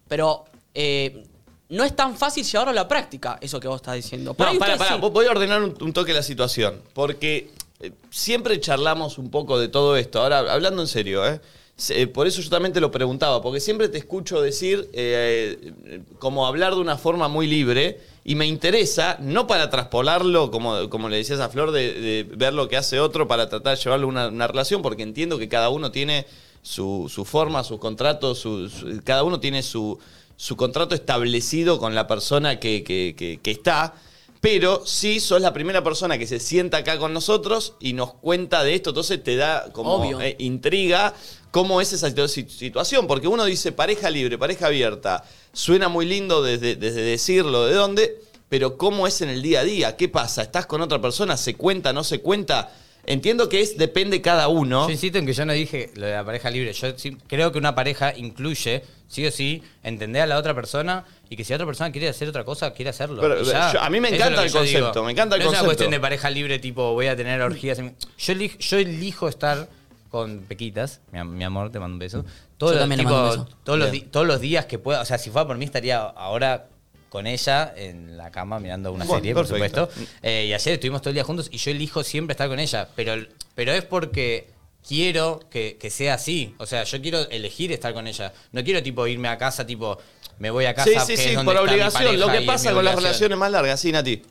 pero 0.07 0.45
eh, 0.73 1.25
no 1.71 1.83
es 1.83 1.97
tan 1.97 2.17
fácil 2.17 2.45
llevarlo 2.45 2.71
a 2.71 2.75
la 2.75 2.87
práctica, 2.87 3.37
eso 3.41 3.59
que 3.59 3.67
vos 3.67 3.77
estás 3.77 3.97
diciendo. 3.97 4.35
Por 4.35 4.47
ahí 4.47 4.55
No, 4.55 4.61
para, 4.61 4.75
ustedes 4.75 4.89
para, 4.89 5.03
sí. 5.03 5.11
voy 5.13 5.27
a 5.27 5.33
ordenar 5.33 5.61
un, 5.61 5.75
un 5.81 5.93
toque 5.93 6.13
la 6.13 6.23
situación. 6.23 6.81
Porque 6.93 7.51
eh, 7.81 7.91
siempre 8.11 8.61
charlamos 8.61 9.19
un 9.19 9.29
poco 9.29 9.59
de 9.59 9.67
todo 9.67 9.97
esto. 9.97 10.21
Ahora, 10.23 10.39
hablando 10.39 10.83
en 10.83 10.89
serio, 10.89 11.27
¿eh? 11.27 11.41
Eh, 11.89 12.07
Por 12.07 12.27
eso 12.29 12.41
yo 12.41 12.51
también 12.51 12.73
te 12.73 12.81
lo 12.81 12.91
preguntaba, 12.91 13.43
porque 13.43 13.59
siempre 13.61 13.89
te 13.89 13.99
escucho 13.99 14.41
decir, 14.41 14.89
eh, 14.93 15.73
eh, 15.87 16.01
como 16.21 16.47
hablar 16.47 16.75
de 16.75 16.81
una 16.81 16.97
forma 16.97 17.27
muy 17.29 17.47
libre, 17.49 18.01
y 18.25 18.37
me 18.37 18.47
interesa, 18.47 19.19
no 19.21 19.47
para 19.47 19.71
traspolarlo, 19.71 20.51
como, 20.51 20.89
como 20.89 21.09
le 21.09 21.17
decías 21.17 21.41
a 21.41 21.49
Flor, 21.49 21.73
de, 21.73 21.93
de 21.95 22.23
ver 22.37 22.55
lo 22.55 22.69
que 22.69 22.77
hace 22.77 23.01
otro 23.01 23.27
para 23.27 23.49
tratar 23.49 23.77
de 23.77 23.83
llevarlo 23.83 24.07
a 24.07 24.09
una, 24.09 24.29
una 24.29 24.47
relación, 24.47 24.83
porque 24.83 25.03
entiendo 25.03 25.37
que 25.37 25.49
cada 25.49 25.69
uno 25.69 25.91
tiene 25.91 26.27
su, 26.63 27.11
su 27.13 27.25
forma, 27.25 27.65
sus 27.65 27.79
contratos, 27.81 28.39
su- 28.39 28.69
su- 28.71 29.01
cada 29.05 29.25
uno 29.25 29.41
tiene 29.41 29.63
su, 29.63 29.99
su 30.37 30.57
contrato 30.57 30.95
establecido 30.95 31.79
con 31.79 31.95
la 31.95 32.07
persona 32.07 32.61
que, 32.61 32.85
que- 32.85 33.15
que- 33.19 33.41
que 33.43 33.51
está. 33.51 33.95
Pero 34.41 34.83
sí 34.87 35.21
sos 35.21 35.41
la 35.41 35.53
primera 35.55 35.83
persona 35.83 36.19
que 36.19 36.27
se 36.27 36.39
sienta 36.39 36.79
acá 36.79 36.99
con 36.99 37.13
nosotros 37.15 37.75
y 37.81 37.95
nos 37.95 38.13
cuenta 38.15 38.63
de 38.63 38.75
esto, 38.75 38.91
entonces 38.91 39.23
te 39.25 39.37
da 39.37 39.73
como 39.73 39.99
eh, 40.21 40.37
intriga 40.39 41.15
cómo 41.55 41.81
es 41.81 41.93
esa 41.93 42.09
situ- 42.11 42.27
si- 42.27 42.49
situación, 42.49 43.07
porque 43.07 43.29
uno 43.29 43.45
dice 43.45 43.71
pareja 43.71 44.11
libre, 44.11 44.37
pareja 44.37 44.67
abierta, 44.67 45.23
suena 45.53 45.89
muy 45.89 46.05
lindo 46.05 46.43
desde, 46.43 46.75
desde 46.75 47.03
decirlo, 47.03 47.67
de 47.67 47.75
dónde, 47.75 48.17
pero 48.49 48.77
cómo 48.77 49.07
es 49.07 49.21
en 49.21 49.29
el 49.29 49.41
día 49.41 49.61
a 49.61 49.65
día, 49.65 49.97
qué 49.97 50.09
pasa, 50.09 50.43
estás 50.43 50.67
con 50.67 50.81
otra 50.83 51.01
persona, 51.01 51.37
se 51.37 51.55
cuenta, 51.55 51.93
no 51.93 52.03
se 52.03 52.19
cuenta, 52.19 52.73
entiendo 53.07 53.49
que 53.49 53.61
es 53.61 53.79
depende 53.79 54.21
cada 54.21 54.49
uno. 54.49 54.87
Yo 54.89 54.91
insisto 54.91 55.17
en 55.19 55.27
que 55.27 55.33
yo 55.33 55.45
no 55.47 55.53
dije 55.53 55.93
lo 55.95 56.07
de 56.07 56.13
la 56.15 56.25
pareja 56.25 56.51
libre. 56.51 56.73
Yo 56.73 56.89
sí- 56.99 57.17
creo 57.29 57.53
que 57.53 57.59
una 57.59 57.77
pareja 57.77 58.13
incluye, 58.17 58.83
sí 59.07 59.25
o 59.25 59.31
sí, 59.31 59.63
entender 59.85 60.23
a 60.23 60.27
la 60.27 60.39
otra 60.39 60.55
persona 60.57 61.05
y 61.31 61.37
que 61.37 61.45
si 61.45 61.51
la 61.53 61.57
otra 61.59 61.67
persona 61.67 61.93
quiere 61.93 62.09
hacer 62.09 62.29
otra 62.29 62.43
cosa, 62.45 62.73
quiere 62.73 62.91
hacerlo. 62.91 63.21
Pero, 63.23 63.41
Y 63.41 63.45
ya. 63.45 63.73
yo- 63.75 63.81
a 63.81 63.89
mí 63.91 64.01
me 64.01 64.09
Eso 64.09 64.17
encanta 64.17 64.45
es 64.45 64.53
lo 64.53 64.61
que 64.61 64.67
el 64.67 64.73
yo 64.73 64.81
concepto, 64.81 64.93
digo. 64.99 65.05
me 65.05 65.13
encanta 65.13 65.37
el 65.37 65.41
no 65.41 65.45
Es 65.45 65.47
concepto. 65.51 65.63
una 65.63 65.69
cuestión 65.69 65.91
de 65.93 66.01
pareja 66.01 66.31
libre, 66.31 66.59
tipo, 66.59 66.95
voy 66.95 67.07
a 67.07 67.15
tener 67.15 67.41
orgías. 67.43 67.79
en 67.79 67.85
mi- 67.87 67.93
Yo, 68.19 68.33
elijo, 68.33 68.59
yo 68.59 68.79
elijo 68.79 69.29
estar 69.29 69.69
con 70.15 70.39
Pequitas, 70.43 71.01
mi, 71.11 71.19
am- 71.19 71.37
mi 71.37 71.43
amor, 71.43 71.73
te 71.73 71.81
mando 71.81 71.95
un 71.97 71.99
beso. 71.99 72.25
Todos, 72.57 72.75
Yo 72.75 72.77
los, 72.77 72.83
también 72.83 72.99
le 72.99 73.05
tipo, 73.05 73.15
mando 73.17 73.33
un 73.41 73.45
beso. 73.47 73.59
Todos, 73.65 73.79
los, 73.81 73.91
di- 73.91 74.01
todos 74.03 74.25
los 74.27 74.41
días 74.41 74.65
que 74.67 74.79
pueda. 74.79 75.01
O 75.01 75.05
sea, 75.05 75.19
si 75.19 75.29
fuera 75.31 75.47
por 75.49 75.57
mí, 75.59 75.65
estaría 75.65 75.99
ahora 75.99 76.69
con 77.09 77.27
ella 77.27 77.73
en 77.77 78.17
la 78.17 78.31
cama 78.31 78.61
mirando 78.61 78.93
una 78.93 79.05
Bueno, 79.05 79.19
serie, 79.21 79.35
por 79.35 79.47
supuesto. 79.49 79.89
Eh, 80.23 80.47
y 80.49 80.55
ayer 80.55 80.75
estuvimos 80.75 81.01
todo 81.03 81.11
el 81.11 81.15
día 81.15 81.25
juntos 81.25 81.49
y 81.51 81.59
yo 81.59 81.73
elijo 81.73 82.05
siempre 82.05 82.33
estar 82.35 82.49
con 82.49 82.61
ella. 82.61 82.89
Pero, 82.95 83.15
pero 83.57 83.73
es 83.73 83.85
porque 83.85 84.51
quiero 84.87 85.41
que, 85.51 85.77
que 85.81 85.91
sea 85.91 86.15
así. 86.15 86.55
O 86.59 86.67
sea, 86.67 86.85
yo 86.85 87.03
quiero 87.03 87.29
elegir 87.31 87.73
estar 87.73 87.93
con 87.93 88.07
ella. 88.07 88.33
No 88.53 88.63
quiero 88.63 88.83
tipo 88.85 89.05
irme 89.09 89.27
a 89.29 89.37
casa, 89.37 89.67
tipo, 89.67 89.99
me 90.39 90.51
voy 90.51 90.67
a 90.67 90.75
casa. 90.75 90.89
Sí, 90.91 90.97
sí, 91.01 91.17
que 91.17 91.29
sí, 91.31 91.35
donde 91.35 91.45
por 91.53 91.57
está 91.57 91.65
mi 91.67 91.73
obligación, 91.73 92.21
lo 92.21 92.27
pareja 92.27 92.33
que 92.33 92.39
y 92.39 92.43
es 92.45 92.47
pasa 92.53 92.69
mi 92.71 92.75
con 92.77 92.85
las 92.85 92.95
obligación. 92.95 93.03
relaciones 93.05 93.39
más 93.39 93.51
largas, 93.51 93.81
sí, 93.81 93.91
Nati. 93.91 94.23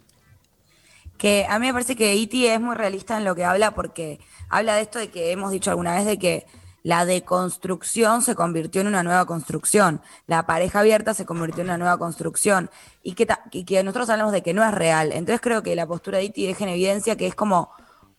Que 1.18 1.46
a 1.50 1.60
mí 1.60 1.68
me 1.68 1.74
parece 1.74 1.96
que 1.96 2.16
Iti 2.16 2.48
es 2.48 2.60
muy 2.60 2.76
realista 2.76 3.18
en 3.18 3.24
lo 3.24 3.36
que 3.36 3.46
habla 3.46 3.72
porque 3.72 4.20
habla 4.50 4.76
de 4.76 4.82
esto 4.82 5.00
de 5.00 5.10
que 5.10 5.32
hemos 5.32 5.52
dicho 5.52 5.70
alguna 5.70 5.96
vez 5.96 6.06
de 6.06 6.20
que 6.20 6.46
la 6.84 7.06
deconstrucción 7.06 8.22
se 8.22 8.36
convirtió 8.36 8.82
en 8.82 8.88
una 8.88 9.04
nueva 9.04 9.26
construcción, 9.26 10.02
la 10.28 10.46
pareja 10.46 10.82
abierta 10.82 11.14
se 11.14 11.26
convirtió 11.26 11.62
en 11.62 11.70
una 11.70 11.78
nueva 11.78 11.98
construcción 11.98 12.70
y 13.02 13.14
que, 13.14 13.26
y 13.52 13.64
que 13.64 13.82
nosotros 13.84 14.10
hablamos 14.10 14.34
de 14.34 14.44
que 14.44 14.54
no 14.54 14.64
es 14.66 14.74
real. 14.74 15.14
Entonces 15.14 15.40
creo 15.40 15.64
que 15.64 15.76
la 15.76 15.88
postura 15.88 16.18
de 16.18 16.26
Iti 16.26 16.46
deja 16.46 16.66
en 16.66 16.72
evidencia 16.72 17.16
que 17.16 17.28
es 17.28 17.36
como 17.36 17.72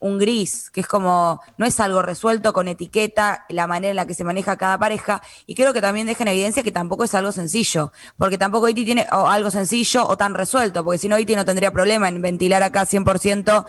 un 0.05 0.19
gris, 0.19 0.71
que 0.71 0.83
es 0.83 0.87
como, 0.87 1.41
no 1.57 1.65
es 1.65 1.81
algo 1.81 2.03
resuelto 2.03 2.53
con 2.53 2.69
etiqueta, 2.69 3.47
la 3.49 3.67
manera 3.67 3.89
en 3.89 3.97
la 3.97 4.07
que 4.07 4.13
se 4.13 4.23
maneja 4.23 4.59
cada 4.59 4.79
pareja, 4.79 5.23
y 5.47 5.55
creo 5.55 5.73
que 5.73 5.81
también 5.81 6.07
deja 6.07 6.25
en 6.25 6.29
evidencia 6.29 6.63
que 6.63 6.73
tampoco 6.73 7.05
es 7.05 7.15
algo 7.15 7.33
sencillo, 7.33 7.91
porque 8.19 8.37
tampoco 8.37 8.69
Iti 8.69 8.85
tiene 8.85 9.07
algo 9.11 9.51
sencillo 9.51 10.07
o 10.07 10.19
tan 10.19 10.35
resuelto, 10.35 10.85
porque 10.85 10.99
si 10.99 11.09
no 11.09 11.19
Iti 11.19 11.35
no 11.35 11.47
tendría 11.47 11.71
problema 11.71 12.11
en 12.11 12.21
ventilar 12.21 12.63
acá 12.63 12.85
100%, 12.85 13.65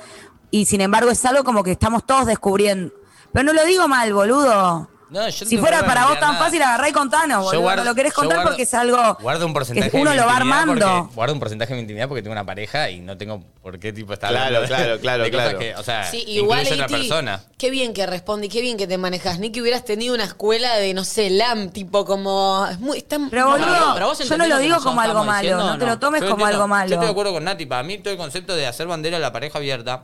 y 0.52 0.65
sin 0.65 0.82
embargo 0.82 1.10
es 1.10 1.24
algo 1.24 1.45
como 1.45 1.63
que 1.63 1.71
estamos 1.71 2.06
todos 2.06 2.26
descubriendo. 2.26 2.93
Pero 3.32 3.45
no 3.45 3.54
lo 3.54 3.63
digo 3.63 3.88
mal, 3.88 4.13
boludo. 4.13 4.89
No, 5.15 5.30
yo 5.30 5.45
no 5.45 5.49
si 5.49 5.58
fuera 5.58 5.86
para 5.86 6.08
vos 6.08 6.19
tan 6.19 6.34
nada. 6.34 6.43
fácil, 6.43 6.62
agarrá 6.62 6.89
y 6.89 6.91
contanos, 6.91 7.38
Yo 7.39 7.43
boludo. 7.45 7.62
guardo- 7.62 7.84
no 7.86 7.89
lo 7.91 7.95
querés 7.95 8.13
contar 8.13 8.38
guardo- 8.39 8.49
porque 8.49 8.63
es 8.63 8.73
algo 8.73 9.17
Guardo 9.21 9.45
un 9.45 9.54
porcentaje 9.54 9.89
que 9.91 9.97
uno 9.97 10.10
de 10.12 10.15
mi 10.17 10.21
lo 10.21 10.28
va 10.28 10.36
armando. 10.36 10.73
porque- 10.86 11.15
Guardo 11.15 11.34
un 11.34 11.39
porcentaje 11.39 11.69
de 11.71 11.75
mi 11.78 11.82
intimidad 11.84 12.10
porque 12.10 12.21
tengo 12.21 12.34
una 12.34 12.45
pareja 12.45 12.89
y 12.89 12.99
no 12.99 13.15
tengo 13.17 13.41
por 13.62 13.80
qué 13.80 13.93
tipo 13.93 14.12
estar 14.12 14.30
Claro, 14.30 14.45
hablando 14.58 14.67
claro, 14.67 14.99
claro, 14.99 15.23
de 15.23 15.32
cosas 15.32 15.45
claro. 15.45 15.60
que, 15.60 15.75
o 15.75 15.84
sea, 15.84 16.04
Sí, 16.12 16.25
igual, 16.28 16.67
otra 16.69 16.88
persona. 16.88 17.41
qué 17.58 17.69
bien 17.69 17.93
que 17.93 18.06
responde 18.06 18.47
y 18.47 18.49
qué 18.49 18.60
bien 18.60 18.75
que 18.78 18.88
te 18.88 18.97
manejas. 18.97 19.39
Ni 19.39 19.51
que 19.54 19.62
hubieras 19.62 19.86
tenido 19.86 20.13
una 20.13 20.25
escuela 20.25 20.75
de, 20.75 20.93
no 20.93 21.06
sé, 21.06 21.30
LAM, 21.30 21.69
tipo 21.69 22.04
como... 22.04 22.67
Es 22.69 22.80
muy, 22.82 22.97
está 22.97 23.17
Pero 23.30 23.49
boludo, 23.51 23.93
pero 23.93 24.08
vos 24.08 24.19
yo 24.19 24.38
no 24.38 24.47
lo 24.47 24.58
digo 24.60 24.78
como 24.82 24.99
algo 24.99 25.23
malo, 25.23 25.41
diciendo, 25.41 25.63
no 25.65 25.78
te 25.78 25.86
¿o 25.86 25.88
lo 25.88 25.97
tomes 25.99 26.23
como 26.25 26.45
algo 26.45 26.67
malo. 26.67 26.89
Yo 26.89 26.95
estoy 26.95 27.06
de 27.08 27.12
acuerdo 27.12 27.32
con 27.32 27.43
Nati. 27.45 27.65
Para 27.65 27.84
mí 27.84 27.99
todo 27.99 28.12
el 28.12 28.17
concepto 28.17 28.54
de 28.54 28.67
hacer 28.67 28.86
bandera 28.86 29.15
de 29.17 29.21
la 29.21 29.32
pareja 29.32 29.60
abierta 29.60 30.04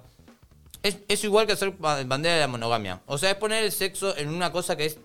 es, 0.83 1.23
igual 1.23 1.45
que 1.47 1.53
hacer 1.53 1.71
ba- 1.71 2.03
bandera 2.03 2.35
de 2.35 2.41
la 2.41 2.47
monogamia. 2.47 3.01
O 3.05 3.17
sea, 3.17 3.31
es 3.31 3.37
poner 3.37 3.63
el 3.63 3.71
sexo 3.71 4.15
en 4.17 4.29
una 4.29 4.51
cosa 4.51 4.75
que 4.75 4.85
es 4.85 4.97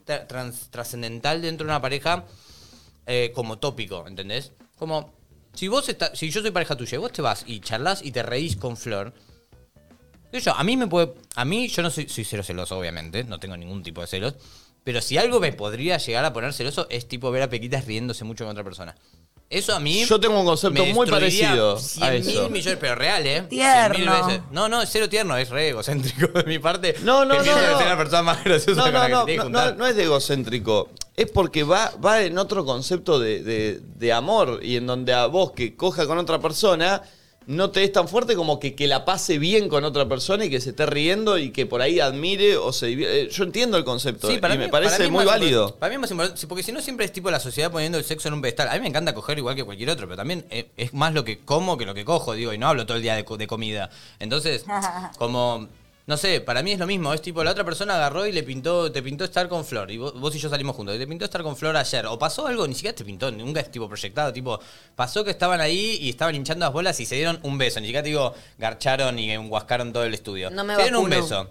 trascendental 0.71 1.43
dentro 1.43 1.67
de 1.67 1.71
una 1.73 1.81
pareja 1.83 2.25
eh, 3.07 3.33
como 3.35 3.59
tópico, 3.59 4.07
¿entendés? 4.07 4.53
Como, 4.77 5.12
si 5.55 5.69
vos 5.69 5.89
estás, 5.89 6.19
si 6.19 6.31
yo 6.31 6.41
soy 6.43 6.51
pareja 6.51 6.77
tuya 6.77 6.97
y 6.97 6.99
vos 6.99 7.12
te 7.12 7.23
vas 7.23 7.45
y 7.47 7.61
charlas 7.61 8.03
y 8.05 8.12
te 8.12 8.23
reís 8.23 8.57
con 8.57 8.77
Flor, 8.77 9.12
yo, 10.33 10.55
a 10.55 10.65
mí 10.65 10.77
me 10.77 10.87
puede, 10.87 11.15
a 11.35 11.45
mí 11.47 11.69
yo 11.69 11.83
no 11.83 11.91
soy, 11.91 12.09
soy 12.09 12.25
cero 12.25 12.43
celoso, 12.43 12.79
obviamente, 12.79 13.25
no 13.25 13.39
tengo 13.39 13.57
ningún 13.57 13.83
tipo 13.83 14.03
de 14.03 14.07
celos, 14.07 14.35
pero 14.85 15.01
si 15.01 15.17
algo 15.17 15.41
me 15.41 15.53
podría 15.53 15.97
llegar 15.99 16.25
a 16.25 16.33
poner 16.33 16.53
celoso 16.53 16.87
es 16.91 17.09
tipo 17.09 17.31
ver 17.31 17.43
a 17.43 17.49
Pequitas 17.49 17.87
riéndose 17.87 18.25
mucho 18.25 18.45
con 18.45 18.53
otra 18.53 18.65
persona. 18.65 18.95
Eso 19.48 19.74
a 19.76 19.78
mí. 19.80 20.04
Yo 20.04 20.18
tengo 20.18 20.40
un 20.40 20.44
concepto 20.46 20.82
me 20.85 20.92
muy 20.92 21.06
destruiría 21.09 21.48
parecido 21.50 21.76
a 21.76 21.78
100 21.78 22.14
eso. 22.14 22.42
mil 22.42 22.50
millones, 22.50 22.78
pero 22.80 22.94
real, 22.96 23.26
¿eh? 23.26 23.42
Tierno. 23.42 23.94
100 23.94 24.00
mil 24.00 24.11
veces. 24.26 24.40
No, 24.50 24.68
no, 24.68 24.82
es 24.82 24.88
cero 24.90 25.09
tierno, 25.09 25.37
es 25.37 25.50
re 25.50 25.68
egocéntrico 25.68 26.26
de 26.38 26.42
mi 26.44 26.59
parte. 26.59 26.96
No, 27.02 27.24
no, 27.24 27.35
no, 27.37 27.44
no. 27.44 27.78
soy 27.78 27.85
la 27.87 27.96
persona 27.96 28.22
más 28.22 28.42
graciosa 28.42 28.78
No, 28.80 28.85
con 28.85 28.92
la 28.94 29.00
no, 29.00 29.06
que 29.06 29.12
no, 29.12 29.20
se 29.20 29.24
tiene 29.26 29.32
que 29.32 29.38
no, 29.38 29.44
juntar. 29.61 29.72
no, 29.72 29.78
no 29.78 29.87
es 29.87 29.94
de 29.96 30.02
egocéntrico. 30.04 30.90
Es 31.14 31.30
porque 31.30 31.62
va, 31.62 31.92
va 32.04 32.22
en 32.22 32.37
otro 32.38 32.64
concepto 32.64 33.18
de, 33.20 33.42
de- 33.42 33.80
de 33.82 34.12
amor 34.12 34.59
y 34.62 34.76
en 34.76 34.87
donde 34.87 35.14
a 35.14 35.26
vos 35.26 35.52
que 35.52 35.76
coja 35.76 36.06
con 36.06 36.18
otra 36.18 36.40
persona 36.40 37.02
no 37.46 37.70
te 37.70 37.85
es 37.85 37.92
tan 37.92 38.09
fuerte 38.09 38.35
como 38.35 38.59
que, 38.59 38.74
que 38.74 38.87
la 38.88 39.04
pase 39.04 39.38
bien 39.38 39.68
con 39.68 39.85
otra 39.85 40.09
persona 40.09 40.44
y 40.44 40.50
que 40.50 40.61
se 40.61 40.70
esté 40.70 40.85
riendo 40.87 41.38
y 41.38 41.50
que 41.52 41.64
por 41.64 41.80
ahí 41.80 42.00
admire 42.00 42.56
o 42.56 42.72
se 42.72 42.92
eh, 42.92 43.28
Yo 43.30 43.44
entiendo 43.44 43.76
el 43.76 43.85
concepto 43.85 44.28
y 44.30 44.40
me 44.40 44.59
mí- 44.59 44.68
parece 44.68 44.90
para 44.92 44.98
mí 44.98 45.04
es 45.04 45.11
muy 45.12 45.24
más 45.24 45.35
válido. 45.35 45.68
impor- 45.70 45.74
Para 45.78 45.90
mí 45.90 45.94
es 45.94 46.00
más 46.00 46.11
importante, 46.11 46.40
sí, 46.40 46.46
porque 46.46 46.62
si 46.64 46.72
no 46.72 46.80
siempre 46.82 47.06
es 47.06 47.12
tipo 47.12 47.30
la 47.30 47.38
sociedad 47.38 47.70
poniendo 47.70 47.98
el 47.98 48.04
sexo 48.04 48.28
en 48.28 48.35
un 48.35 48.40
pedestal. 48.42 48.68
A 48.68 48.74
mí 48.74 48.80
me 48.80 48.88
encanta 48.88 49.14
coger 49.14 49.38
igual 49.38 49.54
que 49.54 49.62
cualquier 49.64 49.90
otro, 49.90 50.06
pero 50.06 50.16
también 50.16 50.44
eh, 50.50 50.66
es 50.76 50.92
más 50.92 51.14
lo 51.14 51.24
que 51.24 51.38
como 51.38 51.76
que 51.78 51.87
lo 51.87 51.94
que 51.94 52.04
cojo, 52.04 52.35
digo, 52.35 52.52
y 52.52 52.59
no 52.59 52.66
hablo 52.66 52.85
todo 52.85 52.96
el 52.96 53.02
día 53.04 53.14
de, 53.14 53.24
co- 53.24 53.37
de 53.37 53.46
comida. 53.46 53.90
Entonces, 54.18 54.64
como, 55.18 55.68
no 56.07 56.16
sé, 56.16 56.40
para 56.40 56.62
mí 56.62 56.73
es 56.73 56.79
lo 56.79 56.87
mismo, 56.87 57.12
es 57.12 57.21
tipo, 57.21 57.42
la 57.42 57.51
otra 57.51 57.64
persona 57.64 57.97
agarró 57.97 58.27
y 58.27 58.33
le 58.33 58.42
pintó, 58.45 58.92
te 58.92 59.03
pintó 59.03 59.25
estar 59.25 59.49
con 59.49 59.64
Flor, 59.64 59.90
y 59.90 59.97
vos, 59.99 60.19
vos 60.19 60.35
y 60.37 60.38
yo 60.38 60.49
salimos 60.49 60.77
juntos, 60.77 60.95
y 60.95 60.99
te 60.99 61.07
pintó 61.07 61.25
estar 61.25 61.42
con 61.42 61.57
Flor 61.57 61.77
ayer, 61.77 62.07
o 62.07 62.19
pasó 62.19 62.47
algo, 62.47 62.66
ni 62.69 62.75
siquiera 62.75 62.95
te 62.95 63.05
pintó, 63.05 63.31
nunca 63.33 63.61
es 63.61 63.71
tipo 63.71 63.88
proyectado, 63.88 64.33
tipo, 64.33 64.61
pasó 64.95 65.25
que 65.25 65.31
estaban 65.33 65.61
ahí 65.61 65.99
y 66.01 66.11
estaban 66.11 66.35
hinchando 66.35 66.64
las 66.64 66.73
bolas 66.73 66.99
y 67.01 67.07
se 67.07 67.16
dieron 67.16 67.40
un 67.42 67.59
beso, 67.59 67.81
ni 67.81 67.87
siquiera 67.87 68.03
te 68.05 68.11
digo, 68.11 68.35
garcharon 68.57 69.19
y 69.19 69.33
enguascaron 69.33 69.92
todo 69.92 70.05
el 70.05 70.14
estudio. 70.14 70.51
No 70.51 70.62
me 70.64 70.77
se 70.77 70.83
dieron 70.83 71.03
un 71.05 71.11
beso. 71.11 71.51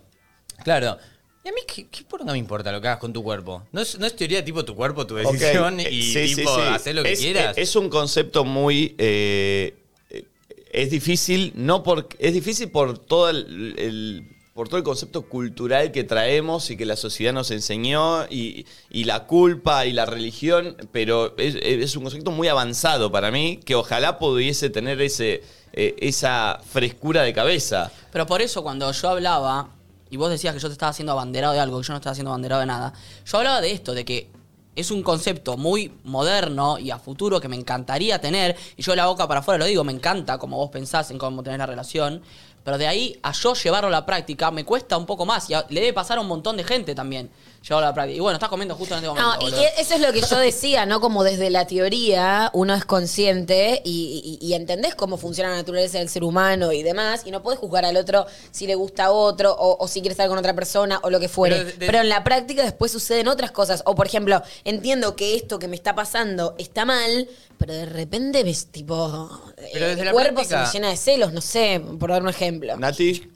Claro. 0.64 0.98
¿Y 1.44 1.50
a 1.50 1.52
mí 1.52 1.62
qué, 1.68 1.88
qué 1.90 2.04
poronga 2.06 2.32
me 2.32 2.40
importa 2.40 2.72
lo 2.72 2.82
que 2.82 2.88
hagas 2.88 3.00
con 3.00 3.14
tu 3.14 3.22
cuerpo? 3.22 3.68
No 3.72 3.82
es, 3.82 4.00
no 4.00 4.08
es 4.08 4.16
teoría 4.16 4.44
tipo 4.44 4.66
tu 4.66 4.74
cuerpo, 4.74 5.06
tu 5.06 5.14
decisión 5.16 5.80
y 5.80 5.84
eh, 5.84 5.92
sí, 5.92 6.28
sí, 6.30 6.36
tipo 6.38 6.56
sí. 6.56 6.62
hacer 6.62 6.96
lo 6.96 7.04
que 7.04 7.12
es, 7.12 7.20
quieras. 7.20 7.56
Es 7.58 7.76
un 7.76 7.88
concepto 7.90 8.44
muy. 8.46 8.96
eh, 8.98 9.76
eh, 10.10 10.26
es 10.72 10.90
difícil, 10.90 11.52
no 11.56 11.84
por, 11.84 12.08
es 12.18 12.34
difícil 12.34 12.72
por 12.72 12.98
todo 12.98 13.30
el, 13.30 13.76
el- 13.78 14.35
por 14.56 14.70
todo 14.70 14.78
el 14.78 14.86
concepto 14.86 15.24
cultural 15.24 15.92
que 15.92 16.06
traemos 16.06 16.70
y 16.70 16.78
que 16.78 16.86
la 16.86 16.96
sociedad 16.96 17.34
nos 17.34 17.52
enseñó 17.52 18.24
y, 18.30 18.66
y 18.90 19.04
la 19.04 19.26
culpa 19.26 19.86
y 19.86 19.92
la 19.92 20.06
religión, 20.06 20.78
pero 20.94 21.38
es, 21.38 21.56
es 21.62 21.98
un 21.98 22.04
concepto 22.04 22.32
muy 22.32 22.48
avanzado 22.48 23.12
para 23.12 23.32
mí 23.32 23.60
que 23.66 23.76
ojalá 23.76 24.18
pudiese 24.18 24.70
tener 24.70 25.02
ese, 25.02 25.44
eh, 25.74 25.98
esa 26.00 26.62
frescura 26.72 27.24
de 27.24 27.34
cabeza. 27.34 27.92
Pero 28.14 28.26
por 28.26 28.42
eso 28.42 28.64
cuando 28.64 28.90
yo 28.90 29.10
hablaba, 29.10 29.72
y 30.10 30.16
vos 30.16 30.30
decías 30.30 30.54
que 30.54 30.62
yo 30.62 30.70
te 30.70 30.74
estaba 30.74 30.92
haciendo 30.92 31.12
abanderado 31.12 31.54
de 31.54 31.60
algo, 31.60 31.82
que 31.82 31.88
yo 31.88 31.92
no 31.92 31.98
estaba 31.98 32.14
haciendo 32.14 32.32
abanderado 32.32 32.62
de 32.62 32.68
nada, 32.68 32.94
yo 33.26 33.38
hablaba 33.38 33.60
de 33.60 33.74
esto, 33.74 33.94
de 33.94 34.06
que 34.06 34.30
es 34.74 34.90
un 34.90 35.04
concepto 35.04 35.58
muy 35.58 35.92
moderno 36.06 36.80
y 36.80 36.92
a 36.92 37.00
futuro 37.00 37.42
que 37.42 37.50
me 37.50 37.58
encantaría 37.58 38.20
tener, 38.22 38.56
y 38.78 38.84
yo 38.84 38.96
la 38.96 39.08
boca 39.08 39.28
para 39.28 39.42
afuera 39.42 39.58
lo 39.58 39.66
digo, 39.66 39.84
me 39.84 39.92
encanta 39.92 40.38
como 40.38 40.56
vos 40.56 40.70
pensás 40.70 41.12
en 41.12 41.18
cómo 41.18 41.44
tenés 41.44 41.60
la 41.60 41.66
relación, 41.66 42.22
pero 42.66 42.78
de 42.78 42.88
ahí 42.88 43.18
a 43.24 43.32
yo 43.32 43.54
llevarlo 43.54 43.88
a 43.88 43.92
la 43.92 44.06
práctica 44.06 44.52
me 44.52 44.66
cuesta 44.66 44.98
un 44.98 45.06
poco 45.06 45.26
más, 45.26 45.50
y 45.50 45.54
a- 45.54 45.66
le 45.70 45.80
debe 45.80 45.94
pasar 45.94 46.18
a 46.18 46.22
un 46.22 46.28
montón 46.28 46.58
de 46.58 46.66
gente 46.66 46.94
también 46.96 47.30
llevarlo 47.68 47.88
a 47.88 47.90
la 47.90 47.94
práctica. 47.94 48.18
Y 48.18 48.20
bueno, 48.20 48.36
estás 48.36 48.50
comiendo 48.50 48.76
justo 48.76 48.94
en 48.94 49.00
este 49.00 49.08
momento. 49.10 49.28
No, 49.30 49.42
y 49.42 49.52
boludo. 49.52 49.62
eso 49.80 49.96
es 49.96 50.02
lo 50.02 50.14
que 50.14 50.22
yo 50.22 50.38
decía, 50.38 50.86
¿no? 50.86 51.02
Como 51.02 51.24
desde 51.24 51.50
la 51.50 51.66
teoría 51.66 52.52
uno 52.54 52.74
es 52.76 52.86
consciente 52.86 53.82
y, 53.84 54.38
y- 54.40 54.46
y 54.46 54.54
entendés 54.54 54.94
cómo 54.96 55.18
funciona 55.18 55.50
la 55.50 55.56
naturaleza 55.58 55.98
del 55.98 56.10
ser 56.10 56.24
humano 56.24 56.72
y 56.72 56.84
demás, 56.84 57.24
y 57.26 57.32
no 57.32 57.42
podés 57.42 57.60
juzgar 57.60 57.84
al 57.86 57.98
otro 57.98 58.26
si 58.52 58.68
le 58.68 58.76
gusta 58.76 59.06
a 59.06 59.12
otro 59.12 59.52
o, 59.54 59.84
o 59.84 59.88
si 59.88 60.02
quiere 60.02 60.12
estar 60.12 60.28
con 60.30 60.38
otra 60.38 60.54
persona 60.54 61.00
o 61.04 61.10
lo 61.10 61.20
que 61.20 61.28
fuere. 61.28 61.66
Pero 61.80 61.94
de- 61.94 62.04
en 62.04 62.10
la 62.10 62.24
práctica 62.24 62.62
después 62.64 62.92
suceden 62.92 63.28
otras 63.28 63.52
cosas. 63.52 63.82
O 63.86 63.96
por 63.96 64.06
ejemplo, 64.06 64.42
entiendo 64.64 65.16
que 65.16 65.36
esto 65.36 65.58
que 65.58 65.68
me 65.68 65.76
está 65.76 65.96
pasando 65.96 66.54
está 66.60 66.86
mal, 66.86 67.28
pero 67.58 67.74
de 67.74 67.86
repente 67.88 68.44
ves 68.44 68.68
tipo. 68.68 69.30
Pero 69.74 69.88
desde 69.88 70.02
el 70.02 70.06
la 70.06 70.12
cuerpo 70.12 70.36
práctica- 70.36 70.66
se 70.66 70.68
me 70.68 70.74
llena 70.84 70.90
de 70.92 70.98
celos, 70.98 71.34
no 71.34 71.42
sé, 71.42 71.82
por 72.00 72.12
dar 72.12 72.22
un 72.22 72.30
ejemplo. 72.30 72.78
Nati. 72.78 73.30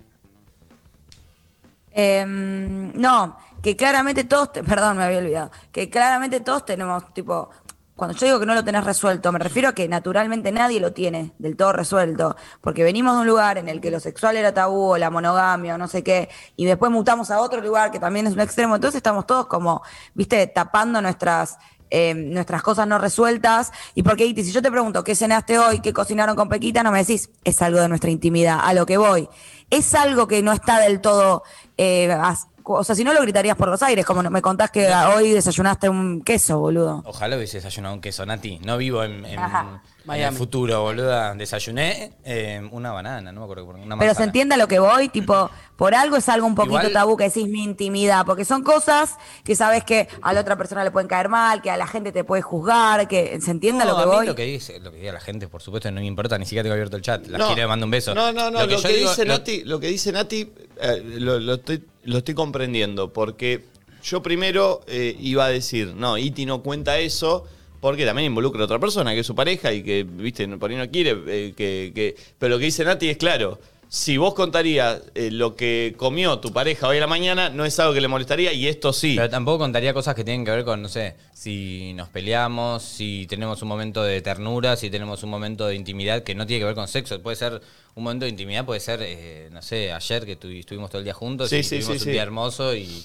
Em, 1.91 2.93
no, 2.93 3.35
que 3.61 3.75
claramente 3.75 4.23
todos, 4.23 4.51
te- 4.53 4.63
perdón, 4.63 4.97
me 4.97 5.03
había 5.03 5.19
olvidado, 5.19 5.51
que 5.71 5.89
claramente 5.89 6.39
todos 6.39 6.65
tenemos, 6.65 7.13
tipo, 7.13 7.49
cuando 7.95 8.15
yo 8.17 8.25
digo 8.27 8.39
que 8.39 8.45
no 8.45 8.55
lo 8.55 8.63
tenés 8.63 8.83
resuelto, 8.85 9.31
me 9.33 9.39
refiero 9.39 9.69
a 9.69 9.73
que 9.73 9.87
naturalmente 9.89 10.51
nadie 10.53 10.79
lo 10.79 10.93
tiene 10.93 11.33
del 11.37 11.57
todo 11.57 11.73
resuelto, 11.73 12.35
porque 12.61 12.83
venimos 12.83 13.13
de 13.15 13.21
un 13.21 13.27
lugar 13.27 13.57
en 13.57 13.67
el 13.67 13.81
que 13.81 13.91
lo 13.91 13.99
sexual 13.99 14.37
era 14.37 14.53
tabú, 14.53 14.91
o 14.93 14.97
la 14.97 15.09
monogamia, 15.09 15.75
o 15.75 15.77
no 15.77 15.87
sé 15.89 16.01
qué, 16.03 16.29
y 16.55 16.65
después 16.65 16.91
mutamos 16.91 17.29
a 17.29 17.41
otro 17.41 17.59
lugar 17.61 17.91
que 17.91 17.99
también 17.99 18.25
es 18.27 18.33
un 18.33 18.39
extremo, 18.39 18.75
entonces 18.75 18.97
estamos 18.97 19.27
todos 19.27 19.47
como, 19.47 19.81
viste, 20.13 20.47
tapando 20.47 21.01
nuestras... 21.01 21.57
em, 21.91 22.29
nuestras 22.31 22.61
cosas 22.61 22.87
no 22.87 22.99
resueltas. 22.99 23.71
Y 23.95 24.03
porque, 24.03 24.23
Iti, 24.25 24.43
si 24.43 24.51
yo 24.51 24.61
te 24.61 24.69
pregunto 24.69 25.03
qué 25.03 25.15
cenaste 25.15 25.57
hoy, 25.57 25.79
qué 25.81 25.91
cocinaron 25.91 26.35
con 26.35 26.47
Pequita, 26.47 26.83
no 26.83 26.91
me 26.91 26.99
decís, 26.99 27.31
es 27.43 27.61
algo 27.63 27.79
de 27.81 27.89
nuestra 27.89 28.11
intimidad, 28.11 28.59
a 28.61 28.73
lo 28.75 28.85
que 28.85 28.97
voy. 28.97 29.27
Es 29.71 29.95
algo 29.95 30.27
que 30.27 30.43
no 30.43 30.51
está 30.51 30.79
del 30.79 31.01
todo 31.01 31.41
eh, 31.77 32.15
o 32.73 32.83
sea, 32.83 32.95
si 32.95 33.03
no 33.03 33.13
lo 33.13 33.21
gritarías 33.21 33.55
por 33.57 33.67
los 33.69 33.81
aires, 33.83 34.05
como 34.05 34.21
me 34.23 34.41
contás 34.41 34.71
que 34.71 34.87
hoy 35.15 35.31
desayunaste 35.31 35.89
un 35.89 36.21
queso, 36.21 36.59
boludo. 36.59 37.03
Ojalá 37.05 37.35
hubiese 37.35 37.57
desayunado 37.57 37.95
un 37.95 38.01
queso, 38.01 38.25
Nati. 38.25 38.59
No 38.59 38.77
vivo 38.77 39.03
en, 39.03 39.25
en- 39.25 39.39
Ajá. 40.09 40.17
en 40.17 40.21
el 40.21 40.25
Miami. 40.31 40.37
futuro, 40.37 40.81
boluda. 40.81 41.33
Desayuné 41.35 42.13
eh, 42.23 42.61
una 42.71 42.91
banana, 42.91 43.31
no 43.31 43.39
me 43.41 43.43
acuerdo. 43.45 43.65
por- 43.65 43.75
Una 43.75 43.97
Pero 43.97 44.13
se 44.13 44.23
entiende 44.23 44.55
a 44.55 44.57
lo 44.57 44.67
que 44.67 44.79
voy, 44.79 45.09
tipo, 45.09 45.49
por 45.77 45.95
algo 45.95 46.17
es 46.17 46.27
algo 46.29 46.45
un 46.47 46.55
poquito 46.55 46.77
Igual- 46.79 46.93
tabú 46.93 47.17
que 47.17 47.25
decís 47.25 47.47
mi 47.47 47.63
intimidad, 47.63 48.25
porque 48.25 48.45
son 48.45 48.63
cosas 48.63 49.15
que 49.43 49.55
sabes 49.55 49.83
que 49.83 50.07
a 50.21 50.33
la 50.33 50.41
otra 50.41 50.57
persona 50.57 50.83
le 50.83 50.91
pueden 50.91 51.07
caer 51.07 51.29
mal, 51.29 51.61
que 51.61 51.71
a 51.71 51.77
la 51.77 51.87
gente 51.87 52.11
te 52.11 52.23
puede 52.23 52.41
juzgar, 52.41 53.07
que 53.07 53.39
se 53.41 53.51
entiende 53.51 53.83
a 53.83 53.85
No, 53.85 53.91
lo 53.91 53.97
que 53.97 54.03
a 54.03 54.05
mí 54.07 54.15
voy. 54.17 54.25
lo 54.27 54.35
que 54.35 54.43
dice, 54.45 54.79
lo 54.79 54.91
que 54.91 54.97
diga 54.97 55.13
la 55.13 55.21
gente, 55.21 55.47
por 55.47 55.61
supuesto, 55.61 55.89
no 55.91 56.01
me 56.01 56.05
importa, 56.07 56.37
ni 56.37 56.45
siquiera 56.45 56.63
tengo 56.63 56.73
abierto 56.73 56.97
el 56.97 57.01
chat. 57.03 57.25
La 57.27 57.37
No. 57.37 57.53
quiero 57.53 57.67
mando 57.69 57.85
un 57.85 57.91
beso. 57.91 58.13
No, 58.15 58.31
no, 58.31 58.51
no. 58.51 58.65
Lo 58.65 58.81
que, 58.81 58.87
digo- 58.89 59.09
dice 59.09 59.25
lo- 59.25 59.33
Nati, 59.33 59.63
lo 59.63 59.79
que 59.79 59.87
dice 59.87 60.11
Nati, 60.11 60.51
eh, 60.81 61.03
lo, 61.19 61.39
lo 61.39 61.53
estoy, 61.55 61.83
lo 62.03 62.17
estoy 62.19 62.33
comprendiendo. 62.35 63.13
Porque 63.13 63.65
yo 64.03 64.21
primero 64.21 64.81
eh, 64.87 65.15
iba 65.19 65.45
a 65.45 65.49
decir, 65.49 65.93
no, 65.95 66.17
Iti 66.17 66.45
no 66.45 66.61
cuenta 66.63 66.97
eso. 66.99 67.45
Porque 67.79 68.05
también 68.05 68.27
involucra 68.27 68.61
a 68.61 68.65
otra 68.65 68.79
persona, 68.79 69.13
que 69.13 69.19
es 69.21 69.27
su 69.27 69.35
pareja 69.35 69.71
y 69.73 69.83
que, 69.83 70.03
viste, 70.03 70.47
por 70.57 70.69
ahí 70.71 70.77
no 70.77 70.89
quiere. 70.89 71.11
eh, 71.27 71.53
que, 71.55 71.91
que- 71.95 72.15
Pero 72.37 72.51
lo 72.55 72.59
que 72.59 72.65
dice 72.65 72.83
Nati 72.83 73.09
es 73.09 73.17
claro. 73.17 73.59
Si 73.91 74.17
vos 74.17 74.35
contarías 74.35 75.01
eh, 75.15 75.31
lo 75.31 75.55
que 75.55 75.95
comió 75.97 76.37
tu 76.37 76.53
pareja 76.53 76.87
hoy 76.87 76.97
a 76.97 76.99
la 76.99 77.07
mañana, 77.07 77.49
no 77.49 77.65
es 77.65 77.79
algo 77.79 77.91
que 77.95 78.01
le 78.01 78.07
molestaría 78.07 78.53
y 78.53 78.67
esto 78.67 78.93
sí. 78.93 79.15
Pero 79.15 79.31
tampoco 79.31 79.57
contaría 79.57 79.95
cosas 79.95 80.13
que 80.13 80.23
tienen 80.23 80.45
que 80.45 80.51
ver 80.51 80.63
con, 80.63 80.79
no 80.83 80.87
sé, 80.89 81.15
si 81.33 81.93
nos 81.95 82.07
peleamos, 82.09 82.83
si 82.83 83.25
tenemos 83.27 83.63
un 83.63 83.67
momento 83.67 84.03
de 84.03 84.21
ternura, 84.21 84.75
si 84.75 84.91
tenemos 84.91 85.23
un 85.23 85.31
momento 85.31 85.65
de 85.65 85.73
intimidad 85.73 86.21
que 86.21 86.35
no 86.35 86.45
tiene 86.45 86.59
que 86.59 86.65
ver 86.65 86.75
con 86.75 86.87
sexo. 86.87 87.19
Puede 87.23 87.35
ser 87.35 87.59
un 87.95 88.03
momento 88.03 88.25
de 88.25 88.29
intimidad, 88.29 88.63
puede 88.63 88.79
ser, 88.79 88.99
eh, 89.01 89.49
no 89.51 89.63
sé, 89.63 89.91
ayer 89.91 90.23
que 90.23 90.35
tu- 90.35 90.49
estuvimos 90.49 90.91
todo 90.91 90.99
el 90.99 91.05
día 91.05 91.15
juntos 91.15 91.49
Sí, 91.49 91.55
y 91.55 91.63
sí, 91.63 91.69
tuvimos 91.79 91.87
sí, 91.87 91.93
un 91.93 91.99
sí. 92.05 92.11
día 92.11 92.21
hermoso 92.21 92.75
y 92.75 93.03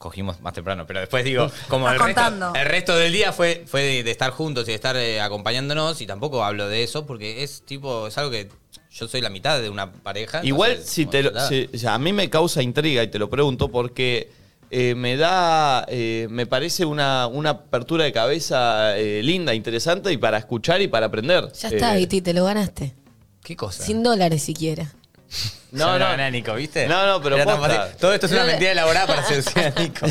cogimos 0.00 0.40
más 0.40 0.54
temprano. 0.54 0.86
Pero 0.86 1.00
después 1.00 1.24
digo, 1.26 1.50
como 1.68 1.86
el 1.92 1.98
resto, 2.06 2.20
el 2.54 2.64
resto 2.66 2.96
del 2.96 3.12
día 3.12 3.32
fue, 3.32 3.64
fue 3.66 3.82
de, 3.82 4.02
de 4.02 4.10
estar 4.10 4.30
juntos 4.30 4.64
y 4.64 4.68
de 4.68 4.74
estar 4.74 4.96
eh, 4.96 5.20
acompañándonos 5.20 6.00
y 6.00 6.06
tampoco 6.06 6.42
hablo 6.42 6.68
de 6.68 6.82
eso 6.82 7.04
porque 7.06 7.42
es 7.42 7.62
tipo, 7.66 8.06
es 8.06 8.16
algo 8.16 8.30
que 8.30 8.48
yo 8.90 9.06
soy 9.06 9.20
la 9.20 9.28
mitad 9.28 9.60
de 9.60 9.68
una 9.68 9.92
pareja. 9.92 10.40
Igual, 10.42 10.70
entonces, 10.70 10.90
si 10.94 11.04
te 11.06 11.22
lo- 11.22 11.30
si- 11.48 11.86
a 11.86 11.98
mí 11.98 12.14
me 12.14 12.30
causa 12.30 12.62
intriga 12.62 13.02
y 13.02 13.08
te 13.08 13.18
lo 13.18 13.28
pregunto 13.28 13.68
porque 13.68 14.30
eh, 14.70 14.94
me 14.94 15.16
da, 15.18 15.84
eh, 15.88 16.28
me 16.30 16.46
parece 16.46 16.86
una, 16.86 17.26
una 17.26 17.50
apertura 17.50 18.04
de 18.04 18.12
cabeza 18.12 18.96
eh, 18.96 19.20
linda, 19.22 19.52
interesante 19.52 20.10
y 20.12 20.16
para 20.16 20.38
escuchar 20.38 20.80
y 20.80 20.88
para 20.88 21.06
aprender. 21.06 21.52
Ya 21.52 21.68
está, 21.68 21.94
Eh, 21.94 21.98
Viti, 21.98 22.22
te 22.22 22.32
lo 22.32 22.46
ganaste. 22.46 22.94
¿Qué 23.42 23.54
cosa? 23.54 23.84
Sin 23.84 24.02
dólares 24.02 24.42
siquiera. 24.42 24.94
No, 25.72 26.00
no. 26.00 26.16
no, 26.16 26.30
Nico, 26.32 26.52
¿viste? 26.54 26.88
No, 26.88 27.06
no, 27.06 27.22
pero 27.22 27.36
Era 27.36 27.46
tan 27.46 27.58
posta. 27.60 27.76
fácil. 27.76 27.96
Todo 27.98 28.12
esto 28.12 28.26
es 28.26 28.32
una 28.32 28.42
mentira 28.44 28.72
elaborada 28.72 29.06
para 29.06 29.24
seducir 29.24 29.62
a 29.66 29.70
Nico. 29.80 30.04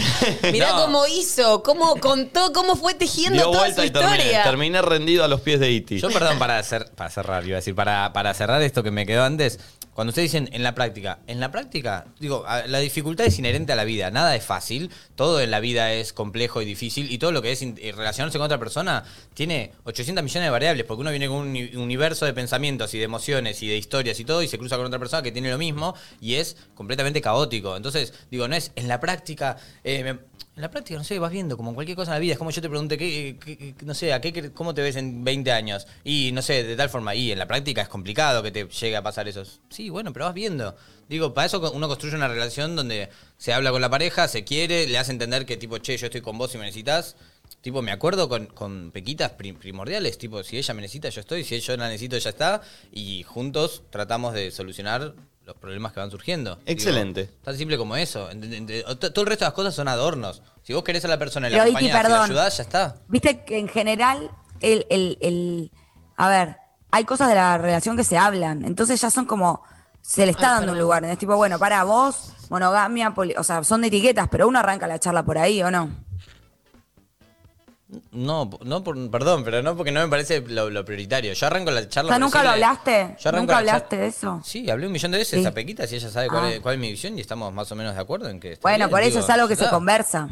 Mirá 0.53 0.69
No. 0.69 0.75
cómo 0.85 1.05
hizo, 1.05 1.61
cómo 1.63 1.97
contó, 1.97 2.53
cómo 2.53 2.77
fue 2.77 2.93
tejiendo 2.93 3.33
Dio 3.35 3.51
toda 3.51 3.67
su 3.67 3.75
vuelta 3.75 3.85
y 3.85 3.89
terminé, 3.91 4.15
historia. 4.19 4.43
terminé 4.43 4.81
rendido 4.81 5.25
a 5.25 5.27
los 5.27 5.41
pies 5.41 5.59
de 5.59 5.69
Iti. 5.69 5.99
Yo, 5.99 6.09
perdón, 6.11 6.39
para, 6.39 6.57
hacer, 6.59 6.89
para 6.95 7.09
cerrar, 7.09 7.45
iba 7.45 7.55
a 7.55 7.59
decir, 7.59 7.75
para, 7.75 8.13
para 8.13 8.33
cerrar 8.33 8.61
esto 8.61 8.83
que 8.83 8.91
me 8.91 9.05
quedó 9.05 9.25
antes, 9.25 9.59
cuando 9.99 10.11
ustedes 10.11 10.31
dicen 10.31 10.49
en 10.53 10.63
la 10.63 10.73
práctica, 10.75 11.19
en 11.27 11.41
la 11.41 11.51
práctica, 11.51 12.05
digo, 12.21 12.45
la 12.67 12.79
dificultad 12.79 13.25
es 13.25 13.37
inherente 13.37 13.73
a 13.73 13.75
la 13.75 13.83
vida, 13.83 14.09
nada 14.11 14.33
es 14.33 14.45
fácil, 14.45 14.89
todo 15.15 15.41
en 15.41 15.51
la 15.51 15.59
vida 15.59 15.91
es 15.91 16.13
complejo 16.13 16.61
y 16.61 16.65
difícil, 16.65 17.11
y 17.11 17.17
todo 17.17 17.33
lo 17.33 17.41
que 17.41 17.51
es 17.51 17.61
eh, 17.61 17.91
relacionarse 17.93 18.37
con 18.37 18.45
otra 18.45 18.57
persona 18.57 19.03
tiene 19.33 19.73
800 19.83 20.23
millones 20.23 20.47
de 20.47 20.51
variables, 20.51 20.85
porque 20.85 21.01
uno 21.01 21.09
viene 21.09 21.27
con 21.27 21.35
un 21.39 21.47
uni- 21.49 21.75
universo 21.75 22.25
de 22.25 22.31
pensamientos 22.31 22.93
y 22.93 22.97
de 22.97 23.03
emociones 23.03 23.61
y 23.61 23.67
de 23.67 23.75
historias 23.75 24.17
y 24.21 24.23
todo, 24.23 24.41
y 24.41 24.47
se 24.47 24.57
cruza 24.57 24.77
con 24.77 24.85
otra 24.85 24.99
persona 24.99 25.21
que 25.21 25.33
tiene 25.33 25.51
lo 25.51 25.57
mismo, 25.57 25.93
y 26.21 26.35
es 26.35 26.55
completamente 26.75 27.19
caótico. 27.21 27.75
Entonces, 27.75 28.13
digo, 28.31 28.47
no 28.47 28.55
es 28.55 28.71
en 28.77 28.87
la 28.87 29.01
práctica, 29.01 29.57
eh, 29.83 30.17
en 30.59 30.63
la 30.63 30.69
práctica, 30.71 30.97
no 30.97 31.05
sé, 31.05 31.17
vas 31.19 31.31
viendo 31.31 31.55
como 31.55 31.73
cualquier 31.73 31.95
cosa 31.95 32.11
en 32.11 32.15
la 32.15 32.19
vida. 32.19 32.33
Es 32.33 32.37
como 32.37 32.51
yo 32.51 32.61
te 32.61 32.67
pregunté, 32.67 32.97
¿qué, 32.97 33.37
qué- 33.43 33.57
qué- 33.57 33.85
no 33.85 33.93
sé, 33.93 34.11
¿a 34.11 34.19
qué, 34.19 34.51
¿cómo 34.51 34.73
te 34.73 34.81
ves 34.81 34.97
en 34.97 35.23
20 35.23 35.53
años? 35.53 35.87
Y 36.03 36.31
no 36.33 36.41
sé, 36.41 36.63
de 36.65 36.75
tal 36.75 36.89
forma, 36.89 37.15
y 37.15 37.31
en 37.31 37.39
la 37.39 37.47
práctica 37.47 37.81
es 37.81 37.87
complicado 37.87 38.43
que 38.43 38.51
te 38.51 38.67
llegue 38.67 38.97
a 38.97 39.01
pasar 39.01 39.29
eso. 39.29 39.43
Sí, 39.69 39.89
bueno, 39.89 40.11
pero 40.11 40.25
vas 40.25 40.33
viendo. 40.33 40.75
Digo, 41.07 41.33
para 41.33 41.47
eso 41.47 41.71
uno 41.71 41.87
construye 41.87 42.17
una 42.17 42.27
relación 42.27 42.75
donde 42.75 43.07
se 43.37 43.53
habla 43.53 43.71
con 43.71 43.79
la 43.79 43.89
pareja, 43.89 44.27
se 44.27 44.43
quiere, 44.43 44.85
le 44.85 44.97
hace 44.97 45.13
entender 45.13 45.45
que 45.45 45.55
tipo, 45.55 45.77
che, 45.77 45.95
yo 45.95 46.07
estoy 46.07 46.19
con 46.19 46.37
vos 46.37 46.53
y 46.53 46.57
me 46.57 46.65
necesitas. 46.65 47.15
Tipo, 47.61 47.81
me 47.81 47.91
acuerdo 47.93 48.27
con, 48.27 48.45
con 48.47 48.91
pequitas 48.91 49.31
pri- 49.31 49.53
primordiales, 49.53 50.17
tipo, 50.17 50.43
si 50.43 50.57
ella 50.57 50.73
me 50.73 50.81
necesita, 50.81 51.07
yo 51.09 51.21
estoy, 51.21 51.43
si 51.45 51.57
yo 51.61 51.75
la 51.77 51.87
necesito, 51.87 52.17
ya 52.17 52.29
está. 52.31 52.61
Y 52.91 53.23
juntos 53.23 53.83
tratamos 53.89 54.33
de 54.33 54.51
solucionar 54.51 55.15
los 55.49 55.57
problemas 55.57 55.91
que 55.93 55.99
van 55.99 56.11
surgiendo. 56.11 56.55
Digo, 56.57 56.61
Excelente. 56.67 57.25
Tan 57.43 57.57
simple 57.57 57.77
como 57.77 57.95
eso. 57.95 58.29
Todo 58.99 59.21
el 59.21 59.27
resto 59.27 59.45
de 59.45 59.49
las 59.49 59.53
cosas 59.53 59.73
son 59.73 59.87
adornos. 59.87 60.41
Si 60.63 60.73
vos 60.73 60.83
querés 60.83 61.03
a 61.05 61.07
la 61.07 61.17
persona 61.17 61.47
y 61.47 61.51
la 61.51 61.57
Pero, 61.63 61.79
y 61.79 61.87
la 61.91 62.23
ayudás, 62.23 62.57
ya 62.57 62.63
está. 62.63 62.95
Viste 63.07 63.43
que 63.43 63.57
en 63.57 63.67
general, 63.67 64.29
el, 64.61 64.85
el, 64.89 65.17
el- 65.21 65.71
a 66.17 66.29
ver, 66.29 66.57
hay 66.91 67.03
cosas 67.05 67.29
de 67.29 67.35
la 67.35 67.57
relación 67.57 67.97
que 67.97 68.03
se 68.03 68.17
hablan. 68.17 68.63
Entonces 68.63 69.01
ya 69.01 69.09
son 69.09 69.25
como, 69.25 69.63
se 70.01 70.25
le 70.25 70.31
está 70.31 70.51
dando 70.51 70.73
un 70.73 70.79
lugar. 70.79 71.03
Es 71.05 71.17
tipo, 71.17 71.35
bueno, 71.35 71.57
para 71.57 71.83
vos, 71.83 72.33
monogamia, 72.49 73.11
poli- 73.11 73.35
o 73.37 73.43
sea, 73.43 73.63
son 73.63 73.81
de 73.81 73.87
etiquetas, 73.87 74.27
pero 74.29 74.47
uno 74.47 74.59
arranca 74.59 74.85
la 74.87 74.99
charla 74.99 75.23
por 75.23 75.37
ahí, 75.39 75.63
¿o 75.63 75.71
no? 75.71 75.89
No, 78.11 78.49
no 78.63 78.83
por, 78.83 79.09
perdón, 79.09 79.43
pero 79.43 79.63
no 79.63 79.75
porque 79.75 79.91
no 79.91 79.99
me 80.01 80.07
parece 80.09 80.41
lo, 80.41 80.69
lo 80.69 80.85
prioritario. 80.85 81.33
Yo 81.33 81.47
arranco 81.47 81.71
la 81.71 81.81
O 81.81 81.85
charla. 81.85 82.09
sea, 82.11 82.17
por 82.19 82.21
¿nunca 82.21 82.43
lo 82.43 82.49
hablaste? 82.51 83.15
Yo 83.19 83.31
¿Nunca 83.31 83.57
hablaste 83.57 83.97
de 83.97 84.07
eso? 84.07 84.41
Sí, 84.45 84.69
hablé 84.69 84.85
un 84.85 84.91
millón 84.91 85.11
de 85.11 85.17
veces 85.17 85.39
Sí. 85.41 85.45
a 85.45 85.51
Pequita 85.51 85.87
si 85.87 85.95
ella 85.95 86.09
sabe 86.11 86.27
cuál, 86.27 86.43
Ah. 86.45 86.51
es, 86.51 86.59
cuál 86.59 86.75
es 86.75 86.81
mi 86.81 86.91
visión 86.91 87.17
y 87.17 87.21
estamos 87.21 87.51
más 87.51 87.71
o 87.71 87.75
menos 87.75 87.95
de 87.95 88.01
acuerdo 88.01 88.29
en 88.29 88.39
que. 88.39 88.59
Bueno, 88.61 88.77
bien, 88.85 88.89
por 88.91 89.01
eso 89.01 89.09
digo, 89.17 89.21
es 89.23 89.29
algo 89.31 89.47
que 89.47 89.55
se 89.55 89.67
conversa. 89.69 90.29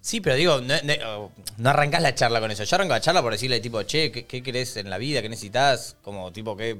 Sí, 0.00 0.22
pero 0.22 0.36
digo, 0.36 0.60
no, 0.62 0.74
no, 0.84 1.30
no 1.58 1.70
arrancás 1.70 2.00
la 2.00 2.14
charla 2.14 2.40
con 2.40 2.50
eso. 2.50 2.64
Yo 2.64 2.74
arranco 2.76 2.94
la 2.94 3.00
charla 3.02 3.20
por 3.20 3.32
decirle, 3.32 3.60
tipo, 3.60 3.82
che, 3.82 4.10
¿qué, 4.10 4.24
qué 4.24 4.42
querés 4.42 4.76
en 4.78 4.88
la 4.88 4.96
vida? 4.96 5.20
¿Qué 5.20 5.28
necesitas? 5.28 5.96
Como, 6.02 6.32
tipo, 6.32 6.56
¿qué? 6.56 6.74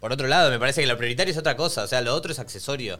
Por 0.00 0.12
otro 0.12 0.28
lado, 0.28 0.50
me 0.50 0.58
parece 0.58 0.80
que 0.80 0.86
lo 0.86 0.96
prioritario 0.96 1.30
es 1.32 1.38
otra 1.38 1.56
cosa. 1.56 1.82
O 1.82 1.86
sea, 1.86 2.00
lo 2.00 2.14
otro 2.14 2.32
es 2.32 2.38
accesorio. 2.38 2.98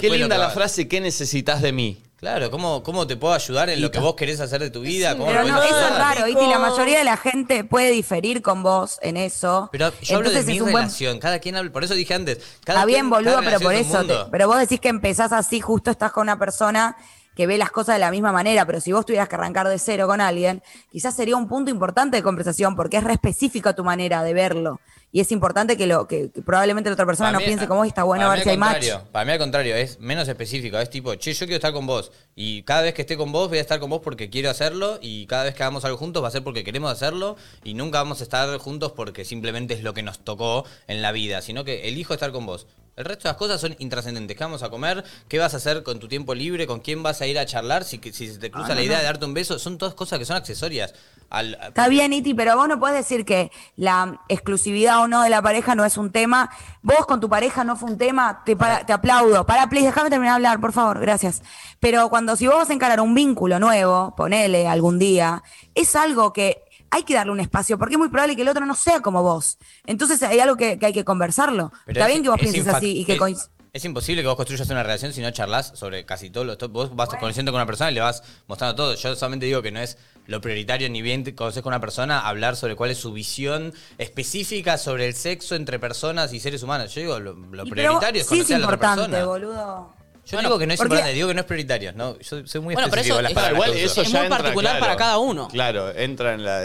Qué 0.00 0.10
linda 0.10 0.38
la 0.38 0.50
frase, 0.50 0.88
¿qué 0.88 1.00
necesitas 1.00 1.62
de 1.62 1.72
mí? 1.72 2.02
Claro, 2.18 2.50
¿cómo, 2.50 2.82
¿cómo 2.82 3.06
te 3.06 3.14
puedo 3.16 3.34
ayudar 3.34 3.68
en 3.68 3.82
lo 3.82 3.90
que 3.90 3.98
vos 3.98 4.14
querés 4.14 4.40
hacer 4.40 4.60
de 4.62 4.70
tu 4.70 4.80
vida? 4.80 5.12
¿Cómo 5.18 5.26
me 5.26 5.32
Pero 5.34 5.48
no, 5.48 5.62
eso 5.62 5.78
es 5.86 5.98
raro, 5.98 6.26
Iti. 6.26 6.46
La 6.46 6.58
mayoría 6.58 6.98
de 6.98 7.04
la 7.04 7.18
gente 7.18 7.62
puede 7.62 7.90
diferir 7.90 8.40
con 8.40 8.62
vos 8.62 8.98
en 9.02 9.18
eso. 9.18 9.68
Pero 9.70 9.92
yo 10.00 10.16
hablo 10.16 10.30
de 10.30 10.42
mi 10.44 10.58
buen 10.60 10.74
relación, 10.74 11.18
cada 11.18 11.38
quien 11.40 11.56
habla, 11.56 11.70
por 11.70 11.84
eso 11.84 11.92
dije 11.92 12.14
antes, 12.14 12.38
cada 12.64 12.80
Está 12.80 12.86
bien, 12.86 13.10
quien- 13.10 13.10
cada 13.10 13.36
boludo, 13.36 13.40
pero 13.44 13.60
por 13.60 13.74
eso. 13.74 14.04
te- 14.04 14.30
pero 14.30 14.48
vos 14.48 14.58
decís 14.58 14.80
que 14.80 14.88
empezás 14.88 15.30
así, 15.32 15.60
justo 15.60 15.90
estás 15.90 16.10
con 16.10 16.22
una 16.22 16.38
persona 16.38 16.96
que 17.36 17.46
ve 17.46 17.58
las 17.58 17.70
cosas 17.70 17.94
de 17.96 18.00
la 18.00 18.10
misma 18.10 18.32
manera, 18.32 18.64
pero 18.66 18.80
si 18.80 18.90
vos 18.92 19.06
tuvieras 19.06 19.28
que 19.28 19.36
arrancar 19.36 19.68
de 19.68 19.78
cero 19.78 20.08
con 20.08 20.20
alguien, 20.20 20.62
quizás 20.90 21.14
sería 21.14 21.36
un 21.36 21.46
punto 21.46 21.70
importante 21.70 22.16
de 22.16 22.22
conversación, 22.24 22.74
porque 22.74 22.96
es 22.96 23.04
re 23.04 23.12
específica 23.12 23.74
tu 23.76 23.84
manera 23.84 24.22
de 24.24 24.32
verlo. 24.34 24.80
Y 25.12 25.20
es 25.20 25.30
importante 25.32 25.76
que 25.76 25.86
lo 25.86 26.06
que, 26.06 26.30
que 26.30 26.42
probablemente 26.42 26.90
la 26.90 26.94
otra 26.94 27.06
persona 27.06 27.28
Para 27.28 27.34
no 27.34 27.40
mí- 27.40 27.46
piense 27.46 27.66
como 27.68 27.80
vos 27.80 27.86
y 27.86 27.88
está 27.88 28.02
bueno 28.02 28.24
para 28.24 28.34
ver 28.34 28.42
si 28.42 28.50
hay 28.50 28.56
match. 28.58 28.88
Para 29.12 29.24
mí 29.24 29.32
al 29.32 29.38
contrario, 29.38 29.74
es 29.76 29.98
menos 30.00 30.28
específico. 30.28 30.78
Es 30.78 30.90
tipo, 30.90 31.14
che, 31.14 31.32
yo 31.32 31.46
quiero 31.46 31.56
estar 31.56 31.72
con 31.72 31.86
vos. 31.86 32.10
Y 32.34 32.62
cada 32.64 32.82
vez 32.82 32.92
que 32.92 33.02
esté 33.02 33.16
con 33.16 33.32
vos, 33.32 33.48
voy 33.48 33.58
a 33.58 33.60
estar 33.62 33.78
con 33.80 33.88
vos 33.88 34.00
porque 34.02 34.28
quiero 34.28 34.50
hacerlo. 34.50 34.98
Y 35.00 35.26
cada 35.26 35.44
vez 35.44 35.54
que 35.54 35.62
hagamos 35.62 35.84
algo 35.84 35.96
juntos, 35.96 36.22
va 36.22 36.28
a 36.28 36.32
ser 36.32 36.42
porque 36.42 36.64
queremos 36.64 36.90
hacerlo. 36.92 37.36
Y 37.64 37.72
nunca 37.74 37.98
vamos 37.98 38.20
a 38.20 38.24
estar 38.24 38.58
juntos 38.58 38.92
porque 38.92 39.24
simplemente 39.24 39.72
es 39.74 39.82
lo 39.82 39.94
que 39.94 40.02
nos 40.02 40.18
tocó 40.18 40.64
en 40.86 41.00
la 41.00 41.12
vida. 41.12 41.40
Sino 41.40 41.64
que 41.64 41.88
elijo 41.88 42.12
estar 42.12 42.32
con 42.32 42.44
vos. 42.44 42.66
El 42.96 43.04
resto 43.04 43.24
de 43.24 43.28
las 43.28 43.36
cosas 43.36 43.60
son 43.60 43.76
intrascendentes. 43.78 44.36
¿Qué 44.36 44.42
vamos 44.42 44.62
a 44.62 44.70
comer? 44.70 45.04
¿Qué 45.28 45.38
vas 45.38 45.52
a 45.52 45.58
hacer 45.58 45.82
con 45.82 45.98
tu 45.98 46.08
tiempo 46.08 46.34
libre? 46.34 46.66
¿Con 46.66 46.80
quién 46.80 47.02
vas 47.02 47.20
a 47.20 47.26
ir 47.26 47.38
a 47.38 47.44
charlar? 47.44 47.84
Si, 47.84 48.00
si 48.12 48.28
se 48.32 48.38
te 48.38 48.50
cruza 48.50 48.68
Ah, 48.68 48.70
la 48.70 48.76
no, 48.76 48.82
idea 48.82 48.96
no. 48.96 49.00
de 49.00 49.04
darte 49.04 49.24
un 49.26 49.34
beso, 49.34 49.58
son 49.58 49.76
todas 49.76 49.94
cosas 49.94 50.18
que 50.18 50.24
son 50.24 50.36
accesorias. 50.36 50.94
Al, 51.28 51.58
Está 51.60 51.88
bien, 51.88 52.12
Iti, 52.14 52.32
pero 52.32 52.56
vos 52.56 52.68
no 52.68 52.78
podés 52.80 52.96
decir 52.96 53.24
que 53.26 53.50
la 53.76 54.20
exclusividad 54.28 55.00
o 55.02 55.08
no 55.08 55.22
de 55.22 55.28
la 55.28 55.42
pareja 55.42 55.74
no 55.74 55.84
es 55.84 55.98
un 55.98 56.10
tema. 56.10 56.48
Vos 56.82 57.04
con 57.04 57.20
tu 57.20 57.28
pareja 57.28 57.64
no 57.64 57.76
fue 57.76 57.90
un 57.90 57.98
tema, 57.98 58.42
te, 58.46 58.56
para- 58.56 58.86
te 58.86 58.92
aplaudo. 58.94 59.44
Para, 59.44 59.68
please, 59.68 59.86
déjame 59.86 60.08
terminar 60.08 60.32
de 60.40 60.46
hablar, 60.46 60.60
por 60.60 60.72
favor, 60.72 60.98
gracias. 61.00 61.42
Pero 61.80 62.08
cuando 62.08 62.34
si 62.36 62.46
vos 62.46 62.56
vas 62.56 62.70
a 62.70 62.72
encarar 62.72 63.00
un 63.02 63.14
vínculo 63.14 63.58
nuevo, 63.58 64.14
ponele 64.16 64.68
algún 64.68 64.98
día, 64.98 65.42
es 65.74 65.96
algo 65.96 66.32
que 66.32 66.62
hay 66.96 67.02
que 67.04 67.14
darle 67.14 67.32
un 67.32 67.40
espacio, 67.40 67.78
porque 67.78 67.94
es 67.94 67.98
muy 67.98 68.08
probable 68.08 68.34
que 68.36 68.42
el 68.42 68.48
otro 68.48 68.64
no 68.66 68.74
sea 68.74 69.00
como 69.00 69.22
vos. 69.22 69.58
Entonces 69.86 70.22
hay 70.22 70.40
algo 70.40 70.56
que, 70.56 70.78
que 70.78 70.86
hay 70.86 70.92
que 70.92 71.04
conversarlo. 71.04 71.72
Pero 71.86 71.98
Está 72.00 72.06
es- 72.08 72.12
bien 72.12 72.22
que 72.22 72.28
vos 72.30 72.38
es 72.42 72.50
pienses 72.52 72.74
así 72.74 72.98
y 73.00 73.04
que 73.04 73.14
es- 73.14 73.20
coinc- 73.20 73.48
Es 73.72 73.84
imposible 73.84 74.22
que 74.22 74.28
vos 74.28 74.36
construyas 74.36 74.70
una 74.70 74.82
relación 74.82 75.12
si 75.12 75.20
no 75.20 75.30
charlas 75.32 75.72
sobre 75.74 76.06
casi 76.06 76.30
todo. 76.30 76.44
Lo, 76.44 76.56
vos 76.70 76.96
vas 76.96 77.10
conociendo 77.10 77.52
con 77.52 77.58
una 77.58 77.66
persona 77.66 77.90
y 77.90 77.94
le 77.94 78.00
vas 78.00 78.22
mostrando 78.46 78.74
todo. 78.74 78.94
Yo 78.94 79.14
solamente 79.14 79.44
digo 79.44 79.60
que 79.60 79.70
no 79.70 79.80
es 79.80 79.98
lo 80.26 80.40
prioritario 80.40 80.88
ni 80.88 81.02
bien 81.02 81.22
conoces 81.34 81.62
con 81.62 81.72
una 81.72 81.80
persona 81.80 82.20
hablar 82.26 82.56
sobre 82.56 82.74
cuál 82.74 82.90
es 82.90 82.96
su 82.98 83.12
visión 83.12 83.74
específica 83.98 84.78
sobre 84.78 85.06
el 85.08 85.14
sexo 85.14 85.54
entre 85.56 85.78
personas 85.78 86.32
y 86.32 86.40
seres 86.40 86.62
humanos. 86.62 86.94
Yo 86.94 87.00
digo, 87.02 87.20
lo, 87.20 87.34
lo 87.34 87.66
Y 87.66 87.70
pero 87.70 87.82
prioritario 87.98 88.22
es 88.22 88.26
sí 88.28 88.34
es 88.40 88.46
conocer 88.46 88.56
a 88.56 88.58
la 88.60 88.64
otra 88.66 88.74
importante, 88.76 89.10
persona. 89.10 89.26
boludo. 89.26 89.95
Yo 90.26 90.38
digo 90.40 90.58
que 90.58 90.66
no 90.66 90.72
es 90.74 90.78
porque- 90.78 90.94
importante, 90.94 91.14
digo 91.14 91.28
que 91.28 91.34
no 91.34 91.40
es 91.40 91.46
prioritario. 91.46 91.92
No, 91.92 92.18
yo 92.18 92.46
soy 92.46 92.60
muy 92.60 92.74
Bueno, 92.74 92.88
pero 92.90 93.00
específico 93.02 93.14
eso 93.14 93.18
en 93.18 93.22
las 93.22 93.30
es- 93.30 93.34
palabras 93.34 93.52
igual 93.56 93.72
que 93.72 93.84
eso 93.84 93.92
uso. 93.92 94.02
Es 94.02 94.08
ya 94.10 94.18
muy 94.18 94.26
entra, 94.26 94.38
particular 94.42 94.72
claro. 94.72 94.84
para 94.84 94.96
cada 94.96 95.18
uno. 95.18 95.48
Claro, 95.48 95.90
entra 95.96 96.34
en 96.34 96.44
la. 96.44 96.60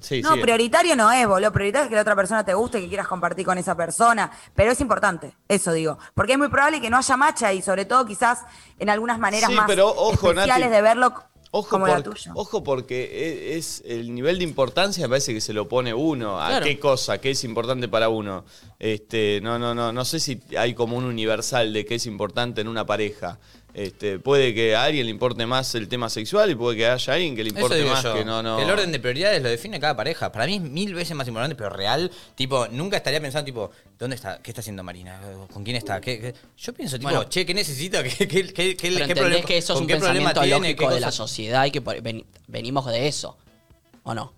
sí, 0.00 0.22
No, 0.22 0.34
sí. 0.34 0.40
prioritario 0.40 0.96
no 0.96 1.10
es, 1.10 1.26
boludo. 1.26 1.52
Prioritario 1.52 1.84
es 1.84 1.88
que 1.90 1.94
la 1.96 2.02
otra 2.02 2.16
persona 2.16 2.44
te 2.44 2.54
guste, 2.54 2.80
que 2.80 2.88
quieras 2.88 3.08
compartir 3.08 3.44
con 3.44 3.58
esa 3.58 3.74
persona. 3.76 4.30
Pero 4.54 4.70
es 4.72 4.80
importante, 4.80 5.34
eso 5.48 5.72
digo. 5.72 5.98
Porque 6.14 6.32
es 6.32 6.38
muy 6.38 6.48
probable 6.48 6.80
que 6.80 6.88
no 6.90 6.98
haya 6.98 7.16
macha 7.16 7.52
y 7.52 7.62
sobre 7.62 7.84
todo 7.84 8.06
quizás 8.06 8.40
en 8.78 8.88
algunas 8.90 9.18
maneras 9.18 9.50
Sí, 9.50 9.56
más 9.56 9.66
pero 9.66 9.88
ojo, 9.88 10.30
especiales 10.30 10.66
Nati. 10.66 10.70
de 10.76 10.82
verlo 10.82 11.14
Ojo, 11.52 11.68
como 11.68 11.86
la 11.88 11.94
porque, 11.96 12.10
tuya. 12.10 12.32
ojo 12.36 12.62
porque 12.62 13.04
e- 13.12 13.56
es, 13.56 13.82
el 13.84 14.14
nivel 14.14 14.38
de 14.38 14.44
importancia 14.44 15.02
me 15.04 15.08
parece 15.08 15.34
que 15.34 15.40
se 15.40 15.52
lo 15.52 15.68
pone 15.68 15.92
uno 15.92 16.40
a 16.40 16.48
Claro. 16.48 16.64
qué 16.66 16.78
cosa, 16.78 17.20
qué 17.20 17.30
es 17.30 17.42
importante 17.42 17.88
para 17.88 18.08
uno. 18.08 18.44
Este, 18.78 19.40
no, 19.42 19.58
no, 19.58 19.74
no, 19.74 19.92
no 19.92 20.04
sé 20.04 20.20
si 20.20 20.40
hay 20.56 20.74
como 20.74 20.96
un 20.96 21.04
universal 21.04 21.72
de 21.72 21.84
qué 21.84 21.96
es 21.96 22.06
importante 22.06 22.60
en 22.60 22.68
una 22.68 22.86
pareja. 22.86 23.38
Este, 23.72 24.18
puede 24.18 24.52
que 24.52 24.74
a 24.74 24.84
alguien 24.84 25.06
le 25.06 25.10
importe 25.12 25.46
más 25.46 25.74
el 25.76 25.88
tema 25.88 26.10
sexual 26.10 26.50
y 26.50 26.54
puede 26.56 26.76
que 26.76 26.86
haya 26.86 27.12
alguien 27.14 27.36
que 27.36 27.44
le 27.44 27.50
importe 27.50 27.84
más 27.84 28.02
yo, 28.02 28.14
que 28.14 28.24
no, 28.24 28.42
no. 28.42 28.58
el 28.58 28.68
orden 28.68 28.90
de 28.90 28.98
prioridades 28.98 29.42
lo 29.42 29.48
define 29.48 29.78
cada 29.78 29.96
pareja. 29.96 30.32
Para 30.32 30.46
mí 30.46 30.56
es 30.56 30.60
mil 30.60 30.92
veces 30.94 31.14
más 31.16 31.28
importante, 31.28 31.54
pero 31.54 31.70
real. 31.70 32.10
Tipo, 32.34 32.66
nunca 32.68 32.96
estaría 32.96 33.20
pensando, 33.20 33.44
tipo, 33.44 33.70
¿dónde 33.98 34.16
está? 34.16 34.40
¿Qué 34.42 34.50
está 34.50 34.60
haciendo 34.60 34.82
Marina? 34.82 35.20
¿Con 35.52 35.62
quién 35.62 35.76
está? 35.76 36.00
¿Qué, 36.00 36.20
qué? 36.20 36.34
Yo 36.58 36.72
pienso, 36.74 36.98
tipo, 36.98 37.10
Bueno. 37.10 37.28
che, 37.28 37.46
¿qué 37.46 37.54
necesita? 37.54 38.02
¿Qué, 38.02 38.26
qué, 38.26 38.52
qué, 38.52 38.76
qué, 38.76 38.90
Pero 38.90 39.14
problema- 39.14 39.44
que 39.46 39.58
eso 39.58 39.74
es 39.74 39.80
un 39.80 39.86
qué 39.86 39.96
problema 39.96 40.30
pensamiento 40.30 40.40
tiene? 40.42 40.58
lógico 40.58 40.88
¿Qué 40.88 40.94
de 40.94 41.00
la 41.00 41.12
sociedad 41.12 41.64
y 41.66 41.70
que 41.70 41.82
venimos 42.48 42.86
de 42.86 43.06
eso. 43.06 43.36
¿O 44.02 44.14
no? 44.14 44.32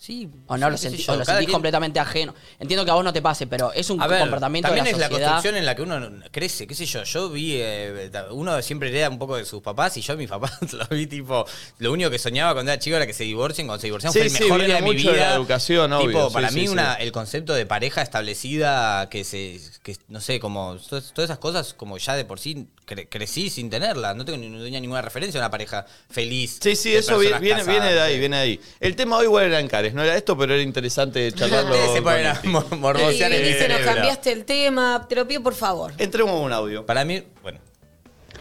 Sí. 0.00 0.28
O 0.46 0.56
no 0.56 0.66
sí, 0.66 0.70
lo, 0.70 0.78
sentí- 0.78 1.04
yo, 1.04 1.12
o 1.12 1.16
lo 1.16 1.24
cada 1.24 1.38
sentís 1.38 1.46
quien- 1.48 1.52
completamente 1.54 1.98
ajeno. 1.98 2.32
Entiendo 2.60 2.84
que 2.84 2.90
a 2.92 2.94
vos 2.94 3.02
no 3.02 3.12
te 3.12 3.20
pase, 3.20 3.48
pero 3.48 3.72
es 3.72 3.90
un 3.90 4.00
A 4.00 4.06
ver, 4.06 4.20
comportamiento 4.20 4.68
de 4.70 4.76
también 4.76 4.96
la 4.96 5.06
es 5.06 5.10
la 5.10 5.16
construcción 5.18 5.56
en 5.56 5.66
la 5.66 5.74
que 5.74 5.82
uno 5.82 6.08
crece, 6.30 6.68
qué 6.68 6.74
sé 6.76 6.86
yo. 6.86 7.02
Yo 7.02 7.28
vi, 7.30 7.54
eh, 7.56 8.08
uno 8.30 8.62
siempre 8.62 8.90
hereda 8.90 9.08
un 9.10 9.18
poco 9.18 9.36
de 9.36 9.44
sus 9.44 9.60
papás 9.60 9.96
y 9.96 10.00
yo 10.00 10.12
a 10.12 10.16
mis 10.16 10.28
papás 10.28 10.52
lo 10.72 10.86
vi 10.86 11.08
tipo, 11.08 11.44
lo 11.78 11.90
único 11.92 12.10
que 12.10 12.18
soñaba 12.20 12.54
cuando 12.54 12.70
era 12.70 12.78
chico 12.80 12.94
era 12.96 13.06
que 13.08 13.12
se 13.12 13.24
divorcien, 13.24 13.66
cuando 13.66 13.80
se 13.80 13.88
divorciaron 13.88 14.12
Sí, 14.12 14.20
fue 14.20 14.26
el 14.28 14.32
mejor 14.44 14.64
día 14.66 14.74
de 14.76 14.82
mi 14.82 14.90
de 14.90 14.94
vida. 14.94 15.12
la 15.12 15.34
educación, 15.34 15.90
Tipo, 15.90 16.00
obvio, 16.04 16.30
para 16.30 16.48
sí, 16.50 16.54
mí 16.54 16.60
sí. 16.62 16.68
una, 16.68 16.94
el 16.94 17.10
concepto 17.10 17.52
de 17.54 17.66
pareja 17.66 18.00
establecida 18.00 19.08
que 19.10 19.24
se, 19.24 19.60
que, 19.82 19.96
no 20.06 20.20
sé, 20.20 20.38
como 20.38 20.76
todas, 20.88 21.12
esas 21.16 21.38
cosas 21.38 21.74
como 21.74 21.98
ya 21.98 22.14
de 22.14 22.24
por 22.24 22.38
sí 22.38 22.68
cre- 22.86 23.08
crecí 23.10 23.50
sin 23.50 23.68
tenerla. 23.68 24.14
No, 24.14 24.24
tengo, 24.24 24.38
ni- 24.38 24.48
no 24.48 24.62
tenía 24.62 24.78
ninguna 24.80 25.02
referencia 25.02 25.40
a 25.40 25.42
una 25.42 25.50
pareja 25.50 25.86
feliz. 26.08 26.58
Sí, 26.62 26.76
sí, 26.76 26.90
de 26.92 26.98
eso 26.98 27.18
viene, 27.18 27.40
viene, 27.40 27.64
viene 27.64 27.92
de 27.92 28.00
ahí, 28.00 28.18
viene 28.20 28.36
de 28.36 28.42
ahí. 28.42 28.60
El 28.80 28.94
tema 28.94 29.16
hoy 29.16 29.24
igual 29.24 29.46
eran 29.46 29.66
no 29.94 30.02
era 30.02 30.16
esto, 30.16 30.36
pero 30.36 30.54
era 30.54 30.62
interesante 30.62 31.30
charlarlo. 31.34 31.70
Ustedes 31.70 31.90
se 31.92 32.02
con 32.02 32.12
ponen 32.12 32.26
a 32.26 32.34
Iti. 32.34 32.48
mor- 32.48 32.76
morbosear 32.78 33.32
el 33.32 33.42
Dice, 33.44 33.68
nos 33.68 33.78
cerebro. 33.78 33.92
cambiaste 33.94 34.32
el 34.32 34.44
tema, 34.44 35.06
te 35.08 35.14
lo 35.16 35.26
pido 35.28 35.42
por 35.42 35.54
favor. 35.54 35.92
Entremos 35.98 36.32
a 36.32 36.36
un 36.44 36.52
audio. 36.52 36.84
Para 36.86 37.04
mí, 37.04 37.22
bueno, 37.42 37.58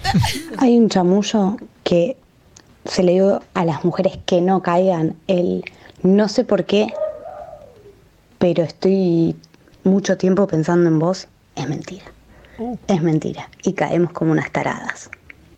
Hay 0.60 0.78
un 0.78 0.89
chamullo 0.89 1.58
que 1.84 2.18
se 2.86 3.04
le 3.04 3.14
dio 3.14 3.43
a 3.54 3.66
las 3.66 3.84
mujeres 3.84 4.18
que 4.26 4.41
no 4.41 4.62
caigan 4.62 5.16
el 5.28 5.64
no 6.04 6.30
sé 6.30 6.43
por 6.43 6.66
qué, 6.66 6.88
pero 8.38 8.64
estoy 8.64 9.36
mucho 9.84 10.18
tiempo 10.18 10.48
pensando 10.48 10.88
en 10.89 11.00
vos. 11.00 11.28
Es 11.56 11.68
mentira. 11.68 12.06
Es 12.88 13.02
mentira. 13.02 13.50
Y 13.64 13.74
caemos 13.74 14.12
como 14.12 14.32
unas 14.32 14.52
taradas. 14.52 15.10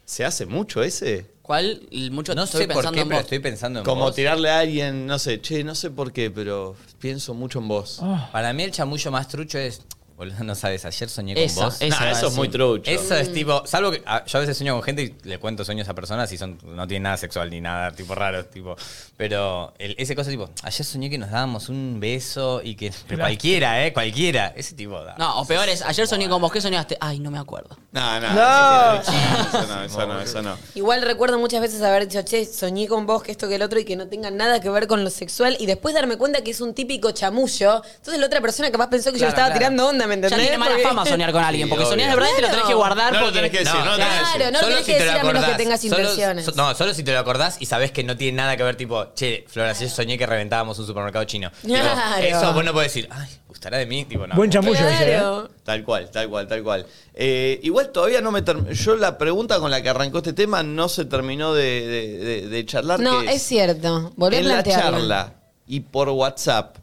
¿Se 0.05 0.23
hace 0.25 0.45
mucho 0.45 0.81
ese? 0.81 1.28
¿Cuál? 1.49 1.81
Mucho 2.11 2.35
no 2.35 2.43
estoy 2.43 2.61
sé 2.61 2.67
por 2.67 2.75
pensando 2.75 2.93
qué, 2.93 3.01
en 3.01 3.07
pero 3.07 3.17
vos. 3.17 3.23
estoy 3.23 3.39
pensando 3.39 3.79
en 3.79 3.85
Como 3.85 4.01
vos. 4.03 4.13
tirarle 4.15 4.51
a 4.51 4.59
alguien, 4.59 5.07
no 5.07 5.17
sé, 5.17 5.41
che, 5.41 5.63
no 5.63 5.73
sé 5.73 5.89
por 5.89 6.13
qué, 6.13 6.29
pero 6.29 6.75
pienso 6.99 7.33
mucho 7.33 7.57
en 7.57 7.67
vos. 7.67 8.03
Para 8.31 8.53
mí 8.53 8.61
el 8.61 8.69
chamullo 8.71 9.09
más 9.09 9.27
trucho 9.29 9.57
es. 9.57 9.81
Boludo, 10.19 10.43
no 10.43 10.53
sabes, 10.53 10.83
ayer 10.83 11.09
soñé 11.09 11.33
con 11.33 11.55
vos. 11.55 11.79
Nah, 11.81 12.11
eso 12.11 12.27
es 12.27 12.35
muy 12.35 12.49
trucho. 12.49 12.91
Eso 12.91 13.15
es 13.15 13.31
tipo, 13.33 13.65
salvo 13.65 13.89
que 13.91 14.03
ah, 14.05 14.23
yo 14.27 14.37
a 14.37 14.41
veces 14.41 14.57
sueño 14.57 14.73
con 14.73 14.83
gente 14.83 15.01
y 15.03 15.15
le 15.27 15.39
cuento 15.39 15.63
sueños 15.63 15.87
a 15.87 15.95
personas 15.95 16.29
y 16.33 16.37
son 16.37 16.57
no 16.63 16.85
tienen 16.87 17.03
nada 17.03 17.15
sexual 17.15 17.49
ni 17.49 17.61
nada 17.61 17.91
tipo 17.93 18.13
raro, 18.13 18.43
tipo, 18.45 18.75
pero 19.15 19.73
el- 19.79 19.95
ese 19.97 20.15
cosa 20.15 20.29
tipo, 20.29 20.49
ayer 20.63 20.85
soñé 20.85 21.09
que 21.09 21.17
nos 21.17 21.31
dábamos 21.31 21.69
un 21.69 21.99
beso 22.01 22.61
y 22.63 22.75
que 22.75 22.91
pero 23.07 23.21
cualquiera, 23.21 23.85
eh, 23.85 23.93
cualquiera, 23.93 24.53
ese 24.57 24.75
tipo 24.75 25.01
da. 25.03 25.15
No, 25.17 25.39
o 25.41 25.45
peor 25.45 25.69
es, 25.69 25.81
ayer 25.83 26.05
soñé 26.05 26.27
con 26.27 26.41
vos, 26.41 26.51
¿qué 26.51 26.59
soñaste? 26.61 26.97
Ay, 26.99 27.19
no 27.19 27.31
me 27.31 27.39
acuerdo. 27.39 27.77
No, 27.93 28.19
no, 28.19 28.33
No. 28.33 28.99
Eso 28.99 29.67
no, 29.67 29.83
eso 29.83 30.05
no, 30.07 30.21
eso 30.21 30.41
no. 30.41 30.57
Igual 30.75 31.01
recuerdo 31.01 31.39
muchas 31.39 31.61
veces 31.61 31.81
haber 31.81 32.07
dicho, 32.07 32.21
che, 32.23 32.45
soñé 32.45 32.87
con 32.87 33.05
vos, 33.05 33.23
que 33.23 33.31
esto, 33.31 33.47
que 33.47 33.55
el 33.55 33.61
otro, 33.61 33.79
y 33.79 33.85
que 33.85 33.95
no 33.95 34.07
tenga 34.07 34.31
nada 34.31 34.59
que 34.59 34.69
ver 34.69 34.87
con 34.87 35.03
lo 35.03 35.09
sexual, 35.09 35.55
y 35.59 35.65
después 35.65 35.95
darme 35.95 36.17
cuenta 36.17 36.41
que 36.43 36.51
es 36.51 36.59
un 36.59 36.73
típico 36.73 37.11
chamullo. 37.11 37.81
Entonces 37.95 38.19
la 38.19 38.25
otra 38.25 38.41
persona 38.41 38.69
capaz 38.71 38.89
pensó 38.89 39.11
que 39.11 39.19
yo 39.19 39.25
Claro, 39.25 39.29
le 39.29 39.29
estaba 39.29 39.47
claro. 39.47 39.59
tirando 39.59 39.87
onda, 39.87 40.07
¿me 40.09 40.29
Ya 40.29 40.35
tiene 40.37 40.57
mala 40.57 40.71
Porque- 40.71 40.83
fama 40.87 41.05
soñar 41.05 41.31
con 41.31 41.43
alguien, 41.43 41.67
Sí, 41.67 41.69
porque 41.69 41.83
obvio. 41.85 41.91
soñás 41.93 42.09
de 42.09 42.15
verdad 42.15 42.29
y 42.31 42.35
te 42.35 42.41
lo 42.41 42.47
tenés 42.49 42.65
que 42.65 42.73
guardar 42.73 43.13
No 43.13 43.19
lo 43.19 43.25
porque... 43.27 43.37
tenés 43.39 43.51
que 43.51 43.59
decir, 43.59 43.79
no, 43.79 43.85
lo 43.85 43.91
tenés 43.91 44.07
que 44.07 44.15
Claro, 44.19 44.27
decir. 44.39 44.45
no 44.45 44.51
lo 44.51 44.59
Solo 44.59 44.69
tenés 44.69 44.85
si 44.85 44.91
que 44.91 44.97
te 44.97 45.05
lo 45.05 45.05
decir 45.05 45.09
a 45.09 45.23
menos 45.23 45.31
que 45.31 45.37
acordás. 45.39 45.57
tengas 45.57 45.81
Solo- 45.81 45.97
intenciones. 45.99 46.45
so- 46.45 46.51
no, 46.55 46.75
solo 46.75 46.93
si 46.93 47.03
te 47.03 47.11
lo 47.13 47.19
acordás 47.19 47.57
y 47.59 47.65
sabés 47.65 47.91
que 47.91 48.03
no 48.03 48.17
tiene 48.17 48.35
nada 48.37 48.57
que 48.57 48.63
ver, 48.63 48.75
tipo, 48.75 49.13
che, 49.13 49.45
Flora, 49.47 49.69
ayer 49.71 49.89
soñé 49.89 50.17
que 50.17 50.25
reventábamos 50.25 50.77
un 50.79 50.85
supermercado 50.87 51.23
chino. 51.25 51.51
Tipo, 51.61 51.73
Claro. 51.75 52.23
eso 52.25 52.53
vos 52.53 52.63
no 52.65 52.73
podés 52.73 52.93
decir, 52.93 53.07
ay, 53.11 53.29
gustará 53.47 53.77
de 53.77 53.85
mí, 53.85 54.05
tipo, 54.05 54.25
no. 54.27 54.35
Buen 54.35 54.49
chamullo 54.51 54.75
ese, 54.87 55.03
¿eh? 55.03 55.17
Claro. 55.17 55.49
Tal 55.63 55.83
cual, 55.83 56.09
tal 56.11 56.29
cual, 56.29 56.47
tal 56.47 56.63
cual. 56.63 56.85
Eh, 57.13 57.59
igual 57.63 57.89
todavía 57.91 58.21
no 58.21 58.31
me 58.31 58.43
term- 58.43 58.69
Yo 58.71 58.95
la 58.95 59.17
pregunta 59.17 59.59
con 59.59 59.69
la 59.71 59.81
que 59.81 59.89
arrancó 59.89 60.19
este 60.19 60.33
tema 60.33 60.63
no 60.63 60.89
se 60.89 61.05
terminó 61.05 61.53
de, 61.53 61.85
de- 61.87 62.17
de- 62.17 62.47
de 62.47 62.65
charlar. 62.65 62.99
No, 62.99 63.21
que 63.21 63.33
es 63.33 63.41
cierto. 63.43 64.11
Volví 64.15 64.37
a 64.37 64.39
en 64.39 64.47
la 64.47 64.63
charla 64.63 65.33
y 65.67 65.81
por 65.81 66.09
WhatsApp, 66.09 66.77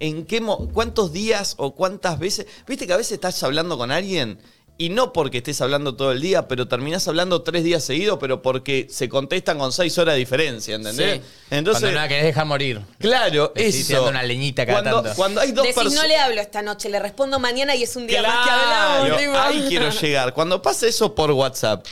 en 0.00 0.24
qué 0.26 0.40
mo- 0.40 0.68
cuántos 0.72 1.12
días 1.12 1.54
o 1.58 1.74
cuántas 1.74 2.18
veces. 2.18 2.46
Viste 2.66 2.86
que 2.86 2.92
a 2.92 2.96
veces 2.96 3.12
estás 3.12 3.40
hablando 3.42 3.78
con 3.78 3.90
alguien 3.92 4.38
y 4.78 4.88
no 4.88 5.12
porque 5.12 5.36
estés 5.38 5.60
hablando 5.60 5.94
todo 5.94 6.10
el 6.10 6.22
día, 6.22 6.48
pero 6.48 6.66
terminás 6.66 7.06
hablando 7.06 7.42
tres 7.42 7.62
días 7.64 7.84
seguidos, 7.84 8.16
pero 8.18 8.40
porque 8.40 8.86
se 8.88 9.10
contestan 9.10 9.58
con 9.58 9.72
seis 9.72 9.98
horas 9.98 10.14
de 10.14 10.20
diferencia, 10.20 10.74
¿entendés? 10.76 11.16
Sí. 11.16 11.22
Entonces, 11.50 11.82
Cuando 11.82 11.96
no 11.98 12.02
la 12.02 12.08
querés 12.08 12.24
dejar 12.24 12.46
morir. 12.46 12.80
claro, 12.98 13.52
Decís, 13.54 13.90
eso. 13.90 14.08
una 14.08 14.22
leñita 14.22 14.64
cada 14.64 14.80
cuando, 14.80 15.02
tanto. 15.02 15.16
cuando 15.16 15.40
hay 15.42 15.52
dos 15.52 15.66
personas. 15.66 15.92
no 15.92 16.06
le 16.08 16.16
hablo 16.16 16.40
esta 16.40 16.62
noche, 16.62 16.88
le 16.88 16.98
respondo 16.98 17.38
mañana 17.38 17.76
y 17.76 17.82
es 17.82 17.94
un 17.94 18.06
día 18.06 18.22
más 18.22 18.30
que 18.46 18.50
Claro, 18.54 19.14
hablamos. 19.16 19.36
ahí 19.38 19.64
quiero 19.68 19.90
llegar. 19.90 20.32
Cuando 20.32 20.62
pasa 20.62 20.86
eso 20.86 21.14
por 21.14 21.30
WhatsApp, 21.32 21.84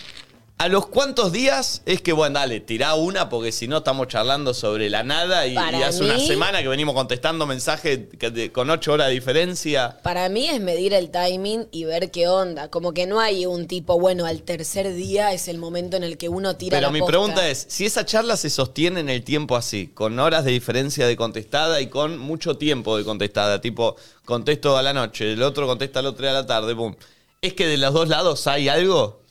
¿a 0.58 0.68
los 0.68 0.86
cuántos 0.88 1.30
días 1.32 1.82
es 1.86 2.02
que, 2.02 2.12
bueno, 2.12 2.38
dale, 2.38 2.58
tirá 2.60 2.94
una 2.94 3.28
porque 3.28 3.52
si 3.52 3.68
no 3.68 3.78
estamos 3.78 4.08
charlando 4.08 4.52
sobre 4.54 4.90
la 4.90 5.04
nada 5.04 5.46
y, 5.46 5.54
Para 5.54 5.78
y 5.78 5.82
hace 5.82 6.02
una 6.04 6.14
mí- 6.14 6.26
semana 6.26 6.60
que 6.62 6.68
venimos 6.68 6.94
contestando 6.94 7.46
mensajes 7.46 8.00
que 8.18 8.50
con 8.50 8.68
ocho 8.70 8.92
horas 8.92 9.06
de 9.08 9.14
diferencia? 9.14 9.98
Para 10.02 10.28
mí 10.28 10.48
es 10.48 10.60
medir 10.60 10.94
el 10.94 11.10
timing 11.10 11.68
y 11.70 11.84
ver 11.84 12.10
qué 12.10 12.26
onda. 12.28 12.68
Como 12.70 12.92
que 12.92 13.06
no 13.06 13.20
hay 13.20 13.46
un 13.46 13.66
tipo, 13.68 13.98
bueno, 14.00 14.26
al 14.26 14.42
tercer 14.42 14.92
día 14.94 15.32
es 15.32 15.46
el 15.48 15.58
momento 15.58 15.96
en 15.96 16.02
el 16.02 16.18
que 16.18 16.28
uno 16.28 16.56
tira 16.56 16.76
Pero 16.78 16.88
la 16.88 16.92
mi 16.92 16.98
posta. 17.00 17.10
pregunta 17.12 17.48
es, 17.48 17.64
si 17.68 17.86
esa 17.86 18.04
charla 18.04 18.36
se 18.36 18.50
sostiene 18.50 19.00
en 19.00 19.08
el 19.08 19.22
tiempo 19.22 19.56
así, 19.56 19.86
con 19.94 20.18
horas 20.18 20.44
de 20.44 20.50
diferencia 20.50 21.06
de 21.06 21.16
contestada 21.16 21.80
y 21.80 21.86
con 21.86 22.18
mucho 22.18 22.56
tiempo 22.58 22.96
de 22.98 23.04
contestada, 23.04 23.60
tipo, 23.60 23.94
contesto 24.24 24.76
a 24.76 24.82
la 24.82 24.92
noche, 24.92 25.32
el 25.32 25.42
otro 25.42 25.66
contesta 25.66 26.00
al 26.00 26.06
otro 26.06 26.22
día 26.22 26.32
a 26.32 26.40
la 26.42 26.46
tarde, 26.46 26.74
boom. 26.74 26.96
¿Es 27.40 27.54
que 27.54 27.68
de 27.68 27.76
los 27.78 27.94
dos 27.94 28.08
lados 28.08 28.46
hay 28.48 28.68
algo? 28.68 29.22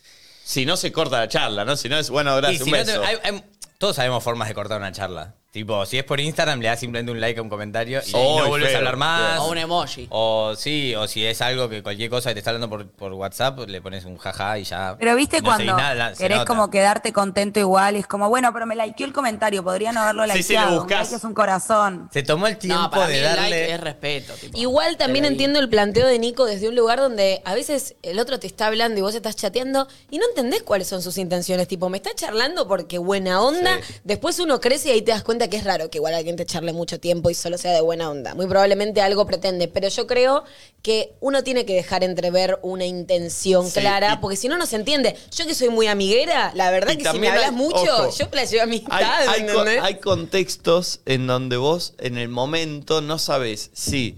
Si 0.47 0.65
no 0.65 0.77
se 0.77 0.93
corta 0.93 1.19
la 1.19 1.27
charla, 1.27 1.65
¿no? 1.65 1.75
Si 1.75 1.89
no 1.89 1.97
es, 1.99 2.09
bueno, 2.09 2.37
Y 2.37 2.41
gracias, 2.41 2.63
si 2.63 2.71
un 2.71 2.77
no 2.79 2.85
te- 2.85 2.91
beso. 2.91 3.03
hay- 3.03 3.17
hay- 3.21 3.43
todos 3.78 3.95
sabemos 3.95 4.23
formas 4.23 4.47
de 4.47 4.53
cortar 4.53 4.80
una 4.80 4.91
charla. 4.91 5.36
Tipo, 5.49 5.86
si 5.88 5.97
es 5.97 6.03
por 6.03 6.19
Instagram, 6.19 6.59
le 6.59 6.67
das 6.67 6.80
simplemente 6.80 7.11
un 7.11 7.19
like 7.19 7.39
a 7.39 7.41
un 7.41 7.49
comentario 7.49 7.99
y, 8.05 8.11
Oh, 8.13 8.41
no 8.41 8.47
vuelves 8.49 8.69
feo, 8.69 8.78
a 8.78 8.80
hablar 8.80 8.97
más. 8.97 9.39
O 9.39 9.49
un 9.49 9.57
emoji. 9.57 10.05
O 10.11 10.53
sí, 10.55 10.93
o 10.93 11.07
si 11.07 11.25
es 11.25 11.41
algo 11.41 11.67
que 11.69 11.82
cualquier 11.82 12.11
cosa 12.11 12.30
que 12.30 12.36
te 12.36 12.39
está 12.39 12.51
hablando 12.51 12.69
por, 12.69 12.88
por 12.91 13.13
WhatsApp, 13.13 13.57
le 13.67 13.82
pones 13.82 14.05
un 14.05 14.17
jaja 14.17 14.59
y 14.59 14.65
ya. 14.65 14.97
Pero 14.99 15.15
viste 15.15 15.41
no 15.41 15.55
seguís 15.55 15.65
cuando 15.71 15.82
nada, 15.82 16.13
se 16.13 16.21
querés 16.21 16.39
nota. 16.39 16.47
como 16.47 16.69
quedarte 16.69 17.11
contento 17.11 17.59
igual 17.59 17.95
y 17.95 17.99
es 17.99 18.07
como, 18.07 18.30
bueno, 18.30 18.51
pero 18.53 18.67
me 18.67 18.75
likeó 18.75 19.05
el 19.05 19.13
comentario, 19.13 19.63
podría 19.63 19.93
no 19.93 20.01
haberlo 20.01 20.25
Sí, 20.34 20.43
sí, 20.43 20.53
lo 20.53 20.59
likeado. 20.59 20.69
un 20.73 20.78
buscás. 20.80 20.99
like 20.99 21.15
es 21.15 21.23
un 21.23 21.34
corazón. 21.34 22.09
Se 22.13 22.23
tomó 22.23 22.45
el 22.47 22.57
tiempo 22.57 22.82
No, 22.84 22.89
para 22.91 23.07
mí 23.07 23.13
de 23.13 23.19
el 23.19 23.23
darle. 23.25 23.49
like 23.49 23.73
es 23.73 23.80
respeto. 23.80 24.34
tipo. 24.34 24.57
Igual 24.59 24.97
también 24.97 25.23
Te 25.23 25.30
entiendo 25.30 25.59
el 25.59 25.69
planteo 25.69 26.05
de 26.05 26.19
Nico 26.19 26.45
desde 26.45 26.67
un 26.69 26.75
lugar 26.75 26.99
donde 26.99 27.41
a 27.45 27.55
veces 27.55 27.95
el 28.03 28.19
otro 28.19 28.38
te 28.38 28.45
está 28.47 28.67
hablando 28.67 28.99
y 28.99 29.01
vos 29.01 29.15
estás 29.15 29.36
chateando 29.38 29.88
y 30.11 30.19
no 30.19 30.25
entendés 30.28 30.61
cuáles 30.61 30.88
son 30.88 31.01
sus 31.01 31.17
intenciones. 31.17 31.67
Tipo, 31.67 31.89
me 31.89 31.97
está 31.97 32.11
charlando 32.13 32.67
porque 32.67 32.97
buena 32.99 33.41
onda. 33.41 33.66
Después 34.03 34.39
uno 34.39 34.59
crece 34.59 34.89
y 34.89 34.91
ahí 34.91 35.01
te 35.01 35.11
das 35.11 35.24
cuenta 35.24 35.49
que 35.49 35.57
es 35.57 35.63
raro 35.63 35.89
que 35.89 35.97
igual 35.97 36.13
alguien 36.13 36.36
te 36.36 36.45
charle 36.45 36.74
mucho 36.74 36.99
tiempo 36.99 37.30
y 37.30 37.34
solo 37.34 37.57
sea 37.57 37.72
de 37.74 37.82
buena 37.82 38.09
onda. 38.09 38.34
Muy 38.36 38.47
probablemente 38.47 39.01
algo 39.01 39.26
pretende. 39.26 39.68
Pero 39.68 39.88
yo 39.89 40.07
creo 40.07 40.43
que 40.82 41.13
uno 41.20 41.43
tiene 41.43 41.65
que 41.65 41.74
dejar 41.74 42.03
entrever 42.03 42.59
una 42.61 42.86
intención 42.86 43.70
Sí, 43.70 43.80
clara 43.80 44.20
porque 44.22 44.38
si 44.38 44.47
no, 44.47 44.57
no 44.57 44.65
se 44.65 44.76
entiende. 44.78 45.15
Yo 45.36 45.45
que 45.45 45.53
soy 45.55 45.70
muy 45.70 45.88
amiguera, 45.88 46.51
la 46.55 46.72
verdad 46.72 46.95
que 46.95 47.09
si 47.09 47.20
me 47.20 47.30
hablas 47.30 47.45
hay- 47.49 47.51
mucho, 47.55 47.78
ojo, 48.05 48.15
yo 48.18 48.30
planteo 48.30 48.63
amistad. 48.63 49.28
Hay, 49.28 49.45
hay 49.82 49.95
contextos 49.99 50.99
en 51.05 51.28
donde 51.28 51.57
vos, 51.57 51.93
en 51.97 52.18
el 52.18 52.30
momento, 52.30 53.01
no 53.01 53.18
sabés 53.20 53.70
si, 53.74 54.18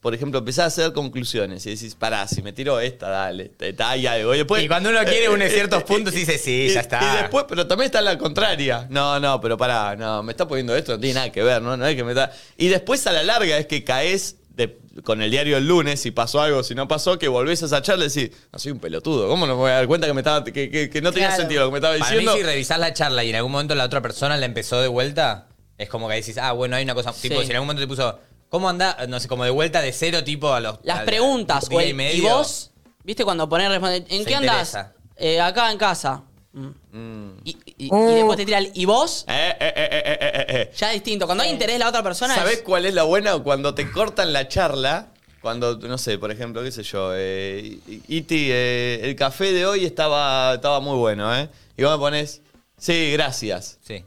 por 0.00 0.14
ejemplo, 0.14 0.38
empezás 0.38 0.64
a 0.64 0.66
hacer 0.82 0.92
conclusiones 0.94 1.66
y 1.66 1.70
decís, 1.74 1.94
pará, 1.94 2.26
si 2.26 2.42
me 2.42 2.52
tiro 2.54 2.80
esta, 2.80 3.08
dale, 3.10 3.50
te- 3.50 3.74
hay 3.82 4.06
algo. 4.06 4.34
Y, 4.34 4.38
después, 4.38 4.62
Y 4.64 4.68
cuando 4.68 4.88
uno 4.88 5.00
quiere 5.04 5.28
une 5.34 5.46
eh, 5.46 5.50
ciertos 5.50 5.82
puntos, 5.82 6.14
dice, 6.14 6.38
sí, 6.38 6.68
y- 6.70 6.72
ya 6.74 6.80
está. 6.80 7.00
Y 7.02 7.22
después, 7.22 7.44
pero 7.48 7.66
también 7.66 7.86
está 7.86 8.00
la 8.00 8.16
contraria. 8.16 8.86
No, 8.88 9.20
no, 9.20 9.40
pero 9.40 9.58
pará, 9.58 9.96
no, 9.96 10.22
me 10.22 10.32
está 10.32 10.48
poniendo 10.48 10.74
esto, 10.74 10.92
no 10.92 11.00
tiene 11.00 11.14
nada 11.14 11.30
que 11.32 11.42
ver, 11.42 11.60
¿no? 11.60 11.76
No 11.76 11.86
es 11.86 11.94
que 11.96 12.02
me 12.04 12.12
está... 12.12 12.32
Y 12.56 12.68
después 12.68 13.06
a 13.06 13.12
la 13.12 13.22
larga 13.22 13.58
es 13.58 13.66
que 13.66 13.84
caes 13.84 14.36
de- 14.54 14.78
con 15.04 15.20
el 15.20 15.30
diario 15.30 15.56
el 15.58 15.66
lunes, 15.68 16.00
si 16.00 16.10
pasó 16.10 16.40
algo, 16.40 16.62
si 16.62 16.74
no 16.74 16.88
pasó, 16.88 17.18
que 17.18 17.28
volvés 17.28 17.62
a 17.62 17.66
esa 17.66 17.82
charla 17.82 18.06
y 18.06 18.08
decís, 18.08 18.30
no 18.52 18.58
soy 18.58 18.72
un 18.72 18.80
pelotudo, 18.80 19.28
¿cómo 19.28 19.46
no 19.46 19.54
me 19.54 19.60
voy 19.60 19.70
a 19.70 19.74
dar 19.74 19.86
cuenta 19.86 20.06
que, 20.06 20.14
me 20.14 20.20
estaba, 20.22 20.42
que, 20.44 20.70
que- 20.70 20.88
que 20.88 21.02
no 21.02 21.12
tenía 21.12 21.28
Claro. 21.28 21.42
sentido 21.42 21.60
lo 21.64 21.68
que 21.68 21.72
me 21.72 21.78
estaba 21.78 21.98
Para 21.98 22.10
mí, 22.12 22.16
diciendo? 22.20 22.36
si 22.38 22.42
revisás 22.42 22.78
la 22.78 22.92
charla 22.94 23.22
y 23.22 23.30
en 23.30 23.36
algún 23.36 23.52
momento 23.52 23.74
la 23.74 23.84
otra 23.84 24.00
persona 24.00 24.36
la 24.38 24.46
empezó 24.46 24.80
de 24.80 24.88
vuelta, 24.88 25.46
es 25.78 25.88
como 25.90 26.08
que 26.08 26.14
decís, 26.16 26.36
ah, 26.38 26.52
bueno, 26.52 26.76
hay 26.76 26.84
una 26.84 26.94
cosa. 26.94 27.12
Tipo, 27.12 27.40
si 27.42 27.46
en 27.50 27.56
algún 27.56 27.68
momento 27.68 27.82
te 27.82 27.86
puso, 27.88 28.18
¿cómo 28.50 28.68
anda? 28.68 28.96
No 29.08 29.18
sé, 29.18 29.26
como 29.28 29.44
de 29.44 29.50
vuelta 29.50 29.80
de 29.80 29.92
cero, 29.92 30.22
tipo 30.22 30.52
a 30.52 30.60
los. 30.60 30.78
Las 30.82 31.04
preguntas. 31.04 31.66
día 31.68 31.78
o 31.78 31.82
y 31.82 32.20
vos, 32.20 32.70
viste 33.04 33.24
cuando 33.24 33.48
pones 33.48 33.70
responder, 33.70 34.04
¿en 34.10 34.24
Se 34.24 34.28
qué 34.28 34.34
andas? 34.34 34.68
interesa. 34.68 34.92
Eh, 35.16 35.40
acá 35.40 35.72
en 35.72 35.78
casa. 35.78 36.22
Mm. 36.52 36.66
Mm. 36.92 37.36
Y, 37.44 37.56
y- 37.78 37.88
Uh. 37.92 38.10
y 38.10 38.14
después 38.16 38.36
te 38.36 38.44
tira 38.44 38.58
el 38.58 38.72
¿y 38.74 38.84
vos? 38.84 39.24
Eh, 39.28 39.54
eh, 39.60 39.72
eh, 39.76 39.88
eh, 39.92 40.02
eh, 40.04 40.18
eh, 40.34 40.44
eh. 40.48 40.72
Ya 40.76 40.88
es 40.88 40.94
distinto. 40.94 41.26
Cuando 41.26 41.44
hay 41.44 41.50
interés 41.50 41.76
de 41.76 41.78
la 41.78 41.88
otra 41.88 42.02
persona 42.02 42.34
¿Sabés 42.34 42.56
es- 42.58 42.62
cuál 42.62 42.86
es 42.86 42.92
la 42.94 43.04
buena? 43.04 43.38
Cuando 43.38 43.72
te 43.74 43.88
cortan 43.90 44.32
la 44.32 44.48
charla, 44.48 45.08
cuando, 45.40 45.76
no 45.78 45.96
sé, 45.96 46.18
por 46.18 46.30
ejemplo, 46.32 46.62
qué 46.62 46.72
sé 46.72 46.82
yo, 46.82 47.12
eh, 47.14 47.78
Iti, 48.08 48.48
eh, 48.50 49.00
el 49.04 49.14
café 49.14 49.52
de 49.52 49.64
hoy 49.64 49.84
estaba, 49.84 50.54
estaba 50.54 50.80
muy 50.80 50.96
bueno, 50.96 51.34
¿eh? 51.36 51.48
Y 51.76 51.84
vos 51.84 51.92
me 51.92 51.98
pones, 51.98 52.42
sí, 52.76 53.12
gracias. 53.12 53.78
Sí. 53.86 54.04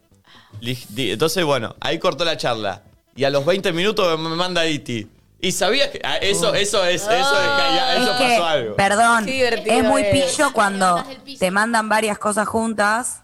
Li- 0.60 0.78
di- 0.89 1.12
Entonces, 1.12 1.44
bueno, 1.46 1.76
ahí 1.80 1.98
cortó 1.98 2.26
la 2.26 2.36
charla. 2.38 2.84
Y 3.16 3.24
a 3.24 3.30
los 3.30 3.45
20 3.45 3.72
minutos 3.74 4.20
me 4.20 4.30
manda 4.30 4.66
Iti. 4.66 5.07
Y 5.39 5.51
sabías 5.51 5.89
que 5.89 5.99
ah, 6.03 6.16
eso, 6.18 6.53
eso 6.53 6.86
es, 6.86 7.01
eso 7.01 7.11
es, 7.11 7.22
que 7.22 7.76
ya- 7.76 7.95
eso 7.97 8.11
Es 8.11 8.18
que, 8.18 8.24
pasó 8.38 8.45
algo. 8.45 8.76
perdón, 8.76 9.26
Qué 9.26 9.32
divertido 9.32 9.76
es 9.76 9.84
muy 9.84 10.01
es. 10.03 10.32
pillo 10.36 10.53
cuando 10.53 11.03
te 11.38 11.51
mandan 11.51 11.89
varias 11.89 12.18
cosas 12.18 12.47
juntas, 12.47 13.20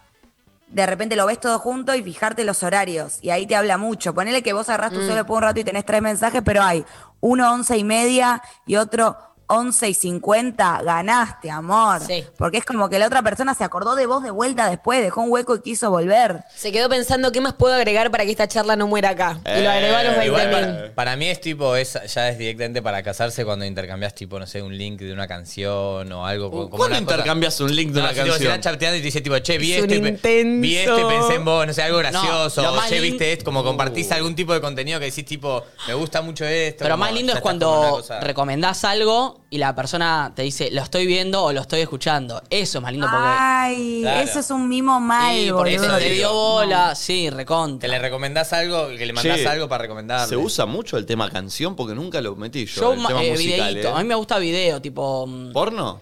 de 0.67 0.85
repente 0.85 1.15
lo 1.15 1.25
ves 1.25 1.39
todo 1.39 1.57
junto 1.59 1.95
y 1.95 2.03
fijarte 2.03 2.43
los 2.43 2.61
horarios. 2.61 3.19
Y 3.21 3.29
ahí 3.29 3.47
te 3.47 3.55
habla 3.55 3.77
mucho. 3.77 4.13
Ponele 4.13 4.43
que 4.43 4.51
vos 4.53 4.67
agarrás 4.69 4.91
tu 4.91 4.99
celo 5.01 5.25
por 5.25 5.37
un 5.37 5.43
rato 5.43 5.59
y 5.61 5.63
tenés 5.63 5.85
tres 5.85 6.01
mensajes, 6.01 6.41
pero 6.43 6.61
hay 6.61 6.83
uno 7.21 7.51
once 7.53 7.77
y 7.77 7.83
media 7.85 8.41
y 8.67 8.75
otro 8.75 9.17
11 9.51 9.89
y 9.89 9.93
50, 9.95 10.81
ganaste, 10.83 11.49
amor. 11.49 12.01
Sí. 12.05 12.23
Porque 12.37 12.57
es 12.59 12.65
como 12.65 12.87
que 12.89 12.99
la 12.99 13.07
otra 13.07 13.21
persona 13.23 13.53
se 13.55 13.63
acordó 13.63 13.95
de 13.95 14.05
vos 14.05 14.21
de 14.23 14.29
vuelta 14.31 14.69
después, 14.69 15.01
dejó 15.01 15.21
un 15.21 15.31
hueco 15.31 15.55
y 15.55 15.61
quiso 15.61 15.89
volver. 15.89 16.43
Se 16.55 16.71
quedó 16.71 16.87
pensando 16.87 17.31
qué 17.31 17.41
más 17.41 17.53
puedo 17.55 17.73
agregar 17.73 18.11
para 18.11 18.25
que 18.25 18.31
esta 18.31 18.47
charla 18.47 18.75
no 18.75 18.85
muera 18.87 19.09
acá. 19.09 19.39
y 19.45 19.61
lo 19.63 19.69
agregó 19.71 19.95
a 19.97 20.03
los 20.03 20.13
Eh, 20.13 20.19
20 20.19 20.25
Igual 20.27 20.47
mil. 20.49 20.55
para, 20.75 20.95
para 20.95 21.15
mí 21.15 21.27
es 21.27 21.41
tipo, 21.41 21.75
es, 21.75 21.97
ya 22.13 22.29
es 22.29 22.37
directamente 22.37 22.81
para 22.83 23.01
casarse 23.01 23.43
cuando 23.43 23.65
intercambias 23.65 24.13
tipo, 24.13 24.37
no 24.39 24.45
sé, 24.45 24.61
un 24.61 24.77
link 24.77 24.99
de 25.01 25.13
una 25.13 25.27
canción 25.27 26.11
o 26.11 26.25
algo. 26.25 26.51
como 26.51 26.69
¿Cuándo 26.69 26.87
cosa- 26.87 26.99
intercambias 26.99 27.59
un 27.59 27.75
link 27.75 27.89
de 27.91 28.01
No, 28.01 28.05
una 28.05 28.13
tipo, 28.13 28.27
canción? 28.27 28.51
estás 28.53 28.71
chateando 28.73 28.97
y 28.97 28.99
te 28.99 29.05
dice 29.05 29.21
tipo, 29.21 29.37
che, 29.39 29.57
vi 29.57 29.73
Es 29.73 29.85
pe- 29.87 29.95
intenso. 29.95 30.61
vi 30.61 30.75
esto 30.77 30.99
y 30.99 31.05
pensé 31.13 31.35
en 31.35 31.45
vos, 31.45 31.65
no 31.65 31.73
sé, 31.73 31.81
algo 31.83 31.97
gracioso. 31.97 32.63
che, 32.87 32.99
viste 32.99 33.31
esto, 33.33 33.45
como 33.45 33.63
compartís 33.63 34.11
algún 34.11 34.35
tipo 34.35 34.53
de 34.53 34.61
contenido 34.61 34.99
que 34.99 35.05
decís 35.05 35.25
tipo, 35.25 35.63
me 35.87 35.93
gusta 35.95 36.21
mucho 36.21 36.45
esto. 36.45 36.83
Pero 36.83 36.93
como, 36.93 37.05
más 37.05 37.13
lindo 37.13 37.33
es 37.33 37.41
cuando 37.41 37.69
cosa- 37.89 38.19
recomendás 38.19 38.83
algo 38.83 39.38
y 39.49 39.57
la 39.57 39.73
persona 39.75 40.31
te 40.35 40.43
dice, 40.43 40.69
lo 40.71 40.81
estoy 40.81 41.05
viendo 41.07 41.43
o 41.43 41.51
lo 41.53 41.61
estoy 41.61 41.81
escuchando. 41.81 42.41
Eso 42.49 42.77
es 42.77 42.81
más 42.81 42.91
lindo 42.91 43.07
porque... 43.09 43.25
Ay, 43.27 43.99
Claro. 44.01 44.19
eso 44.21 44.39
es 44.39 44.51
un 44.51 44.67
mimo 44.69 44.99
mal, 44.99 45.33
Sí, 45.35 45.49
porque 45.51 45.77
boludo. 45.77 45.95
eso 45.97 45.97
te 46.05 46.09
dio 46.11 46.31
bola, 46.33 46.95
sí, 46.95 47.23
Que 47.25 47.31
recontra. 47.31 47.89
le 47.89 47.99
recomendás 47.99 48.53
algo, 48.53 48.87
que 48.89 49.05
le 49.05 49.13
mandás 49.13 49.37
Che, 49.37 49.47
algo 49.47 49.67
para 49.67 49.83
recomendarle. 49.83 50.27
¿Se 50.27 50.37
usa 50.37 50.65
mucho 50.65 50.97
el 50.97 51.05
tema 51.05 51.29
canción? 51.29 51.75
Porque 51.75 51.95
nunca 51.95 52.21
lo 52.21 52.35
metí 52.35 52.65
yo, 52.65 52.81
Yo, 52.81 52.93
el 52.93 53.07
tema 53.07 53.23
eh, 53.23 53.31
musical, 53.31 53.69
videíto. 53.71 53.87
¿eh? 53.89 53.93
A 53.95 53.97
mí 53.99 54.03
me 54.05 54.15
gusta 54.15 54.37
video, 54.39 54.81
tipo... 54.81 55.25
mm, 55.27 55.51
¿Porno? 55.51 55.99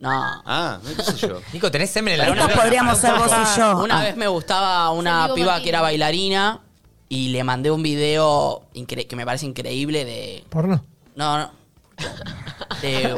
No. 0.00 0.10
Ah, 0.44 0.78
no 0.82 0.96
qué 0.96 1.02
sé 1.12 1.28
yo. 1.28 1.40
Nico, 1.52 1.70
tenés 1.70 1.90
semen 1.90 2.14
en 2.14 2.18
la 2.18 2.24
Estos 2.24 2.38
neurona? 2.38 2.60
podríamos 2.62 2.98
ser 2.98 3.14
vos 3.14 3.30
y 3.30 3.58
yo. 3.60 3.78
Una 3.84 4.00
Ah. 4.00 4.02
vez 4.02 4.16
me 4.16 4.26
gustaba 4.26 4.90
una 4.90 5.20
Amigo 5.24 5.34
piba 5.36 5.46
Martín. 5.52 5.62
que 5.62 5.68
era 5.68 5.80
bailarina 5.80 6.60
y 7.08 7.28
le 7.28 7.44
mandé 7.44 7.70
un 7.70 7.82
video 7.84 8.62
incre- 8.74 9.06
que 9.06 9.14
me 9.14 9.24
parece 9.24 9.46
increíble 9.46 10.04
de... 10.04 10.42
¿Porno? 10.48 10.84
No, 11.14 11.38
no. 11.38 11.61
De, 12.80 13.14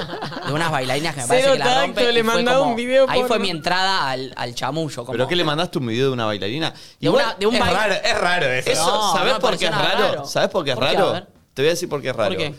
de 0.47 0.53
unas 0.53 0.71
bailarinas 0.71 1.15
que 1.15 1.23
me 1.23 1.27
Cero 1.27 1.41
parece 1.43 1.53
que 1.53 1.59
la 1.59 1.65
tacto, 1.65 1.81
rompen. 1.87 2.05
le 2.15 2.21
y 2.21 2.23
fue 2.23 2.35
mandaba 2.35 2.59
como- 2.59 2.71
un 2.71 2.77
video 2.77 3.07
Ahí 3.09 3.23
fue 3.27 3.39
mi 3.39 3.51
entrada 3.51 4.11
al, 4.11 4.33
al 4.37 4.55
chamullo. 4.55 4.97
Como, 5.05 5.13
¿Pero 5.13 5.27
qué 5.29 5.37
le 5.37 5.45
mandaste 5.45 5.79
un 5.79 5.87
video 5.87 6.09
de 6.09 6.13
una 6.13 6.27
bailarina? 6.27 6.75
De 7.01 7.09
una- 7.09 7.35
de 7.35 7.47
un 7.47 7.55
es 7.55 7.61
baile- 7.61 7.73
raro, 7.75 7.95
es 7.95 8.19
raro 8.21 8.47
eso. 8.47 8.71
Eso, 8.71 8.87
No, 8.87 9.13
¿sabes 9.15 9.29
no 9.33 9.35
me 9.39 9.41
por 9.41 9.57
qué 9.59 9.65
es 9.65 9.71
pareció 9.71 9.89
raro? 9.89 9.99
nada 10.01 10.11
raro. 10.17 10.27
¿Sabes 10.27 10.51
por 10.51 10.65
qué 10.65 10.71
es 10.73 10.77
¿Por 10.77 10.89
qué? 10.89 10.95
raro? 10.97 11.13
Ver. 11.13 11.27
Te 11.55 11.63
voy 11.63 11.69
a 11.69 11.71
decir 11.73 11.89
por 11.89 12.03
qué 12.03 12.09
es 12.11 12.17
raro. 12.17 12.31
¿Por 12.31 12.39
qué? 12.39 12.55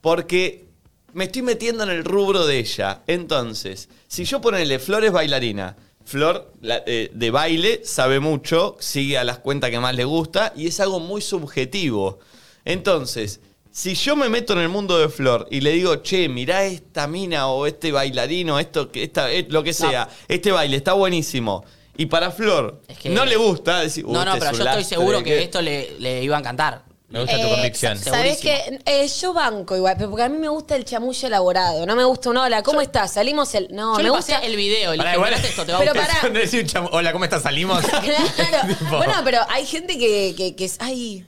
Porque 0.00 0.68
me 1.12 1.24
estoy 1.24 1.42
metiendo 1.42 1.82
en 1.84 1.90
el 1.90 2.04
rubro 2.04 2.46
de 2.46 2.58
ella. 2.58 3.02
Entonces, 3.06 3.88
si 4.06 4.24
yo 4.24 4.40
ponele 4.40 4.78
Flor 4.78 5.04
es 5.04 5.12
bailarina, 5.12 5.76
Flor 6.04 6.52
la- 6.60 6.82
eh, 6.86 7.10
de 7.12 7.30
baile 7.32 7.82
sabe 7.84 8.20
mucho, 8.20 8.76
sigue 8.78 9.18
a 9.18 9.24
las 9.24 9.38
cuentas 9.38 9.70
que 9.70 9.80
más 9.80 9.94
le 9.94 10.04
gusta 10.04 10.52
y 10.56 10.68
es 10.68 10.78
algo 10.80 11.00
muy 11.00 11.20
subjetivo. 11.20 12.20
Entonces, 12.64 13.40
si 13.78 13.94
yo 13.94 14.16
me 14.16 14.30
meto 14.30 14.54
en 14.54 14.60
el 14.60 14.70
mundo 14.70 14.96
de 14.98 15.10
Flor 15.10 15.46
y 15.50 15.60
le 15.60 15.72
digo, 15.72 15.96
che, 15.96 16.30
mirá 16.30 16.64
esta 16.64 17.06
mina 17.06 17.48
o 17.48 17.66
este 17.66 17.92
bailarino, 17.92 18.58
esto, 18.58 18.90
que 18.90 19.02
esta, 19.02 19.30
eh, 19.30 19.44
lo 19.50 19.62
que 19.62 19.74
sea, 19.74 20.08
este 20.28 20.50
baile 20.50 20.78
está 20.78 20.94
buenísimo. 20.94 21.62
Y 21.98 22.06
para 22.06 22.30
Flor 22.30 22.80
Es 22.88 22.96
que- 22.96 23.10
no 23.10 23.26
le 23.26 23.36
gusta 23.36 23.80
decir, 23.80 24.06
"Uh, 24.06 24.12
No, 24.14 24.24
no, 24.24 24.32
este 24.32 24.38
pero 24.40 24.50
es 24.52 24.56
yo 24.58 24.62
un 24.64 24.68
estoy 24.68 24.80
lastre, 24.82 24.96
seguro 24.96 25.18
que 25.18 25.24
¿qué?". 25.24 25.42
esto 25.42 25.60
le, 25.60 25.90
le 25.98 26.22
iba 26.24 26.36
a 26.36 26.40
encantar. 26.40 26.84
Me 27.10 27.20
gusta 27.20 27.36
tu 27.38 27.46
Eh, 27.46 27.50
convicción. 27.50 27.98
sa- 27.98 28.10
¿Sabés 28.12 28.38
Segurísimo. 28.38 28.80
qué? 28.86 29.02
Eh, 29.04 29.08
yo 29.20 29.32
banco 29.34 29.76
igual, 29.76 29.94
pero 29.98 30.08
porque 30.10 30.22
a 30.24 30.28
mí 30.30 30.38
me 30.38 30.48
gusta 30.48 30.74
el 30.74 30.84
chamullo 30.86 31.28
elaborado. 31.28 31.84
No 31.84 31.94
me 31.96 32.04
gusta 32.04 32.30
un 32.30 32.38
hola, 32.38 32.62
¿cómo 32.62 32.80
estás? 32.80 33.12
Salimos 33.12 33.54
el. 33.54 33.68
No, 33.72 33.92
yo 33.92 33.96
me 33.98 34.02
le 34.04 34.10
gusta. 34.10 34.38
el 34.38 34.56
video 34.56 34.92
le 34.92 34.96
Pará, 34.98 35.10
dije, 35.10 35.16
igual- 35.18 35.30
"Mirate 35.32 35.48
esto, 35.48 35.64
te 35.66 35.72
va 35.72 35.78
a 35.78 35.80
Pero 35.82 35.92
gustar". 35.94 36.20
pará. 36.32 36.66
Chamo- 36.66 36.88
Hola, 36.92 37.12
¿cómo 37.12 37.24
estás? 37.24 37.42
¿Salimos? 37.42 37.80
Claro. 37.86 38.68
Tipo- 38.78 38.96
Bueno, 38.96 39.12
pero 39.22 39.38
hay 39.50 39.66
gente 39.66 39.98
que, 39.98 40.34
que, 40.36 40.56
que 40.56 40.64
es. 40.64 40.76
Ay. 40.80 41.24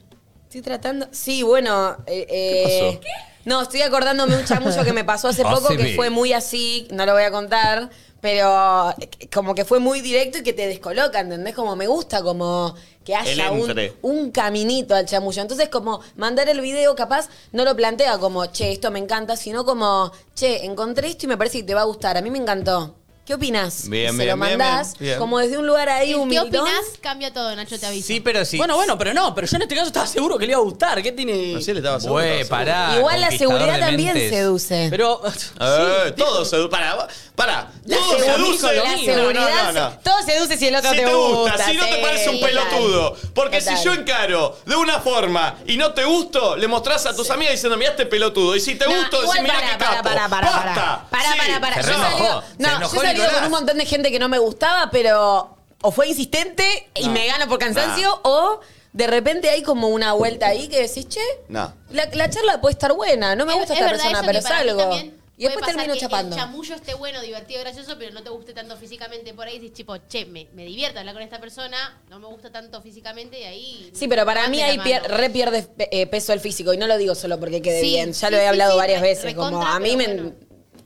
Estoy 0.48 0.62
tratando. 0.62 1.06
Sí, 1.10 1.42
bueno. 1.42 1.94
eh, 2.06 2.26
eh, 2.30 3.00
No, 3.44 3.60
estoy 3.60 3.82
acordándome 3.82 4.34
un 4.34 4.46
chamullo 4.46 4.82
que 4.82 4.94
me 4.94 5.04
pasó 5.04 5.28
hace 5.28 5.42
poco 5.60 5.68
que 5.76 5.94
fue 5.94 6.08
muy 6.08 6.32
así, 6.32 6.88
no 6.90 7.04
lo 7.04 7.12
voy 7.12 7.24
a 7.24 7.30
contar, 7.30 7.90
pero 8.22 8.94
eh, 8.98 9.10
como 9.30 9.54
que 9.54 9.66
fue 9.66 9.78
muy 9.78 10.00
directo 10.00 10.38
y 10.38 10.42
que 10.42 10.54
te 10.54 10.66
descoloca, 10.66 11.20
¿entendés? 11.20 11.54
Como 11.54 11.76
me 11.76 11.86
gusta, 11.86 12.22
como 12.22 12.74
que 13.04 13.14
haya 13.14 13.50
un, 13.50 13.60
un 14.00 14.30
caminito 14.30 14.94
al 14.94 15.04
chamullo. 15.04 15.42
Entonces, 15.42 15.68
como 15.68 16.00
mandar 16.16 16.48
el 16.48 16.62
video, 16.62 16.94
capaz, 16.96 17.28
no 17.52 17.64
lo 17.66 17.76
plantea 17.76 18.16
como, 18.18 18.46
che, 18.46 18.72
esto 18.72 18.90
me 18.90 19.00
encanta, 19.00 19.36
sino 19.36 19.66
como, 19.66 20.10
che, 20.34 20.64
encontré 20.64 21.08
esto 21.08 21.26
y 21.26 21.28
me 21.28 21.36
parece 21.36 21.58
que 21.58 21.64
te 21.64 21.74
va 21.74 21.82
a 21.82 21.84
gustar. 21.84 22.16
A 22.16 22.22
mí 22.22 22.30
me 22.30 22.38
encantó. 22.38 22.94
¿Qué 23.28 23.34
opinas? 23.34 23.90
Bien, 23.90 24.12
se 24.12 24.24
bien, 24.24 24.38
lo 24.38 24.46
bien, 24.46 24.58
mandás 24.58 24.94
bien, 24.98 25.10
bien. 25.10 25.18
como 25.18 25.38
desde 25.38 25.58
un 25.58 25.66
lugar 25.66 25.86
ahí 25.90 26.08
¿Qué 26.08 26.16
humildón. 26.16 26.62
opinás? 26.62 26.80
Cambia 27.02 27.30
todo, 27.30 27.54
Nacho, 27.54 27.78
te 27.78 27.84
aviso. 27.84 28.06
Sí, 28.06 28.20
pero 28.20 28.42
sí. 28.46 28.56
Bueno, 28.56 28.74
bueno, 28.76 28.96
pero 28.96 29.12
no, 29.12 29.34
pero 29.34 29.46
yo 29.46 29.56
en 29.56 29.62
este 29.64 29.74
caso 29.74 29.88
estaba 29.88 30.06
seguro 30.06 30.38
que 30.38 30.46
le 30.46 30.52
iba 30.52 30.60
a 30.60 30.64
gustar. 30.64 31.02
¿Qué 31.02 31.12
tiene? 31.12 31.56
Así 31.56 31.70
le 31.74 31.80
estaba 31.80 32.00
seguro, 32.00 32.22
Güey, 32.22 32.40
estaba 32.40 32.64
seguro. 32.64 32.78
pará. 32.86 32.96
Igual 32.98 33.20
la 33.20 33.26
conquistador 33.26 33.58
seguridad 33.58 33.74
de 33.74 33.86
también 33.86 34.14
mentes. 34.14 34.30
seduce. 34.30 34.86
Pero. 34.88 35.20
Eh, 35.60 36.12
todo 36.16 36.44
seduce. 36.46 36.70
Para, 36.70 37.06
para. 37.34 37.70
La 37.84 37.96
todo 37.98 38.18
seguridad- 38.18 38.34
seduce. 38.36 38.72
la 38.74 38.82
No, 38.92 38.98
seguridad, 38.98 39.72
no, 39.74 39.90
no. 39.90 39.98
todo 40.02 40.22
seduce 40.24 40.56
si 40.56 40.66
el 40.68 40.76
otro 40.76 40.90
Si 40.90 40.96
te, 40.96 41.04
te 41.04 41.14
gusta, 41.14 41.36
gusta. 41.52 41.64
si 41.66 41.76
no 41.76 41.84
te 41.84 41.92
sí, 41.96 41.98
parece 42.00 42.30
un 42.30 42.40
pelotudo. 42.40 43.16
Porque 43.34 43.58
Total. 43.60 43.76
si 43.76 43.84
yo 43.84 43.92
encaro 43.92 44.58
de 44.64 44.74
una 44.76 45.00
forma 45.00 45.56
y 45.66 45.76
no 45.76 45.92
te 45.92 46.06
gusto, 46.06 46.56
le 46.56 46.66
mostrás 46.66 47.04
a 47.04 47.14
tus 47.14 47.28
amigas 47.28 47.52
diciendo, 47.52 47.76
mirá 47.76 47.90
este 47.90 48.06
pelotudo. 48.06 48.56
Y 48.56 48.60
si 48.60 48.76
te 48.76 48.86
No, 48.86 48.94
gusto, 48.96 49.20
igual 49.22 49.36
decís, 49.36 49.42
mirá 49.42 49.54
para, 49.60 49.70
qué 49.70 49.78
para, 49.84 49.90
capo. 49.96 50.08
para, 50.08 50.28
para, 50.30 50.50
para. 50.50 50.64
Basta. 50.74 51.06
Para, 51.10 51.32
Sí. 51.32 51.38
para, 51.38 51.60
para. 51.60 51.74
Se 51.82 51.82
Yo 51.82 51.88
re 51.88 51.94
se 51.94 52.10
no, 52.58 52.72
yo 52.78 53.17
salido 53.18 53.34
con 53.38 53.44
un 53.44 53.50
montón 53.50 53.78
de 53.78 53.86
gente 53.86 54.10
que 54.10 54.18
no 54.18 54.28
me 54.28 54.38
gustaba, 54.38 54.90
pero 54.90 55.56
o 55.82 55.90
fue 55.90 56.08
insistente 56.08 56.88
y 56.94 57.06
No. 57.06 57.12
me 57.12 57.26
gana 57.26 57.46
por 57.46 57.58
cansancio, 57.58 58.20
o 58.24 58.60
de 58.92 59.06
repente 59.06 59.48
hay 59.50 59.62
como 59.62 59.88
una 59.88 60.12
vuelta 60.14 60.46
ahí 60.48 60.68
que 60.68 60.80
decís, 60.82 61.08
che, 61.08 61.20
No. 61.48 61.72
la, 61.90 62.08
la 62.12 62.30
charla 62.30 62.60
puede 62.60 62.72
estar 62.72 62.92
buena, 62.94 63.36
no 63.36 63.46
me 63.46 63.54
gusta 63.54 63.74
es 63.74 63.80
esta 63.80 63.92
verdad 63.92 64.04
persona, 64.10 64.26
pero 64.26 64.42
salgo. 64.42 64.94
Y 65.40 65.44
después 65.44 65.62
puede 65.62 65.72
pasar 65.76 65.86
termino 65.86 65.94
que 65.94 66.00
chapando. 66.00 66.34
El 66.34 66.42
chamullo 66.42 66.74
esté 66.74 66.94
bueno, 66.94 67.20
divertido, 67.22 67.60
gracioso, 67.60 67.94
pero 67.96 68.12
no 68.12 68.24
te 68.24 68.30
guste 68.30 68.52
tanto 68.54 68.76
físicamente 68.76 69.32
por 69.34 69.46
ahí. 69.46 69.60
Dices, 69.60 69.76
tipo, 69.76 69.96
che, 70.08 70.26
me, 70.26 70.48
me 70.52 70.64
divierto 70.64 70.98
hablar 70.98 71.14
con 71.14 71.22
esta 71.22 71.38
persona, 71.38 71.96
no 72.10 72.18
me 72.18 72.26
gusta 72.26 72.50
tanto 72.50 72.82
físicamente 72.82 73.38
y 73.38 73.44
ahí. 73.44 73.90
Sí, 73.94 74.08
pero 74.08 74.24
para 74.26 74.48
mí 74.48 74.60
ahí 74.60 74.78
pier- 74.78 75.04
re 75.06 75.30
pierde 75.30 75.68
eh, 75.92 76.08
peso 76.08 76.32
el 76.32 76.40
físico. 76.40 76.72
Y 76.74 76.76
no 76.76 76.88
lo 76.88 76.98
digo 76.98 77.14
solo 77.14 77.38
porque 77.38 77.62
quede 77.62 77.80
Sí, 77.82 77.86
bien. 77.90 78.14
Ya 78.14 78.26
sí, 78.26 78.32
lo 78.32 78.36
he 78.36 78.40
sí, 78.40 78.46
hablado 78.48 78.72
sí, 78.72 78.78
varias 78.78 79.00
re- 79.00 79.08
veces. 79.10 79.34
Como 79.36 79.64
a 79.64 79.78
mí 79.78 79.94
pero 79.96 79.98
me, 80.08 80.22
bueno. 80.22 80.36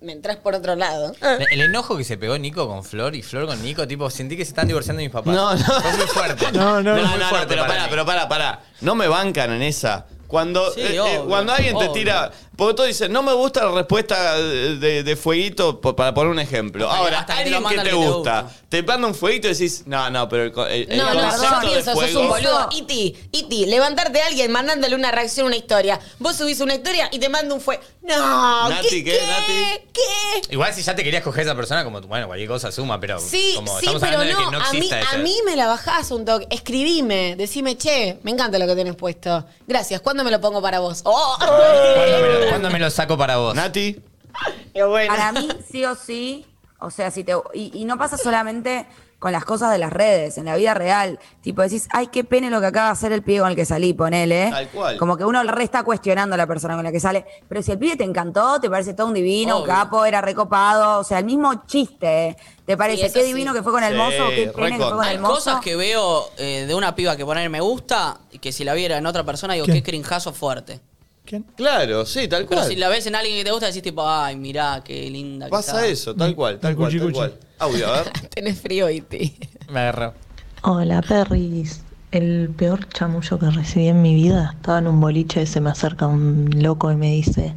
Me 0.02 0.12
entras 0.12 0.36
por 0.36 0.54
otro 0.54 0.74
lado. 0.76 1.14
El 1.50 1.60
enojo 1.60 1.96
que 1.96 2.04
se 2.04 2.16
pegó 2.16 2.36
Nico 2.38 2.66
con 2.68 2.84
Flor 2.84 3.14
y 3.14 3.22
Flor 3.22 3.46
con 3.46 3.62
Nico, 3.62 3.86
tipo, 3.86 4.10
sentí 4.10 4.36
que 4.36 4.44
se 4.44 4.50
están 4.50 4.66
divorciando 4.66 5.00
mis 5.02 5.10
papás. 5.10 5.34
No, 5.34 5.54
no. 5.54 5.64
Fue 5.64 5.96
muy 5.96 6.06
fuerte. 6.06 6.52
No, 6.52 6.82
no, 6.82 6.94
No, 6.94 6.94
muy 6.94 7.02
no, 7.02 7.18
no, 7.18 7.28
fuerte 7.28 7.46
pero 7.48 7.62
para 7.62 7.74
pará, 7.74 7.90
pero 7.90 8.06
pará, 8.06 8.28
pará. 8.28 8.60
No 8.80 8.94
me 8.94 9.08
bancan 9.08 9.52
en 9.52 9.62
esa. 9.62 10.06
Cuando, 10.26 10.72
Sí, 10.72 10.80
eh, 10.80 10.94
eh, 10.94 11.00
obvio, 11.00 11.26
cuando 11.26 11.52
alguien 11.52 11.78
te 11.78 11.88
tira. 11.90 12.30
Porque 12.56 12.74
todos 12.74 12.86
dicen, 12.88 13.10
no 13.12 13.22
me 13.22 13.32
gusta 13.32 13.64
la 13.64 13.70
respuesta 13.72 14.36
de, 14.38 14.76
de- 14.76 15.02
de 15.02 15.16
fueguito, 15.16 15.80
po- 15.80 15.96
para 15.96 16.12
poner 16.12 16.30
un 16.30 16.38
ejemplo. 16.38 16.84
Hasta 16.86 16.96
que- 16.98 17.04
Ahora, 17.04 17.18
hasta 17.20 17.36
que 17.38 17.44
te 17.44 17.50
lo 17.50 17.56
alguien 17.56 17.70
que 17.70 17.76
mandan 17.76 17.84
te 17.84 17.90
el 17.90 17.96
que 17.96 18.02
te 18.02 18.12
gusta, 18.12 18.42
gusta. 18.42 18.58
te 18.68 18.82
manda 18.82 19.08
un 19.08 19.14
fueguito 19.14 19.48
y 19.48 19.52
decís, 19.52 19.82
no, 19.86 20.10
no, 20.10 20.28
pero 20.28 20.42
el, 20.44 20.52
co- 20.52 20.66
el- 20.66 20.90
el 20.92 20.98
No, 20.98 21.14
no, 21.14 21.20
concepto 21.22 21.62
yo 21.62 21.70
pienso, 21.70 21.84
sos 21.92 21.94
fuego- 21.94 22.20
un 22.20 22.28
boludo. 22.28 22.68
Iti, 22.72 23.16
Iti, 23.32 23.66
levantarte 23.66 24.20
a 24.20 24.26
alguien 24.26 24.52
mandándole 24.52 24.94
una 24.94 25.10
reacción 25.10 25.44
a 25.44 25.48
una 25.48 25.56
historia. 25.56 25.98
Vos 26.18 26.36
subís 26.36 26.60
una 26.60 26.74
historia 26.74 27.08
y 27.10 27.18
te 27.18 27.28
manda 27.28 27.54
un 27.54 27.60
fue. 27.60 27.80
No, 28.02 28.68
Nati, 28.68 29.04
¿qué, 29.04 29.18
Nati? 29.26 29.88
¿Qué? 29.92 30.52
Igual 30.52 30.74
si 30.74 30.82
ya 30.82 30.94
te 30.94 31.04
querías 31.04 31.22
coger 31.22 31.40
a 31.40 31.44
esa 31.44 31.54
persona, 31.54 31.84
como, 31.84 32.00
bueno, 32.02 32.26
cualquier 32.26 32.48
cosa 32.48 32.70
suma, 32.72 32.98
pero 33.00 33.18
Sí, 33.20 33.52
como 33.54 33.70
sí, 33.78 33.86
estamos 33.86 34.02
pero 34.02 34.18
hablando 34.18 34.34
no, 34.34 34.38
de 34.40 34.44
que 34.44 34.58
no 34.58 34.64
a, 34.64 34.72
mí, 34.72 34.78
exista 34.78 34.96
a 34.96 35.00
ese- 35.14 35.18
mí 35.18 35.36
me 35.46 35.54
la 35.56 35.66
bajás 35.68 36.10
un 36.10 36.24
toque. 36.24 36.46
Escribime, 36.50 37.36
decime, 37.36 37.78
che, 37.78 38.18
me 38.24 38.32
encanta 38.32 38.58
lo 38.58 38.66
que 38.66 38.74
tenés 38.74 38.96
puesto. 38.96 39.44
Gracias, 39.68 40.00
¿cuándo 40.00 40.24
me 40.24 40.30
lo 40.32 40.40
pongo 40.40 40.60
para 40.60 40.80
vos? 40.80 41.00
Oh. 41.04 41.36
¿Cuándo 41.38 42.18
me, 42.20 42.28
lo, 42.40 42.40
cuándo 42.48 42.70
me 42.70 42.78
lo 42.78 42.90
saco 42.90 43.16
para 43.16 43.36
vos? 43.36 43.54
Nati, 43.54 44.00
Qué 44.74 44.82
bueno. 44.84 45.14
Para 45.14 45.32
mí, 45.32 45.48
sí 45.70 45.84
o 45.84 45.94
sí, 45.94 46.46
o 46.78 46.90
sea, 46.90 47.10
si 47.10 47.24
te. 47.24 47.34
Y, 47.54 47.70
y 47.74 47.84
no 47.84 47.98
pasa 47.98 48.16
solamente 48.16 48.86
con 49.18 49.30
las 49.30 49.44
cosas 49.44 49.70
de 49.70 49.78
las 49.78 49.92
redes, 49.92 50.36
en 50.36 50.46
la 50.46 50.56
vida 50.56 50.74
real. 50.74 51.20
Tipo, 51.42 51.62
decís, 51.62 51.86
ay, 51.92 52.08
qué 52.08 52.24
pene 52.24 52.50
lo 52.50 52.58
que 52.60 52.66
acaba 52.66 52.86
de 52.86 52.92
hacer 52.94 53.12
el 53.12 53.22
pibe 53.22 53.38
con 53.40 53.50
el 53.50 53.54
que 53.54 53.64
salí, 53.64 53.92
ponele. 53.92 54.48
Tal 54.50 54.68
cual. 54.70 54.96
Como 54.98 55.16
que 55.16 55.24
uno 55.24 55.44
re 55.44 55.62
está 55.62 55.84
cuestionando 55.84 56.34
a 56.34 56.36
la 56.38 56.46
persona 56.48 56.74
con 56.74 56.82
la 56.82 56.90
que 56.90 56.98
sale. 56.98 57.24
Pero 57.48 57.62
si 57.62 57.70
el 57.70 57.78
pibe 57.78 57.94
te 57.96 58.02
encantó, 58.02 58.58
te 58.60 58.68
parece 58.68 58.94
todo 58.94 59.06
un 59.06 59.14
divino, 59.14 59.60
un 59.60 59.64
capo, 59.66 60.04
era 60.04 60.20
recopado. 60.22 60.98
O 60.98 61.04
sea, 61.04 61.20
el 61.20 61.24
mismo 61.24 61.66
chiste. 61.66 62.28
¿eh? 62.30 62.36
¿Te 62.66 62.76
parece 62.76 63.12
qué 63.12 63.20
sí. 63.20 63.26
divino 63.28 63.54
que 63.54 63.62
fue 63.62 63.70
con 63.70 63.84
el 63.84 63.92
Sí, 63.92 63.98
mozo? 63.98 64.28
¿Qué 64.30 64.48
pene 64.48 64.70
que 64.76 64.82
fue 64.82 64.90
con 64.90 65.04
Hay 65.04 65.14
el 65.14 65.20
mozo? 65.20 65.34
cosas 65.34 65.60
que 65.60 65.76
veo 65.76 66.30
eh, 66.38 66.64
de 66.66 66.74
una 66.74 66.96
piba 66.96 67.16
que 67.16 67.24
poner 67.24 67.48
me 67.48 67.60
gusta 67.60 68.18
y 68.32 68.38
que 68.40 68.50
si 68.50 68.64
la 68.64 68.74
viera 68.74 68.96
en 68.96 69.06
otra 69.06 69.22
persona 69.22 69.54
digo, 69.54 69.66
¿Qué? 69.66 69.74
qué 69.74 69.82
crinjazo 69.84 70.32
fuerte. 70.32 70.80
¿Quién? 71.24 71.44
claro, 71.56 72.04
sí, 72.04 72.26
tal 72.28 72.46
Pero 72.46 72.60
cual. 72.62 72.68
si 72.70 72.76
la 72.76 72.88
ves 72.88 73.06
en 73.06 73.14
alguien 73.14 73.36
que 73.38 73.44
te 73.44 73.50
gusta, 73.52 73.66
decís 73.66 73.82
tipo, 73.82 74.06
ay, 74.08 74.36
mirá, 74.36 74.82
qué 74.84 75.08
linda 75.10 75.46
que 75.46 75.50
Pasa 75.50 75.76
está. 75.76 75.86
eso, 75.86 76.14
tal 76.14 76.34
cual, 76.34 76.58
tal 76.58 76.74
cual, 76.76 76.88
Cuchi, 76.90 76.98
tal 77.00 77.12
cual. 77.12 77.38
Audio, 77.58 77.86
a 77.88 78.02
ver. 78.02 78.10
Tenés 78.34 78.60
frío, 78.60 78.90
Iti. 78.90 79.36
Me 79.70 79.80
agarró. 79.80 80.14
Hola 80.62 81.00
perris, 81.02 81.82
el 82.10 82.50
peor 82.56 82.88
chamullo 82.88 83.38
que 83.38 83.50
recibí 83.50 83.88
en 83.88 84.02
mi 84.02 84.14
vida 84.14 84.54
estaba 84.56 84.78
en 84.78 84.86
un 84.88 85.00
boliche 85.00 85.42
y 85.42 85.46
se 85.46 85.60
me 85.60 85.70
acerca 85.70 86.06
un 86.06 86.50
loco 86.60 86.90
y 86.92 86.96
me 86.96 87.10
dice, 87.12 87.54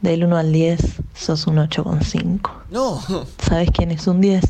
del 0.00 0.24
1 0.24 0.36
al 0.36 0.52
10 0.52 0.80
sos 1.14 1.46
un 1.46 1.56
8,5. 1.56 2.50
No, 2.70 3.00
¿Sabes 3.46 3.70
quién 3.72 3.90
es 3.90 4.06
un 4.06 4.20
10? 4.20 4.44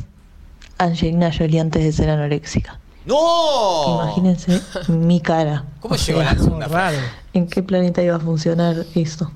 Angelina 0.79 1.31
Jolie 1.37 1.61
antes 1.61 1.83
de 1.83 1.93
ser 1.93 2.09
anoréxica. 2.11 2.79
No. 3.09 3.95
Imagínense 4.03 4.61
mi 4.89 5.21
cara. 5.21 5.65
¿Cómo 5.81 5.95
O 5.95 5.99
llegó 5.99 6.21
sea, 6.21 6.35
la 6.35 6.39
segunda 6.39 6.69
frase? 6.69 6.99
¿En 7.33 7.49
qué 7.49 7.63
planeta 7.63 8.03
iba 8.03 8.17
a 8.17 8.21
funcionar 8.21 8.85
esto? 8.95 9.31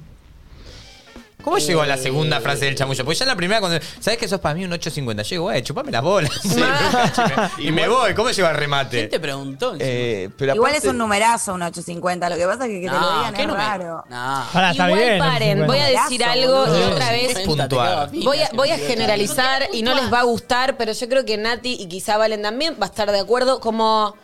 ¿Cómo 1.42 1.58
llegó 1.58 1.82
a 1.82 1.86
la 1.86 1.96
segunda 1.96 2.40
frase 2.40 2.64
del 2.66 2.74
chamullo? 2.74 3.04
Porque 3.04 3.18
ya 3.18 3.24
en 3.24 3.28
la 3.28 3.36
primera, 3.36 3.60
cuando. 3.60 3.78
¿Sabes 4.00 4.18
que 4.18 4.28
sos 4.28 4.40
para 4.40 4.54
mí 4.54 4.64
un 4.64 4.72
850? 4.72 5.22
Llego, 5.22 5.50
eh, 5.52 5.62
chupame 5.62 5.90
las 5.92 6.02
bolas. 6.02 6.30
y 7.58 7.70
me 7.70 7.88
voy. 7.88 8.14
¿Cómo 8.14 8.30
llegó 8.30 8.48
al 8.48 8.56
remate? 8.56 8.98
¿Quién 8.98 9.10
te 9.10 9.20
preguntó? 9.20 9.74
Eh, 9.78 10.30
pero 10.36 10.54
Igual 10.54 10.70
aparte- 10.72 10.86
es 10.86 10.90
un 10.92 10.98
numerazo, 10.98 11.54
un 11.54 11.62
850. 11.62 12.28
Lo 12.30 12.36
que 12.36 12.46
pasa 12.46 12.64
es 12.66 12.70
que 12.70 12.80
que 12.80 12.86
te 12.88 12.92
lo 12.94 13.00
No, 13.00 13.18
digan 13.18 13.34
¿qué 13.34 13.42
es 13.42 13.46
no 13.48 13.54
me- 13.54 13.58
raro. 13.60 14.04
No. 14.08 14.44
Pará, 14.52 14.70
está 14.70 14.86
Igual 14.88 15.02
bien. 15.04 15.18
paren, 15.18 15.58
50. 15.58 15.66
voy 15.66 15.78
a 15.78 15.86
decir 16.02 16.18
Brazo, 16.18 16.32
algo 16.32 16.66
y 16.66 16.68
boludo. 16.70 16.90
otra 16.92 17.12
vez 17.12 17.36
Es 17.36 17.46
puntual. 17.46 18.10
Voy 18.22 18.38
a, 18.42 18.48
voy 18.54 18.70
a 18.70 18.78
generalizar 18.78 19.68
y 19.72 19.82
no 19.82 19.94
les 19.94 20.12
va 20.12 20.20
a 20.20 20.24
gustar, 20.24 20.76
pero 20.76 20.92
yo 20.92 21.08
creo 21.08 21.24
que 21.24 21.36
Nati 21.36 21.76
y 21.80 21.86
quizá 21.88 22.16
Valen 22.16 22.42
también 22.42 22.74
va 22.80 22.86
a 22.86 22.88
estar 22.88 23.10
de 23.10 23.18
acuerdo. 23.20 23.60
Como, 23.60 24.14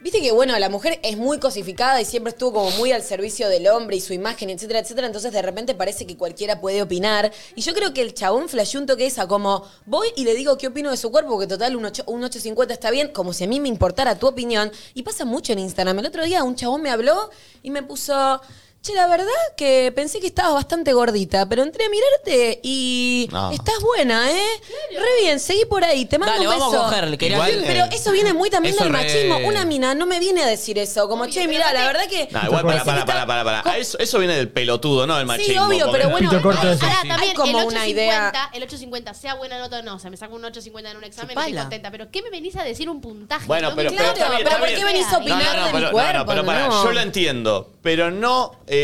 viste 0.00 0.20
que 0.20 0.32
bueno, 0.32 0.58
la 0.58 0.68
mujer 0.68 1.00
es 1.02 1.16
muy 1.16 1.38
cosificada 1.38 2.00
y 2.00 2.04
siempre 2.04 2.30
estuvo 2.30 2.52
como 2.52 2.70
muy 2.72 2.92
al 2.92 3.02
servicio 3.02 3.48
del 3.48 3.66
hombre 3.66 3.96
y 3.96 4.00
su 4.00 4.12
imagen, 4.12 4.50
etcétera, 4.50 4.80
etcétera. 4.80 5.06
Entonces 5.06 5.32
de 5.32 5.42
repente 5.42 5.74
parece 5.74 6.06
que 6.06 6.16
cualquiera 6.16 6.60
puede 6.60 6.82
opinar. 6.82 7.32
Y 7.54 7.62
yo 7.62 7.74
creo 7.74 7.92
que 7.92 8.02
el 8.02 8.14
chabón 8.14 8.48
flasheó 8.48 8.80
un 8.80 8.86
toque 8.86 9.06
esa, 9.06 9.26
como 9.26 9.64
voy 9.86 10.08
y 10.16 10.24
le 10.24 10.34
digo 10.34 10.58
qué 10.58 10.68
opino 10.68 10.90
de 10.90 10.96
su 10.96 11.10
cuerpo, 11.10 11.30
porque 11.30 11.46
total 11.46 11.76
un 11.76 11.84
850 11.84 12.72
está 12.72 12.90
bien, 12.90 13.08
como 13.08 13.32
si 13.32 13.44
a 13.44 13.48
mí 13.48 13.58
me 13.60 13.68
importara 13.68 14.18
tu 14.18 14.26
opinión. 14.26 14.70
Y 14.94 15.02
pasa 15.02 15.24
mucho 15.24 15.52
en 15.52 15.60
Instagram. 15.60 15.98
El 15.98 16.06
otro 16.06 16.24
día 16.24 16.44
un 16.44 16.56
chabón 16.56 16.82
me 16.82 16.90
habló 16.90 17.30
y 17.62 17.70
me 17.70 17.82
puso. 17.82 18.40
Che, 18.86 18.94
la 18.94 19.08
verdad 19.08 19.26
que 19.56 19.90
pensé 19.96 20.20
que 20.20 20.28
estabas 20.28 20.54
bastante 20.54 20.92
gordita, 20.92 21.48
pero 21.48 21.62
entré 21.64 21.86
a 21.86 21.88
mirarte 21.88 22.60
y 22.62 23.28
No. 23.32 23.50
estás 23.50 23.80
buena, 23.80 24.30
¿eh? 24.30 24.46
Re 24.92 25.22
bien, 25.22 25.40
seguí 25.40 25.64
por 25.64 25.82
ahí, 25.82 26.04
te 26.06 26.18
mando 26.18 26.34
Dale, 26.34 26.46
un 26.46 26.52
vamos 26.58 26.70
beso. 26.72 26.84
a 26.84 26.88
cogerle, 26.88 27.18
quería 27.18 27.36
Igual, 27.38 27.50
que- 27.62 27.66
Pero 27.66 27.84
eso 27.90 28.12
viene 28.12 28.32
muy 28.32 28.48
también 28.48 28.74
Eso 28.76 28.84
del 28.84 28.92
re- 28.92 28.98
machismo. 29.02 29.38
Una 29.48 29.64
mina 29.64 29.94
no 29.96 30.06
me 30.06 30.20
viene 30.20 30.42
a 30.42 30.46
decir 30.46 30.78
eso, 30.78 31.08
como, 31.08 31.26
che, 31.26 31.48
mirá, 31.48 31.72
la 31.72 31.84
verdad 31.86 32.06
que... 32.08 32.28
No, 32.30 32.44
igual, 32.44 32.64
para, 32.64 32.84
para, 32.84 33.04
para, 33.04 33.26
para, 33.26 33.44
para. 33.44 33.62
Ah, 33.64 33.76
Eso, 33.78 33.98
eso 33.98 34.18
viene 34.20 34.36
del 34.36 34.50
pelotudo, 34.50 35.04
no 35.06 35.16
del 35.16 35.26
machismo. 35.26 35.52
Sí, 35.52 35.58
obvio, 35.58 35.86
porque- 35.86 35.98
pero 35.98 36.10
bueno, 36.10 36.30
Pito 36.30 36.42
corto 36.42 36.68
hay- 36.68 36.74
ese. 36.74 36.84
Ahora 36.84 37.00
hay 37.02 37.08
también 37.08 37.34
como 37.34 37.46
el 37.60 37.66
una 37.66 37.80
850, 37.80 37.88
idea... 37.90 38.50
el 38.52 38.62
850, 38.62 39.14
sea 39.14 39.34
buena 39.34 39.58
nota 39.58 39.80
o 39.80 39.82
no, 39.82 39.96
o 39.96 39.98
sea, 39.98 40.10
me 40.10 40.16
saco 40.16 40.36
un 40.36 40.44
850 40.44 40.90
en 40.92 40.96
un 40.98 41.04
examen 41.04 41.30
Chupala. 41.30 41.46
estoy 41.48 41.60
contenta. 41.62 41.90
Pero 41.90 42.10
¿qué 42.12 42.22
me 42.22 42.30
venís 42.30 42.54
a 42.56 42.62
decir 42.62 42.88
un 42.88 43.00
puntaje? 43.00 43.46
Bueno, 43.46 43.70
No 43.70 43.76
pero, 43.76 43.90
me- 43.90 43.96
pero, 43.96 44.12
Claro, 44.14 44.18
está 44.18 44.36
bien, 44.36 44.44
pero 44.44 44.48
está 44.50 44.58
¿por 44.60 44.68
bien. 44.68 44.78
qué 44.78 44.84
venís 44.92 45.12
a 45.12 45.18
opinar 45.18 45.42
no, 45.42 45.60
no, 45.60 45.66
de 45.66 45.72
mi 45.72 45.78
pero, 45.80 45.90
cuerpo? 45.90 46.12
No, 46.12 46.18
no, 46.18 46.26
pero 46.26 46.46
para, 46.46 46.68
No. 46.68 46.84
yo 46.84 46.92
lo 46.92 47.00
entiendo, 47.00 47.72
pero 47.82 48.10
no 48.10 48.52
eh, 48.68 48.75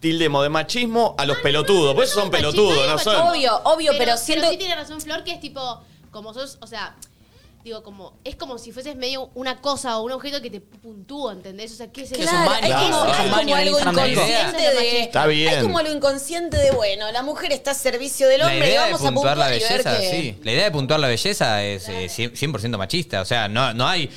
tildemos 0.00 0.42
de 0.42 0.48
machismo 0.48 1.14
a 1.18 1.26
los 1.26 1.38
pelotudos, 1.38 1.94
esos 2.02 2.14
son 2.14 2.30
pelotudos, 2.30 2.86
no 2.86 2.96
es 2.96 3.02
son. 3.02 3.16
Obvio, 3.28 3.60
obvio, 3.64 3.92
pero 3.98 4.16
siento... 4.16 4.50
sí 4.50 4.56
tiene 4.56 4.74
razón 4.74 5.00
Flor, 5.00 5.24
que 5.24 5.32
es 5.32 5.40
tipo, 5.40 5.80
como 6.10 6.32
sos, 6.32 6.58
o 6.60 6.66
sea, 6.66 6.96
digo, 7.62 7.82
como, 7.82 8.14
es 8.24 8.36
como 8.36 8.56
si 8.58 8.72
fueses 8.72 8.96
medio 8.96 9.30
una 9.34 9.60
cosa 9.60 9.98
o 9.98 10.04
un 10.04 10.12
objeto 10.12 10.40
que 10.40 10.50
te 10.50 10.60
puntúa, 10.60 11.32
¿entendés? 11.32 11.72
O 11.72 11.74
sea, 11.74 11.92
¿qué 11.92 12.02
es 12.02 12.12
eso? 12.12 12.22
Es 12.22 12.30
Claro, 12.30 12.66
Claro. 12.66 12.90
como, 12.90 13.06
es 13.06 13.18
hay 13.18 13.28
como 13.28 13.54
algo 13.54 13.76
de 13.76 13.82
inconsciente 13.82 14.62
de... 14.62 15.00
Está 15.02 15.26
bien. 15.26 15.54
Hay 15.54 15.62
como 15.62 15.82
lo 15.82 15.92
inconsciente 15.92 16.56
de, 16.56 16.70
bueno, 16.70 17.12
la 17.12 17.22
mujer 17.22 17.52
está 17.52 17.72
a 17.72 17.74
servicio 17.74 18.28
del 18.28 18.40
La 18.40 18.46
hombre 18.46 18.66
y 18.66 18.70
idea 18.70 18.86
de 18.86 18.92
vamos 18.92 19.06
a 19.06 19.12
puntuar 19.12 19.36
la 19.36 19.48
puntuar 19.48 19.50
ver 19.50 19.84
belleza, 19.84 20.00
que... 20.00 20.10
sí. 20.10 20.40
La 20.42 20.52
idea 20.52 20.64
de 20.64 20.70
puntuar 20.70 21.00
la 21.00 21.08
belleza 21.08 21.62
es 21.62 21.88
eh, 21.88 22.06
100%, 22.06 22.32
100% 22.32 22.78
machista. 22.78 23.20
O 23.20 23.26
sea, 23.26 23.48
no, 23.48 23.74
no 23.74 23.86
hay. 23.86 24.10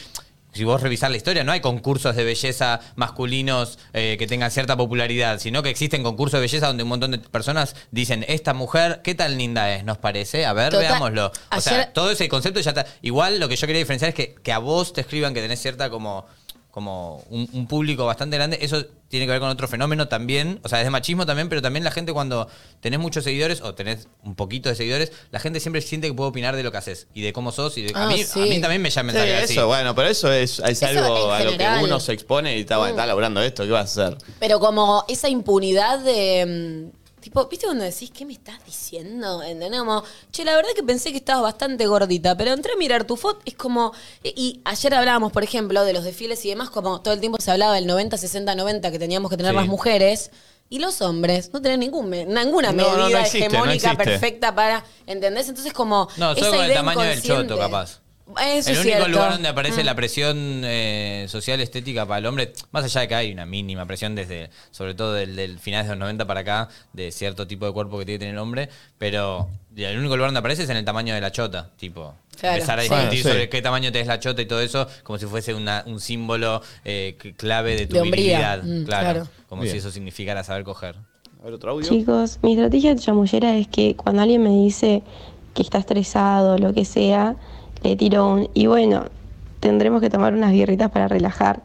Si 0.54 0.64
vos 0.64 0.82
revisás 0.82 1.10
la 1.12 1.18
historia, 1.18 1.44
no 1.44 1.52
hay 1.52 1.62
concursos 1.62 2.16
de 2.16 2.24
belleza 2.24 2.80
masculinos 2.96 3.80
eh, 3.94 4.16
que 4.20 4.28
tengan 4.28 4.52
cierta 4.52 4.78
popularidad, 4.78 5.40
sino 5.40 5.64
que 5.64 5.70
existen 5.70 6.04
concursos 6.04 6.38
de 6.40 6.42
belleza 6.42 6.68
donde 6.68 6.84
un 6.84 6.90
montón 6.90 7.12
de 7.12 7.18
personas 7.18 7.76
dicen, 7.92 8.24
esta 8.28 8.54
mujer, 8.54 9.02
¿qué 9.04 9.16
tan 9.16 9.38
linda 9.38 9.74
es? 9.76 9.84
¿Nos 9.84 9.98
parece? 9.98 10.46
A 10.46 10.54
ver, 10.54 10.70
Total. 10.72 10.88
veámoslo. 10.90 11.28
O 11.28 11.32
Ayer- 11.50 11.62
sea, 11.64 11.94
todo 11.94 12.12
ese 12.12 12.30
concepto 12.30 12.60
ya 12.60 12.72
está. 12.72 12.86
Igual 13.02 13.40
lo 13.40 13.50
que 13.50 13.56
yo 13.56 13.66
quería 13.68 13.80
diferenciar 13.80 14.10
es 14.10 14.16
que, 14.16 14.36
que 14.36 14.52
a 14.54 14.60
vos 14.60 14.94
te 14.94 15.02
escriban 15.02 15.34
que 15.34 15.42
tenés 15.42 15.62
cierta 15.62 15.90
como 15.90 16.26
como 16.74 17.24
un, 17.30 17.48
un 17.54 17.68
público 17.68 18.04
bastante 18.04 18.36
grande. 18.36 18.58
Eso 18.60 18.84
tiene 19.08 19.28
que 19.28 19.32
ver 19.34 19.40
con 19.40 19.50
otro 19.50 19.68
fenómeno 19.68 20.08
también. 20.08 20.60
O 20.64 20.70
sea, 20.70 20.80
es 20.80 20.86
de 20.86 20.90
machismo 20.90 21.24
también, 21.24 21.48
pero 21.48 21.62
también 21.62 21.84
la 21.84 21.92
gente 21.92 22.14
cuando 22.14 22.48
tenés 22.80 23.00
muchos 23.00 23.24
seguidores 23.24 23.62
o 23.62 23.76
tenés 23.76 24.08
un 24.24 24.34
poquito 24.34 24.70
de 24.70 24.76
seguidores, 24.76 25.12
la 25.30 25.40
gente 25.40 25.60
siempre 25.60 25.82
siente 25.84 26.08
que 26.08 26.16
puede 26.16 26.32
opinar 26.32 26.56
de 26.56 26.64
lo 26.64 26.72
que 26.72 26.80
haces 26.80 27.06
y 27.14 27.22
de 27.22 27.32
cómo 27.32 27.52
sos. 27.52 27.78
Y 27.78 27.84
de, 27.84 27.92
a, 27.94 28.06
Ah, 28.06 28.08
mí, 28.08 28.24
sí. 28.24 28.42
a 28.42 28.46
mí 28.48 28.60
también 28.60 28.82
me 28.82 28.90
llama 28.90 29.12
Sí, 29.12 29.20
así. 29.20 29.54
eso, 29.54 29.68
bueno, 29.68 29.94
pero 29.94 30.08
eso 30.10 30.34
es, 30.34 30.58
es 30.66 30.82
Eso 30.82 30.88
algo 30.88 31.32
a 31.32 31.44
lo 31.44 31.56
que 31.56 31.68
uno 31.84 32.00
se 32.00 32.14
expone 32.14 32.58
y 32.58 32.62
está, 32.62 32.78
bueno, 32.80 32.90
está 32.96 33.06
laburando 33.06 33.40
esto, 33.44 33.66
¿qué 33.66 33.70
vas 33.70 33.96
a 34.00 34.08
hacer? 34.08 34.18
Pero 34.40 34.60
como 34.60 35.06
esa 35.08 35.30
impunidad 35.30 36.00
de. 36.00 36.90
Tipo, 37.24 37.46
¿viste 37.48 37.68
cuando 37.68 37.86
decís 37.86 38.12
qué 38.12 38.26
me 38.26 38.34
estás 38.34 38.64
diciendo? 38.66 39.42
¿Entendés? 39.42 39.80
Como, 39.80 40.04
che, 40.32 40.44
la 40.44 40.58
verdad 40.58 40.72
que 40.76 40.84
pensé 40.84 41.12
que 41.12 41.18
estabas 41.20 41.44
bastante 41.44 41.88
gordita, 41.88 42.36
pero 42.36 42.52
entré 42.52 42.74
a 42.74 42.76
mirar 42.76 43.06
tu 43.06 43.16
foto, 43.16 43.40
es 43.46 43.54
como. 43.56 43.94
Y, 44.24 44.34
y 44.36 44.62
ayer 44.66 44.94
hablábamos, 44.94 45.32
por 45.32 45.42
ejemplo, 45.42 45.86
de 45.86 45.94
los 45.94 46.04
desfiles 46.04 46.44
y 46.44 46.50
demás, 46.50 46.70
como 46.70 47.00
todo 47.02 47.14
el 47.14 47.22
tiempo 47.22 47.38
se 47.40 47.50
hablaba 47.50 47.76
del 47.76 47.88
90, 47.88 48.18
60, 48.18 48.56
90 48.56 48.92
que 48.92 49.00
teníamos 49.00 49.32
que 49.32 49.38
tener 49.38 49.54
Sí. 49.54 49.56
las 49.58 49.68
mujeres. 49.68 50.32
Y 50.70 50.80
los 50.80 51.02
hombres 51.02 51.52
no 51.54 51.62
tienen 51.62 51.80
ningún 51.82 52.10
ninguna 52.10 52.72
No, 52.72 52.84
no, 52.84 52.98
no 52.98 53.04
medida 53.06 53.22
existe, 53.22 53.48
no 53.48 53.56
hegemónica 53.60 53.96
perfecta 53.96 54.54
para. 54.54 54.84
¿Entendés? 55.08 55.48
Entonces, 55.48 55.72
como. 55.72 56.10
No, 56.18 56.36
solo 56.36 56.52
con 56.58 56.66
el 56.66 56.74
tamaño 56.74 57.02
del 57.02 57.22
choto, 57.22 57.58
capaz. 57.58 58.00
Eso 58.26 58.70
el 58.70 58.76
es 58.78 58.82
único 58.82 58.82
cierto. 58.84 59.08
lugar 59.10 59.32
donde 59.34 59.50
aparece 59.50 59.84
Mm. 59.84 59.86
la 59.86 59.96
presión 59.96 60.62
eh, 60.64 61.26
social 61.28 61.60
estética 61.60 62.06
para 62.06 62.20
el 62.20 62.26
hombre, 62.26 62.54
más 62.72 62.86
allá 62.86 63.02
de 63.02 63.08
que 63.10 63.16
hay 63.16 63.32
una 63.34 63.46
mínima 63.46 63.86
presión 63.86 64.16
desde, 64.16 64.50
sobre 64.72 64.94
todo 64.96 65.14
del, 65.14 65.36
del 65.36 65.60
finales 65.60 65.88
de 65.88 65.92
los 65.94 66.00
90 66.00 66.26
para 66.26 66.40
acá, 66.40 66.70
de 66.94 67.12
cierto 67.12 67.46
tipo 67.48 67.66
de 67.66 67.74
cuerpo 67.74 68.00
que 68.00 68.06
tiene 68.06 68.16
que 68.16 68.20
tener 68.20 68.36
el 68.36 68.40
hombre, 68.40 68.70
pero 68.98 69.50
el 69.76 69.98
único 70.00 70.16
lugar 70.16 70.30
donde 70.30 70.40
aparece 70.40 70.64
es 70.64 70.70
en 70.70 70.78
el 70.78 70.86
tamaño 70.86 71.14
de 71.14 71.20
la 71.22 71.32
chota, 71.34 71.70
tipo. 71.78 72.16
Claro. 72.40 72.56
Empezar 72.56 72.80
a 72.80 72.82
discutir 72.84 73.06
Bueno, 73.08 73.12
sí. 73.12 73.22
sobre 73.24 73.50
qué 73.50 73.62
tamaño 73.62 73.92
tenés 73.92 74.08
la 74.08 74.20
chota 74.20 74.42
y 74.42 74.46
todo 74.46 74.62
eso, 74.62 74.88
como 75.04 75.20
si 75.20 75.26
fuese 75.26 75.54
una- 75.54 75.84
un 75.86 76.00
símbolo 76.00 76.62
eh, 76.86 77.18
clave 77.38 77.76
de 77.76 77.88
tu 77.88 77.96
De 77.98 78.02
virilidad. 78.04 78.64
Mm, 78.64 78.86
claro, 78.86 79.12
claro. 79.12 79.28
Como 79.50 79.62
Bien. 79.64 79.74
si 79.74 79.80
eso 79.80 79.92
significara 79.92 80.44
saber 80.46 80.64
coger. 80.64 80.96
A 81.42 81.44
ver, 81.46 81.54
otro 81.54 81.72
audio. 81.72 81.88
Chicos, 81.90 82.40
mi 82.42 82.54
estrategia 82.54 82.96
chamullera 82.96 83.56
es 83.58 83.68
que 83.68 83.96
cuando 83.98 84.22
alguien 84.22 84.42
me 84.42 84.50
dice 84.50 85.04
que 85.54 85.62
está 85.62 85.78
estresado, 85.78 86.58
lo 86.58 86.74
que 86.74 86.86
sea, 86.86 87.36
le 87.84 87.96
tiro 87.96 88.28
un, 88.28 88.50
y 88.54 88.68
bueno, 88.68 89.06
tendremos 89.60 90.02
que 90.02 90.10
tomar 90.10 90.34
unas 90.34 90.52
birritas 90.52 90.90
para 90.92 91.08
relajar. 91.08 91.62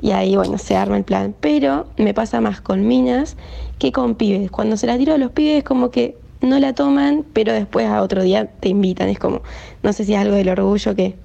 Y 0.00 0.12
ahí, 0.12 0.36
bueno, 0.36 0.58
se 0.58 0.76
arma 0.76 0.96
el 0.96 1.04
plan. 1.04 1.34
Pero 1.40 1.86
me 1.96 2.14
pasa 2.14 2.40
más 2.40 2.60
con 2.60 2.86
minas 2.86 3.36
que 3.78 3.90
con 3.90 4.14
pibes. 4.14 4.50
Cuando 4.50 4.76
se 4.76 4.86
la 4.86 4.96
tiro 4.96 5.14
a 5.14 5.18
los 5.18 5.32
pibes, 5.32 5.64
como 5.64 5.90
que 5.90 6.16
no 6.40 6.58
la 6.58 6.74
toman, 6.74 7.24
pero 7.32 7.52
después 7.52 7.86
a 7.86 8.02
otro 8.02 8.22
día 8.22 8.46
te 8.46 8.68
invitan. 8.68 9.08
Es 9.08 9.18
como, 9.18 9.42
no 9.82 9.92
sé 9.92 10.04
si 10.04 10.14
es 10.14 10.20
algo 10.20 10.36
del 10.36 10.48
orgullo 10.50 10.94
que... 10.94 11.16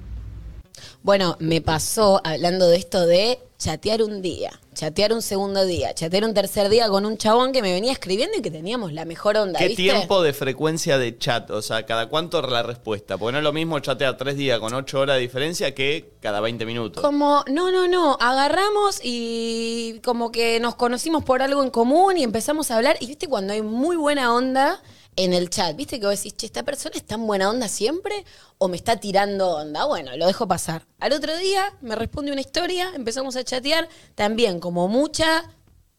Bueno, 1.02 1.36
me 1.38 1.60
pasó 1.60 2.20
hablando 2.24 2.68
de 2.68 2.78
esto 2.78 3.06
de 3.06 3.38
chatear 3.58 4.02
un 4.02 4.20
día, 4.20 4.60
chatear 4.74 5.12
un 5.12 5.22
segundo 5.22 5.64
día, 5.64 5.94
chatear 5.94 6.24
un 6.24 6.34
tercer 6.34 6.68
día 6.68 6.88
con 6.88 7.06
un 7.06 7.16
chabón 7.16 7.52
que 7.52 7.62
me 7.62 7.72
venía 7.72 7.92
escribiendo 7.92 8.36
y 8.36 8.42
que 8.42 8.50
teníamos 8.50 8.92
la 8.92 9.04
mejor 9.04 9.36
onda. 9.36 9.58
¿Qué 9.58 9.68
¿viste? 9.68 9.82
tiempo 9.84 10.22
de 10.22 10.32
frecuencia 10.32 10.98
de 10.98 11.16
chat? 11.16 11.50
O 11.50 11.62
sea, 11.62 11.86
¿cada 11.86 12.08
cuánto 12.08 12.42
la 12.42 12.62
respuesta? 12.62 13.16
Porque 13.16 13.32
no 13.32 13.38
es 13.38 13.44
lo 13.44 13.52
mismo 13.52 13.78
chatear 13.78 14.16
tres 14.16 14.36
días 14.36 14.58
con 14.58 14.74
ocho 14.74 15.00
horas 15.00 15.16
de 15.16 15.22
diferencia 15.22 15.74
que 15.74 16.10
cada 16.20 16.40
20 16.40 16.66
minutos. 16.66 17.02
Como, 17.02 17.44
no, 17.48 17.70
no, 17.70 17.86
no, 17.88 18.16
agarramos 18.20 19.00
y 19.02 20.00
como 20.04 20.32
que 20.32 20.58
nos 20.60 20.74
conocimos 20.74 21.24
por 21.24 21.42
algo 21.42 21.62
en 21.62 21.70
común 21.70 22.16
y 22.18 22.22
empezamos 22.22 22.70
a 22.70 22.76
hablar. 22.76 22.96
Y 23.00 23.06
viste 23.06 23.28
cuando 23.28 23.52
hay 23.52 23.62
muy 23.62 23.96
buena 23.96 24.34
onda 24.34 24.82
en 25.16 25.32
el 25.32 25.50
chat, 25.50 25.76
viste 25.76 26.00
que 26.00 26.06
vos 26.06 26.16
decís, 26.16 26.36
che, 26.36 26.46
¿esta 26.46 26.62
persona 26.62 26.96
es 26.96 27.04
tan 27.04 27.26
buena 27.26 27.48
onda 27.50 27.68
siempre 27.68 28.24
o 28.58 28.68
me 28.68 28.76
está 28.76 28.96
tirando 28.96 29.56
onda? 29.56 29.84
Bueno, 29.84 30.16
lo 30.16 30.26
dejo 30.26 30.48
pasar. 30.48 30.86
Al 30.98 31.12
otro 31.12 31.36
día 31.36 31.72
me 31.80 31.94
responde 31.94 32.32
una 32.32 32.40
historia, 32.40 32.92
empezamos 32.94 33.36
a 33.36 33.44
chatear, 33.44 33.88
también 34.14 34.60
como 34.60 34.88
mucha... 34.88 35.50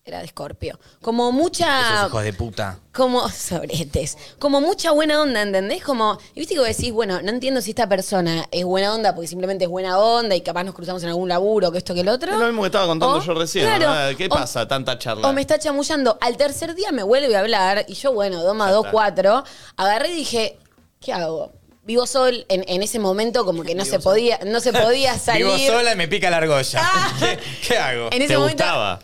Era 0.08 0.20
de 0.20 0.26
Escorpio. 0.26 0.80
Como 1.02 1.32
mucha... 1.32 1.96
Esos 1.96 2.08
hijos 2.10 2.24
de 2.24 2.34
puta. 2.34 2.78
Como 2.94 3.28
sobretes. 3.32 4.16
Como 4.38 4.62
mucha 4.62 4.92
buena 4.92 5.20
onda, 5.20 5.42
¿entendés? 5.42 5.84
Como, 5.84 6.20
y 6.36 6.42
viste 6.42 6.54
que 6.54 6.60
vos 6.60 6.70
decís, 6.70 6.92
bueno, 6.94 7.24
no 7.24 7.30
entiendo 7.32 7.60
si 7.60 7.72
esta 7.72 7.90
persona 7.90 8.46
es 8.52 8.64
buena 8.66 8.94
onda 8.94 9.16
porque 9.16 9.28
simplemente 9.28 9.64
es 9.64 9.70
buena 9.70 9.98
onda 9.98 10.36
y 10.36 10.42
capaz 10.42 10.64
nos 10.64 10.76
cruzamos 10.76 11.02
en 11.02 11.10
algún 11.10 11.28
laburo, 11.28 11.72
que 11.72 11.80
esto 11.80 11.96
que 11.96 12.02
el 12.02 12.10
otro. 12.10 12.32
Es 12.34 12.38
lo 12.38 12.46
mismo 12.46 12.62
que 12.62 12.68
estaba 12.68 12.86
contando 12.86 13.16
O- 13.18 13.24
yo 13.24 13.34
recién. 13.34 13.66
claro, 13.66 14.12
¿no? 14.12 14.16
¿Qué 14.16 14.28
o- 14.28 14.30
pasa? 14.30 14.68
Tanta 14.68 15.00
charla. 15.00 15.28
O 15.28 15.34
me 15.34 15.42
está 15.42 15.58
chamullando. 15.58 16.20
Al 16.22 16.38
tercer 16.38 16.76
día 16.76 16.92
me 16.92 17.02
vuelve 17.02 17.36
a 17.36 17.40
hablar 17.40 17.86
y 17.88 17.96
yo, 17.96 18.14
bueno, 18.14 18.44
doma 18.44 18.72
dos, 18.72 18.86
cuatro. 18.92 19.44
Agarré 19.76 20.10
y 20.10 20.16
dije, 20.18 20.60
¿qué 21.00 21.14
hago? 21.14 21.52
Vivo 21.84 22.06
sol 22.06 22.46
en, 22.50 22.64
en 22.68 22.84
ese 22.84 23.00
momento 23.00 23.44
como 23.44 23.64
que 23.64 23.74
no 23.74 23.86
se 23.86 24.00
podía, 24.00 24.40
no 24.46 24.60
se 24.60 24.72
podía 24.72 25.18
salir. 25.20 25.46
Vivo 25.48 25.58
sola 25.58 25.94
y 25.94 25.96
me 25.96 26.08
pica 26.08 26.30
la 26.30 26.38
argolla. 26.38 26.88
¿Qué, 27.20 27.40
qué 27.68 27.78
hago? 27.80 28.10
En 28.12 28.22
ese 28.22 28.34
¿Te 28.34 28.38
momento- 28.38 28.64
gustaba? 28.64 29.00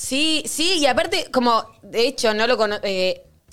Sí, 0.00 0.42
sí, 0.46 0.78
y 0.78 0.86
aparte, 0.86 1.26
como, 1.30 1.62
de 1.82 2.08
hecho, 2.08 2.32
no 2.32 2.46
lo 2.46 2.56
conozco. 2.56 2.86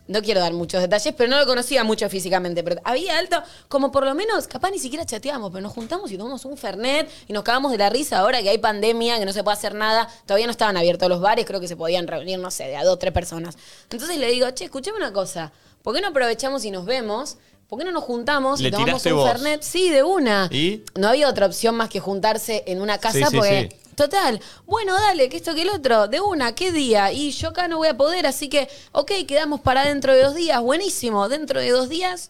no 0.08 0.22
quiero 0.22 0.40
dar 0.40 0.54
muchos 0.54 0.80
detalles, 0.80 1.14
pero 1.18 1.30
no 1.30 1.38
lo 1.38 1.46
conocía 1.46 1.84
mucho 1.84 2.08
físicamente. 2.10 2.64
Pero 2.64 2.80
había 2.86 3.18
alto, 3.18 3.44
como 3.68 3.92
por 3.92 4.06
lo 4.06 4.16
menos, 4.16 4.48
capaz 4.48 4.72
ni 4.72 4.80
siquiera 4.80 5.06
chateamos, 5.06 5.52
pero 5.52 5.62
nos 5.62 5.74
juntamos 5.74 6.10
y 6.10 6.18
tomamos 6.18 6.46
un 6.46 6.56
Fernet 6.56 7.10
y 7.28 7.34
nos 7.34 7.44
cagamos 7.44 7.74
de 7.74 7.78
la 7.78 7.90
risa 7.90 8.20
ahora 8.20 8.42
que 8.42 8.50
hay 8.50 8.60
pandemia, 8.60 9.20
que 9.20 9.26
no 9.26 9.34
se 9.34 9.44
puede 9.44 9.58
hacer 9.58 9.76
nada. 9.76 10.08
Todavía 10.26 10.46
no 10.46 10.52
estaban 10.52 10.78
abiertos 10.78 11.10
los 11.10 11.20
bares, 11.20 11.46
creo 11.46 11.60
que 11.60 11.68
se 11.68 11.76
podían 11.76 12.08
reunir, 12.08 12.40
no 12.40 12.50
sé, 12.50 12.64
de 12.64 12.78
a 12.78 12.86
dos 12.86 12.94
o 12.94 12.98
tres 12.98 13.12
personas. 13.12 13.58
Entonces 13.92 14.18
le 14.18 14.32
digo, 14.32 14.50
che, 14.52 14.64
escuchame 14.64 14.96
una 14.96 15.12
cosa, 15.12 15.52
¿por 15.84 15.94
qué 15.94 16.00
no 16.00 16.08
aprovechamos 16.08 16.64
y 16.64 16.72
nos 16.72 16.86
vemos? 16.86 17.40
¿Por 17.68 17.78
qué 17.78 17.84
no 17.84 17.92
nos 17.92 18.06
juntamos 18.06 18.62
y 18.62 18.72
tomamos 18.72 19.06
un 19.06 19.16
vos. 19.16 19.30
Fernet? 19.30 19.62
Sí, 19.64 19.90
de 19.90 20.02
una. 20.02 20.48
¿Y? 20.50 20.86
No 20.96 21.10
había 21.10 21.28
otra 21.28 21.46
opción 21.46 21.76
más 21.76 21.90
que 21.90 22.00
juntarse 22.00 22.64
en 22.68 22.80
una 22.80 23.00
casa 23.00 23.18
Sí, 23.18 23.26
sí, 23.26 23.36
porque 23.36 23.70
sí. 23.70 23.87
Total, 23.98 24.40
bueno, 24.68 24.94
dale, 24.94 25.28
que 25.28 25.38
esto 25.38 25.56
que 25.56 25.64
el 25.64 25.70
otro, 25.70 26.08
de 26.08 26.22
una, 26.22 26.54
¿qué 26.54 26.72
día? 26.72 27.12
Y 27.12 27.32
yo 27.32 27.50
acá 27.50 27.68
no 27.68 27.78
voy 27.78 27.88
a 27.88 27.98
poder, 27.98 28.28
así 28.28 28.48
que, 28.48 28.70
ok, 28.92 29.12
quedamos 29.28 29.60
para 29.62 29.86
dentro 29.86 30.14
de 30.14 30.22
dos 30.22 30.36
días, 30.36 30.62
buenísimo, 30.62 31.28
dentro 31.28 31.60
de 31.60 31.72
dos 31.72 31.90
días, 31.90 32.30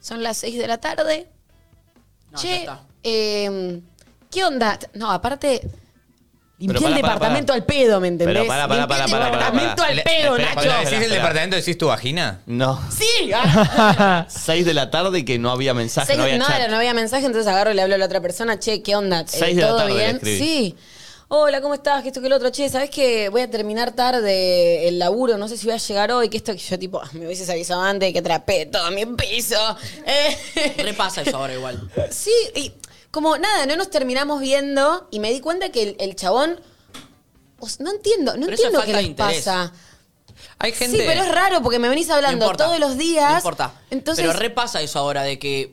son 0.00 0.24
las 0.24 0.38
seis 0.38 0.58
de 0.58 0.66
la 0.66 0.78
tarde. 0.78 1.28
No, 2.32 2.36
ya 2.36 2.42
che, 2.42 2.56
está. 2.56 2.84
eh, 3.04 3.80
¿qué 4.28 4.44
onda? 4.44 4.76
No, 4.94 5.12
aparte, 5.12 5.70
limpié 6.68 6.86
el 6.88 6.94
departamento 6.94 7.52
al 7.52 7.64
pedo, 7.64 8.00
¿me 8.00 8.08
entendés? 8.08 8.36
Pero 8.36 8.46
pará, 8.48 8.66
pará, 8.68 8.80
Limpié 8.80 8.96
pará, 8.96 9.04
el 9.04 9.10
pará, 9.10 9.24
pará, 9.30 9.36
departamento 9.46 9.76
pará. 9.76 9.88
al 9.90 9.96
Le- 9.96 10.02
pedo, 10.02 10.36
espera, 10.36 10.54
Nacho. 10.54 10.54
Cuando 10.54 10.72
decís 10.72 10.84
Espera, 10.92 11.04
el 11.04 11.10
departamento, 11.12 11.56
decís 11.56 11.78
tu 11.78 11.86
vagina. 11.88 12.40
No. 12.46 12.80
Sí, 12.96 13.30
ah. 13.34 14.26
Seis 14.28 14.64
de 14.64 14.74
la 14.74 14.90
tarde 14.90 15.18
y 15.20 15.24
que 15.24 15.38
no 15.38 15.50
había 15.50 15.74
mensaje, 15.74 16.06
Seis- 16.08 16.18
no 16.18 16.24
había 16.24 16.38
no, 16.38 16.46
chat. 16.46 16.68
no 16.70 16.76
había 16.76 16.94
mensaje, 16.94 17.26
entonces 17.26 17.50
agarro 17.52 17.70
y 17.72 17.74
le 17.74 17.82
hablo 17.82 17.94
a 17.94 17.98
la 17.98 18.06
otra 18.06 18.20
persona, 18.20 18.58
che, 18.58 18.82
¿qué 18.82 18.96
onda? 18.96 19.20
Eh, 19.20 19.24
Seis 19.26 19.56
de 19.56 19.62
la 19.62 19.68
¿Todo 19.68 19.78
tarde 19.78 19.92
le 19.92 19.98
bien? 19.98 20.16
escribí. 20.16 20.38
Sí. 20.38 20.76
Hola, 21.34 21.62
¿cómo 21.62 21.72
estás? 21.72 22.02
Que 22.02 22.08
esto 22.08 22.20
que 22.20 22.26
el 22.26 22.34
otro, 22.34 22.50
che, 22.50 22.68
¿sabes 22.68 22.90
que 22.90 23.30
voy 23.30 23.40
a 23.40 23.48
terminar 23.50 23.92
tarde 23.92 24.86
el 24.86 24.98
laburo? 24.98 25.38
No 25.38 25.48
sé 25.48 25.56
si 25.56 25.64
voy 25.64 25.74
a 25.74 25.78
llegar 25.78 26.12
hoy, 26.12 26.28
que 26.28 26.36
esto 26.36 26.52
que 26.52 26.58
yo 26.58 26.78
tipo, 26.78 27.00
"Ah, 27.02 27.08
me 27.14 27.24
hubieses 27.24 27.48
avisado 27.48 27.80
antes 27.80 28.12
que 28.12 28.18
atrapé 28.18 28.66
todo 28.66 28.90
mi 28.90 29.06
piso. 29.06 29.56
Eh, 30.06 30.74
Repasa 30.84 31.22
eso 31.22 31.38
ahora 31.38 31.54
igual. 31.54 31.88
sí, 32.10 32.30
y 32.54 32.70
como 33.12 33.38
nada, 33.38 33.66
no 33.66 33.76
nos 33.76 33.88
terminamos 33.90 34.40
viendo 34.40 35.06
y 35.12 35.20
me 35.20 35.30
di 35.30 35.40
cuenta 35.40 35.70
que 35.70 35.82
el, 35.82 35.96
el 36.00 36.16
chabón, 36.16 36.58
o 37.60 37.68
sea, 37.68 37.84
no 37.84 37.92
entiendo, 37.92 38.36
no 38.36 38.46
Pero 38.46 38.54
eso 38.54 38.68
es 38.68 38.74
entiendo 38.74 38.80
qué 38.80 38.92
falta 38.92 38.96
de 38.96 39.02
les 39.02 39.10
interés. 39.10 39.44
pasa. 39.44 39.72
Hay 40.58 40.72
gente. 40.72 40.96
Sí, 40.98 41.02
pero 41.06 41.22
es 41.22 41.28
raro 41.32 41.62
porque 41.62 41.78
me 41.78 41.88
venís 41.88 42.10
hablando 42.10 42.38
No 42.38 42.44
importa, 42.52 42.64
todos 42.64 42.80
los 42.80 42.96
días. 42.98 43.30
No 43.30 43.36
importa. 43.36 43.72
Entonces, 43.90 44.24
Pero 44.26 44.36
repasa 44.38 44.80
eso 44.82 44.98
ahora 44.98 45.22
de 45.22 45.38
que. 45.38 45.72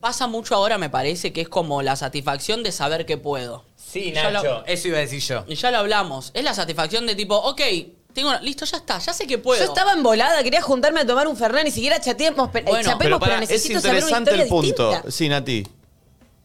Pasa 0.00 0.26
mucho 0.26 0.54
ahora, 0.56 0.78
me 0.78 0.90
parece, 0.90 1.32
que 1.32 1.42
es 1.42 1.48
como 1.48 1.80
la 1.82 1.94
satisfacción 1.94 2.62
de 2.64 2.72
saber 2.72 3.06
que 3.06 3.18
puedo. 3.18 3.64
Sí, 3.76 4.12
lo- 4.12 4.30
Nacho, 4.32 4.64
eso 4.66 4.88
iba 4.88 4.96
a 4.98 5.00
decir 5.02 5.20
yo. 5.20 5.44
Y 5.46 5.54
ya 5.54 5.70
lo 5.70 5.78
hablamos. 5.78 6.30
Es 6.34 6.42
la 6.42 6.54
satisfacción 6.54 7.06
de 7.06 7.14
tipo, 7.14 7.36
ok, 7.36 7.60
tengo. 8.12 8.32
Listo, 8.40 8.64
ya 8.64 8.76
está, 8.78 8.98
ya 8.98 9.12
sé 9.12 9.26
que 9.26 9.38
puedo. 9.38 9.58
Yo 9.64 9.68
estaba 9.68 9.92
embolada, 9.92 10.42
quería 10.42 10.62
juntarme 10.62 11.00
a 11.00 11.06
tomar 11.06 11.26
un 11.28 11.36
Fernet, 11.36 11.64
ni 11.64 11.70
siquiera 11.70 12.00
chateemos, 12.00 12.50
Bueno, 12.52 12.68
chapemos, 12.68 12.82
Pero 12.84 12.98
pero, 12.98 13.18
pará, 13.20 13.34
es 13.36 13.40
necesito 13.50 13.80
saber 13.80 14.04
una 14.04 14.18
interesante 14.18 14.30
historia 14.30 14.42
el 14.44 14.48
punto. 14.48 14.88
distinta. 14.90 15.10
Sí, 15.10 15.28
Nati. 15.28 15.66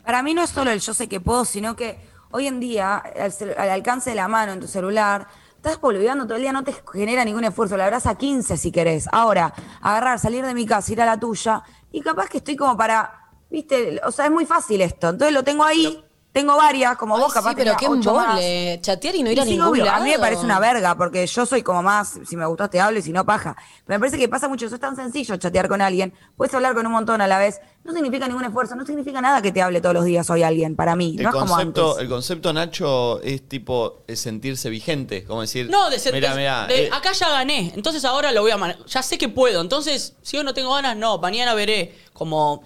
Para 0.03 0.23
mí 0.23 0.33
no 0.33 0.43
es 0.43 0.49
solo 0.49 0.71
el 0.71 0.79
yo 0.79 0.93
sé 0.93 1.07
que 1.09 1.19
puedo, 1.19 1.43
sino 1.45 1.75
que 1.75 1.99
hoy 2.31 2.47
en 2.47 2.59
día, 2.59 2.95
al, 2.97 3.31
cel- 3.31 3.55
al 3.57 3.69
alcance 3.69 4.09
de 4.11 4.15
la 4.15 4.27
mano 4.27 4.53
en 4.53 4.59
tu 4.61 4.67
celular, 4.67 5.27
estás 5.55 5.79
boludeando 5.81 6.25
todo 6.25 6.35
el 6.35 6.41
día, 6.43 6.53
no 6.53 6.63
te 6.63 6.73
genera 6.93 7.25
ningún 7.25 7.43
esfuerzo. 7.43 7.75
La 7.75 7.85
verdad, 7.85 8.01
a 8.05 8.15
15 8.17 8.55
si 8.57 8.71
querés. 8.71 9.07
Ahora, 9.11 9.53
agarrar, 9.81 10.17
salir 10.19 10.45
de 10.45 10.53
mi 10.53 10.65
casa, 10.65 10.91
ir 10.93 11.01
a 11.01 11.05
la 11.05 11.19
tuya, 11.19 11.61
y 11.91 11.99
capaz 12.01 12.29
que 12.29 12.37
estoy 12.37 12.55
como 12.55 12.77
para, 12.77 13.21
viste, 13.49 13.99
o 14.05 14.11
sea, 14.11 14.25
es 14.25 14.31
muy 14.31 14.45
fácil 14.45 14.79
esto. 14.81 15.09
Entonces 15.09 15.33
lo 15.33 15.43
tengo 15.43 15.63
ahí, 15.65 16.01
tengo 16.33 16.55
varias, 16.55 16.97
como 16.97 17.15
Ay, 17.15 17.21
vos 17.23 17.33
capaz 17.33 17.49
sí, 17.49 17.55
pero 17.57 17.75
qué 17.77 17.87
ocho 17.87 18.13
más. 18.13 18.27
embole. 18.29 18.79
Chatear 18.81 19.15
y 19.15 19.23
no 19.23 19.31
ir 19.31 19.39
a 19.41 19.43
sí, 19.43 19.49
ningún 19.51 19.69
obvio, 19.69 19.85
lado. 19.85 20.01
A 20.01 20.03
mí 20.03 20.11
me 20.11 20.19
parece 20.19 20.43
una 20.45 20.59
verga, 20.59 20.95
porque 20.95 21.25
yo 21.25 21.45
soy 21.47 21.63
como 21.63 21.81
más, 21.81 22.19
si 22.27 22.35
me 22.37 22.45
gustó 22.45 22.69
te 22.69 22.79
hablo 22.79 22.99
y 22.99 23.01
si 23.01 23.11
no, 23.11 23.25
paja. 23.25 23.55
Pero 23.85 23.97
me 23.97 23.99
parece 23.99 24.19
que 24.19 24.29
pasa 24.29 24.47
mucho, 24.47 24.67
eso 24.67 24.75
es 24.75 24.81
tan 24.81 24.95
sencillo 24.95 25.35
chatear 25.37 25.67
con 25.67 25.81
alguien. 25.81 26.13
Puedes 26.35 26.53
hablar 26.53 26.75
con 26.75 26.85
un 26.85 26.91
montón 26.91 27.21
a 27.21 27.27
la 27.27 27.39
vez. 27.39 27.59
No 27.83 27.91
significa 27.93 28.27
ningún 28.27 28.43
esfuerzo, 28.45 28.75
no 28.75 28.85
significa 28.85 29.19
nada 29.19 29.41
que 29.41 29.51
te 29.51 29.61
hable 29.63 29.81
todos 29.81 29.95
los 29.95 30.05
días 30.05 30.29
hoy 30.29 30.43
alguien, 30.43 30.75
para 30.75 30.95
mí. 30.95 31.15
El 31.17 31.23
no 31.23 31.29
es 31.29 31.33
como 31.35 31.47
concepto, 31.47 31.89
antes. 31.91 32.03
el 32.03 32.09
concepto, 32.09 32.53
Nacho, 32.53 33.21
es 33.23 33.47
tipo 33.49 34.03
es 34.07 34.19
sentirse 34.19 34.69
vigente. 34.69 35.23
Como 35.23 35.41
decir, 35.41 35.69
No, 35.71 35.89
de 35.89 35.97
ser. 35.97 36.13
Mira, 36.13 36.31
de- 36.31 36.37
mira. 36.37 36.67
de- 36.67 36.83
eh, 36.85 36.89
acá 36.93 37.13
ya 37.13 37.29
gané. 37.29 37.71
Entonces 37.75 38.05
ahora 38.05 38.31
lo 38.31 38.41
voy 38.41 38.51
a. 38.51 38.77
Ya 38.85 39.01
sé 39.01 39.17
que 39.17 39.29
puedo. 39.29 39.61
Entonces, 39.61 40.15
si 40.21 40.37
hoy 40.37 40.43
no 40.43 40.53
tengo 40.53 40.73
ganas, 40.75 40.95
no. 40.97 41.17
Mañana 41.17 41.53
veré. 41.55 41.97
Como. 42.13 42.61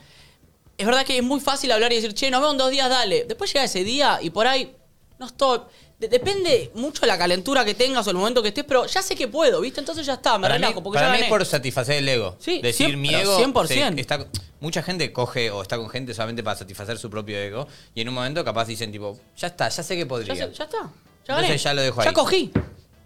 Es 0.81 0.85
verdad 0.85 1.05
que 1.05 1.17
es 1.17 1.23
muy 1.23 1.39
fácil 1.39 1.71
hablar 1.71 1.91
y 1.91 1.95
decir, 1.95 2.13
che, 2.13 2.29
nos 2.29 2.41
vemos 2.41 2.53
en 2.53 2.57
dos 2.59 2.69
días, 2.71 2.89
dale. 2.89 3.25
Después 3.25 3.51
llega 3.53 3.65
ese 3.65 3.83
día 3.83 4.19
y 4.21 4.29
por 4.29 4.47
ahí 4.47 4.75
no 5.19 5.27
estoy. 5.27 5.59
De- 5.99 6.07
depende 6.07 6.71
mucho 6.73 7.01
de 7.01 7.07
la 7.07 7.17
calentura 7.17 7.63
que 7.63 7.75
tengas 7.75 8.07
o 8.07 8.09
el 8.09 8.15
momento 8.17 8.41
que 8.41 8.47
estés, 8.47 8.63
pero 8.63 8.87
ya 8.87 9.01
sé 9.03 9.15
que 9.15 9.27
puedo, 9.27 9.61
¿viste? 9.61 9.79
Entonces 9.79 10.03
ya 10.05 10.13
está, 10.13 10.37
me 10.39 10.43
Para 10.43 10.55
mí, 10.55 10.61
relajo, 10.61 10.81
porque 10.81 10.97
para 10.97 11.09
ya 11.11 11.13
mí 11.17 11.23
es 11.23 11.29
por 11.29 11.45
satisfacer 11.45 11.97
el 11.97 12.09
ego. 12.09 12.35
Sí, 12.39 12.59
Decir 12.59 12.89
cien- 12.89 12.97
mi 12.97 13.09
pero 13.09 13.19
ego. 13.21 13.37
100%. 13.37 13.67
se- 13.95 14.01
está- 14.01 14.25
mucha 14.59 14.81
gente 14.81 15.13
coge 15.13 15.51
o 15.51 15.61
está 15.61 15.77
con 15.77 15.89
gente 15.89 16.13
solamente 16.15 16.41
para 16.43 16.57
satisfacer 16.57 16.97
su 16.97 17.09
propio 17.11 17.37
ego. 17.37 17.67
Y 17.93 18.01
en 18.01 18.09
un 18.09 18.15
momento 18.15 18.43
capaz 18.43 18.65
dicen 18.65 18.91
tipo, 18.91 19.19
ya 19.37 19.47
está, 19.47 19.69
ya 19.69 19.83
sé 19.83 19.95
que 19.95 20.05
podría. 20.07 20.33
Ya, 20.33 20.47
sé- 20.47 20.53
ya 20.53 20.63
está. 20.63 20.77
Ya 20.79 21.35
gané. 21.35 21.39
Entonces 21.47 21.63
ya 21.63 21.73
lo 21.75 21.81
dejo 21.83 22.01
ahí. 22.01 22.05
Ya 22.07 22.13
cogí. 22.13 22.51
Ya 22.53 22.61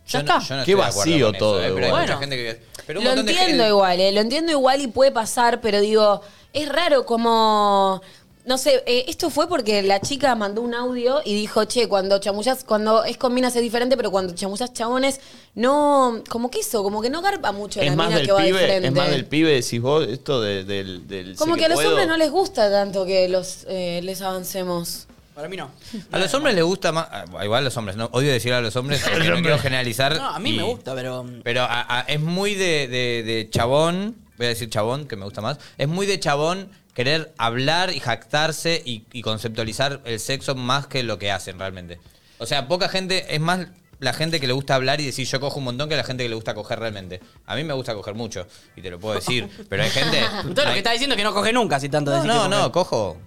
Yo 0.08 0.24
no- 0.24 0.38
está. 0.38 0.48
yo 0.48 0.56
no 0.58 0.66
Qué 0.66 0.76
vacío 0.76 1.30
eso, 1.32 1.38
todo 1.38 1.60
eh, 1.60 1.72
pero 1.74 1.78
hay 1.80 1.88
igual. 1.88 2.02
mucha 2.04 2.16
Bueno. 2.16 2.20
gente 2.20 2.36
que. 2.38 2.62
Pero 2.88 3.00
un 3.00 3.04
lo 3.04 3.10
montón 3.10 3.26
de 3.26 3.32
entiendo 3.34 3.64
gente- 3.64 3.70
igual, 3.70 4.00
eh, 4.00 4.12
lo 4.14 4.22
entiendo 4.22 4.52
igual 4.54 4.80
y 4.82 4.88
puede 4.88 5.12
pasar, 5.12 5.60
pero 5.60 5.82
digo, 5.82 6.22
es 6.56 6.70
raro 6.70 7.06
como... 7.06 8.02
No 8.48 8.60
sé, 8.60 8.84
eh, 8.86 9.06
esto 9.08 9.32
fue 9.32 9.50
porque 9.50 9.82
la 9.82 10.00
chica 10.02 10.36
mandó 10.36 10.62
un 10.62 10.76
audio 10.76 11.20
y 11.26 11.34
dijo, 11.34 11.66
che, 11.66 11.88
cuando 11.90 12.20
chamullas, 12.20 12.64
cuando 12.64 13.04
es 13.04 13.18
con 13.18 13.34
minas 13.34 13.56
es 13.56 13.64
diferente, 13.64 13.98
pero 13.98 14.12
cuando 14.12 14.36
chamullas 14.36 14.72
chabones, 14.72 15.20
no, 15.56 16.22
como 16.30 16.52
que 16.52 16.60
eso, 16.60 16.84
como 16.84 17.02
que 17.02 17.10
no 17.10 17.24
garpa 17.24 17.52
mucho 17.52 17.82
Es 17.82 17.88
la 17.90 17.96
más 17.96 18.08
mina 18.10 18.18
del 18.20 18.28
que 18.28 18.32
va 18.34 18.42
de 18.42 18.46
pibe, 18.50 18.60
frente. 18.60 18.88
es 18.90 18.94
más 18.94 19.10
del 19.10 19.26
pibe, 19.26 19.52
decís 19.52 19.82
vos, 19.82 20.08
esto 20.08 20.42
de- 20.42 20.64
del, 20.64 21.08
del 21.08 21.36
como 21.38 21.56
sé 21.56 21.60
que 21.60 21.66
a 21.66 21.70
los 21.70 21.76
puedo. 21.78 21.90
hombres 21.90 22.08
no 22.08 22.18
les 22.18 22.30
gusta 22.30 22.70
tanto 22.70 23.04
que 23.08 23.28
los 23.30 23.66
eh, 23.68 24.02
les 24.04 24.22
avancemos. 24.22 25.08
Para 25.34 25.50
mí 25.50 25.58
no. 25.58 25.72
A 26.12 26.20
los 26.20 26.32
hombres 26.36 26.54
les 26.54 26.64
gusta 26.64 26.92
más. 26.92 27.08
ah, 27.12 27.26
Igual 27.44 27.62
a 27.62 27.66
los 27.66 27.76
hombres, 27.78 27.98
no. 27.98 28.10
Odio 28.12 28.32
decir 28.32 28.54
a 28.54 28.62
los 28.62 28.76
hombres 28.76 29.02
porque 29.12 29.28
no 29.30 29.42
quiero 29.42 29.58
generalizar. 29.58 30.16
No, 30.18 30.30
a 30.30 30.38
mí 30.38 30.52
y- 30.52 30.58
me 30.58 30.64
gusta, 30.64 30.94
pero. 30.94 31.26
Pero 31.44 31.64
a- 31.64 32.02
a- 32.02 32.02
es 32.02 32.22
muy 32.22 32.54
de, 32.54 32.88
de- 32.88 33.24
de 33.24 33.50
chabón, 33.50 34.16
voy 34.38 34.48
a 34.48 34.50
decir 34.50 34.70
chabón, 34.70 35.08
que 35.08 35.16
me 35.16 35.26
gusta 35.26 35.42
más, 35.42 35.58
es 35.78 35.88
muy 35.88 36.06
de 36.06 36.20
chabón 36.20 36.70
querer 36.94 37.34
hablar 37.38 37.94
y 37.94 38.00
jactarse 38.00 38.82
y, 38.86 39.06
y 39.12 39.22
conceptualizar 39.22 40.02
el 40.06 40.20
sexo 40.20 40.56
más 40.56 40.88
que 40.88 41.04
lo 41.04 41.20
que 41.20 41.32
hacen 41.32 41.60
realmente. 41.60 42.00
O 42.38 42.46
sea, 42.46 42.68
poca 42.68 42.90
gente, 42.90 43.34
es 43.34 43.40
más 43.40 43.68
la 44.00 44.14
gente 44.14 44.40
que 44.40 44.48
le 44.48 44.54
gusta 44.54 44.76
hablar 44.76 45.02
y 45.02 45.06
decir 45.06 45.28
yo 45.28 45.40
cojo 45.40 45.60
un 45.60 45.66
montón 45.66 45.90
que 45.90 45.96
la 45.96 46.04
gente 46.04 46.24
que 46.24 46.30
le 46.30 46.36
gusta 46.36 46.54
coger 46.54 46.80
realmente. 46.80 47.22
A 47.46 47.56
mí 47.56 47.64
me 47.64 47.74
gusta 47.74 47.94
coger 47.94 48.14
mucho, 48.14 48.48
y 48.76 48.82
te 48.82 48.90
lo 48.90 49.00
puedo 49.00 49.16
decir, 49.16 49.50
pero 49.70 49.84
hay 49.84 49.90
gente... 49.90 50.20
Entonces 50.20 50.66
lo 50.66 50.72
que 50.72 50.78
está 50.78 50.92
diciendo 50.92 51.16
es 51.16 51.18
que 51.18 51.24
no 51.24 51.34
coge 51.34 51.54
nunca, 51.54 51.80
si 51.80 51.90
tanto 51.90 52.12
no, 52.12 52.18
decís 52.18 52.32
que 52.32 52.38
no, 52.38 52.44
coge. 52.44 52.62
no, 52.62 52.72
cojo 52.72 53.18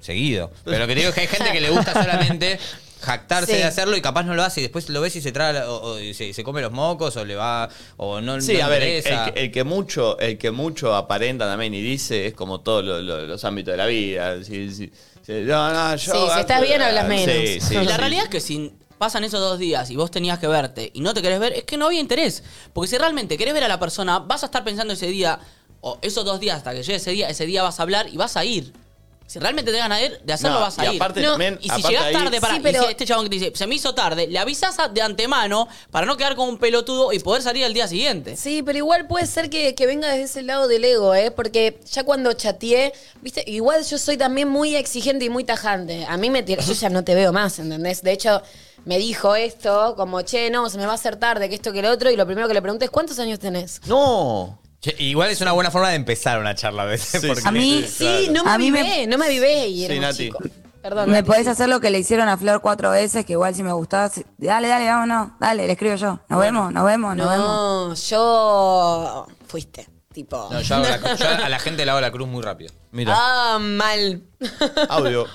seguido. 0.00 0.52
Pero 0.64 0.78
lo 0.78 0.86
que 0.86 0.94
te 0.94 1.00
digo 1.00 1.08
es 1.08 1.14
que 1.14 1.20
hay 1.22 1.26
gente 1.26 1.52
que 1.52 1.60
le 1.60 1.70
gusta 1.70 1.92
solamente 1.92 2.58
jactarse 3.00 3.52
Sí. 3.52 3.58
de 3.58 3.64
hacerlo 3.64 3.96
y 3.96 4.00
capaz 4.00 4.22
no 4.24 4.34
lo 4.34 4.42
hace 4.42 4.60
y 4.60 4.62
después 4.64 4.88
lo 4.88 5.00
ves 5.00 5.14
y 5.16 5.20
se 5.20 5.30
traga 5.32 5.70
o, 5.70 5.92
o- 5.92 6.00
y 6.00 6.14
se, 6.14 6.32
se 6.32 6.42
come 6.42 6.60
los 6.62 6.72
mocos 6.72 7.16
o 7.16 7.24
le 7.24 7.34
va 7.36 7.68
o 7.98 8.20
no 8.20 8.40
Sí, 8.40 8.54
no 8.54 8.64
a 8.64 8.68
ver, 8.68 8.82
el, 8.82 9.06
el 9.06 9.32
que- 9.32 9.40
el 9.44 9.50
que 9.52 9.64
mucho, 9.64 10.18
el 10.18 10.38
que 10.38 10.50
mucho 10.50 10.94
aparenta 10.94 11.46
también 11.46 11.74
y 11.74 11.80
dice 11.82 12.26
es 12.26 12.34
como 12.34 12.60
todos 12.60 12.84
lo- 12.84 13.02
lo- 13.02 13.26
los 13.26 13.44
ámbitos 13.44 13.72
de 13.72 13.76
la 13.78 13.86
vida. 13.86 14.42
Si, 14.42 14.70
si- 14.74 14.92
si- 15.22 15.32
no, 15.42 15.72
no, 15.72 15.96
yo 15.96 16.12
Sí, 16.12 16.18
si 16.34 16.40
estás 16.40 16.60
bien, 16.62 16.80
hablas 16.82 17.06
menos. 17.06 17.24
Sí, 17.34 17.60
sí, 17.68 17.74
Y 17.74 17.84
la 17.84 17.92
sí. 17.92 17.98
realidad 17.98 18.24
es 18.24 18.30
que 18.30 18.40
si 18.40 18.72
pasan 18.98 19.24
esos 19.24 19.40
dos 19.40 19.58
días 19.58 19.90
y 19.90 19.96
vos 19.96 20.10
tenías 20.10 20.38
que 20.38 20.46
verte 20.46 20.90
y 20.94 21.00
no 21.02 21.12
te 21.12 21.20
querés 21.20 21.38
ver, 21.38 21.52
es 21.52 21.64
que 21.64 21.76
no 21.76 21.86
había 21.86 22.00
interés. 22.00 22.42
Porque 22.72 22.88
si 22.88 22.96
realmente 22.96 23.36
querés 23.36 23.52
ver 23.52 23.64
a 23.64 23.68
la 23.68 23.78
persona, 23.78 24.20
vas 24.20 24.42
a 24.42 24.46
estar 24.46 24.64
pensando 24.64 24.94
ese 24.94 25.08
día, 25.08 25.38
o 25.82 25.98
esos 26.00 26.24
dos 26.24 26.40
días 26.40 26.56
hasta 26.56 26.72
que 26.72 26.82
llegue 26.82 26.94
ese 26.96 27.10
día, 27.10 27.28
ese 27.28 27.44
día 27.44 27.62
vas 27.62 27.78
a 27.78 27.82
hablar 27.82 28.08
y 28.08 28.16
vas 28.16 28.36
a 28.38 28.44
ir. 28.46 28.72
Si 29.26 29.38
realmente 29.40 29.72
te 29.72 29.78
ganas 29.78 29.98
de 29.98 30.06
ir, 30.06 30.20
de 30.22 30.32
hacerlo 30.32 30.54
No, 30.56 30.60
vas 30.60 30.78
a 30.78 30.86
y 30.86 30.94
ir. 30.96 31.02
aparte 31.02 31.20
No, 31.20 31.30
también- 31.32 31.58
y 31.60 31.64
si 31.64 31.70
aparte 31.70 31.88
llegás 31.88 32.04
ahí- 32.06 32.12
tarde 32.12 32.40
para 32.40 32.54
Sí, 32.54 32.60
pero- 32.62 32.82
y 32.82 32.84
si 32.84 32.90
este 32.92 33.04
chabón 33.06 33.24
que 33.24 33.30
te 33.30 33.36
dice, 33.44 33.52
se 33.56 33.66
me 33.66 33.74
hizo 33.74 33.94
tarde, 33.94 34.26
le 34.28 34.38
avisas 34.38 34.78
a- 34.78 34.88
de 34.88 35.02
antemano 35.02 35.68
para 35.90 36.06
no 36.06 36.16
quedar 36.16 36.36
como 36.36 36.48
un 36.50 36.58
pelotudo 36.58 37.12
y 37.12 37.18
poder 37.18 37.42
salir 37.42 37.64
al 37.64 37.74
día 37.74 37.88
siguiente. 37.88 38.36
Sí, 38.36 38.62
pero 38.62 38.78
igual 38.78 39.06
puede 39.08 39.26
ser 39.26 39.50
que, 39.50 39.74
que 39.74 39.86
venga 39.86 40.08
desde 40.08 40.22
ese 40.24 40.42
lado 40.42 40.68
del 40.68 40.84
ego, 40.84 41.14
¿eh? 41.14 41.30
Porque 41.32 41.80
ya 41.90 42.04
cuando 42.04 42.32
chateé, 42.34 42.92
viste, 43.20 43.42
igual 43.46 43.84
yo 43.84 43.98
soy 43.98 44.16
también 44.16 44.48
muy 44.48 44.76
exigente 44.76 45.24
y 45.24 45.28
muy 45.30 45.44
tajante. 45.44 46.04
A 46.08 46.16
mí 46.16 46.30
me 46.30 46.42
tira, 46.42 46.62
yo 46.62 46.72
ya 46.72 46.88
no 46.88 47.02
te 47.04 47.14
veo 47.14 47.32
más, 47.32 47.58
¿entendés? 47.58 48.02
De 48.02 48.12
hecho, 48.12 48.42
me 48.84 48.98
dijo 48.98 49.34
esto, 49.34 49.94
como, 49.96 50.22
che, 50.22 50.48
no, 50.50 50.70
se 50.70 50.78
me 50.78 50.86
va 50.86 50.92
a 50.92 50.94
hacer 50.94 51.16
tarde, 51.16 51.48
que 51.48 51.56
esto, 51.56 51.72
que 51.72 51.82
lo 51.82 51.90
otro, 51.90 52.10
y 52.12 52.16
lo 52.16 52.24
primero 52.26 52.46
que 52.46 52.54
le 52.54 52.62
pregunté 52.62 52.84
es, 52.84 52.90
¿cuántos 52.92 53.18
años 53.18 53.40
tenés? 53.40 53.80
No. 53.86 54.58
Igual 54.98 55.30
es 55.30 55.40
una 55.40 55.52
buena 55.52 55.70
forma 55.70 55.88
de 55.90 55.96
empezar 55.96 56.38
una 56.38 56.54
charla 56.54 56.82
a 56.82 56.86
veces. 56.86 57.20
Sí, 57.20 57.26
porque- 57.26 57.42
sí, 57.42 57.48
A 57.48 57.50
mí- 57.52 57.82
sí, 57.88 58.24
Sí, 58.26 58.28
no 58.32 58.44
me 58.44 58.50
A 58.50 58.58
mí 58.58 58.70
me- 58.70 58.80
avivé, 58.80 59.06
no 59.06 59.18
me 59.18 59.26
avivé 59.26 59.68
y 59.68 59.86
Sí, 59.86 59.98
Nati. 59.98 60.16
chico. 60.16 60.38
Perdón. 60.82 61.10
¿Me 61.10 61.16
Nati, 61.16 61.26
podés 61.26 61.48
hacer 61.48 61.68
lo 61.68 61.80
que 61.80 61.90
le 61.90 61.98
hicieron 61.98 62.28
a 62.28 62.36
Flor 62.36 62.60
cuatro 62.60 62.90
veces? 62.90 63.24
Que 63.26 63.32
igual 63.32 63.54
si 63.54 63.62
me 63.62 63.72
gustaba. 63.72 64.08
si- 64.08 64.24
Dale, 64.38 64.68
dale, 64.68 64.86
vámonos. 64.86 65.30
Dale, 65.40 65.66
le 65.66 65.72
escribo 65.72 65.96
yo. 65.96 66.20
Nos 66.28 66.40
vemos, 66.40 66.72
nos 66.72 66.84
vemos, 66.86 67.16
nos 67.16 67.28
vemos. 67.28 67.46
No, 67.48 67.94
yo... 67.94 69.26
Fuiste, 69.48 69.88
tipo... 70.12 70.48
No, 70.52 70.60
yo, 70.60 70.74
hago 70.76 70.84
la- 70.84 71.14
yo 71.16 71.28
a 71.44 71.48
la 71.48 71.58
gente 71.58 71.84
le 71.84 71.90
hago 71.90 72.00
la 72.00 72.10
cruz 72.12 72.28
muy 72.28 72.42
rápido. 72.42 72.72
Mira, 72.92 73.14
Ah, 73.16 73.58
mal. 73.60 74.22
audio. 74.88 75.26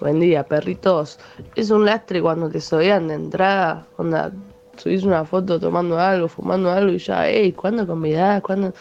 Buen 0.00 0.18
día, 0.18 0.44
perritos. 0.44 1.18
Es 1.54 1.70
un 1.70 1.84
lastre 1.84 2.22
cuando 2.22 2.48
te 2.48 2.60
sobean 2.62 3.08
de 3.08 3.14
entrada. 3.14 3.86
Onda, 3.98 4.32
subís 4.80 5.02
una 5.04 5.24
foto 5.24 5.60
tomando 5.60 5.98
algo, 5.98 6.28
fumando 6.28 6.70
algo 6.70 6.92
y 6.92 6.98
ya, 6.98 7.28
ey, 7.28 7.52
¿cuándo 7.52 7.86
convidás? 7.86 8.40
¿Cuándo? 8.42 8.72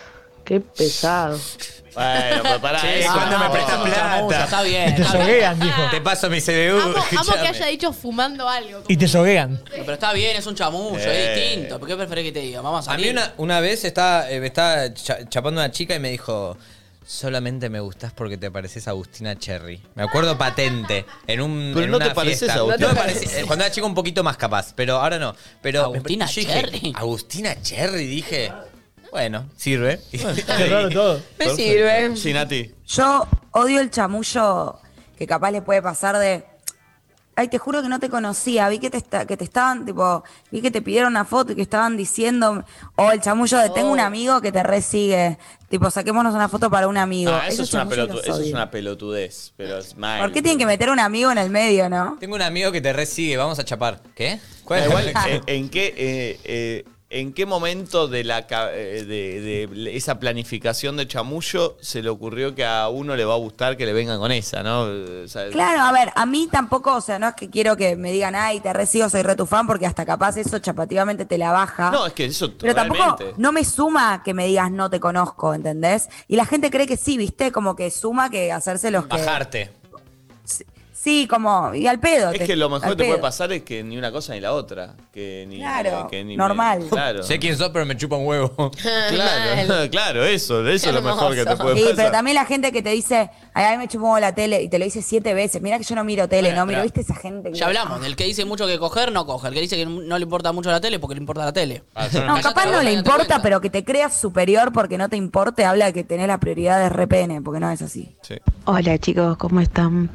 Qué 0.43 0.59
pesado. 0.61 1.37
Bueno, 1.93 2.41
pero 2.43 2.61
pará. 2.61 2.79
Eso 2.95 3.11
¿cuándo 3.13 3.37
no. 3.37 3.43
me 3.45 3.49
prestas 3.51 3.77
plata? 3.81 4.43
Está 4.45 4.61
bien. 4.63 4.95
Te 4.95 5.03
soguean, 5.03 5.59
dijo. 5.59 5.81
Te 5.91 6.01
paso 6.01 6.29
mi 6.29 6.39
CBU. 6.41 6.79
Amo, 6.79 6.93
amo 7.19 7.31
que 7.33 7.47
haya 7.47 7.65
dicho 7.67 7.91
fumando 7.93 8.47
algo. 8.47 8.83
Y 8.87 8.95
te 8.97 9.07
soguean. 9.07 9.61
Pero 9.69 9.93
está 9.93 10.13
bien, 10.13 10.37
es 10.37 10.45
un 10.47 10.55
chamullo, 10.55 10.97
Eh. 10.99 11.33
es 11.35 11.35
distinto. 11.55 11.79
¿Por 11.79 11.87
qué 11.87 11.95
preferís 11.95 12.25
que 12.25 12.31
te 12.31 12.39
diga? 12.39 12.61
Vamos 12.61 12.87
a 12.87 12.91
A 12.91 12.93
salir. 12.95 13.07
mí 13.07 13.11
una, 13.11 13.33
una 13.37 13.59
vez 13.59 13.83
estaba, 13.85 14.29
eh, 14.29 14.39
me 14.39 14.47
estaba 14.47 14.93
cha- 14.93 15.27
chapando 15.27 15.59
una 15.61 15.71
chica 15.71 15.93
y 15.95 15.99
me 15.99 16.09
dijo, 16.11 16.57
solamente 17.09 17.71
me 17.71 17.79
gustás 17.79 18.13
porque 18.13 18.37
te 18.37 18.51
pareces 18.51 18.87
a 18.87 18.91
Agustina 18.91 19.35
Cherry. 19.35 19.81
Me 19.95 20.03
acuerdo 20.03 20.37
patente, 20.37 21.07
en 21.25 21.41
un 21.41 21.71
Pero 21.73 21.85
en 21.85 21.91
no 21.91 21.97
una 21.97 22.09
te 22.09 22.13
pareces 22.13 22.39
fiesta. 22.41 22.53
a 22.53 22.57
Agustina. 22.59 22.93
No 22.93 23.01
eh, 23.09 23.43
cuando 23.47 23.65
era 23.65 23.73
chico 23.73 23.87
un 23.87 23.95
poquito 23.95 24.23
más 24.23 24.37
capaz, 24.37 24.73
pero 24.75 24.97
ahora 24.97 25.17
no. 25.17 25.35
Pero 25.59 25.85
Agustina 25.85 26.27
yo 26.27 26.41
dije, 26.41 26.53
Cherry. 26.53 26.93
Agustina 26.95 27.61
Cherry, 27.63 28.05
dije. 28.05 28.53
Bueno, 29.11 29.49
sirve. 29.57 29.99
Qué 30.11 30.67
raro 30.69 30.89
todo. 30.91 31.15
Me 31.15 31.45
Perfecto. 31.45 31.55
sirve. 31.55 32.15
Sí, 32.15 32.31
Nati. 32.31 32.75
Yo 32.85 33.27
odio 33.53 33.81
el 33.81 33.89
chamullo 33.89 34.79
que 35.17 35.25
capaz 35.25 35.49
le 35.49 35.63
puede 35.63 35.81
pasar 35.81 36.15
de. 36.19 36.45
Ay, 37.39 37.47
te 37.47 37.57
juro 37.57 37.81
que 37.81 37.87
no 37.87 38.01
te 38.01 38.09
conocía. 38.09 38.67
Vi 38.67 38.79
que 38.79 38.89
te, 38.89 39.01
que 39.25 39.37
te 39.37 39.43
estaban, 39.45 39.85
tipo, 39.85 40.25
vi 40.51 40.61
que 40.61 40.71
te 40.71 40.81
pidieron 40.81 41.13
una 41.13 41.23
foto 41.23 41.53
y 41.53 41.55
que 41.55 41.61
estaban 41.61 41.95
diciendo. 41.95 42.65
O 42.97 43.11
el 43.11 43.21
chamullo 43.21 43.57
de 43.59 43.69
tengo 43.69 43.91
un 43.93 44.01
amigo 44.01 44.41
que 44.41 44.51
te 44.51 44.61
resigue. 44.61 45.37
Tipo, 45.69 45.89
saquémonos 45.89 46.35
una 46.35 46.49
foto 46.49 46.69
para 46.69 46.89
un 46.89 46.97
amigo. 46.97 47.31
Ah, 47.31 47.47
eso, 47.47 47.63
es 47.63 47.73
una 47.73 47.85
pelotu- 47.85 48.07
los 48.15 48.23
eso 48.23 48.33
es 48.33 48.39
odio. 48.39 48.55
una 48.55 48.69
pelotudez. 48.69 49.53
Pero 49.55 49.77
es 49.77 49.95
mal. 49.95 50.19
¿Por 50.19 50.33
qué 50.33 50.41
tienen 50.41 50.57
que 50.59 50.65
meter 50.65 50.89
un 50.89 50.99
amigo 50.99 51.31
en 51.31 51.37
el 51.37 51.49
medio, 51.49 51.87
no? 51.87 52.17
Tengo 52.19 52.35
un 52.35 52.41
amigo 52.41 52.73
que 52.73 52.81
te 52.81 52.91
resigue, 52.91 53.37
vamos 53.37 53.57
a 53.57 53.63
chapar. 53.63 54.01
¿Qué? 54.15 54.39
Eh, 54.71 55.41
¿en, 55.47 55.69
qué, 55.69 55.93
eh, 55.97 56.39
eh, 56.43 56.85
¿En 57.11 57.33
qué 57.33 57.47
momento 57.47 58.07
de, 58.07 58.23
la, 58.23 58.45
ca- 58.45 58.69
eh, 58.71 59.03
de, 59.03 59.67
de 59.67 59.97
esa 59.97 60.19
planificación 60.19 60.95
de 60.95 61.07
chamullo 61.07 61.75
se 61.81 62.03
le 62.03 62.09
ocurrió 62.09 62.53
que 62.53 62.63
a 62.63 62.87
uno 62.89 63.15
le 63.15 63.25
va 63.25 63.33
a 63.33 63.37
gustar 63.37 63.77
que 63.77 63.87
le 63.87 63.93
vengan 63.93 64.19
con 64.19 64.31
esa, 64.31 64.61
no? 64.61 64.81
O 65.23 65.27
sea, 65.27 65.49
Claro, 65.49 65.81
a 65.81 65.91
ver, 65.91 66.11
a 66.15 66.27
mí 66.27 66.47
tampoco, 66.51 66.93
o 66.95 67.01
sea, 67.01 67.17
no 67.17 67.29
es 67.29 67.33
que 67.33 67.49
quiero 67.49 67.75
que 67.75 67.95
me 67.95 68.11
digan, 68.11 68.35
ay, 68.35 68.59
te 68.59 68.71
resigo, 68.73 69.09
soy 69.09 69.23
re 69.23 69.35
tu 69.35 69.47
fan, 69.47 69.65
porque 69.65 69.87
hasta 69.87 70.05
capaz 70.05 70.37
eso 70.37 70.59
chapativamente 70.59 71.25
te 71.25 71.39
la 71.39 71.51
baja. 71.51 71.89
No, 71.89 72.05
es 72.05 72.13
que 72.13 72.25
eso 72.25 72.53
Pero 72.55 72.75
tampoco 72.75 73.17
no 73.37 73.51
me 73.51 73.65
suma 73.65 74.21
que 74.23 74.35
me 74.35 74.45
digas 74.45 74.69
no 74.69 74.91
te 74.91 74.99
conozco, 74.99 75.55
¿entendés? 75.55 76.09
Y 76.27 76.35
la 76.35 76.45
gente 76.45 76.69
cree 76.69 76.85
que 76.85 76.95
sí, 76.95 77.17
¿viste? 77.17 77.51
Como 77.51 77.75
que 77.75 77.89
suma 77.89 78.29
que 78.29 78.51
hacerse 78.51 78.91
los 78.91 79.07
que. 79.07 79.17
Bajarte. 79.17 79.78
Sí, 81.01 81.27
como. 81.29 81.73
Y 81.73 81.87
al 81.87 81.97
pedo. 81.99 82.31
Es 82.31 82.39
te- 82.39 82.45
que 82.45 82.55
lo 82.57 82.69
mejor 82.69 82.89
que 82.89 82.95
te 82.97 83.05
puede 83.05 83.19
pasar 83.19 83.53
es 83.53 83.63
que 83.63 83.83
ni 83.85 83.97
una 83.97 84.11
cosa 84.11 84.33
ni 84.33 84.41
la 84.41 84.51
otra. 84.51 84.95
Que 85.13 85.45
ni, 85.47 85.59
Claro, 85.59 86.07
que 86.11 86.25
ni 86.25 86.35
normal. 86.35 86.83
claro. 86.89 87.23
Sé 87.23 87.39
quién 87.39 87.55
sos, 87.57 87.69
pero 87.69 87.85
me 87.85 87.95
chupa 87.95 88.17
un 88.17 88.27
huevo. 88.27 88.69
Claro, 89.09 89.89
claro, 89.91 90.25
eso, 90.25 90.67
eso 90.67 90.89
es 90.89 90.93
lo 90.95 91.01
mejor 91.01 91.35
que 91.35 91.45
te 91.45 91.55
puede 91.55 91.75
Sí, 91.77 91.81
pasar. 91.83 91.95
pero 91.95 92.11
también 92.11 92.35
la 92.35 92.45
gente 92.45 92.71
que 92.73 92.81
te 92.81 92.89
dice, 92.89 93.29
ay, 93.53 93.65
a 93.65 93.71
mí 93.71 93.77
me 93.77 93.87
chupó 93.87 94.19
la 94.19 94.33
tele, 94.33 94.61
y 94.63 94.69
te 94.69 94.79
lo 94.79 94.85
dice 94.85 95.01
siete 95.01 95.33
veces. 95.33 95.61
Mira 95.61 95.77
que 95.77 95.83
yo 95.83 95.95
no 95.95 96.03
miro 96.03 96.27
tele, 96.27 96.49
Bueno, 96.49 96.61
no 96.61 96.65
miro, 96.67 96.83
¿viste 96.83 97.01
esa 97.01 97.15
gente? 97.15 97.51
que- 97.51 97.57
Ya 97.57 97.65
hablamos, 97.67 98.01
del 98.01 98.15
que 98.15 98.23
dice 98.25 98.45
mucho 98.45 98.67
que 98.67 98.77
coger, 98.79 99.11
no 99.11 99.25
coge. 99.25 99.47
El 99.49 99.53
que 99.53 99.61
dice 99.61 99.75
que 99.75 99.85
no 99.85 100.17
le 100.17 100.23
importa 100.23 100.51
mucho 100.51 100.69
la 100.71 100.79
tele 100.81 100.99
porque 100.99 101.15
le 101.15 101.21
importa 101.21 101.45
la 101.45 101.53
tele. 101.53 101.83
No, 102.27 102.41
capaz 102.41 102.65
no 102.67 102.81
le 102.81 102.93
importa, 102.93 103.41
pero 103.41 103.61
que 103.61 103.69
te 103.69 103.83
creas 103.83 104.19
superior 104.19 104.71
porque 104.73 104.97
no 104.97 105.09
te 105.09 105.17
importe, 105.17 105.65
habla 105.65 105.85
de 105.87 105.93
que 105.93 106.03
tenés 106.03 106.27
la 106.27 106.37
prioridad 106.39 106.79
de 106.79 106.89
RPN, 106.89 107.41
porque 107.43 107.59
no 107.59 107.69
es 107.69 107.81
así. 107.81 108.15
Hola 108.65 108.97
chicos, 108.99 109.37
¿cómo 109.37 109.59
están? 109.61 110.09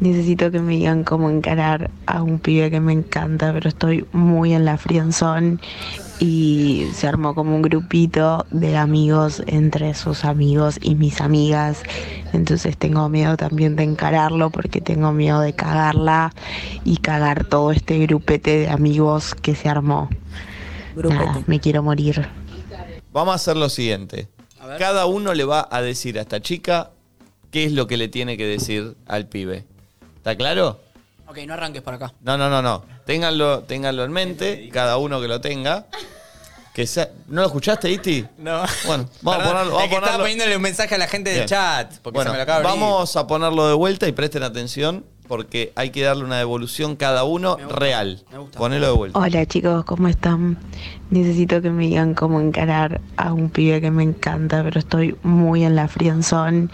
Necesito 0.00 0.50
que 0.50 0.60
me 0.60 0.74
digan 0.74 1.04
cómo 1.04 1.30
encarar 1.30 1.90
a 2.06 2.22
un 2.22 2.38
pibe 2.38 2.70
que 2.70 2.80
me 2.80 2.92
encanta, 2.92 3.52
pero 3.52 3.68
estoy 3.68 4.06
muy 4.12 4.52
en 4.54 4.64
la 4.64 4.76
frienzón 4.78 5.60
y 6.18 6.88
se 6.94 7.06
armó 7.06 7.34
como 7.34 7.54
un 7.54 7.62
grupito 7.62 8.46
de 8.50 8.76
amigos 8.76 9.42
entre 9.46 9.94
sus 9.94 10.24
amigos 10.24 10.78
y 10.80 10.94
mis 10.94 11.20
amigas. 11.20 11.82
Entonces 12.32 12.76
tengo 12.76 13.08
miedo 13.08 13.36
también 13.36 13.76
de 13.76 13.82
encararlo 13.82 14.50
porque 14.50 14.80
tengo 14.80 15.12
miedo 15.12 15.40
de 15.40 15.54
cagarla 15.54 16.32
y 16.84 16.98
cagar 16.98 17.44
todo 17.44 17.72
este 17.72 17.98
grupete 17.98 18.58
de 18.58 18.68
amigos 18.68 19.34
que 19.34 19.54
se 19.54 19.68
armó. 19.68 20.08
Nada, 20.96 21.42
me 21.46 21.60
quiero 21.60 21.82
morir. 21.82 22.26
Vamos 23.12 23.32
a 23.32 23.36
hacer 23.36 23.56
lo 23.56 23.68
siguiente. 23.68 24.28
Cada 24.78 25.06
uno 25.06 25.34
le 25.34 25.44
va 25.44 25.68
a 25.70 25.80
decir 25.82 26.18
a 26.18 26.22
esta 26.22 26.40
chica 26.40 26.90
qué 27.50 27.64
es 27.64 27.72
lo 27.72 27.86
que 27.86 27.96
le 27.96 28.08
tiene 28.08 28.36
que 28.36 28.46
decir 28.46 28.96
al 29.06 29.26
pibe. 29.26 29.64
¿Está 30.16 30.36
claro? 30.36 30.80
Ok, 31.28 31.38
no 31.46 31.54
arranques 31.54 31.82
por 31.82 31.94
acá. 31.94 32.12
No, 32.22 32.36
no, 32.38 32.48
no, 32.48 32.62
no. 32.62 32.84
Ténganlo, 33.04 33.60
ténganlo 33.64 34.04
en 34.04 34.12
mente, 34.12 34.68
cada 34.72 34.96
uno 34.96 35.20
que 35.20 35.28
lo 35.28 35.40
tenga. 35.40 35.86
Que 36.74 36.86
sea- 36.86 37.08
¿No 37.28 37.40
lo 37.40 37.46
escuchaste, 37.46 37.90
Iti? 37.90 38.24
No. 38.38 38.62
Bueno, 38.86 39.08
vamos 39.22 39.38
Perdón, 39.38 39.56
a 39.56 39.60
ponerlo. 39.60 39.72
Vamos 39.72 39.82
es 39.84 39.88
que 39.88 39.94
a 39.94 39.98
estaba 39.98 40.00
ponerlo. 40.00 40.22
poniéndole 40.24 40.56
un 40.56 40.62
mensaje 40.62 40.94
a 40.94 40.98
la 40.98 41.08
gente 41.08 41.30
del 41.30 41.38
Bien. 41.40 41.48
chat. 41.48 41.98
Porque 42.02 42.16
Bueno, 42.16 42.30
se 42.30 42.32
me 42.32 42.36
lo 42.38 42.42
acaba 42.42 42.60
de 42.60 42.68
abrir. 42.68 42.80
vamos 42.82 43.16
a 43.16 43.26
ponerlo 43.26 43.66
de 43.68 43.74
vuelta 43.74 44.06
y 44.06 44.12
presten 44.12 44.42
atención 44.42 45.04
porque 45.26 45.72
hay 45.74 45.90
que 45.90 46.02
darle 46.02 46.22
una 46.24 46.36
devolución 46.38 46.94
cada 46.96 47.24
uno 47.24 47.56
real. 47.56 48.22
Ponelo 48.56 48.86
de 48.86 48.92
vuelta. 48.92 49.18
Hola 49.18 49.46
chicos, 49.46 49.84
¿cómo 49.86 50.06
están? 50.08 50.58
Necesito 51.10 51.62
que 51.62 51.70
me 51.70 51.86
digan 51.86 52.14
cómo 52.14 52.40
encarar 52.40 53.00
a 53.16 53.32
un 53.32 53.48
pibe 53.48 53.80
que 53.80 53.92
me 53.92 54.02
encanta, 54.02 54.64
pero 54.64 54.80
estoy 54.80 55.16
muy 55.22 55.64
en 55.64 55.76
la 55.76 55.86
frienzón 55.86 56.70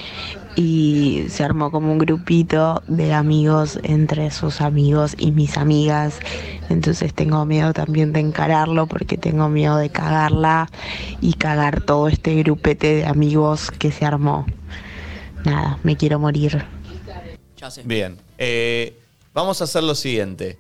y 0.56 1.26
se 1.28 1.44
armó 1.44 1.70
como 1.70 1.92
un 1.92 1.98
grupito 1.98 2.82
de 2.88 3.12
amigos 3.12 3.78
entre 3.82 4.30
sus 4.30 4.62
amigos 4.62 5.14
y 5.18 5.32
mis 5.32 5.58
amigas. 5.58 6.18
Entonces 6.70 7.12
tengo 7.12 7.44
miedo 7.44 7.74
también 7.74 8.14
de 8.14 8.20
encararlo 8.20 8.86
porque 8.86 9.18
tengo 9.18 9.50
miedo 9.50 9.76
de 9.76 9.90
cagarla 9.90 10.70
y 11.20 11.34
cagar 11.34 11.82
todo 11.82 12.08
este 12.08 12.34
grupete 12.36 12.94
de 12.96 13.06
amigos 13.06 13.70
que 13.70 13.92
se 13.92 14.06
armó. 14.06 14.46
Nada, 15.44 15.78
me 15.82 15.96
quiero 15.96 16.18
morir. 16.18 16.64
Bien. 17.84 18.16
eh, 18.38 18.96
vamos 19.34 19.60
a 19.60 19.64
hacer 19.64 19.82
lo 19.82 19.94
siguiente. 19.94 20.58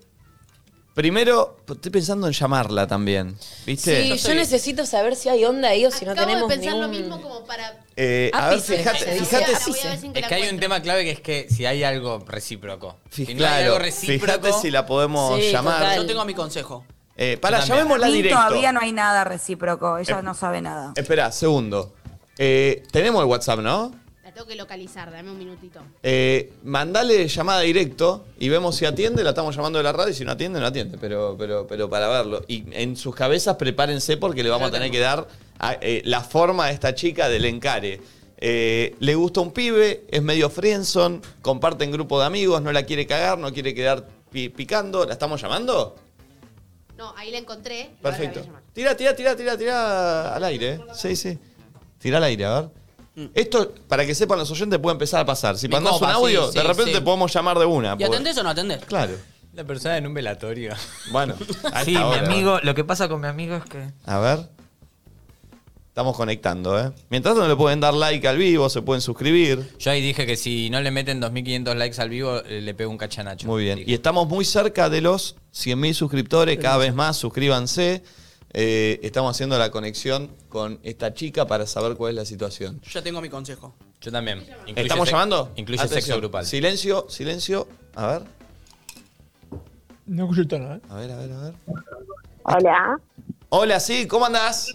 Primero, 0.94 1.56
estoy 1.68 1.90
pensando 1.90 2.26
en 2.26 2.34
llamarla 2.34 2.86
también. 2.86 3.36
¿Viste? 3.64 4.02
Sí, 4.14 4.28
yo 4.28 4.34
necesito 4.34 4.84
saber 4.84 5.16
si 5.16 5.30
hay 5.30 5.42
onda 5.46 5.68
ahí 5.68 5.86
o 5.86 5.90
si 5.90 6.04
no 6.04 6.12
Acabo 6.12 6.26
tenemos 6.28 6.48
de 6.50 6.54
pensar 6.56 6.76
lo 6.76 6.86
ningún- 6.88 7.00
mismo 7.16 7.22
como 7.22 7.46
para... 7.46 7.80
Eh, 7.96 8.30
a 8.34 8.48
ver, 8.50 8.58
Ápice, 8.58 8.76
fíjate, 8.76 8.98
dice. 9.14 9.24
fíjate, 9.24 9.44
Ahora 9.54 9.58
voy 9.66 9.78
a 9.80 9.88
ver 9.88 9.98
si 9.98 10.06
Es 10.08 10.20
la 10.20 10.28
que 10.28 10.34
hay 10.34 10.48
un 10.50 10.60
tema 10.60 10.82
clave 10.82 11.04
que 11.04 11.10
es 11.12 11.20
que 11.20 11.46
si 11.48 11.64
hay 11.64 11.82
algo 11.82 12.18
recíproco. 12.26 12.96
Si 13.10 13.22
no 13.24 13.30
hay 13.30 13.36
claro, 13.36 13.64
algo 13.72 13.78
recíproco. 13.78 14.26
fíjate 14.42 14.52
si 14.60 14.70
la 14.70 14.84
podemos 14.84 15.40
Sí, 15.40 15.50
llamar. 15.50 15.78
total. 15.78 15.96
Yo 15.96 16.06
tengo 16.06 16.24
mi 16.26 16.34
consejo. 16.34 16.84
Eh, 17.16 17.38
para, 17.40 17.58
Yo 17.60 17.66
también. 17.68 17.78
llamémosla 17.78 18.06
directo. 18.08 18.36
todavía 18.38 18.72
no 18.72 18.80
hay 18.80 18.92
nada 18.92 19.24
recíproco, 19.24 19.96
ella 19.98 20.18
Eh, 20.18 20.22
no 20.22 20.34
sabe 20.34 20.60
nada. 20.60 20.92
Espera, 20.96 21.32
segundo. 21.32 21.94
Eh, 22.38 22.82
tenemos 22.90 23.22
el 23.22 23.28
WhatsApp, 23.28 23.60
¿no? 23.60 23.92
La 24.32 24.36
tengo 24.36 24.46
que 24.48 24.56
localizar, 24.56 25.10
dame 25.12 25.30
un 25.30 25.36
minutito. 25.36 25.78
Eh, 26.02 26.54
mandale 26.64 27.28
llamada 27.28 27.60
directo 27.60 28.24
y 28.38 28.48
vemos 28.48 28.74
si 28.76 28.86
atiende, 28.86 29.22
la 29.22 29.28
estamos 29.30 29.54
llamando 29.54 29.76
de 29.78 29.82
la 29.82 29.92
radio 29.92 30.10
y 30.10 30.14
si 30.14 30.24
no 30.24 30.32
atiende, 30.32 30.58
no 30.58 30.64
atiende, 30.64 30.96
pero, 30.98 31.36
pero, 31.38 31.66
pero 31.66 31.90
para 31.90 32.08
verlo. 32.08 32.42
Y 32.48 32.64
en 32.72 32.96
sus 32.96 33.14
cabezas 33.14 33.56
prepárense 33.56 34.16
porque 34.16 34.42
le 34.42 34.48
vamos 34.48 34.68
a 34.68 34.70
tener 34.70 34.90
que 34.90 35.00
dar 35.00 35.28
a- 35.58 35.74
eh, 35.82 36.00
la 36.06 36.22
forma 36.22 36.64
a 36.64 36.70
esta 36.70 36.94
chica 36.94 37.28
del 37.28 37.44
encare. 37.44 38.00
Eh, 38.38 38.96
le 39.00 39.14
gusta 39.16 39.40
un 39.42 39.52
pibe, 39.52 40.04
es 40.08 40.22
medio 40.22 40.48
friendzone, 40.48 41.20
comparten 41.42 41.90
grupo 41.92 42.18
de 42.18 42.24
amigos, 42.24 42.62
no 42.62 42.72
la 42.72 42.84
quiere 42.84 43.06
cagar, 43.06 43.36
no 43.36 43.52
quiere 43.52 43.74
quedar 43.74 44.08
pi- 44.30 44.48
picando. 44.48 45.04
¿La 45.04 45.12
estamos 45.12 45.42
llamando? 45.42 45.94
No, 46.96 47.12
ahí 47.18 47.30
la 47.30 47.36
encontré. 47.36 47.80
y 47.80 47.82
ahora 47.82 47.92
la 47.96 48.00
Perfecto. 48.02 48.38
voy 48.40 48.42
a 48.44 48.46
llamar. 48.46 48.62
Tira, 48.72 48.96
tira, 48.96 49.14
tira, 49.14 49.36
tira, 49.36 49.58
tira 49.58 50.34
al 50.34 50.44
aire. 50.44 50.70
¿eh? 50.76 50.80
Sí, 50.94 51.16
sí. 51.16 51.38
Tira 51.98 52.16
al 52.16 52.24
aire, 52.24 52.46
a 52.46 52.60
ver. 52.60 52.81
Esto, 53.34 53.72
para 53.88 54.06
que 54.06 54.14
sepan 54.14 54.38
los 54.38 54.50
oyentes, 54.50 54.78
puede 54.78 54.94
empezar 54.94 55.20
a 55.20 55.26
pasar. 55.26 55.58
Si 55.58 55.68
Me 55.68 55.74
mandás 55.76 56.00
un 56.00 56.08
audio, 56.08 56.48
sí, 56.50 56.54
de 56.54 56.62
sí, 56.62 56.66
repente 56.66 56.92
sí. 56.92 56.98
te 56.98 57.02
podemos 57.04 57.32
llamar 57.32 57.58
de 57.58 57.66
una. 57.66 57.88
¿Y 57.88 57.90
porque- 57.90 58.04
atendés 58.06 58.38
o 58.38 58.42
no 58.42 58.48
atendés? 58.50 58.84
Claro. 58.86 59.12
La 59.54 59.64
persona 59.64 59.98
en 59.98 60.06
un 60.06 60.14
velatorio. 60.14 60.72
Bueno, 61.10 61.34
a 61.74 61.84
Sí, 61.84 61.92
esta 61.94 62.06
mi 62.06 62.14
hora. 62.14 62.26
amigo, 62.26 62.58
lo 62.62 62.74
que 62.74 62.84
pasa 62.84 63.08
con 63.10 63.20
mi 63.20 63.26
amigo 63.26 63.54
es 63.56 63.64
que. 63.64 63.90
A 64.06 64.18
ver. 64.18 64.48
Estamos 65.88 66.16
conectando, 66.16 66.80
¿eh? 66.80 66.90
Mientras 67.10 67.34
tanto 67.34 67.46
le 67.46 67.54
pueden 67.54 67.78
dar 67.80 67.92
like 67.92 68.26
al 68.26 68.38
vivo, 68.38 68.70
se 68.70 68.80
pueden 68.80 69.02
suscribir. 69.02 69.74
Yo 69.78 69.90
ahí 69.90 70.00
dije 70.00 70.24
que 70.24 70.36
si 70.36 70.70
no 70.70 70.80
le 70.80 70.90
meten 70.90 71.20
2.500 71.20 71.74
likes 71.74 72.00
al 72.00 72.08
vivo, 72.08 72.38
eh, 72.46 72.62
le 72.62 72.72
pego 72.72 72.90
un 72.90 72.96
cachanacho. 72.96 73.46
Muy 73.46 73.64
bien. 73.64 73.82
Y 73.86 73.92
estamos 73.92 74.26
muy 74.26 74.46
cerca 74.46 74.88
de 74.88 75.02
los 75.02 75.36
100.000 75.54 75.92
suscriptores, 75.92 76.56
cada 76.58 76.78
vez 76.78 76.94
más, 76.94 77.18
suscríbanse. 77.18 78.02
Eh, 78.54 79.00
estamos 79.02 79.34
haciendo 79.34 79.58
la 79.58 79.70
conexión 79.70 80.30
con 80.48 80.78
esta 80.82 81.14
chica 81.14 81.46
para 81.46 81.66
saber 81.66 81.96
cuál 81.96 82.10
es 82.10 82.16
la 82.16 82.24
situación. 82.24 82.80
Yo 82.82 82.90
ya 82.90 83.02
tengo 83.02 83.20
mi 83.20 83.28
consejo. 83.30 83.74
Yo 84.00 84.12
también. 84.12 84.40
Incluye 84.66 84.82
¿Estamos 84.82 85.10
llamando? 85.10 85.52
Incluye 85.56 85.80
Atención. 85.80 86.02
sexo 86.02 86.18
grupal. 86.20 86.44
Silencio, 86.44 87.06
silencio. 87.08 87.68
A 87.94 88.06
ver, 88.08 88.22
No 90.06 90.24
escucho 90.24 90.40
el 90.42 90.48
tono, 90.48 90.74
¿eh? 90.74 90.80
a 90.90 90.96
ver, 90.96 91.10
a 91.12 91.16
ver, 91.16 91.32
a 91.32 91.40
ver. 91.42 91.54
Hola. 92.42 92.96
Hola, 93.48 93.80
sí, 93.80 94.06
¿cómo 94.06 94.26
andás? 94.26 94.74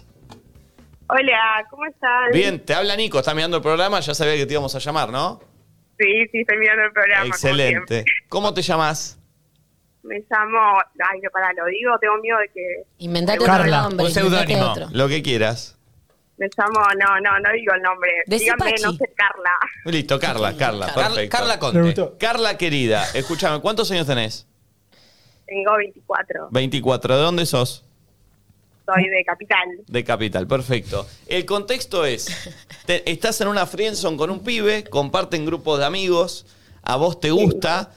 Hola, 1.08 1.66
¿cómo 1.70 1.84
estás? 1.86 2.32
Bien, 2.32 2.64
te 2.64 2.74
habla 2.74 2.94
Nico, 2.96 3.18
está 3.18 3.34
mirando 3.34 3.56
el 3.58 3.62
programa, 3.62 4.00
ya 4.00 4.14
sabía 4.14 4.36
que 4.36 4.46
te 4.46 4.52
íbamos 4.54 4.74
a 4.74 4.78
llamar, 4.78 5.10
¿no? 5.10 5.40
Sí, 5.98 6.06
sí, 6.30 6.40
estoy 6.40 6.58
mirando 6.58 6.84
el 6.84 6.92
programa. 6.92 7.22
como 7.22 7.34
Excelente. 7.34 7.94
siempre. 7.94 8.04
¿Cómo 8.28 8.54
te 8.54 8.62
llamas? 8.62 9.17
Me 10.08 10.24
llamo. 10.30 10.78
Ay, 11.10 11.20
no, 11.22 11.30
pará, 11.30 11.52
lo 11.52 11.66
digo, 11.66 11.98
tengo 12.00 12.16
miedo 12.18 12.38
de 12.38 12.48
que. 12.48 12.82
Inventate 13.04 13.38
Carla, 13.44 13.86
otro 13.86 13.90
nombre. 13.90 14.06
un 14.06 14.10
inventate 14.10 14.46
seudónimo. 14.46 14.72
otro. 14.72 14.88
Lo 14.92 15.08
que 15.08 15.22
quieras. 15.22 15.76
Me 16.38 16.46
llamo. 16.56 16.80
No, 16.98 17.20
no, 17.20 17.38
no 17.40 17.52
digo 17.52 17.74
el 17.74 17.82
nombre. 17.82 18.10
Decí 18.26 18.44
Díganme, 18.44 18.70
Pachi. 18.70 18.82
no 18.84 18.92
sé, 18.92 19.12
Carla. 19.16 19.50
Listo, 19.84 20.18
Carla, 20.18 20.56
Carla, 20.56 20.86
Carla, 20.86 21.08
perfecto. 21.08 21.36
Carla 21.36 21.54
Me 21.54 21.58
Conte. 21.60 21.80
gustó. 21.82 22.16
Carla 22.18 22.56
querida, 22.56 23.04
escúchame, 23.14 23.60
¿cuántos 23.60 23.90
años 23.90 24.06
tenés? 24.06 24.46
Tengo 25.46 25.76
24. 25.76 26.48
24. 26.50 27.16
¿De 27.16 27.22
dónde 27.22 27.46
sos? 27.46 27.84
Soy 28.86 29.08
de 29.08 29.24
Capital. 29.24 29.68
De 29.86 30.04
Capital, 30.04 30.46
perfecto. 30.46 31.06
El 31.26 31.44
contexto 31.44 32.04
es, 32.06 32.26
te- 32.86 33.10
estás 33.10 33.40
en 33.40 33.48
una 33.48 33.66
friendzone 33.66 34.16
con 34.16 34.30
un 34.30 34.40
pibe, 34.42 34.84
comparten 34.84 35.44
grupos 35.44 35.78
de 35.78 35.84
amigos, 35.86 36.46
a 36.82 36.96
vos 36.96 37.20
te 37.20 37.30
gusta, 37.30 37.92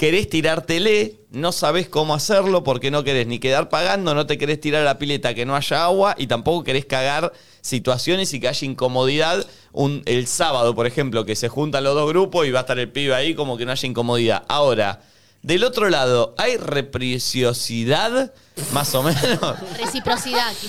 querés 0.00 0.30
tirártele, 0.30 1.20
no 1.30 1.52
sabés 1.52 1.86
cómo 1.86 2.14
hacerlo 2.14 2.64
porque 2.64 2.90
no 2.90 3.04
querés 3.04 3.26
ni 3.26 3.38
quedar 3.38 3.68
pagando, 3.68 4.14
no 4.14 4.26
te 4.26 4.38
querés 4.38 4.58
tirar 4.58 4.80
a 4.80 4.84
la 4.86 4.98
pileta 4.98 5.34
que 5.34 5.44
no 5.44 5.54
haya 5.54 5.84
agua 5.84 6.14
y 6.16 6.26
tampoco 6.26 6.64
querés 6.64 6.86
cagar 6.86 7.34
situaciones 7.60 8.32
y 8.32 8.40
que 8.40 8.48
haya 8.48 8.66
incomodidad. 8.66 9.46
Un, 9.72 10.02
el 10.06 10.26
sábado, 10.26 10.74
por 10.74 10.86
ejemplo, 10.86 11.26
que 11.26 11.36
se 11.36 11.50
juntan 11.50 11.84
los 11.84 11.94
dos 11.94 12.08
grupos 12.08 12.46
y 12.46 12.50
va 12.50 12.60
a 12.60 12.62
estar 12.62 12.78
el 12.78 12.90
pibe 12.90 13.14
ahí 13.14 13.34
como 13.34 13.58
que 13.58 13.66
no 13.66 13.72
haya 13.72 13.86
incomodidad. 13.86 14.42
Ahora, 14.48 15.02
del 15.42 15.64
otro 15.64 15.90
lado, 15.90 16.34
¿hay 16.38 16.56
reciprocidad? 16.56 18.32
Más 18.72 18.94
o 18.94 19.02
menos. 19.02 19.60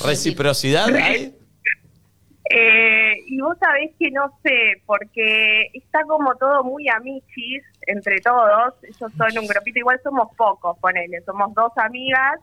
Reciprocidad. 0.03 0.87
decir. 0.87 1.40
Eh, 2.53 3.13
y 3.27 3.39
vos 3.39 3.55
sabés 3.59 3.91
que 3.99 4.11
no 4.11 4.23
sé, 4.43 4.81
porque 4.85 5.67
está 5.73 5.99
como 6.07 6.35
todo 6.35 6.63
muy 6.63 6.87
amichis 6.89 7.63
entre 7.87 8.19
todos. 8.21 8.73
Ellos 8.83 9.11
son 9.17 9.37
un 9.39 9.47
grupito, 9.47 9.79
igual 9.79 9.99
somos 10.03 10.27
pocos, 10.35 10.77
ponele. 10.79 11.21
Somos 11.25 11.53
dos 11.53 11.71
amigas 11.77 12.39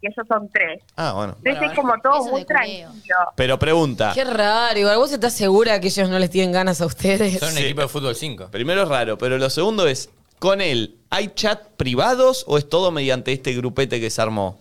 y 0.00 0.06
ellos 0.06 0.26
son 0.28 0.48
tres. 0.50 0.82
Ah, 0.96 1.12
bueno. 1.14 1.34
Entonces 1.44 1.70
es 1.70 1.76
como 1.76 1.92
todo 2.00 2.20
Eso 2.20 2.30
muy 2.30 2.40
de 2.40 2.46
culeo. 2.46 2.88
tranquilo. 2.90 3.16
Pero 3.36 3.58
pregunta. 3.58 4.12
Qué 4.14 4.24
raro, 4.24 4.78
igual 4.78 4.96
vos 4.98 5.12
estás 5.12 5.32
segura 5.34 5.80
que 5.80 5.88
ellos 5.88 6.08
no 6.08 6.18
les 6.18 6.30
tienen 6.30 6.52
ganas 6.52 6.80
a 6.80 6.86
ustedes. 6.86 7.38
Son 7.38 7.48
un 7.48 7.54
Sí. 7.56 7.64
equipo 7.64 7.82
de 7.82 7.88
fútbol 7.88 8.14
5. 8.14 8.48
Primero 8.50 8.82
es 8.82 8.88
raro, 8.88 9.18
pero 9.18 9.36
lo 9.38 9.50
segundo 9.50 9.86
es, 9.86 10.10
¿con 10.38 10.60
él 10.60 10.96
hay 11.10 11.28
chat 11.34 11.60
privados 11.76 12.44
o 12.46 12.56
es 12.56 12.68
todo 12.68 12.90
mediante 12.92 13.32
este 13.32 13.52
grupete 13.54 14.00
que 14.00 14.10
se 14.10 14.22
armó? 14.22 14.59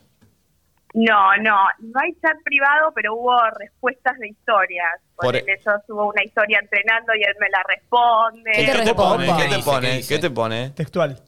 No, 0.94 1.36
no, 1.38 1.56
no 1.80 2.00
hay 2.02 2.14
chat 2.22 2.36
privado, 2.44 2.92
pero 2.96 3.14
hubo 3.16 3.38
respuestas 3.60 4.18
de 4.18 4.30
historias. 4.30 5.00
Por- 5.16 5.36
e- 5.36 5.42
Ponele, 5.42 5.60
yo 5.64 5.72
subo 5.86 6.08
una 6.10 6.24
historia 6.24 6.60
entrenando 6.60 7.14
y 7.16 7.22
él 7.24 7.36
me 7.40 7.48
la 7.50 7.62
responde. 7.68 8.52
¿Qué 8.54 8.66
te 8.66 8.72
¿Qué 8.72 8.84
te 8.86 8.96
pone? 8.96 9.26
¿Qué 9.26 9.34
¿Qué 9.50 9.56
te 9.58 9.64
pone? 9.64 9.88
¿Qué 9.88 9.92
¿Qué 9.92 9.98
dice? 9.98 10.20
te 10.20 10.30
pone? 10.32 10.70
Textual. 10.72 11.22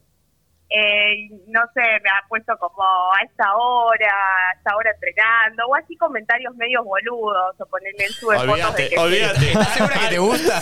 Eh, 0.74 1.28
no 1.48 1.60
sé, 1.74 1.82
me 1.82 2.10
ha 2.10 2.26
puesto 2.30 2.58
como 2.58 2.82
a 2.84 3.22
esta 3.24 3.54
hora, 3.56 4.08
a 4.08 4.58
esta 4.58 4.74
hora 4.76 4.90
entrenando, 4.92 5.68
o 5.68 5.76
así 5.76 5.98
comentarios 5.98 6.56
medios 6.56 6.86
boludos, 6.86 7.60
o 7.60 7.66
ponerle 7.66 8.06
él 8.06 8.14
sube 8.14 8.38
fotos 8.38 8.56
de 8.56 8.64
Olvídate, 8.64 8.90
que 8.90 8.98
olvídate. 9.00 9.48
¿Estás 9.52 9.68
segura 9.74 10.00
que 10.00 10.08
te 10.08 10.18
gusta? 10.20 10.62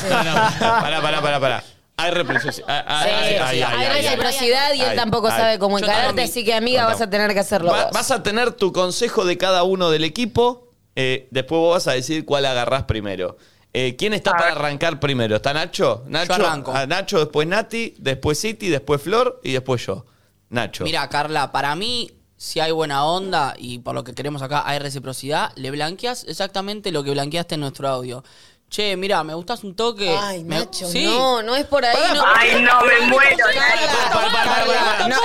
Pará, 0.59 0.99
pará, 1.01 1.21
pará, 1.21 1.39
pará. 1.39 1.63
Hay 2.01 2.11
reciprocidad. 2.11 2.67
Hay, 2.87 3.11
hay, 3.11 3.33
hay, 3.35 3.35
hay, 3.35 3.61
Hay 3.61 3.61
hay, 3.63 3.87
hay. 3.87 4.01
reciprocidad 4.03 4.73
y 4.73 4.81
él 4.81 4.95
tampoco 4.95 5.29
sabe 5.29 5.59
cómo 5.59 5.79
Yo 5.79 5.85
encararte, 5.85 6.21
así 6.23 6.43
que 6.45 6.53
amiga 6.53 6.85
vas 6.85 7.01
a 7.01 7.09
tener 7.09 7.33
que 7.33 7.39
hacerlo 7.39 7.71
Va- 7.71 7.85
vos. 7.85 7.93
vas 7.93 8.11
a 8.11 8.23
tener 8.23 8.51
tu 8.53 8.71
consejo 8.71 9.25
de 9.25 9.37
cada 9.37 9.63
uno 9.63 9.89
del 9.89 10.03
equipo. 10.03 10.67
eh, 10.95 11.27
después 11.31 11.59
vos 11.59 11.73
vas 11.75 11.87
a 11.87 11.93
decir 11.93 12.25
cuál 12.25 12.45
agarrás 12.45 12.83
primero. 12.83 13.37
Eh, 13.71 13.95
¿Quién 13.97 14.13
está 14.13 14.31
para 14.31 14.51
arrancar 14.53 14.99
primero? 14.99 15.35
¿Está 15.35 15.53
Nacho? 15.53 16.03
Nacho, 16.07 16.33
arranco. 16.33 16.71
ah, 16.75 16.85
Nacho, 16.87 17.19
después 17.19 17.47
Nati, 17.47 17.93
después 17.99 18.39
City, 18.39 18.69
después 18.69 19.01
Flor 19.01 19.39
y 19.43 19.51
después 19.53 19.85
yo. 19.85 20.05
Nacho. 20.49 20.83
Mira, 20.83 21.07
Carla, 21.07 21.51
para 21.51 21.75
mí, 21.75 22.09
si 22.35 22.59
hay 22.59 22.71
buena 22.71 23.05
onda 23.05 23.53
y 23.57 23.77
por 23.79 23.93
lo 23.93 24.03
que 24.03 24.15
queremos 24.15 24.41
acá 24.41 24.63
hay 24.65 24.79
reciprocidad, 24.79 25.51
le 25.55 25.69
blanqueas 25.69 26.23
exactamente 26.27 26.91
lo 26.91 27.03
que 27.03 27.11
blanqueaste 27.11 27.55
en 27.55 27.61
nuestro 27.61 27.87
audio. 27.87 28.23
Che, 28.69 28.95
mira, 28.95 29.23
me 29.23 29.33
gustas 29.33 29.63
un 29.63 29.75
toque. 29.75 30.15
Ay, 30.17 30.43
Me- 30.43 30.59
Nacho, 30.59 30.87
sí. 30.87 31.03
no, 31.05 31.41
no 31.41 31.55
es 31.55 31.65
por 31.65 31.83
ahí. 31.83 31.97
no. 32.13 32.23
Ay, 32.35 32.61
no, 32.61 32.81
me 32.81 33.07
muero. 33.07 33.45
No, 35.07 35.15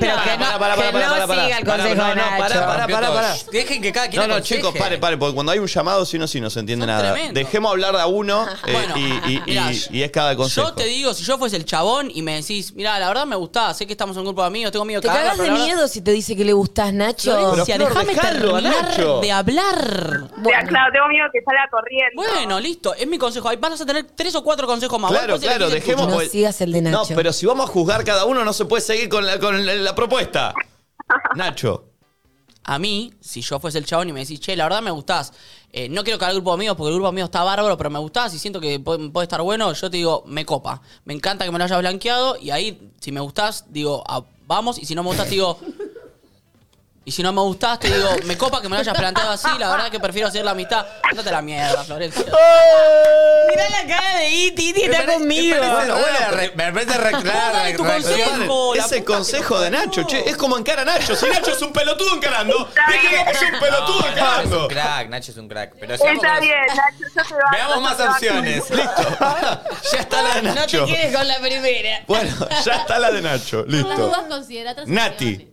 pero 0.00 0.22
que 0.22 0.36
no, 0.38 0.38
Pará, 0.38 0.58
pará, 0.58 0.74
que 0.76 0.92
pará, 0.92 1.26
no 1.26 1.34
siga 1.34 1.58
el 1.58 1.64
consejo 1.64 1.94
no, 1.94 2.04
de 2.08 2.14
no, 2.14 2.14
Nacho. 2.14 2.38
pará, 2.38 2.86
pará, 2.86 3.12
pará. 3.12 3.34
Dejen 3.52 3.82
que 3.82 3.92
cada 3.92 4.08
quien 4.08 4.22
No, 4.22 4.28
no, 4.28 4.34
aconseje. 4.34 4.60
chicos, 4.60 4.74
pare, 4.78 4.98
pare, 4.98 5.16
porque 5.16 5.34
cuando 5.34 5.52
hay 5.52 5.58
un 5.58 5.66
llamado, 5.66 6.04
si 6.06 6.18
no, 6.18 6.26
si 6.26 6.40
no 6.40 6.50
se 6.50 6.60
entiende 6.60 6.84
Son 6.86 6.94
nada. 6.94 7.12
tremendos. 7.12 7.34
Dejemos 7.34 7.70
hablar 7.72 7.96
a 7.96 8.06
uno 8.06 8.46
eh, 8.66 8.72
Bueno, 8.72 8.94
y, 8.96 9.32
y- 9.34 9.42
mirá, 9.46 9.72
y- 9.72 9.98
y 9.98 10.02
es 10.02 10.10
cada 10.10 10.34
consejo. 10.36 10.68
Yo 10.68 10.74
te 10.74 10.84
digo, 10.84 11.12
si 11.14 11.24
yo 11.24 11.38
fuese 11.38 11.56
el 11.56 11.64
chabón 11.64 12.10
y 12.12 12.22
me 12.22 12.36
decís, 12.36 12.72
mira, 12.74 12.98
la 12.98 13.08
verdad 13.08 13.26
me 13.26 13.36
gustás, 13.36 13.76
sé 13.76 13.86
que 13.86 13.92
estamos 13.92 14.16
en 14.16 14.20
un 14.20 14.26
grupo 14.26 14.40
de 14.42 14.46
amigos, 14.48 14.72
tengo 14.72 14.84
miedo 14.84 15.00
de 15.00 15.02
Te 15.02 15.08
cagarla, 15.08 15.30
cagas 15.32 15.38
de 15.38 15.44
pero 15.44 15.54
la 15.56 15.60
verdad- 15.64 15.76
miedo 15.76 15.88
si 15.88 16.00
te 16.00 16.10
dice 16.12 16.36
que 16.36 16.44
le 16.44 16.52
gustás, 16.52 16.92
Nacho. 16.92 17.32
Florencia, 17.32 17.76
Pero, 17.76 17.90
Flor, 17.90 18.06
déjame 18.06 18.14
dejalo 18.14 18.56
a 18.56 18.60
terminar 18.62 18.88
Nacho. 18.90 19.20
de 19.20 19.32
hablar. 19.32 20.28
Ya, 20.44 20.62
claro, 20.66 20.92
tengo 20.92 21.08
miedo 21.08 21.26
que 21.32 21.42
salga 21.42 21.68
corriendo. 21.70 22.22
Bueno, 22.22 22.60
listo, 22.60 22.77
es 22.98 23.06
mi 23.08 23.18
consejo. 23.18 23.48
Ahí 23.48 23.56
vas 23.56 23.80
a 23.80 23.86
tener 23.86 24.06
tres 24.14 24.34
o 24.34 24.42
cuatro 24.42 24.66
consejos 24.66 24.98
más. 25.00 25.10
Claro, 25.10 25.34
Vos 25.34 25.40
después 25.40 25.56
claro, 25.58 25.70
elegís 25.72 25.88
el 25.90 25.96
dejemos. 25.96 26.06
tuyo. 26.06 26.16
pues- 26.18 26.30
sigas 26.32 26.60
el 26.60 26.72
de 26.72 26.82
No, 26.82 27.02
pero 27.14 27.32
si 27.32 27.46
vamos 27.46 27.68
a 27.68 27.72
juzgar 27.72 28.04
cada 28.04 28.24
uno, 28.24 28.44
no 28.44 28.52
se 28.52 28.64
puede 28.64 28.82
seguir 28.82 29.08
con 29.08 29.24
la, 29.26 29.38
con 29.38 29.64
la- 29.66 29.74
la 29.74 29.94
propuesta. 29.94 30.54
Nacho. 31.36 31.84
A 32.64 32.78
mí, 32.78 33.14
si 33.20 33.40
yo 33.40 33.58
fuese 33.60 33.78
el 33.78 33.86
chabón 33.86 34.10
y 34.10 34.12
me 34.12 34.20
decís, 34.20 34.40
che, 34.40 34.54
la 34.54 34.64
verdad 34.64 34.82
me 34.82 34.90
gustás, 34.90 35.32
eh, 35.72 35.88
no 35.88 36.04
quiero 36.04 36.18
caer 36.18 36.30
al 36.30 36.36
grupo 36.36 36.50
de 36.50 36.54
amigos 36.56 36.76
porque 36.76 36.88
el 36.88 36.94
grupo 36.96 37.06
de 37.06 37.14
amigos 37.14 37.28
está 37.28 37.42
bárbaro, 37.42 37.78
pero 37.78 37.88
me 37.88 37.98
gustás 37.98 38.34
y 38.34 38.38
siento 38.38 38.60
que 38.60 38.78
puede, 38.78 39.08
puede 39.08 39.24
estar 39.24 39.40
bueno, 39.40 39.72
yo 39.72 39.90
te 39.90 39.96
digo, 39.96 40.22
me 40.26 40.44
copa. 40.44 40.82
Me 41.06 41.14
encanta 41.14 41.46
que 41.46 41.50
me 41.50 41.56
lo 41.58 41.64
hayas 41.64 41.78
blanqueado 41.78 42.36
y 42.38 42.50
ahí, 42.50 42.90
si 43.00 43.10
me 43.10 43.20
gustás, 43.20 43.64
digo, 43.68 44.04
ah, 44.06 44.22
vamos, 44.46 44.78
y 44.78 44.84
si 44.84 44.94
no 44.94 45.02
me 45.02 45.08
gustás, 45.08 45.30
digo. 45.30 45.58
Y 47.08 47.10
si 47.10 47.22
no 47.22 47.32
me 47.32 47.40
gustás, 47.40 47.78
te 47.80 47.88
digo, 47.88 48.06
me 48.24 48.36
copa 48.36 48.60
que 48.60 48.68
me 48.68 48.76
lo 48.76 48.80
hayas 48.82 48.94
planteado 48.94 49.30
así, 49.30 49.48
la 49.58 49.70
verdad 49.70 49.90
que 49.90 49.98
prefiero 49.98 50.28
hacer 50.28 50.44
la 50.44 50.50
amistad. 50.50 50.84
Ándate 51.02 51.30
a 51.30 51.32
la 51.32 51.40
mierda, 51.40 51.82
Florencia. 51.82 52.22
Mirá 52.22 53.68
la 53.70 53.86
cara 53.88 54.18
de 54.18 54.28
Iti, 54.28 54.68
Iti 54.68 54.82
está 54.82 55.06
conmigo. 55.14 55.56
Bueno, 55.58 55.94
bueno, 55.96 56.52
me 56.54 56.70
parece 56.70 56.98
re- 56.98 57.12
clara 57.22 57.50
Dale 57.60 57.74
tu 57.78 57.84
re- 57.84 57.92
consejo. 57.94 58.74
Es 58.74 58.92
el 58.92 59.04
consejo 59.04 59.58
de 59.58 59.70
Nacho, 59.70 60.02
che. 60.06 60.28
Es 60.28 60.36
como 60.36 60.58
encara 60.58 60.82
a 60.82 60.84
Nacho. 60.84 61.16
Si 61.16 61.24
Nacho 61.30 61.52
es 61.52 61.62
un 61.62 61.72
pelotudo 61.72 62.14
encarando, 62.14 62.68
déjelo 62.88 63.24
que 63.24 63.30
es 63.30 63.42
un 63.54 63.58
pelotudo 63.58 64.00
Nacho 64.00 64.06
es 64.06 64.12
encarando. 64.18 64.60
un 64.60 64.68
crack, 64.68 65.08
Nacho 65.08 65.30
es 65.32 65.36
un 65.38 65.48
crack. 65.48 65.72
Pero 65.80 65.94
Está 65.94 66.40
bien, 66.40 66.56
Nacho, 66.66 67.04
yo 67.16 67.22
te 67.24 67.56
Veamos 67.56 67.80
más 67.82 68.00
opciones. 68.00 68.64
Listo. 68.70 69.02
Ya 69.92 69.98
está 70.00 70.20
la 70.22 70.34
de 70.34 70.42
No 70.42 70.52
te 70.52 70.60
Nacho. 70.60 70.84
quedes 70.84 71.16
con 71.16 71.26
la 71.26 71.38
primera. 71.38 72.02
Bueno, 72.06 72.36
ya 72.66 72.74
está 72.74 72.98
la 72.98 73.10
de 73.10 73.22
Nacho. 73.22 73.64
Listo. 73.66 74.12
Nati. 74.84 75.48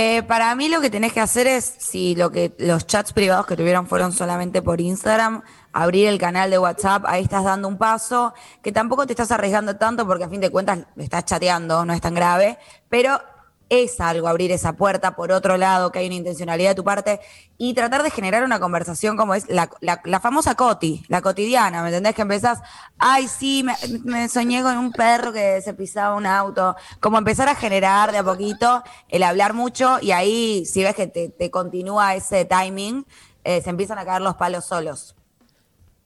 Eh, 0.00 0.22
para 0.22 0.54
mí 0.54 0.68
lo 0.68 0.80
que 0.80 0.90
tenés 0.90 1.12
que 1.12 1.18
hacer 1.18 1.48
es, 1.48 1.64
si 1.64 2.14
lo 2.14 2.30
que 2.30 2.54
los 2.58 2.86
chats 2.86 3.12
privados 3.12 3.46
que 3.46 3.56
tuvieron 3.56 3.88
fueron 3.88 4.12
solamente 4.12 4.62
por 4.62 4.80
Instagram, 4.80 5.42
abrir 5.72 6.06
el 6.06 6.20
canal 6.20 6.52
de 6.52 6.58
WhatsApp, 6.60 7.02
ahí 7.04 7.24
estás 7.24 7.42
dando 7.42 7.66
un 7.66 7.78
paso, 7.78 8.32
que 8.62 8.70
tampoco 8.70 9.08
te 9.08 9.14
estás 9.14 9.32
arriesgando 9.32 9.74
tanto 9.74 10.06
porque 10.06 10.22
a 10.22 10.28
fin 10.28 10.40
de 10.40 10.50
cuentas 10.50 10.86
estás 10.98 11.24
chateando, 11.24 11.84
no 11.84 11.92
es 11.92 12.00
tan 12.00 12.14
grave, 12.14 12.58
pero 12.88 13.20
es 13.70 14.00
algo 14.00 14.28
abrir 14.28 14.50
esa 14.52 14.72
puerta 14.74 15.14
por 15.14 15.30
otro 15.32 15.56
lado, 15.56 15.92
que 15.92 15.98
hay 15.98 16.06
una 16.06 16.14
intencionalidad 16.16 16.70
de 16.70 16.74
tu 16.74 16.84
parte, 16.84 17.20
y 17.58 17.74
tratar 17.74 18.02
de 18.02 18.10
generar 18.10 18.44
una 18.44 18.58
conversación 18.60 19.16
como 19.16 19.34
es 19.34 19.48
la, 19.48 19.68
la- 19.80 20.00
la 20.04 20.20
famosa 20.20 20.54
coti, 20.54 21.04
la 21.08 21.20
cotidiana, 21.22 21.82
¿me 21.82 21.88
entendés? 21.88 22.14
Que 22.14 22.22
empezás, 22.22 22.60
ay, 22.98 23.28
sí, 23.28 23.62
me, 23.64 23.74
me 24.04 24.28
soñé 24.28 24.62
con 24.62 24.78
un 24.78 24.92
perro 24.92 25.32
que 25.32 25.60
se 25.60 25.74
pisaba 25.74 26.14
un 26.14 26.26
auto, 26.26 26.76
como 27.00 27.18
empezar 27.18 27.48
a 27.48 27.54
generar 27.54 28.12
de 28.12 28.18
a 28.18 28.24
poquito 28.24 28.82
el 29.08 29.22
hablar 29.22 29.52
mucho, 29.54 29.98
y 30.00 30.12
ahí, 30.12 30.64
si 30.64 30.82
ves 30.82 30.94
que 30.94 31.06
te, 31.06 31.28
te 31.28 31.50
continúa 31.50 32.14
ese 32.14 32.44
timing, 32.46 33.04
eh, 33.44 33.60
se 33.62 33.70
empiezan 33.70 33.98
a 33.98 34.04
caer 34.04 34.22
los 34.22 34.36
palos 34.36 34.64
solos. 34.64 35.14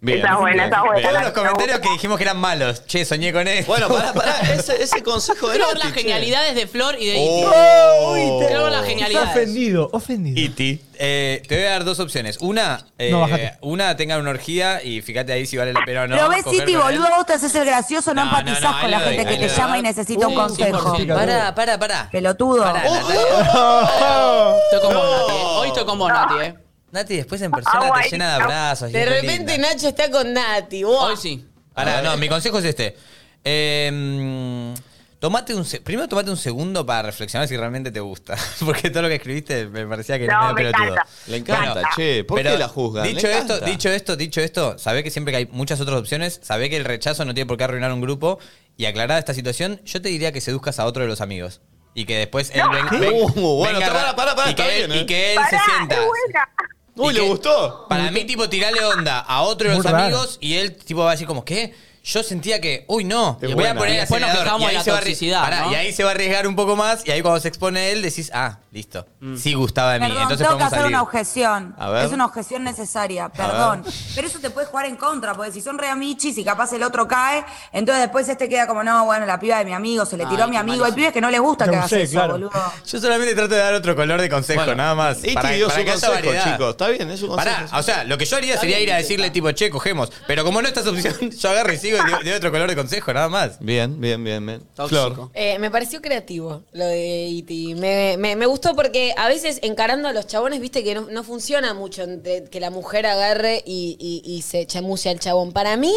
Bien. 0.04 0.18
Está 0.18 0.36
buena, 0.36 0.64
está 0.64 0.82
buena. 0.82 1.08
Todos 1.08 1.22
los 1.22 1.30
comentarios 1.32 1.78
que 1.78 1.88
dijimos 1.90 2.18
que 2.18 2.24
eran 2.24 2.36
malos. 2.36 2.84
Che, 2.86 3.04
soñé 3.04 3.32
con 3.32 3.46
esto. 3.46 3.70
Bueno, 3.70 3.88
pará, 3.88 4.12
pará. 4.14 4.40
Ese, 4.52 4.82
ese 4.82 5.00
consejo 5.04 5.46
de 5.46 5.52
Quiero 5.54 5.68
ver 5.68 5.78
las 5.78 5.92
che. 5.92 6.00
genialidades 6.00 6.56
de 6.56 6.66
Flor 6.66 6.96
y 6.98 7.06
de 7.06 7.14
Iti. 7.18 7.44
Oh. 7.46 8.38
Quiero 8.44 8.64
ver 8.64 8.72
las 8.72 8.80
Está 8.82 8.90
genialidades. 8.90 9.30
ofendido, 9.30 9.88
ofendido. 9.92 10.40
Iti. 10.40 10.80
Eh, 10.98 11.42
te 11.46 11.54
voy 11.54 11.64
a 11.66 11.70
dar 11.70 11.84
dos 11.84 12.00
opciones. 12.00 12.38
Una, 12.40 12.84
eh, 12.98 13.10
No, 13.12 13.28
una 13.60 13.96
tengan 13.96 14.20
una 14.20 14.30
orgía 14.30 14.82
y 14.82 15.02
fíjate 15.02 15.32
ahí 15.34 15.46
si 15.46 15.56
vale 15.56 15.72
la 15.72 15.84
pena 15.84 16.02
o 16.02 16.06
no. 16.08 16.16
Pero 16.16 16.28
ves, 16.30 16.44
él. 16.46 16.76
boludo, 16.76 17.06
vos 17.16 17.26
te 17.26 17.34
haces 17.34 17.54
el 17.54 17.64
gracioso, 17.64 18.12
no, 18.12 18.24
No, 18.24 18.30
empatizás 18.38 18.74
no, 18.74 18.80
con 18.80 18.90
la 18.90 18.98
gente 19.00 19.24
doy, 19.24 19.34
que 19.36 19.46
te 19.46 19.54
llama 19.54 19.78
y 19.78 19.82
necesita 19.82 20.26
un 20.26 20.34
consejo. 20.34 20.96
100%. 20.96 21.14
Pará, 21.14 21.54
pará, 21.54 21.78
pará. 21.78 22.08
Pelotudo. 22.10 22.64
Pará, 22.64 22.82
Oh, 22.88 22.92
Natalia. 22.92 24.56
Estoy 24.64 24.80
con 24.80 24.94
vos, 24.94 25.10
Nati. 25.28 25.32
Hoy 25.44 25.68
estoy 25.68 25.84
con 25.84 25.98
vos, 26.00 26.08
Nati, 26.12 26.34
eh. 26.44 26.54
Nati 26.92 27.16
después 27.16 27.40
en 27.42 27.50
persona 27.50 27.86
Agua 27.86 28.00
te 28.02 28.10
llena 28.10 28.28
de 28.36 28.42
abrazos. 28.42 28.90
y 28.90 28.92
De 28.92 29.02
es 29.02 29.08
re 29.08 29.20
repente 29.22 29.52
linda. 29.54 29.68
Nacho 29.74 29.88
está 29.88 30.10
con 30.10 30.32
Nati. 30.32 30.84
¡buah! 30.84 31.06
Hoy 31.06 31.16
sí. 31.16 31.44
Pará, 31.74 32.02
no, 32.02 32.16
mi 32.18 32.28
consejo 32.28 32.58
es 32.58 32.66
este. 32.66 32.96
Eh, 33.44 33.90
mm, 33.92 34.74
tomate 35.18 35.54
un 35.54 35.64
se- 35.64 35.80
primero 35.80 36.06
tomate 36.08 36.30
un 36.30 36.36
segundo 36.36 36.84
para 36.84 37.02
reflexionar 37.02 37.48
si 37.48 37.56
realmente 37.56 37.90
te 37.90 38.00
gusta. 38.00 38.36
Porque 38.64 38.90
todo 38.90 39.02
lo 39.04 39.08
que 39.08 39.14
escribiste 39.16 39.66
me 39.68 39.86
parecía 39.86 40.18
que 40.18 40.26
No, 40.26 40.32
era 40.32 40.48
me 40.48 40.54
pelotudo. 40.54 40.84
encanta. 40.84 41.06
Le 41.28 41.36
encanta, 41.38 41.72
Bueno, 41.74 41.88
che. 41.96 42.24
¿Por 42.24 42.36
pero 42.36 42.50
qué 42.52 42.58
la 42.58 42.68
juzgan? 42.68 43.04
Dicho 43.04 43.26
Le 43.26 43.38
esto, 43.38 43.54
encanta. 43.54 43.66
dicho 43.70 43.88
esto, 43.88 44.16
dicho 44.16 44.40
esto, 44.42 44.78
sabé 44.78 45.02
que 45.02 45.10
siempre 45.10 45.32
que 45.32 45.38
hay 45.38 45.46
muchas 45.50 45.80
otras 45.80 45.98
opciones, 45.98 46.40
sabé 46.42 46.68
que 46.68 46.76
el 46.76 46.84
rechazo 46.84 47.24
no 47.24 47.32
tiene 47.34 47.46
por 47.48 47.56
qué 47.56 47.64
arruinar 47.64 47.92
un 47.92 48.00
grupo. 48.02 48.38
Y 48.76 48.84
aclarada 48.86 49.18
esta 49.18 49.34
situación, 49.34 49.80
yo 49.84 50.00
te 50.02 50.08
diría 50.08 50.32
que 50.32 50.40
seduzcas 50.40 50.78
a 50.78 50.86
otro 50.86 51.02
de 51.02 51.08
los 51.08 51.20
amigos. 51.20 51.60
Y 51.94 52.06
que 52.06 52.16
después 52.16 52.50
él 52.54 52.62
ven- 52.72 52.88
¿Qué? 52.88 52.96
ven- 52.98 53.12
Uh, 53.12 53.28
bueno, 53.58 53.78
venga 53.80 53.92
pará, 53.92 54.16
pará, 54.16 54.34
pará, 54.34 54.50
y 54.50 54.54
que 54.54 54.84
él- 54.84 54.92
¿eh? 54.92 54.96
y 54.98 55.06
que 55.06 55.32
él 55.32 55.36
Pará, 55.36 55.50
se 55.50 55.58
sienta. 55.70 55.94
es 55.94 56.00
buena. 56.06 56.48
Uy, 56.96 57.14
¿le 57.14 57.20
gustó? 57.20 57.86
Para 57.88 58.10
mí, 58.10 58.24
tipo, 58.24 58.48
tirarle 58.48 58.84
onda 58.84 59.18
a 59.20 59.42
otro 59.42 59.68
de 59.68 59.74
Muy 59.76 59.82
los 59.82 59.90
raro. 59.92 60.04
amigos 60.04 60.38
y 60.40 60.54
él, 60.54 60.74
tipo, 60.76 61.00
va 61.00 61.08
a 61.08 61.12
decir 61.12 61.26
como, 61.26 61.44
¿qué? 61.44 61.74
Yo 62.04 62.22
sentía 62.24 62.60
que, 62.60 62.84
uy, 62.88 63.04
no, 63.04 63.38
Es 63.40 63.46
voy 63.46 63.54
buena. 63.54 63.70
a 63.70 63.74
poner 63.74 63.90
Y 63.90 63.94
el 63.94 64.00
después 64.00 64.20
nos 64.20 64.30
acelerador. 64.30 64.44
quejamos 64.60 64.60
Y 64.62 64.64
de 64.64 64.70
ahí 64.70 64.74
la 64.76 64.82
se 64.84 64.90
va 64.90 64.96
a 64.96 65.00
arri- 65.00 65.04
toxicidad, 65.04 65.42
Pará, 65.42 65.60
¿no? 65.60 65.72
Y 65.72 65.74
ahí 65.76 65.92
se 65.92 66.02
va 66.02 66.10
a 66.10 66.12
arriesgar 66.14 66.46
un 66.48 66.56
poco 66.56 66.74
más 66.74 67.06
y 67.06 67.10
ahí 67.12 67.22
cuando 67.22 67.38
se 67.40 67.46
expone 67.48 67.92
él 67.92 68.02
decís, 68.02 68.30
ah, 68.34 68.58
listo, 68.72 69.06
sí 69.36 69.54
gustaba 69.54 69.92
de 69.92 70.00
mí, 70.00 70.06
Perdón, 70.06 70.22
entonces 70.22 70.38
tengo 70.46 70.58
que 70.58 70.64
podemos 70.64 70.66
hacer 70.72 70.78
salir. 70.80 70.94
una 70.96 71.02
objeción. 71.02 71.74
A 71.78 71.90
ver. 71.90 72.04
Es 72.06 72.12
una 72.12 72.24
objeción 72.26 72.64
necesaria, 72.64 73.28
perdón. 73.28 73.84
Pero 74.16 74.26
eso 74.26 74.40
te 74.40 74.50
puede 74.50 74.66
jugar 74.66 74.86
en 74.86 74.96
contra, 74.96 75.34
porque 75.34 75.52
si 75.52 75.60
son 75.60 75.78
re 75.78 75.88
amichis 75.88 76.36
y 76.38 76.44
capaz 76.44 76.72
el 76.72 76.82
otro 76.82 77.06
cae, 77.06 77.44
entonces 77.72 78.02
después 78.02 78.28
este 78.28 78.48
queda 78.48 78.66
como, 78.66 78.82
no, 78.82 79.04
bueno, 79.04 79.24
la 79.24 79.38
piba 79.38 79.58
de 79.58 79.64
mi 79.64 79.72
amigo, 79.72 80.04
se 80.04 80.16
le 80.16 80.24
tiró 80.26 80.38
Ay, 80.42 80.42
a 80.42 80.46
mi 80.48 80.56
amigo. 80.56 80.84
Hay 80.84 80.92
pibes 80.92 81.12
que 81.12 81.20
no 81.20 81.30
les 81.30 81.40
gusta 81.40 81.66
Yo 81.66 81.70
que 81.70 81.76
no 81.76 81.82
hagas 81.82 81.90
sé, 81.90 82.02
eso, 82.02 82.12
claro. 82.14 82.32
boludo. 82.32 82.50
Yo 82.84 83.00
solamente 83.00 83.34
trato 83.36 83.54
de 83.54 83.60
dar 83.60 83.74
otro 83.74 83.94
color 83.94 84.20
de 84.20 84.28
consejo, 84.28 84.60
Bueno, 84.62 84.74
nada 84.74 84.94
más. 84.96 85.18
Iti 85.22 85.34
para 85.34 85.50
dio 85.50 85.68
para 85.68 85.76
su 85.76 85.82
haya 85.82 85.92
consejo, 85.92 86.12
variedad. 86.14 86.52
chicos. 86.52 86.70
Está 86.72 86.88
bien, 86.88 87.10
es 87.12 87.20
su 87.20 87.28
consejo. 87.28 87.48
Pará, 87.56 87.78
o 87.78 87.82
sea, 87.84 88.02
lo 88.04 88.18
que 88.18 88.24
yo 88.24 88.36
haría 88.36 88.58
sería 88.58 88.80
ir 88.80 88.92
a 88.92 88.96
decirle 88.96 89.30
tipo, 89.30 89.52
che, 89.52 89.70
cogemos. 89.70 90.10
Pero 90.26 90.42
como 90.44 90.60
no 90.60 90.66
está 90.68 90.80
esa 90.80 90.90
opción, 90.90 91.30
yo 91.38 91.50
agarro 91.50 91.72
y 91.72 91.78
sigo 91.78 91.91
doy 91.96 92.32
otro 92.32 92.50
color 92.50 92.68
de 92.68 92.76
consejo, 92.76 93.12
nada 93.12 93.28
más. 93.28 93.58
Bien, 93.60 94.00
bien, 94.00 94.22
bien, 94.22 94.44
bien. 94.44 94.62
Tóxico. 94.74 95.14
Flor. 95.14 95.30
Eh, 95.34 95.58
me 95.58 95.70
pareció 95.70 96.00
creativo 96.00 96.62
lo 96.72 96.84
de 96.86 97.26
Iti. 97.28 97.74
Me, 97.74 98.16
me- 98.18 98.36
me 98.36 98.46
gustó 98.46 98.74
porque 98.74 99.14
a 99.16 99.28
veces 99.28 99.58
encarando 99.62 100.08
a 100.08 100.12
los 100.12 100.26
chabones, 100.26 100.60
viste 100.60 100.82
que 100.84 100.94
no, 100.94 101.02
no 101.10 101.24
funciona 101.24 101.74
mucho 101.74 102.02
entre 102.02 102.44
que 102.44 102.60
la 102.60 102.70
mujer 102.70 103.06
agarre 103.06 103.62
y, 103.66 103.96
y- 103.98 104.22
y 104.32 104.42
se 104.42 104.66
chamuce 104.66 105.08
al 105.10 105.18
chabón. 105.20 105.52
Para 105.52 105.76
mí, 105.76 105.94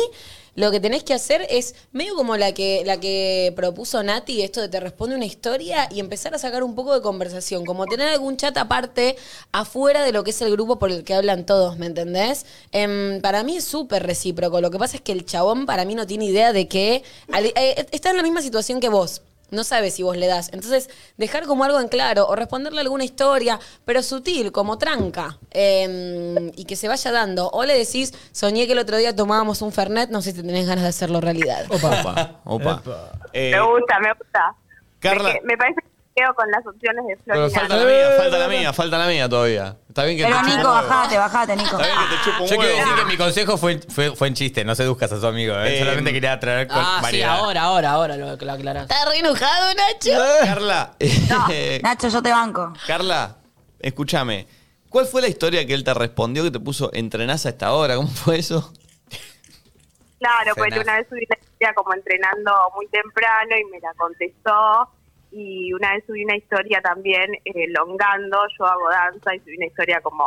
lo 0.55 0.71
que 0.71 0.79
tenés 0.79 1.03
que 1.03 1.13
hacer 1.13 1.45
es 1.49 1.75
medio 1.91 2.15
como 2.15 2.37
la 2.37 2.53
que, 2.53 2.83
la 2.85 2.99
que 2.99 3.53
propuso 3.55 4.01
Nati, 4.01 4.41
esto 4.41 4.61
de 4.61 4.69
te 4.69 4.79
responde 4.79 5.15
una 5.15 5.25
historia 5.25 5.89
y 5.91 5.99
empezar 5.99 6.33
a 6.33 6.39
sacar 6.39 6.63
un 6.63 6.75
poco 6.75 6.93
de 6.93 7.01
conversación. 7.01 7.65
Como 7.65 7.85
tener 7.85 8.07
algún 8.07 8.37
chat 8.37 8.57
aparte 8.57 9.17
afuera 9.51 10.03
de 10.03 10.11
lo 10.11 10.23
que 10.23 10.31
es 10.31 10.41
el 10.41 10.51
grupo 10.51 10.79
por 10.79 10.91
el 10.91 11.03
que 11.03 11.13
hablan 11.13 11.45
todos, 11.45 11.77
¿me 11.77 11.85
entendés? 11.87 12.45
Em, 12.71 13.21
para 13.21 13.43
mí 13.43 13.57
es 13.57 13.65
súper 13.65 14.03
recíproco. 14.03 14.61
Lo 14.61 14.71
que 14.71 14.79
pasa 14.79 14.95
es 14.97 15.01
que 15.01 15.11
el 15.11 15.25
chabón 15.25 15.65
para 15.65 15.85
mí 15.85 15.93
no 15.93 16.07
tiene 16.07 16.25
idea 16.25 16.53
de 16.53 16.67
que 16.67 17.03
eh, 17.37 17.85
está 17.91 18.11
en 18.11 18.17
la 18.17 18.23
misma 18.23 18.41
situación 18.41 18.79
que 18.79 18.89
vos. 18.89 19.21
No 19.51 19.63
sabe 19.63 19.91
si 19.91 20.01
vos 20.03 20.17
le 20.17 20.27
das. 20.27 20.51
Entonces, 20.53 20.89
dejar 21.17 21.45
como 21.45 21.63
algo 21.63 21.79
en 21.79 21.87
claro 21.87 22.27
o 22.27 22.35
responderle 22.35 22.81
alguna 22.81 23.03
historia, 23.03 23.59
pero 23.85 24.01
sutil, 24.01 24.51
como 24.51 24.77
tranca, 24.77 25.37
eh, 25.51 26.51
y 26.55 26.65
que 26.65 26.75
se 26.75 26.87
vaya 26.87 27.11
dando. 27.11 27.49
O 27.49 27.63
le 27.63 27.77
decís, 27.77 28.13
soñé 28.31 28.65
que 28.65 28.73
el 28.73 28.79
otro 28.79 28.97
día 28.97 29.15
tomábamos 29.15 29.61
un 29.61 29.71
Fernet, 29.71 30.09
no 30.09 30.21
sé 30.21 30.31
si 30.31 30.41
tenés 30.41 30.65
ganas 30.67 30.83
de 30.83 30.89
hacerlo 30.89 31.21
realidad. 31.21 31.65
Opa, 31.69 32.41
opa. 32.43 32.83
Eh, 33.33 33.51
Me 33.51 33.61
gusta, 33.61 33.99
me 33.99 34.13
gusta. 34.13 34.55
Carla. 34.99 35.33
Me, 35.33 35.41
me 35.43 35.57
parece 35.57 35.81
que 35.81 35.94
quedo 36.15 36.33
con 36.33 36.49
las 36.49 36.65
opciones 36.65 37.05
de 37.05 37.17
pero 37.25 37.49
Florina. 37.49 37.59
falta 37.59 37.75
la 37.77 37.85
mía, 37.85 38.07
falta 38.17 38.37
la 38.39 38.47
mía, 38.47 38.73
falta 38.73 38.97
la 38.97 39.07
mía 39.07 39.29
todavía. 39.29 39.77
Está 39.89 40.03
bien 40.05 40.17
que 40.17 40.23
Pero 40.23 40.37
te 40.37 40.55
Nico, 40.57 40.69
bajate, 40.69 41.17
bajate, 41.17 41.55
Nico. 41.55 41.77
Está 41.79 41.85
bien 41.85 41.97
que 42.09 42.15
te 42.15 42.21
chupa 42.23 42.39
un 42.41 42.47
Yo 42.47 42.55
quiero 42.57 42.61
huevo. 42.75 42.79
decir 42.89 42.95
que 43.03 43.11
mi 43.11 43.17
consejo 43.17 43.57
fue, 43.57 43.79
fue, 43.89 44.15
fue 44.15 44.27
en 44.29 44.33
chiste, 44.33 44.63
no 44.65 44.75
seduzcas 44.75 45.11
a 45.11 45.19
su 45.19 45.27
amigo, 45.27 45.55
¿eh? 45.59 45.75
Eh, 45.75 45.79
solamente 45.79 46.13
quería 46.13 46.39
traer 46.39 46.67
con 46.67 46.77
Ah, 46.79 46.95
sí, 46.97 47.03
variedad. 47.03 47.37
ahora, 47.37 47.61
ahora, 47.63 47.91
ahora 47.91 48.17
lo, 48.17 48.35
lo 48.35 48.51
aclarás. 48.51 48.83
¿Estás 48.83 49.05
re 49.09 49.17
enojado, 49.19 49.73
Nacho? 49.73 50.45
Carla, 50.45 50.91
eh, 50.99 51.79
Nacho, 51.83 52.07
yo 52.07 52.21
te 52.23 52.31
banco. 52.31 52.73
Carla, 52.87 53.35
escúchame. 53.79 54.47
¿Cuál 54.89 55.07
fue 55.07 55.21
la 55.21 55.27
historia 55.27 55.65
que 55.67 55.73
él 55.73 55.83
te 55.83 55.93
respondió 55.93 56.43
que 56.43 56.51
te 56.51 56.59
puso 56.61 56.89
entrenás 56.93 57.45
a 57.45 57.49
esta 57.49 57.73
hora? 57.73 57.95
¿Cómo 57.97 58.07
fue 58.07 58.37
eso? 58.39 58.71
Claro, 60.19 60.53
Cenar. 60.53 60.55
porque 60.55 60.79
una 60.79 60.95
vez 60.97 61.07
subí 61.09 61.25
una 61.29 61.37
historia 61.39 61.73
como 61.75 61.93
entrenando 61.93 62.51
muy 62.75 62.87
temprano 62.87 63.55
y 63.59 63.65
me 63.71 63.79
la 63.79 63.93
contestó. 63.97 64.89
Y 65.37 65.73
una 65.73 65.93
vez 65.93 66.03
subí 66.07 66.23
una 66.23 66.37
historia 66.37 66.79
también 66.81 67.25
eh, 67.43 67.65
longando, 67.77 68.37
yo 68.57 68.65
hago 68.65 68.89
danza 68.89 69.35
y 69.35 69.39
subí 69.39 69.57
una 69.57 69.65
historia 69.65 69.99
como 70.01 70.23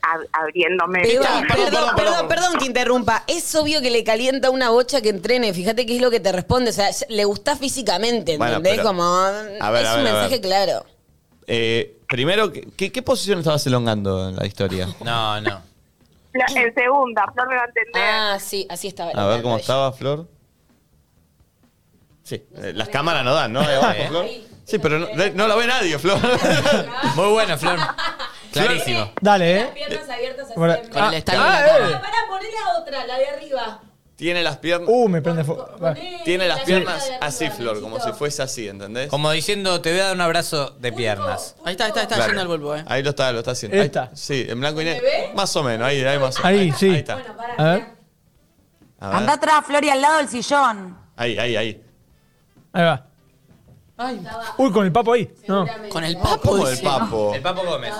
ab- 0.00 0.26
abriéndome. 0.32 1.02
Perdón, 1.02 1.44
perdón, 1.46 1.90
perdón, 1.96 2.28
perdón 2.28 2.52
que 2.58 2.64
interrumpa. 2.64 3.24
Es 3.26 3.54
obvio 3.54 3.82
que 3.82 3.90
le 3.90 4.04
calienta 4.04 4.48
una 4.48 4.70
bocha 4.70 5.02
que 5.02 5.10
entrene. 5.10 5.52
Fíjate 5.52 5.84
qué 5.84 5.96
es 5.96 6.00
lo 6.00 6.10
que 6.10 6.20
te 6.20 6.32
responde. 6.32 6.70
O 6.70 6.72
sea, 6.72 6.88
le 7.10 7.24
gusta 7.26 7.56
físicamente, 7.56 8.38
Bueno, 8.38 8.54
¿entendés? 8.56 8.76
pero- 8.78 8.88
Como. 8.88 9.02
A 9.04 9.30
ver, 9.32 9.52
es 9.52 9.60
a 9.60 9.70
un 9.70 9.70
ver, 9.70 9.88
a 9.90 9.92
ver. 9.94 10.02
mensaje 10.04 10.40
claro. 10.40 10.86
Eh, 11.46 11.98
primero, 12.08 12.50
¿qué, 12.50 13.02
posición 13.02 13.40
estabas 13.40 13.66
elongando 13.66 14.30
en 14.30 14.36
la 14.36 14.46
historia? 14.46 14.88
No, 15.04 15.40
no. 15.42 15.60
En 16.54 16.74
segunda, 16.74 17.24
Flor 17.32 17.48
me 17.48 17.56
va 17.56 17.62
a 17.62 17.66
entender. 17.66 18.02
Ah, 18.02 18.38
sí, 18.40 18.66
así 18.70 18.88
estaba. 18.88 19.10
A 19.10 19.26
ver 19.26 19.42
cómo 19.42 19.56
estaba, 19.56 19.92
Flor. 19.92 20.26
Sí, 22.26 22.34
eh, 22.56 22.72
las 22.74 22.88
cámaras 22.88 23.24
no 23.24 23.32
dan, 23.32 23.52
¿no? 23.52 23.62
Sí. 23.62 23.68
Flor. 24.08 24.26
Sí, 24.64 24.78
pero 24.80 24.98
no, 24.98 25.06
no 25.34 25.46
la 25.46 25.54
ve 25.54 25.66
nadie, 25.68 25.96
Flor. 25.96 26.18
Muy 27.14 27.28
bueno, 27.30 27.56
Flor. 27.56 27.78
Clarísimo. 28.52 29.12
Dale, 29.20 29.60
eh. 29.60 29.70
Piernas 29.74 30.08
abiertas 30.10 30.44
así. 30.46 30.52
En 30.54 30.56
Con 30.60 30.70
el 30.70 30.90
blanco. 30.90 31.12
estaño 31.16 31.40
Ah, 31.40 31.46
en 31.46 31.52
la 31.52 31.66
eh. 31.66 31.80
cara. 31.90 32.00
Pará, 32.02 32.16
poné 32.28 32.48
la 32.50 32.80
otra, 32.80 33.06
la 33.06 33.18
de 33.18 33.26
arriba. 33.28 33.80
Tiene 34.16 34.42
las 34.42 34.56
piernas. 34.56 34.88
Uh, 34.90 35.08
me 35.08 35.22
prende 35.22 35.44
fuego. 35.44 35.68
Tiene 36.24 36.48
las 36.48 36.60
la 36.60 36.64
piernas 36.64 37.04
pierna 37.04 37.18
de 37.20 37.26
así, 37.26 37.44
arriba, 37.44 37.56
Flor, 37.58 37.80
como 37.80 38.00
si 38.00 38.12
fuese 38.12 38.42
así, 38.42 38.66
¿entendés? 38.66 39.08
Como 39.08 39.30
diciendo, 39.30 39.80
te 39.80 39.92
voy 39.92 40.00
a 40.00 40.04
dar 40.06 40.14
un 40.14 40.22
abrazo 40.22 40.70
de 40.80 40.90
piernas. 40.92 41.54
Ahí 41.64 41.72
está, 41.72 41.84
ahí 41.84 41.90
está, 41.90 42.02
está 42.02 42.14
Claro. 42.16 42.30
yendo 42.30 42.42
el 42.42 42.48
Volvo, 42.48 42.74
eh. 42.74 42.84
Ahí 42.88 43.02
lo 43.04 43.10
está, 43.10 43.30
lo 43.30 43.38
está 43.40 43.50
haciendo. 43.52 43.76
Esta. 43.76 44.02
Ahí- 44.04 44.08
sí, 44.14 44.46
en 44.48 44.58
blanco 44.58 44.80
y 44.80 44.86
negro. 44.86 45.06
Más 45.34 45.54
o 45.54 45.62
menos, 45.62 45.86
ahí, 45.86 46.02
ahí 46.02 46.18
más 46.18 46.38
o 46.40 46.42
menos. 46.42 46.44
Ahí, 46.60 46.72
sí. 46.72 46.88
Ahí 46.90 46.96
está. 46.96 47.12
A 47.58 47.64
ver. 47.64 47.86
A 48.98 49.08
ver. 49.10 49.16
Anda 49.16 49.34
atrás, 49.34 49.64
Flori, 49.66 49.90
al 49.90 50.00
lado 50.00 50.16
del 50.16 50.28
sillón. 50.28 50.98
Ahí, 51.14 51.38
ahí, 51.38 51.54
ahí. 51.56 51.82
Ahí 52.76 52.84
va. 52.84 53.06
Uy, 54.58 54.70
con 54.70 54.84
el 54.84 54.92
papo 54.92 55.14
ahí. 55.14 55.30
No. 55.48 55.66
Con 55.88 56.04
el 56.04 56.14
papo. 56.18 56.50
¿Cómo 56.50 56.68
el 56.68 56.78
papo? 56.80 57.34
El 57.34 57.40
Papo 57.40 57.64
Gómez. 57.64 57.94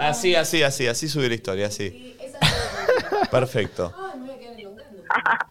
Así, 0.00 0.34
así, 0.34 0.64
así, 0.64 0.88
así 0.88 1.08
subir 1.08 1.28
la 1.28 1.36
historia, 1.36 1.66
así. 1.68 2.16
Perfecto. 3.30 3.94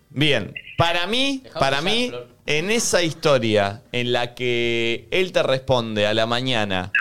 Bien, 0.09 0.53
para 0.77 1.07
mí, 1.07 1.43
para 1.57 1.81
mí, 1.81 2.11
en 2.45 2.69
esa 2.69 3.01
historia 3.01 3.81
en 3.93 4.11
la 4.11 4.35
que 4.35 5.07
él 5.11 5.31
te 5.31 5.41
responde 5.41 6.05
a 6.05 6.13
la 6.13 6.25
mañana, 6.25 6.91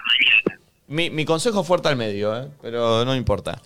mi, 0.86 1.10
mi 1.10 1.24
consejo 1.24 1.64
fuerte 1.64 1.89
al 1.89 1.97
medio, 1.97 2.39
¿eh? 2.39 2.48
pero 2.62 3.05
no 3.05 3.16
importa. 3.16 3.60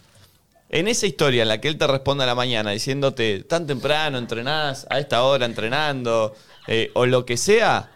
En 0.70 0.88
esa 0.88 1.06
historia 1.06 1.42
en 1.42 1.48
la 1.48 1.60
que 1.60 1.68
él 1.68 1.78
te 1.78 1.86
responde 1.86 2.24
a 2.24 2.26
la 2.26 2.34
mañana 2.34 2.70
diciéndote 2.70 3.44
tan 3.44 3.66
temprano 3.66 4.18
entrenás, 4.18 4.86
a 4.90 4.98
esta 4.98 5.22
hora 5.22 5.46
entrenando, 5.46 6.34
eh, 6.66 6.90
o 6.94 7.06
lo 7.06 7.24
que 7.26 7.36
sea, 7.36 7.90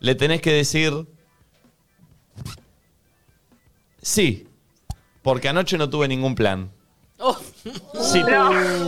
le 0.00 0.14
tenés 0.14 0.40
que 0.40 0.52
decir, 0.52 1.06
sí, 4.02 4.48
porque 5.22 5.48
anoche 5.48 5.78
no 5.78 5.88
tuve 5.88 6.08
ningún 6.08 6.34
plan. 6.34 6.70
Oh. 7.18 7.36
Sí, 8.02 8.22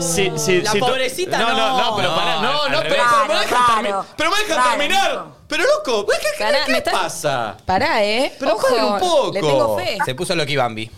sí, 0.00 0.30
sí, 0.36 0.60
La 0.60 0.72
sí, 0.72 0.78
tú- 0.78 0.86
pobrecita 0.86 1.38
no, 1.38 1.56
no, 1.56 1.80
no, 1.80 1.96
pero 1.96 2.14
pará, 2.14 2.40
no, 2.42 2.62
al 2.64 2.72
no, 2.72 2.82
revés. 2.82 2.98
pero, 3.00 3.26
me 3.28 3.34
dejan 3.40 3.48
claro. 3.48 3.74
terminar. 3.74 4.04
Pero 4.16 4.30
me 4.30 4.36
dejan 4.36 4.56
Claro, 4.56 4.70
terminar. 4.78 5.26
Pero 5.48 5.62
loco, 5.64 6.06
¿qué, 6.06 6.16
qué, 6.20 6.44
Pará, 6.44 6.58
qué 6.66 6.72
me 6.72 6.82
pasa? 6.82 7.56
Pará, 7.64 8.04
¿eh? 8.04 8.34
Pero 8.38 8.54
Ojo, 8.56 8.66
paren 8.68 8.84
un 8.84 8.98
poco. 8.98 9.32
Le 9.32 9.40
tengo 9.40 9.78
fe. 9.78 9.98
Se 10.04 10.14
puso 10.14 10.34
Loki 10.34 10.56
Bambi. 10.56 10.90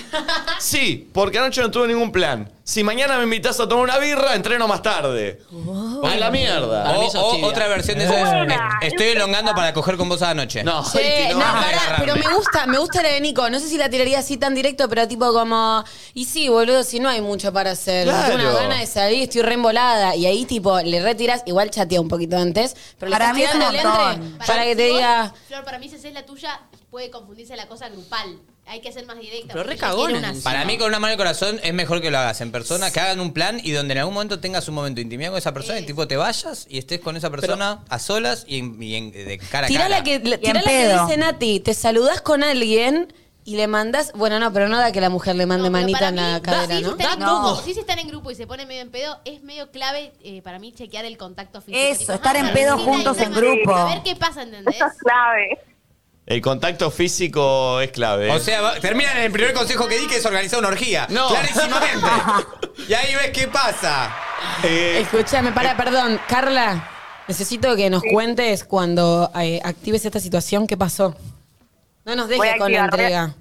Sí, 0.58 1.08
porque 1.12 1.38
anoche 1.38 1.60
no 1.60 1.70
tuve 1.70 1.88
ningún 1.88 2.10
plan. 2.12 2.50
Si 2.64 2.82
mañana 2.82 3.16
me 3.18 3.24
invitas 3.24 3.60
a 3.60 3.68
tomar 3.68 3.84
una 3.84 3.98
birra, 3.98 4.34
entreno 4.34 4.66
más 4.66 4.82
tarde. 4.82 5.40
A 6.02 6.16
la 6.16 6.30
mierda. 6.32 6.82
Para 6.84 6.98
mí 6.98 7.04
O, 7.06 7.10
sos 7.10 7.22
o 7.22 7.30
tibia. 7.32 7.46
otra 7.46 7.68
versión 7.68 7.98
de 7.98 8.04
eso 8.06 8.14
es, 8.14 8.22
"Est- 8.24 8.60
estoy 8.82 9.06
elongando 9.08 9.54
para 9.54 9.72
coger 9.72 9.96
con 9.96 10.08
vos 10.08 10.20
anoche. 10.22 10.64
No, 10.64 10.84
Sí, 10.84 10.98
Iti, 10.98 11.32
no, 11.34 11.38
no, 11.38 11.44
pará, 11.44 11.60
agarrarme. 11.68 12.12
pero 12.12 12.16
me 12.28 12.34
gusta, 12.34 12.66
me 12.66 12.78
gusta 12.78 13.02
la 13.02 13.10
de 13.10 13.20
Nico. 13.20 13.48
No 13.50 13.60
sé 13.60 13.68
si 13.68 13.78
la 13.78 13.88
tiraría 13.88 14.18
así 14.18 14.36
tan 14.36 14.54
directo, 14.56 14.88
pero 14.88 15.06
tipo 15.06 15.32
como. 15.32 15.84
Y 16.14 16.24
sí, 16.24 16.48
boludo, 16.48 16.82
si 16.82 16.98
no 16.98 17.08
hay 17.08 17.20
mucho 17.20 17.52
para 17.52 17.70
hacer. 17.70 18.08
Claro. 18.08 18.36
Tengo 18.36 18.50
una 18.50 18.60
gana 18.62 18.76
de 18.80 18.86
salir, 18.86 19.22
estoy 19.22 19.42
re 19.42 19.54
embolada. 19.54 20.16
Y 20.16 20.26
ahí, 20.26 20.44
tipo, 20.44 20.80
le 20.80 21.00
retiras, 21.00 21.42
igual 21.46 21.70
chatea 21.70 22.00
un 22.00 22.08
poquito 22.08 22.36
antes, 22.36 22.74
pero 22.98 23.12
Para 23.12 23.28
le 23.28 23.34
mí 23.34 23.42
es 23.44 23.54
un 23.54 23.60
tirando 23.60 23.78
el 23.78 23.86
montón. 23.86 24.12
entre 24.32 24.46
para 24.46 24.64
que 24.64 24.74
te 24.74 24.82
si 24.86 24.90
vos- 24.90 24.98
diga. 24.98 25.34
Flor, 25.46 25.64
para 25.64 25.78
mí, 25.78 25.88
si 25.88 25.94
haces 25.96 26.12
la 26.12 26.26
tuya, 26.26 26.60
puede 26.90 27.10
confundirse 27.10 27.54
la 27.54 27.68
cosa 27.68 27.88
grupal. 27.90 28.40
Hay 28.68 28.80
que 28.80 28.90
ser 28.92 29.06
más 29.06 29.16
directa. 29.18 29.54
Pero 29.54 29.60
porque 29.64 29.68
re 29.68 29.74
ella 29.74 29.80
quiere 29.80 29.96
cagones 29.96 30.18
una 30.18 30.28
encima. 30.30 30.50
Para 30.50 30.64
mí, 30.64 30.76
con 30.76 30.88
una 30.88 30.98
mano 30.98 31.12
de 31.12 31.16
corazón, 31.16 31.60
es 31.62 31.72
mejor 31.72 32.00
que 32.00 32.10
lo 32.10 32.18
hagas 32.18 32.40
en 32.40 32.50
persona, 32.50 32.90
que 32.90 32.98
hagan 33.00 33.20
un 33.20 33.32
plan 33.32 33.60
y 33.62 33.70
donde 33.70 33.92
en 33.92 33.98
algún 33.98 34.14
momento 34.14 34.40
tengas 34.40 34.66
un 34.68 34.74
momento 34.74 34.96
de 34.96 35.02
intimidad 35.02 35.30
con 35.30 35.38
esa 35.38 35.54
persona 35.54 35.78
y 35.78 35.86
tipo 35.86 36.08
te 36.08 36.16
vayas 36.16 36.66
y 36.68 36.78
estés 36.78 36.98
con 37.00 37.16
esa 37.16 37.30
persona 37.30 37.84
a 37.88 37.98
solas 38.00 38.44
y, 38.48 38.58
en- 38.58 38.82
y 38.82 38.94
en- 38.96 39.12
de 39.12 39.38
cara 39.38 39.68
a 39.68 39.70
cara. 39.70 39.88
la 39.88 40.02
que, 40.02 40.18
la, 40.18 40.38
tirá 40.38 40.54
la 40.54 40.62
que 40.62 40.88
dice 40.92 41.16
Nati, 41.16 41.60
te 41.60 41.74
saludás 41.74 42.20
con 42.22 42.42
alguien 42.42 43.12
y 43.44 43.54
le 43.54 43.68
mandás. 43.68 44.10
Bueno, 44.14 44.40
no, 44.40 44.52
pero 44.52 44.68
no 44.68 44.76
da 44.78 44.90
que 44.90 45.00
la 45.00 45.10
mujer 45.10 45.36
le 45.36 45.46
mande 45.46 45.70
No, 45.70 45.72
pero 45.72 45.82
manita 45.86 46.08
en 46.08 46.14
mí, 46.16 46.20
la 46.20 46.42
cadera, 46.42 46.76
si 46.78 46.82
¿no? 46.82 46.90
están 46.90 47.18
No. 47.20 47.56
si 47.62 47.72
se 47.72 47.78
están 47.80 48.00
en 48.00 48.08
grupo 48.08 48.32
y 48.32 48.34
se 48.34 48.48
ponen 48.48 48.66
medio 48.66 48.82
en 48.82 48.90
pedo, 48.90 49.20
es 49.24 49.44
medio 49.44 49.70
clave 49.70 50.12
eh, 50.24 50.42
para 50.42 50.58
mí 50.58 50.72
chequear 50.72 51.04
el 51.04 51.16
contacto 51.16 51.60
físico. 51.60 51.78
Eso, 51.80 52.00
Tipo, 52.00 52.12
estar 52.14 52.34
ah, 52.36 52.40
en 52.40 52.52
pedo 52.52 52.76
juntos 52.78 53.16
en 53.18 53.32
grupo. 53.32 53.72
A 53.76 53.94
ver 53.94 54.02
qué 54.02 54.16
pasa, 54.16 54.42
¿entendés? 54.42 54.74
Eso 54.74 54.86
es 54.86 54.98
clave. 54.98 55.60
El 56.26 56.40
contacto 56.40 56.90
físico 56.90 57.80
es 57.80 57.92
clave. 57.92 58.30
O 58.32 58.38
sea, 58.40 58.80
terminan 58.80 59.16
en 59.18 59.22
el 59.24 59.30
primer 59.32 59.54
consejo 59.54 59.86
que 59.86 59.96
di, 59.98 60.08
que 60.08 60.16
es 60.16 60.26
organizar 60.26 60.58
una 60.58 60.68
orgía. 60.68 61.06
No. 61.08 61.28
Clarísimamente. 61.28 62.06
y 62.88 62.94
ahí 62.94 63.14
ves 63.14 63.30
qué 63.32 63.46
pasa. 63.46 64.12
Eh, 64.64 64.98
Escúchame, 65.02 65.52
para, 65.52 65.76
perdón. 65.76 66.20
Carla, 66.28 66.88
necesito 67.28 67.76
que 67.76 67.90
nos 67.90 68.02
cuentes 68.02 68.64
cuando 68.64 69.30
eh, 69.40 69.60
actives 69.62 70.04
esta 70.04 70.18
situación, 70.18 70.66
¿qué 70.66 70.76
pasó? 70.76 71.14
No 72.04 72.16
nos 72.16 72.28
dejes 72.28 72.56
con 72.58 72.72
la 72.72 72.84
entrega. 72.86 73.34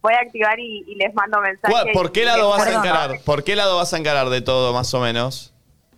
Voy 0.00 0.12
a 0.14 0.18
activar 0.20 0.58
y, 0.60 0.84
y 0.86 0.94
les 0.96 1.12
mando 1.14 1.40
mensajes. 1.40 1.70
¿cuál- 1.70 1.92
¿Por 1.92 2.12
qué 2.12 2.24
lado 2.26 2.50
vas 2.50 2.66
a 2.66 2.70
encarar? 2.74 3.20
¿Por 3.24 3.42
qué 3.42 3.56
lado 3.56 3.76
vas 3.76 3.92
a 3.92 3.96
encarar 3.98 4.28
de 4.28 4.40
todo, 4.42 4.72
más 4.72 4.92
o 4.94 5.00
menos? 5.00 5.53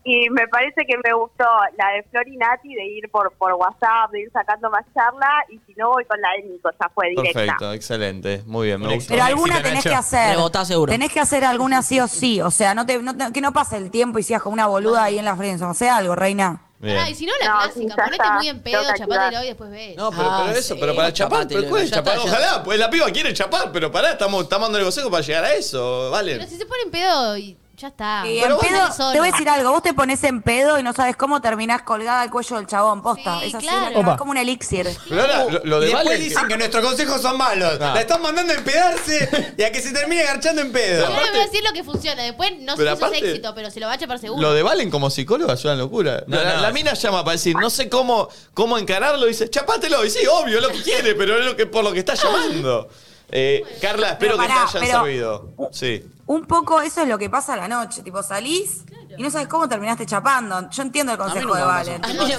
Y 0.09 0.31
me 0.31 0.47
parece 0.47 0.85
que 0.87 0.95
me 1.05 1.13
gustó 1.15 1.45
la 1.77 1.89
de 1.97 2.05
Flor 2.05 2.29
y 2.29 2.37
Nati 2.37 2.73
de 2.75 2.87
ir 2.87 3.11
por, 3.11 3.33
por 3.33 3.53
WhatsApp, 3.55 4.09
de 4.13 4.21
ir 4.21 4.31
sacando 4.33 4.71
más 4.71 4.85
charla, 4.95 5.29
y 5.49 5.59
si 5.67 5.75
no 5.77 5.89
voy 5.91 6.05
con 6.05 6.21
la 6.21 6.29
de 6.37 6.49
Nico, 6.49 6.71
ya 6.81 6.89
fue 6.95 7.09
directa. 7.11 7.33
Perfecto, 7.41 7.73
excelente. 7.73 8.43
Muy 8.47 8.69
bien, 8.69 8.81
me 8.81 8.87
Un 8.87 8.95
gusta. 8.95 9.09
Pero 9.13 9.23
Un 9.25 9.29
alguna 9.31 9.63
tenés 9.63 9.83
que 9.83 9.95
hacer. 9.95 10.37
Seguro. 10.65 10.93
Tenés 10.93 11.13
que 11.13 11.19
hacer 11.19 11.45
alguna 11.45 11.83
sí 11.83 11.99
o 11.99 12.07
sí. 12.07 12.41
O 12.41 12.53
sea, 12.53 12.73
no 12.75 12.87
te, 12.87 13.03
no 13.03 13.17
te- 13.17 13.33
que 13.33 13.41
no 13.41 13.53
pase 13.53 13.77
el 13.79 13.91
tiempo 13.91 14.21
y 14.21 14.23
seas 14.23 14.41
como 14.43 14.55
una 14.55 14.69
boluda 14.69 15.03
ahí 15.03 15.19
en 15.19 15.25
la 15.25 15.35
frente. 15.37 15.65
O 15.65 15.75
sea, 15.75 15.97
algo, 15.97 16.15
reina. 16.15 16.63
Bien. 16.79 16.95
Pará, 16.97 17.11
y 17.11 17.15
si 17.17 17.27
no, 17.27 17.33
la 17.41 17.47
No, 17.49 17.55
clásica, 17.63 17.75
sí, 17.81 17.89
ya 17.89 17.95
ponete 17.97 18.15
está. 18.23 18.33
muy 18.35 18.49
en 18.49 18.63
pedo, 18.63 18.81
Tengo 18.83 18.93
que 18.93 18.99
chapátelo 19.01 19.25
activar. 19.25 19.45
y 19.45 19.47
después 19.49 19.71
ves. 19.71 19.97
No, 19.97 20.11
pero, 20.11 20.23
Ah, 20.31 20.43
pero 20.47 20.59
eso, 20.59 20.75
sí, 20.75 20.81
pero 20.81 20.95
para 20.95 21.13
chapar, 21.13 21.39
chapátelo, 21.41 21.61
pero 21.63 21.71
¿cuál 21.71 21.83
es 21.83 21.91
ya 21.91 21.97
chapar? 21.97 22.17
está. 22.19 22.29
Ojalá, 22.29 22.63
pues 22.63 22.79
la 22.79 22.91
piba 22.91 23.07
quiere 23.11 23.33
chapar, 23.35 23.73
pero 23.73 23.91
pará, 23.91 24.13
estamos, 24.13 24.43
estamos 24.45 24.67
dando 24.69 24.79
el 24.79 24.85
consejo 24.85 25.11
para 25.11 25.23
llegar 25.25 25.45
a 25.45 25.55
eso, 25.55 26.11
vale. 26.13 26.37
Pero 26.37 26.47
si 26.49 26.57
se 26.59 26.67
pone 26.67 26.83
en 26.83 26.91
pedo, 26.91 27.37
y 27.39 27.57
ya 27.77 27.89
está. 27.89 28.23
En 28.27 28.43
pedo, 28.59 29.13
te 29.13 29.19
voy 29.19 29.29
a 29.29 29.33
decir 29.33 29.49
algo, 29.49 29.71
vos 29.71 29.83
te 29.83 29.93
pones 29.95 30.23
en 30.25 30.43
pedo 30.43 30.79
y 30.79 30.83
no 30.83 30.93
sabes 30.93 31.17
cómo 31.17 31.41
terminás 31.41 31.83
colgada 31.83 32.23
al 32.23 32.31
cuello 32.31 32.57
del 32.57 32.67
chabón, 32.67 33.03
posta. 33.03 33.41
Sí, 33.41 33.47
es 33.47 33.55
así, 33.55 33.67
claro. 33.67 34.13
es 34.13 34.17
como 34.19 34.31
un 34.31 34.37
elixir. 34.39 34.89
Pero 35.09 35.21
ahora, 35.23 35.45
lo, 35.45 35.65
lo 35.65 35.81
de 35.81 35.87
y 35.87 35.91
después 35.91 36.05
Vale. 36.07 36.19
dicen 36.19 36.49
que 36.49 36.57
nuestros 36.57 36.85
consejos 36.85 37.21
son 37.21 37.37
malos. 37.37 37.79
Ah. 37.81 37.93
La 37.95 38.01
están 38.01 38.23
mandando 38.23 38.53
a 38.53 38.57
empedarse 38.57 39.55
y 39.59 39.63
a 39.63 39.71
que 39.71 39.81
se 39.83 39.93
termine 39.93 40.23
garchando 40.25 40.63
en 40.63 40.73
pedo. 40.73 41.07
Yo 41.09 41.21
les 41.21 41.31
voy 41.31 41.41
a 41.41 41.45
decir 41.45 41.63
lo 41.65 41.73
que 41.73 41.85
funciona. 41.85 42.23
Después 42.23 42.53
no 42.61 42.77
sé 42.77 42.83
si 42.83 42.89
eso 42.89 42.93
es 42.95 43.03
aparte- 43.03 43.19
éxito, 43.19 43.55
pero 43.55 43.71
se 43.71 43.81
lo 43.81 43.87
va 43.87 43.93
a 43.93 43.99
chapar 43.99 44.19
seguro. 44.19 44.41
Lo 44.43 44.53
de 44.55 44.63
Valen 44.63 44.91
como 44.91 45.11
psicóloga 45.11 45.55
es 45.55 45.65
una 45.65 45.75
locura. 45.75 46.25
No, 46.27 46.43
la, 46.43 46.55
no. 46.57 46.63
la 46.63 46.71
mina 46.73 46.95
llama 46.95 47.25
para 47.25 47.33
decir, 47.33 47.57
no 47.57 47.69
sé 47.71 47.89
cómo, 47.89 48.29
cómo 48.55 48.79
encararlo, 48.79 49.27
y 49.27 49.31
dice, 49.31 49.51
chapátelo. 49.51 50.05
Y 50.05 50.11
sí, 50.11 50.27
obvio, 50.27 50.61
lo 50.61 50.69
que 50.71 50.83
quiere, 50.83 51.15
pero 51.15 51.39
es 51.39 51.45
lo 51.45 51.57
que, 51.57 51.67
por 51.67 51.85
lo 51.85 51.93
que 51.93 51.99
está 52.01 52.15
llamando. 52.15 52.89
Eh, 53.31 53.65
Carla, 53.81 54.11
espero 54.11 54.37
Pero 54.37 54.43
que 54.43 54.49
pará, 54.49 54.67
te 54.71 54.79
hayan 54.79 54.89
pero- 54.89 55.05
servido. 55.05 55.49
Sí. 55.73 56.05
Un 56.27 56.45
poco 56.45 56.81
eso 56.81 57.03
es 57.03 57.09
lo 57.09 57.19
que 57.19 57.31
pasa 57.31 57.55
a 57.55 57.57
la 57.57 57.69
noche. 57.69 58.03
Tipo, 58.03 58.23
salís 58.23 58.85
y 59.17 59.23
no 59.23 59.31
sabes 59.31 59.47
cómo 59.49 59.69
terminaste 59.69 60.07
chapando. 60.07 60.69
Yo 60.71 60.83
entiendo 60.83 61.13
el 61.13 61.19
consejo 61.19 61.55
de 61.55 61.63
Valen. 61.63 62.03
Ella, 62.05 62.39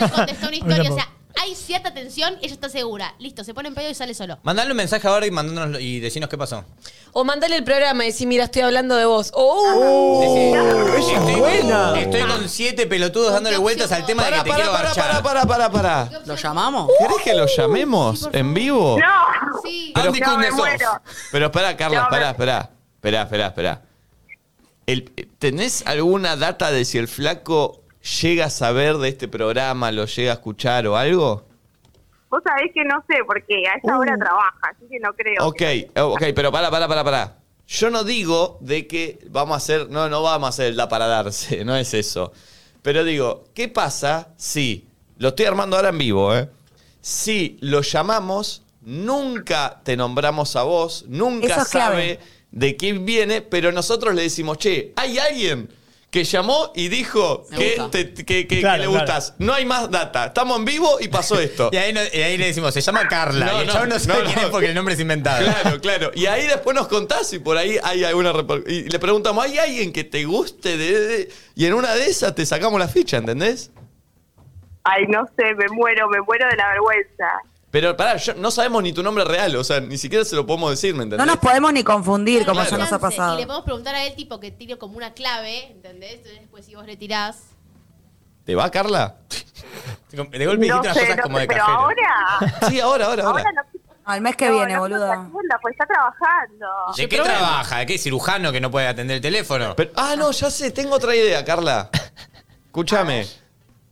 le 0.00 0.10
contestó 0.10 0.46
una 0.46 0.56
historia. 0.56 0.90
O 0.90 0.94
sea, 0.94 1.08
hay 1.40 1.54
cierta 1.54 1.92
tensión, 1.94 2.36
ella 2.42 2.52
está 2.52 2.68
segura. 2.68 3.14
Listo, 3.18 3.44
se 3.44 3.54
pone 3.54 3.68
en 3.68 3.74
pedo 3.74 3.88
y 3.90 3.94
sale 3.94 4.14
solo. 4.14 4.38
Mandale 4.42 4.70
un 4.70 4.76
mensaje 4.76 5.06
ahora 5.08 5.26
y 5.26 5.30
mandándonos 5.30 5.80
y 5.80 6.00
decinos 6.00 6.28
qué 6.28 6.36
pasó. 6.38 6.64
O 7.12 7.24
mandale 7.24 7.56
el 7.56 7.64
programa 7.64 8.04
y 8.04 8.08
decir, 8.08 8.26
mira, 8.28 8.44
estoy 8.44 8.62
hablando 8.62 8.96
de 8.96 9.04
vos. 9.06 9.30
¡Oh! 9.34 10.20
Decí, 10.20 11.12
estoy, 11.14 11.34
buena. 11.36 11.98
estoy 11.98 12.22
con 12.22 12.48
siete 12.48 12.86
pelotudos 12.86 13.32
dándole 13.32 13.56
vueltas 13.56 13.90
al 13.92 14.04
tema 14.04 14.24
de 14.24 14.32
que 14.32 14.36
te 14.42 14.50
para, 14.50 14.56
quiero 14.56 14.72
para, 14.72 14.94
para, 14.94 15.22
para, 15.22 15.46
para, 15.46 15.70
para. 15.70 16.22
¿Lo 16.26 16.34
llamamos? 16.36 16.90
¿Querés 16.98 17.16
que 17.24 17.34
lo 17.34 17.46
llamemos 17.46 18.28
en 18.32 18.54
vivo? 18.54 18.98
No, 18.98 19.60
Sí. 19.64 19.92
Pero- 19.94 20.08
Andy 20.08 20.20
no, 20.20 20.38
me 20.38 20.50
muero. 20.50 21.02
Pero 21.32 21.46
espera, 21.46 21.76
Carla, 21.76 21.98
No, 22.00 22.04
espera, 22.04 22.30
espera. 22.30 22.70
Espera, 22.96 23.22
espera, 23.22 23.46
espera. 23.46 23.82
¿Tenés 25.38 25.86
alguna 25.86 26.36
data 26.36 26.70
de 26.70 26.84
si 26.84 26.98
el 26.98 27.08
flaco 27.08 27.77
llega 28.02 28.46
a 28.46 28.50
saber 28.50 28.96
de 28.96 29.08
este 29.08 29.28
programa, 29.28 29.92
lo 29.92 30.06
llega 30.06 30.32
a 30.32 30.34
escuchar 30.34 30.86
o 30.86 30.96
algo? 30.96 31.44
Vos 32.30 32.42
sabés 32.44 32.72
que 32.74 32.84
no 32.84 33.02
sé, 33.08 33.16
porque 33.26 33.66
a 33.66 33.78
esa 33.78 33.98
hora 33.98 34.16
trabaja, 34.18 34.60
así 34.70 34.86
que 34.90 35.00
no 35.00 35.12
creo. 35.14 35.46
Ok, 35.46 35.62
ok, 35.96 36.22
pero 36.34 36.52
para, 36.52 36.70
para, 36.70 36.86
para, 36.86 37.04
para. 37.04 37.36
Yo 37.66 37.90
no 37.90 38.04
digo 38.04 38.58
de 38.60 38.86
que 38.86 39.18
vamos 39.30 39.54
a 39.54 39.56
hacer, 39.56 39.90
no, 39.90 40.08
no 40.08 40.22
vamos 40.22 40.46
a 40.46 40.50
hacer 40.50 40.66
el 40.66 40.76
da 40.76 40.88
para 40.88 41.06
darse, 41.06 41.64
no 41.64 41.76
es 41.76 41.94
eso. 41.94 42.32
Pero 42.82 43.04
digo, 43.04 43.44
¿qué 43.54 43.68
pasa 43.68 44.28
si, 44.36 44.88
lo 45.16 45.28
estoy 45.28 45.46
armando 45.46 45.76
ahora 45.76 45.88
en 45.88 45.98
vivo, 45.98 46.34
¿eh? 46.34 46.48
Si 47.00 47.58
lo 47.60 47.80
llamamos 47.80 48.62
nunca 48.82 49.80
te 49.84 49.96
nombramos 49.96 50.56
a 50.56 50.62
vos, 50.62 51.04
nunca 51.08 51.62
es 51.62 51.68
clave. 51.68 52.14
sabe 52.14 52.20
de 52.50 52.76
quién 52.76 53.04
viene, 53.04 53.42
pero 53.42 53.70
nosotros 53.72 54.14
le 54.14 54.22
decimos, 54.22 54.58
che, 54.58 54.92
hay 54.96 55.18
alguien 55.18 55.68
que 56.10 56.24
llamó 56.24 56.72
y 56.74 56.88
dijo 56.88 57.44
Me 57.50 57.56
que, 57.58 57.68
gusta. 57.76 57.90
te- 57.90 58.14
que- 58.14 58.24
que- 58.24 58.46
que 58.48 58.60
Claro, 58.60 58.78
le 58.78 58.88
claro. 58.88 59.00
gustas. 59.00 59.34
No 59.38 59.52
hay 59.52 59.66
más 59.66 59.90
data. 59.90 60.26
Estamos 60.26 60.58
en 60.58 60.64
vivo 60.64 60.98
y 61.00 61.08
pasó 61.08 61.38
esto. 61.40 61.68
Y 61.70 61.76
ahí, 61.76 61.92
no- 61.92 62.00
y 62.12 62.22
ahí 62.22 62.38
le 62.38 62.46
decimos, 62.46 62.72
se 62.72 62.80
llama 62.80 63.06
Carla. 63.08 63.44
No, 63.46 63.58
y 63.58 63.60
el 63.60 63.66
no, 63.66 63.72
chabón 63.74 63.88
no 63.90 63.98
sabe 63.98 64.20
no, 64.20 64.24
quién 64.24 64.36
no. 64.36 64.42
es 64.46 64.48
porque 64.50 64.66
el 64.68 64.74
nombre 64.74 64.94
es 64.94 65.00
inventado. 65.00 65.44
Claro, 65.44 65.80
claro. 65.82 66.10
Y 66.14 66.24
ahí 66.26 66.46
después 66.46 66.74
nos 66.74 66.88
contás 66.88 67.28
si 67.28 67.38
por 67.40 67.58
ahí 67.58 67.76
hay 67.82 68.04
alguna... 68.04 68.32
reper- 68.32 68.64
Y 68.66 68.88
le 68.88 68.98
preguntamos, 68.98 69.44
¿hay 69.44 69.58
alguien 69.58 69.92
que 69.92 70.04
te 70.04 70.24
guste? 70.24 70.78
De, 70.78 70.98
de-?" 70.98 71.28
Y 71.54 71.66
en 71.66 71.74
una 71.74 71.92
de 71.94 72.06
esas 72.06 72.34
te 72.34 72.46
sacamos 72.46 72.80
la 72.80 72.88
ficha, 72.88 73.18
¿entendés? 73.18 73.70
Ay, 74.84 75.04
no 75.08 75.28
sé, 75.36 75.54
me 75.56 75.68
muero, 75.68 76.08
me 76.08 76.22
muero 76.22 76.46
de 76.48 76.56
la 76.56 76.68
vergüenza. 76.68 77.26
Pero 77.70 77.94
pará, 77.96 78.16
yo- 78.16 78.34
no 78.34 78.50
sabemos 78.50 78.82
ni 78.82 78.92
tu 78.94 79.02
nombre 79.02 79.24
real, 79.24 79.54
o 79.56 79.62
sea, 79.64 79.78
ni 79.80 79.98
siquiera 79.98 80.24
se 80.24 80.34
lo 80.34 80.46
podemos 80.46 80.70
decir, 80.70 80.94
¿me 80.94 81.02
entendés? 81.02 81.26
No 81.26 81.32
nos 81.32 81.40
podemos 81.40 81.70
ni 81.72 81.84
confundir, 81.84 82.44
como 82.46 82.60
Claro. 82.60 82.70
ya 82.70 82.78
nos 82.78 82.86
ha 82.88 82.98
Chance, 82.98 83.02
pasado. 83.16 83.34
Y 83.36 83.40
le 83.40 83.46
podemos 83.46 83.64
preguntar 83.64 83.94
a 83.94 84.04
él, 84.04 84.14
tipo, 84.14 84.40
que 84.40 84.50
tire 84.50 84.78
como 84.78 84.96
una 84.96 85.12
clave, 85.12 85.66
¿entendés? 85.72 86.14
Entonces, 86.14 86.40
después, 86.40 86.64
si 86.64 86.74
vos 86.74 86.86
le 86.86 86.96
tirás. 86.96 87.42
¿Te 88.44 88.54
va, 88.54 88.70
Carla? 88.70 89.16
De 90.10 90.16
golpe 90.16 90.38
dijiste 90.38 90.80
unas 90.80 90.96
cosas 90.98 91.16
no 91.18 91.22
como 91.22 91.36
sé, 91.36 91.42
de 91.42 91.48
pero 91.48 91.64
ahora... 91.64 92.38
Sí, 92.70 92.80
ahora, 92.80 93.04
ahora, 93.06 93.24
ahora. 93.24 93.40
Ahora 93.42 93.52
no, 93.52 93.80
No, 94.06 94.14
el 94.14 94.20
mes 94.22 94.36
que 94.36 94.46
no, 94.48 94.52
viene, 94.54 94.72
no 94.72 94.80
boludo. 94.80 95.30
pues 95.60 95.72
está 95.72 95.84
trabajando. 95.86 96.66
¿De 96.96 97.06
qué 97.10 97.18
trabaja? 97.18 97.78
¿De 97.80 97.86
qué 97.86 97.98
cirujano 97.98 98.50
que 98.50 98.60
no 98.62 98.70
puede 98.70 98.86
atender 98.88 99.16
el 99.16 99.20
teléfono? 99.22 99.74
Pero- 99.76 99.90
ah, 99.96 100.14
no, 100.16 100.30
ya 100.30 100.50
sé, 100.50 100.70
tengo 100.70 100.94
otra 100.94 101.14
idea, 101.14 101.44
Carla. 101.44 101.90
Escúchame. 102.66 103.26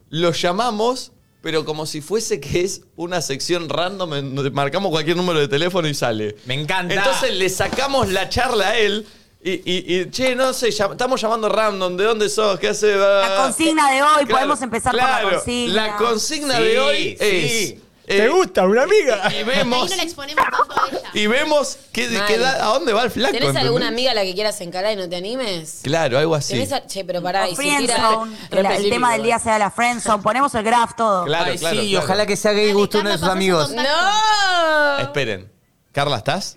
Lo 0.09 0.33
llamamos, 0.33 1.13
pero 1.47 1.65
como 1.65 1.87
si 1.87 2.01
fuese 2.01 2.41
que 2.41 2.63
es 2.63 2.81
una 2.97 3.23
sección 3.23 3.69
random, 3.69 4.15
en 4.15 4.53
marcamos 4.53 4.91
cualquier 4.91 5.17
número 5.17 5.39
de 5.39 5.47
teléfono 5.47 5.87
y 5.87 5.95
sale. 5.95 6.35
Me 6.45 6.55
encanta. 6.55 6.93
Entonces 6.93 7.37
le 7.37 7.49
sacamos 7.49 8.09
la 8.09 8.29
charla 8.29 8.71
a 8.71 8.77
él. 8.79 9.07
Y, 9.45 9.53
y- 9.65 9.85
y, 10.01 10.11
che, 10.11 10.35
no 10.35 10.53
sé, 10.53 10.71
llam- 10.71 10.91
estamos 10.91 11.21
llamando 11.21 11.49
random, 11.49 11.97
¿de 11.97 12.03
dónde 12.03 12.29
sos? 12.29 12.59
¿Qué 12.59 12.67
hace? 12.71 12.97
La 12.97 13.45
consigna 13.45 13.93
de 13.93 14.03
hoy, 14.03 14.27
podemos 14.27 14.61
empezar 14.61 14.91
por 14.93 15.01
la 15.01 15.23
consigna. 15.23 15.73
La 15.87 15.97
consigna 15.97 16.57
Sí, 16.57 16.63
de 16.65 16.81
hoy 16.81 17.17
sí. 17.17 17.17
es... 17.21 17.75
¿Te 18.07 18.25
eh, 18.25 18.29
gusta 18.29 18.65
una 18.67 18.85
amiga? 18.85 19.21
Y 19.33 19.35
Ahí 19.39 19.45
vemos, 19.45 19.91
no 19.91 19.97
la 19.97 20.03
exponemos 20.05 20.45
tanto 20.45 20.81
a 20.81 20.89
ella. 20.89 21.11
y 21.13 21.27
vemos 21.27 21.77
qué, 21.93 22.09
Mal. 22.09 22.27
qué 22.27 22.39
da- 22.39 22.65
a 22.65 22.67
dónde 22.75 22.93
va 22.93 23.03
el 23.03 23.11
flaco. 23.11 23.33
¿Tenés 23.33 23.49
¿entendés? 23.49 23.65
alguna 23.67 23.89
amiga 23.89 24.13
a 24.13 24.15
la 24.15 24.23
que 24.23 24.33
quieras 24.35 24.61
encarar 24.61 24.93
y 24.93 24.97
no 24.97 25.09
te 25.09 25.17
animes? 25.17 25.81
Claro, 25.83 26.17
algo 26.19 26.35
así. 26.37 26.53
¿Tenés 26.55 26.73
a- 26.73 26.87
Che, 26.87 27.05
pero 27.05 27.21
pará, 27.21 27.49
y 27.49 27.57
si 27.57 27.63
tira- 27.63 27.77
friendzone, 27.97 28.37
el, 28.53 28.91
tema 28.91 29.13
del 29.13 29.23
día 29.25 29.39
sea 29.41 29.59
la 29.59 29.71
friendzone, 29.73 30.23
ponemos 30.23 30.55
el 30.55 30.63
graph, 30.63 30.93
todo. 30.97 31.25
Claro, 31.25 31.51
Ay, 31.51 31.59
claro, 31.59 31.81
sí, 31.81 31.91
claro. 31.91 32.05
ojalá 32.05 32.27
que 32.27 32.37
sea 32.37 32.53
gay 32.53 32.69
y 32.69 32.73
guste 32.73 32.99
uno 32.99 33.11
de 33.11 33.19
sus 33.19 33.29
amigos. 33.29 33.73
¡No! 33.73 34.99
Esperen. 34.99 35.51
¿Carla, 35.93 36.19
estás? 36.19 36.57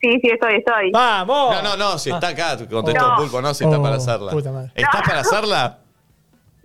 Sí, 0.00 0.10
sí, 0.22 0.30
estoy, 0.32 0.56
estoy. 0.58 0.90
¡Vamos! 0.92 1.54
No, 1.54 1.62
no, 1.62 1.76
no, 1.76 1.98
si 1.98 2.10
está 2.10 2.28
acá, 2.28 2.56
contestó 2.70 3.08
No. 3.08 3.16
Pulpo, 3.16 3.42
no, 3.42 3.52
si 3.54 3.64
está 3.64 3.78
Oh, 3.78 3.82
para 3.82 3.96
hacerla. 3.96 4.30
puta 4.32 4.52
madre. 4.52 4.70
¿Estás 4.74 5.02
para 5.02 5.20
hacerla? 5.20 5.78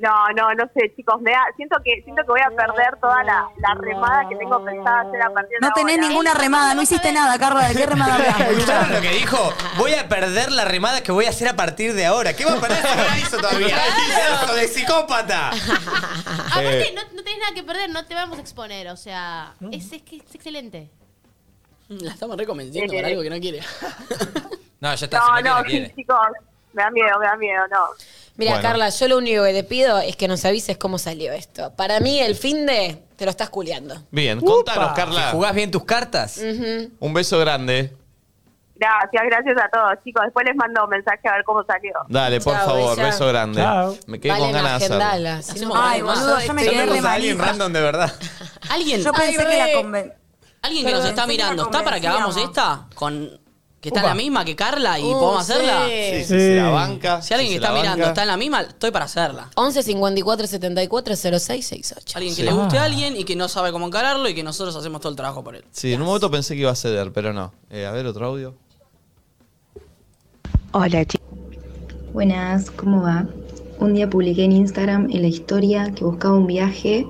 No, 0.02 0.30
no, 0.36 0.54
no 0.56 0.64
sé, 0.74 0.92
chicos, 0.96 1.22
me 1.22 1.30
da, 1.32 1.44
siento 1.56 1.78
que 1.86 2.02
siento 2.04 2.24
que 2.24 2.30
voy 2.32 2.42
a 2.42 2.50
perder 2.50 2.98
toda 3.00 3.24
la, 3.24 3.46
la 3.58 3.76
remada 3.76 4.28
que 4.28 4.36
tengo 4.36 4.66
pensada 4.66 5.02
hacer 5.02 5.22
a 5.22 5.30
partir 5.32 5.60
de 5.60 5.68
No 5.68 5.74
tenés 5.74 5.98
ahora. 5.98 6.08
ninguna 6.08 6.34
remada, 6.34 6.74
no 6.74 6.82
hiciste 6.82 7.12
nada, 7.12 7.38
Carla. 7.38 7.68
¿De 7.68 7.76
qué 7.76 7.86
remada 7.86 8.16
hablas? 8.16 8.40
¿Escucharon 8.50 8.94
lo 8.94 9.02
que 9.02 9.10
dijo? 9.12 9.54
Voy 9.78 9.94
a 9.94 10.10
perder 10.10 10.52
la 10.52 10.66
remada 10.66 11.04
que 11.04 11.12
voy 11.12 11.26
a 11.26 11.30
hacer 11.30 11.48
a 11.50 11.56
partir 11.56 11.94
de 11.94 12.06
ahora. 12.08 12.34
¿Qué 12.34 12.46
va 12.46 12.54
a 12.54 12.60
perder 12.60 12.78
si 12.82 12.98
no 12.98 13.04
la 13.04 13.18
hizo 13.20 13.38
todavía? 13.38 13.78
¡Eso 14.44 14.56
de 14.56 14.68
psicópata! 14.68 15.50
Aparte, 16.48 16.82
Eh. 16.90 16.94
no, 16.96 17.02
no 17.14 17.24
tenés 17.24 17.40
nada 17.40 17.54
que 17.54 17.64
perder, 17.64 17.90
no 17.92 18.04
te 18.06 18.16
vamos 18.16 18.40
a 18.40 18.42
exponer. 18.42 18.88
O 18.90 18.98
sea, 18.98 19.54
es, 19.72 19.92
es 19.94 20.02
que 20.02 20.18
es 20.18 20.34
excelente. 20.36 20.90
La 21.90 22.12
estamos 22.14 22.38
reconvenciendo 22.38 22.92
con 22.94 23.06
algo 23.06 23.22
que 23.22 23.30
no 23.30 23.40
quiere. 23.40 23.60
No, 24.80 24.96
ya 24.96 25.06
está, 25.06 25.22
si 25.38 25.44
No, 25.44 25.58
no 25.58 25.64
quiere. 25.64 25.94
chicos, 25.94 26.18
me 26.74 26.82
da 26.82 26.90
miedo, 26.90 27.20
me 27.20 27.26
da 27.28 27.36
miedo, 27.36 27.64
no. 27.70 27.88
Mira, 28.42 28.54
Bueno. 28.54 28.68
Carla, 28.70 28.90
yo 28.90 29.08
lo 29.08 29.18
único 29.18 29.44
que 29.44 29.54
te 29.54 29.64
pido 29.64 30.00
es 30.00 30.16
que 30.16 30.28
nos 30.28 30.44
avises 30.46 30.78
cómo 30.78 30.98
salió 30.98 31.32
esto. 31.32 31.72
Para 31.76 32.00
mí, 32.00 32.20
el 32.20 32.36
fin 32.36 32.66
de 32.66 33.02
te 33.16 33.26
lo 33.26 33.32
estás 33.32 33.50
culeando. 33.50 33.96
Bien, 34.12 34.40
contanos, 34.42 34.90
Si 34.90 34.96
Carla. 34.96 35.30
jugás 35.32 35.54
bien 35.56 35.70
tus 35.72 35.84
cartas. 35.86 36.40
Un 37.00 37.14
beso 37.14 37.38
grande. 37.40 37.94
Gracias, 38.76 39.24
gracias 39.30 39.56
a 39.64 39.70
todos, 39.70 39.94
chicos. 40.04 40.24
Después 40.26 40.44
les 40.44 40.56
mando 40.56 40.84
un 40.84 40.90
mensaje 40.90 41.28
a 41.30 41.34
ver 41.34 41.44
cómo 41.46 41.64
salió. 41.66 41.94
Dale, 42.10 42.42
por 42.42 42.54
Chao, 42.56 42.66
favor, 42.66 42.96
bella. 42.96 43.08
beso 43.10 43.28
grande. 43.28 43.62
Chao. 43.62 43.96
Me 44.08 44.20
quedé 44.20 44.38
con 44.40 44.52
ganas 44.52 44.80
de 44.80 44.86
hacerlo. 44.86 45.04
agendala. 45.06 45.42
Si 45.44 45.60
no, 45.60 45.72
Ay, 45.76 46.02
boludo, 46.02 46.40
yo 46.42 46.54
me 46.54 46.64
quedé 46.64 47.00
a 47.00 47.12
alguien 47.14 47.38
random 47.38 47.72
de 47.74 47.82
verdad. 47.82 48.12
Alguien, 48.72 49.02
Yo 49.04 49.12
pensé 49.12 49.42
Ay, 49.42 49.48
que 49.52 49.58
la 49.58 49.66
re. 49.66 49.74
conven... 49.74 50.14
alguien 50.62 50.84
que 50.86 50.92
Pero 50.92 51.00
nos 51.02 51.10
está 51.10 51.28
mirando, 51.28 51.64
¿está 51.64 51.84
para 51.84 52.00
que 52.00 52.08
hagamos 52.08 52.38
esta? 52.38 52.88
Con, 52.96 53.40
que 53.82 53.90
está 53.90 54.02
en 54.02 54.06
la 54.06 54.16
misma 54.16 54.46
que 54.46 54.56
Carla 54.56 55.00
y 55.00 55.04
Uh, 55.04 55.12
podemos 55.20 55.46
sí. 55.46 55.52
hacerla. 55.54 55.86
Sí, 55.88 56.24
sí, 56.24 56.40
Sí. 56.40 56.56
la 56.56 56.70
banca. 56.70 57.22
Si 57.24 57.34
alguien 57.34 57.48
que 57.50 57.54
se 57.54 57.56
está 57.58 57.74
la 57.74 57.80
mirando 57.80 57.98
banca. 57.98 58.10
está 58.10 58.22
en 58.22 58.28
la 58.28 58.38
misma, 58.38 58.62
estoy 58.62 58.92
para 58.92 59.06
hacerla. 59.06 59.50
11 59.56 59.82
54 59.84 60.46
74 60.48 61.16
06 61.16 61.66
68. 61.66 62.18
Alguien 62.18 62.36
que 62.36 62.42
Sí. 62.42 62.48
le 62.48 62.54
guste 62.54 62.78
a 62.78 62.84
Ah. 62.84 62.86
alguien 62.86 63.18
y 63.18 63.24
que 63.24 63.36
no 63.36 63.48
sabe 63.50 63.72
cómo 63.72 63.88
encararlo 63.88 64.30
y 64.30 64.36
que 64.36 64.44
nosotros 64.44 64.76
hacemos 64.76 65.02
todo 65.02 65.10
el 65.10 65.16
trabajo 65.16 65.44
por 65.44 65.56
él. 65.56 65.66
Sí, 65.72 65.92
en 65.94 66.00
un 66.02 66.08
momento 66.08 66.30
pensé 66.30 66.54
que 66.54 66.62
iba 66.62 66.72
a 66.72 66.76
ceder, 66.76 67.12
pero 67.12 67.34
no. 67.34 67.54
Eh, 67.72 67.86
a 67.88 67.92
ver, 67.92 68.06
otro 68.06 68.28
audio. 68.28 68.54
Hola 70.74 71.04
chicos. 71.06 71.28
Buenas, 72.14 72.72
¿cómo 72.72 73.02
va? 73.02 73.26
Un 73.80 73.94
día 73.94 74.10
publiqué 74.10 74.44
en 74.44 74.52
Instagram 74.52 75.10
en 75.12 75.22
la 75.24 75.28
historia 75.28 75.92
que 75.94 76.04
buscaba 76.04 76.36
un 76.38 76.46
viaje 76.48 77.08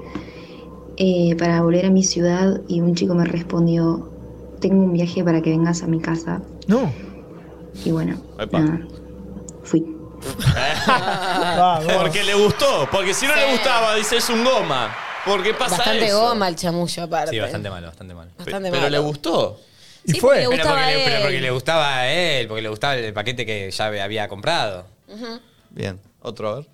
eh, 0.97 1.35
para 1.37 1.61
volver 1.61 1.85
a 1.87 1.89
mi 1.89 2.03
ciudad 2.03 2.61
y 2.67 2.81
un 2.81 2.95
chico 2.95 3.13
me 3.13 3.25
respondió, 3.25 4.09
tengo 4.59 4.83
un 4.83 4.93
viaje 4.93 5.23
para 5.23 5.41
que 5.41 5.49
vengas 5.49 5.83
a 5.83 5.87
mi 5.87 5.99
casa. 5.99 6.41
No. 6.67 6.93
Y 7.83 7.91
bueno, 7.91 8.21
nada, 8.51 8.79
fui. 9.63 9.81
Porque 11.99 12.23
le 12.23 12.33
gustó. 12.35 12.87
Porque 12.91 13.13
si 13.13 13.25
no 13.27 13.35
le 13.35 13.51
gustaba, 13.51 13.95
dice 13.95 14.17
es 14.17 14.29
un 14.29 14.43
goma. 14.43 14.95
Porque 15.25 15.53
pasa 15.53 15.77
Bastante 15.77 16.05
eso. 16.07 16.19
goma 16.19 16.47
el 16.47 16.55
chamullo, 16.55 17.03
aparte. 17.03 17.31
Sí, 17.31 17.39
bastante 17.39 17.69
malo, 17.69 17.87
bastante 17.87 18.13
malo. 18.13 18.31
Bastante 18.37 18.69
Pero 18.69 18.81
malo. 18.83 18.89
le 18.89 18.99
gustó. 18.99 19.59
Y 20.03 20.13
Sí, 20.13 20.19
fue. 20.19 20.43
porque 20.43 20.47
le 20.47 20.47
Pero 20.49 20.51
gustaba 20.57 20.75
porque, 20.79 20.93
a 20.93 20.97
le, 20.97 21.03
pero 21.03 21.15
él. 21.17 21.21
porque 21.23 21.41
le 21.41 21.51
gustaba 21.51 21.95
a 21.97 22.07
él, 22.11 22.47
porque 22.47 22.61
le 22.63 22.69
gustaba 22.69 22.95
el 22.95 23.13
paquete 23.13 23.45
que 23.45 23.69
ya 23.71 23.85
había 23.85 24.27
comprado. 24.27 24.85
Bien, 25.69 25.99
otro 26.21 26.49
a 26.49 26.55
ver. 26.55 26.65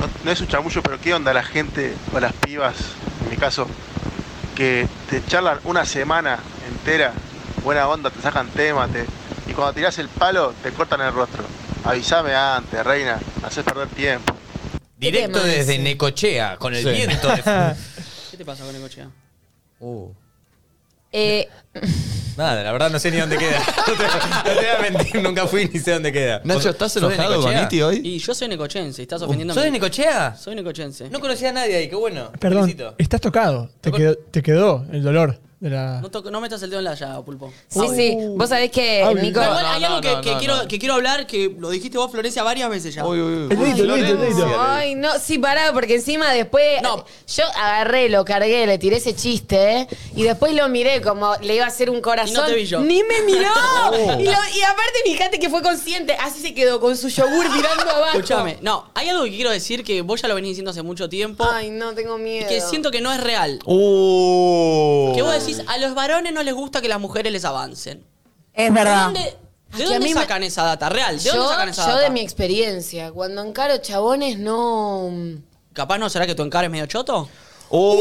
No, 0.00 0.08
no 0.24 0.30
es 0.30 0.40
un 0.40 0.48
chamullo, 0.48 0.82
pero 0.82 0.98
¿qué 1.00 1.14
onda 1.14 1.32
la 1.34 1.42
gente 1.42 1.94
o 2.14 2.20
las 2.20 2.32
pibas, 2.32 2.76
en 3.24 3.30
mi 3.30 3.36
caso, 3.36 3.66
que 4.54 4.86
te 5.10 5.24
charlan 5.26 5.58
una 5.64 5.84
semana 5.84 6.38
entera, 6.68 7.12
buena 7.66 7.88
onda, 7.88 8.10
te 8.10 8.22
sacan 8.22 8.48
tema, 8.50 8.86
te, 8.86 9.04
y 9.50 9.52
cuando 9.52 9.72
tirás 9.72 9.98
el 9.98 10.08
palo 10.08 10.54
te 10.62 10.70
cortan 10.70 11.00
el 11.00 11.12
rostro? 11.12 11.42
Avísame 11.82 12.32
antes, 12.32 12.84
reina, 12.84 13.18
haces 13.42 13.64
perder 13.64 13.88
tiempo. 13.88 14.32
Directo 14.96 15.42
desde 15.42 15.72
ese? 15.74 15.78
Necochea, 15.80 16.58
con 16.58 16.76
el 16.76 16.84
Sí. 16.84 16.90
viento 16.90 17.26
de... 17.28 17.42
¿Qué 18.30 18.36
te 18.36 18.44
pasa 18.44 18.64
con 18.64 18.76
Ecochea? 18.76 19.08
Uh. 19.80 20.08
Eh, 21.10 21.48
Nada, 22.36 22.62
la 22.62 22.70
verdad 22.70 22.88
no 22.90 23.00
sé 23.00 23.10
ni 23.10 23.16
dónde 23.16 23.36
queda. 23.36 23.60
No 23.88 23.94
te, 23.94 24.04
no 24.04 24.42
te 24.44 24.54
voy 24.54 24.66
a 24.66 24.90
mentir, 24.92 25.22
nunca 25.22 25.46
fui 25.48 25.68
ni 25.72 25.80
sé 25.80 25.90
dónde 25.90 26.12
queda. 26.12 26.40
Nacho, 26.44 26.70
¿estás 26.70 26.92
¿Sos 26.92 27.02
de 27.02 27.14
enojado 27.16 27.40
con 27.42 27.50
Necochea? 27.50 27.64
Iti 27.64 27.82
hoy? 27.82 28.00
Y 28.04 28.18
yo 28.18 28.32
soy 28.32 28.46
necochense, 28.46 29.02
estás 29.02 29.22
ofendiendo 29.22 29.54
¿Sos 29.54 29.64
de. 29.64 29.72
Necochea? 29.72 30.36
Soy 30.36 30.54
necochense. 30.54 31.10
No 31.10 31.18
conocía 31.18 31.48
a 31.50 31.52
nadie 31.52 31.74
ahí, 31.76 31.88
qué 31.88 31.96
bueno. 31.96 32.30
Perdón, 32.38 32.62
Felicito. 32.62 32.94
estás 32.96 33.20
tocado. 33.20 33.70
Te 33.80 33.90
quedó, 33.90 34.14
te 34.16 34.40
quedó 34.40 34.86
el 34.92 35.02
dolor 35.02 35.40
de 35.58 35.70
la. 35.70 36.00
No, 36.02 36.10
toco- 36.10 36.30
no 36.30 36.40
metas 36.40 36.62
el 36.62 36.68
dedo 36.70 36.80
en 36.80 36.84
la 36.84 36.94
llaga, 36.94 37.24
pulpo. 37.24 37.50
sí, 37.68 37.80
sí. 37.94 38.16
Vos 38.36 38.48
sabés 38.50 38.70
que 38.70 39.02
Ah, 39.02 39.12
Nico. 39.14 39.40
Igual 39.42 39.64
hay 39.66 39.80
no, 39.80 39.86
algo 39.86 40.00
que, 40.02 40.12
no, 40.12 40.20
que 40.20 40.30
no, 40.32 40.38
quiero, 40.38 40.56
no. 40.62 40.68
que 40.68 40.78
quiero 40.78 40.94
hablar, 40.94 41.26
que 41.26 41.54
lo 41.58 41.70
dijiste 41.70 41.96
vos, 41.96 42.10
Florencia, 42.10 42.42
varias 42.42 42.68
veces 42.68 42.94
ya. 42.94 43.06
Uy, 43.06 43.20
uy, 43.20 43.34
uy. 43.34 43.42
El 43.50 43.58
dedito, 43.58 43.82
el 43.84 43.88
dedito, 43.88 44.12
el 44.12 44.18
dedito. 44.18 44.36
Florencia. 44.36 44.76
Ay, 44.76 44.94
no, 44.96 45.18
sí, 45.18 45.38
pará, 45.38 45.72
porque 45.72 45.94
encima 45.94 46.30
después 46.32 46.82
No. 46.82 47.04
yo 47.34 47.44
agarré, 47.56 48.08
lo 48.10 48.24
cargué, 48.26 48.66
le 48.66 48.76
tiré 48.78 48.96
ese 48.96 49.14
chiste, 49.16 49.72
¿eh? 49.80 49.88
y 50.14 50.24
después 50.24 50.52
lo 50.54 50.68
miré 50.68 51.00
como 51.00 51.34
le 51.40 51.54
iba 51.56 51.64
a 51.64 51.68
hacer 51.68 51.88
un 51.88 52.00
corazón. 52.02 52.34
Y 52.36 52.38
no 52.40 52.46
te 52.46 52.54
vi 52.54 52.66
yo. 52.66 52.80
Ni 52.80 53.02
me 53.02 53.22
miró. 53.26 53.48
Oh. 53.88 53.94
y, 53.94 54.24
lo- 54.24 54.30
y 54.30 54.62
aparte, 54.62 54.98
fíjate 55.04 55.38
que 55.38 55.48
fue 55.48 55.62
consciente, 55.62 56.14
así 56.20 56.40
se 56.40 56.52
quedó 56.54 56.80
con 56.80 56.96
su 56.96 57.08
yogur 57.08 57.48
mirando 57.54 57.88
abajo. 57.90 58.18
Escúchame, 58.18 58.58
no, 58.62 58.90
hay 58.94 59.08
algo 59.08 59.24
que 59.24 59.30
quiero 59.30 59.50
decir 59.50 59.84
que 59.84 60.02
vos 60.02 60.20
ya 60.20 60.28
lo 60.28 60.34
venís 60.34 60.50
diciendo 60.50 60.70
hace 60.70 60.82
mucho 60.82 61.08
tiempo 61.08 61.44
Ay, 61.50 61.70
no, 61.70 61.94
tengo 61.94 62.18
y 62.18 62.22
miedo. 62.22 62.48
que 62.48 62.60
siento 62.60 62.90
que 62.90 63.00
no 63.00 63.12
es 63.12 63.20
real. 63.22 63.58
Uh. 63.64 65.12
Que 65.14 65.22
vos 65.22 65.32
decís, 65.46 65.62
a 65.68 65.78
los 65.78 65.94
varones 65.94 66.32
no 66.32 66.42
les 66.42 66.54
gusta 66.54 66.80
que 66.80 66.88
las 66.88 67.00
mujeres 67.00 67.32
les 67.32 67.44
avancen. 67.44 68.04
Es 68.52 68.64
¿De 68.64 68.70
verdad. 68.70 69.04
dónde, 69.04 69.20
de 69.76 69.82
a 69.84 69.86
dónde 69.86 69.98
me- 70.00 70.12
sacan 70.14 70.42
esa 70.42 70.62
data? 70.64 70.88
Real, 70.88 71.16
¿de 71.18 71.22
yo, 71.24 71.34
dónde 71.34 71.48
sacan 71.50 71.68
esa 71.68 71.82
yo 71.86 71.92
data? 71.94 72.02
de 72.04 72.10
mi 72.10 72.20
experiencia, 72.20 73.10
cuando 73.12 73.42
encaro 73.42 73.78
chabones 73.78 74.38
no... 74.38 75.10
Capaz 75.72 75.98
no 75.98 76.08
será 76.08 76.26
que 76.26 76.34
tu 76.34 76.42
encare 76.42 76.66
es 76.66 76.70
medio 76.72 76.86
choto. 76.86 77.28
Uh. 77.68 77.98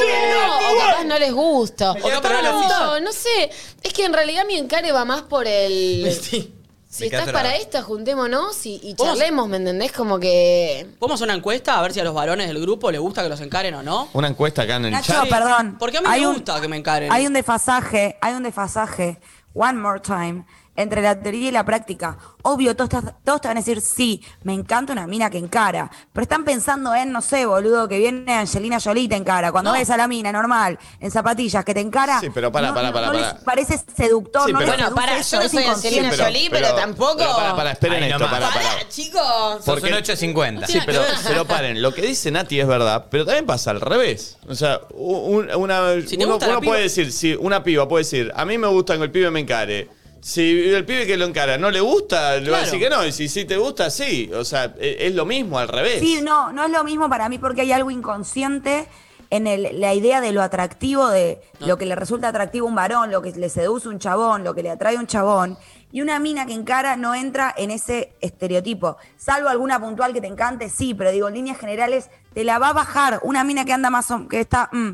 No, 0.00 0.56
o 0.58 0.78
capaz 0.78 1.04
no 1.04 1.18
les 1.18 1.32
gusta. 1.32 1.92
O 1.92 2.08
capaz 2.08 2.42
no, 2.42 3.00
no 3.00 3.12
sé. 3.12 3.50
Es 3.82 3.92
que 3.92 4.04
en 4.04 4.12
realidad 4.12 4.44
mi 4.46 4.56
encare 4.56 4.92
va 4.92 5.04
más 5.04 5.22
por 5.22 5.46
el... 5.46 6.12
Sí. 6.22 6.53
Si 6.94 7.06
estás 7.06 7.32
para 7.32 7.56
esto, 7.56 7.82
juntémonos 7.82 8.64
y, 8.66 8.78
y 8.82 8.94
charlemos, 8.94 9.48
¿me 9.48 9.56
entendés? 9.56 9.90
Como 9.90 10.20
que... 10.20 10.86
¿Podemos 11.00 11.16
hacer 11.20 11.26
una 11.28 11.34
encuesta 11.36 11.76
a 11.78 11.82
ver 11.82 11.92
si 11.92 11.98
a 11.98 12.04
los 12.04 12.14
varones 12.14 12.46
del 12.46 12.60
grupo 12.60 12.90
les 12.92 13.00
gusta 13.00 13.22
que 13.22 13.28
los 13.28 13.40
encaren 13.40 13.74
o 13.74 13.82
no? 13.82 14.08
Una 14.12 14.28
encuesta 14.28 14.62
acá 14.62 14.76
en 14.76 14.84
el 14.84 14.90
Nacho, 14.92 15.12
chat. 15.12 15.28
perdón. 15.28 15.76
Porque 15.78 15.98
a 15.98 16.00
mí 16.02 16.06
Hay 16.08 16.20
me 16.20 16.28
un- 16.28 16.34
gusta 16.34 16.60
que 16.60 16.68
me 16.68 16.76
encaren. 16.76 17.10
Hay 17.12 17.26
un 17.26 17.32
desfasaje, 17.32 18.16
hay 18.20 18.34
un 18.34 18.44
desfasaje, 18.44 19.18
one 19.54 19.72
more 19.80 19.98
time, 19.98 20.44
entre 20.76 21.02
la 21.02 21.20
teoría 21.20 21.48
y 21.48 21.52
la 21.52 21.64
práctica. 21.64 22.18
Obvio, 22.42 22.74
todos, 22.76 22.90
te- 22.90 23.12
todos 23.24 23.40
te 23.40 23.48
van 23.48 23.56
a 23.56 23.60
decir, 23.60 23.80
sí, 23.80 24.22
me 24.42 24.52
encanta 24.54 24.92
una 24.92 25.06
mina 25.06 25.30
que 25.30 25.38
encara. 25.38 25.90
Pero 26.12 26.22
están 26.22 26.44
pensando 26.44 26.94
en, 26.94 27.12
no 27.12 27.20
sé, 27.22 27.46
boludo, 27.46 27.88
que 27.88 27.98
viene 27.98 28.32
Angelina 28.34 28.78
Jolie 28.80 29.04
y 29.04 29.08
te 29.08 29.16
encara. 29.16 29.52
Cuando 29.52 29.72
ves 29.72 29.88
a 29.90 29.96
la 29.96 30.08
mina 30.08 30.32
normal, 30.32 30.78
en 31.00 31.10
zapatillas, 31.10 31.64
que 31.64 31.74
te 31.74 31.80
encara. 31.80 32.20
Sí, 32.20 32.28
pero 32.34 32.50
para, 32.52 32.68
no, 32.68 32.74
para, 32.74 32.88
no- 32.88 32.92
para, 32.94 33.06
no 33.06 33.12
para. 33.12 33.32
les 33.34 33.42
parece 33.44 33.78
seductor, 33.96 34.46
Sí, 34.46 34.52
no 34.52 34.58
pero- 34.58 34.72
les 34.72 34.80
Bueno, 34.80 34.94
para, 34.96 35.16
eso, 35.18 35.36
yo 35.36 35.40
no 35.40 35.46
es 35.46 35.52
soy. 35.52 35.64
Angelina 35.64 36.10
Jolie, 36.16 36.50
pero 36.50 36.74
tampoco- 36.74 37.16
Pero 37.18 37.34
para, 37.36 37.56
para, 37.56 37.70
esperen 37.72 38.02
esto, 38.04 38.24
para, 38.28 38.48
para. 38.50 38.88
Chicos. 38.88 39.64
Sos 39.64 39.82
un 39.82 39.92
850. 39.92 40.66
Sí, 40.66 40.78
pero, 40.84 41.02
pero 41.26 41.44
paren, 41.44 41.80
lo 41.80 41.94
que 41.94 42.02
dice 42.02 42.30
Nati 42.30 42.60
es 42.60 42.66
verdad, 42.66 43.06
pero 43.10 43.24
también 43.24 43.46
pasa 43.46 43.70
al 43.70 43.80
revés. 43.80 44.38
O 44.48 44.54
sea, 44.54 44.80
un- 44.92 45.48
una, 45.54 46.00
Si 46.06 46.16
uno, 46.16 46.38
puede 46.62 46.82
decir, 46.82 47.12
si 47.12 47.34
una 47.34 47.62
piba 47.62 47.88
puede 47.88 48.04
decir, 48.04 48.32
a 48.34 48.44
mí 48.44 48.58
me 48.58 48.66
gusta 48.68 48.96
que 48.96 49.04
el 49.04 49.10
pibe 49.10 49.30
me 49.30 49.40
encare. 49.40 49.88
Si 50.26 50.70
el 50.72 50.86
pibe 50.86 51.06
que 51.06 51.18
lo 51.18 51.26
encara 51.26 51.58
no 51.58 51.70
le 51.70 51.80
gusta, 51.82 52.36
le 52.38 52.50
va 52.50 52.56
a 52.56 52.60
Claro. 52.60 52.64
decir 52.64 52.80
que 52.80 52.88
no. 52.88 53.04
Y 53.04 53.12
si 53.12 53.28
sí 53.28 53.44
te 53.44 53.58
gusta, 53.58 53.90
sí. 53.90 54.30
O 54.34 54.42
sea, 54.42 54.74
e- 54.80 54.96
es, 55.00 55.14
lo 55.14 55.26
mismo 55.26 55.58
al 55.58 55.68
revés. 55.68 56.00
Sí, 56.00 56.20
no, 56.22 56.50
no 56.50 56.64
es 56.64 56.70
lo 56.70 56.82
mismo 56.82 57.10
para 57.10 57.28
mí 57.28 57.36
porque 57.38 57.60
hay 57.60 57.72
algo 57.72 57.90
inconsciente 57.90 58.86
en 59.28 59.46
el- 59.46 59.78
la 59.82 59.92
idea 59.92 60.22
de 60.22 60.32
lo 60.32 60.40
atractivo, 60.40 61.08
de 61.08 61.42
lo 61.60 61.76
que 61.76 61.84
le 61.84 61.94
resulta 61.94 62.28
atractivo 62.28 62.66
a 62.66 62.70
un 62.70 62.74
varón, 62.74 63.10
lo 63.10 63.20
que 63.20 63.32
le 63.32 63.50
seduce 63.50 63.86
un 63.88 63.98
chabón, 63.98 64.44
lo 64.44 64.54
que 64.54 64.62
le 64.62 64.70
atrae 64.70 64.96
a 64.96 65.00
un 65.00 65.06
chabón. 65.06 65.58
Y 65.92 66.00
una 66.00 66.18
mina 66.20 66.46
que 66.46 66.54
encara 66.54 66.96
no 66.96 67.14
entra 67.14 67.52
en 67.58 67.70
ese 67.70 68.14
estereotipo. 68.22 68.96
Salvo 69.18 69.50
alguna 69.50 69.78
puntual 69.78 70.14
que 70.14 70.22
te 70.22 70.26
encante, 70.26 70.70
sí, 70.70 70.94
pero 70.94 71.10
digo, 71.10 71.28
en 71.28 71.34
líneas 71.34 71.58
generales, 71.58 72.08
te 72.32 72.44
la 72.44 72.58
va 72.58 72.68
a 72.70 72.72
bajar. 72.72 73.20
Una 73.24 73.44
mina 73.44 73.66
que 73.66 73.74
anda 73.74 73.90
más, 73.90 74.10
o- 74.10 74.26
que 74.26 74.40
está, 74.40 74.70
mm, 74.72 74.90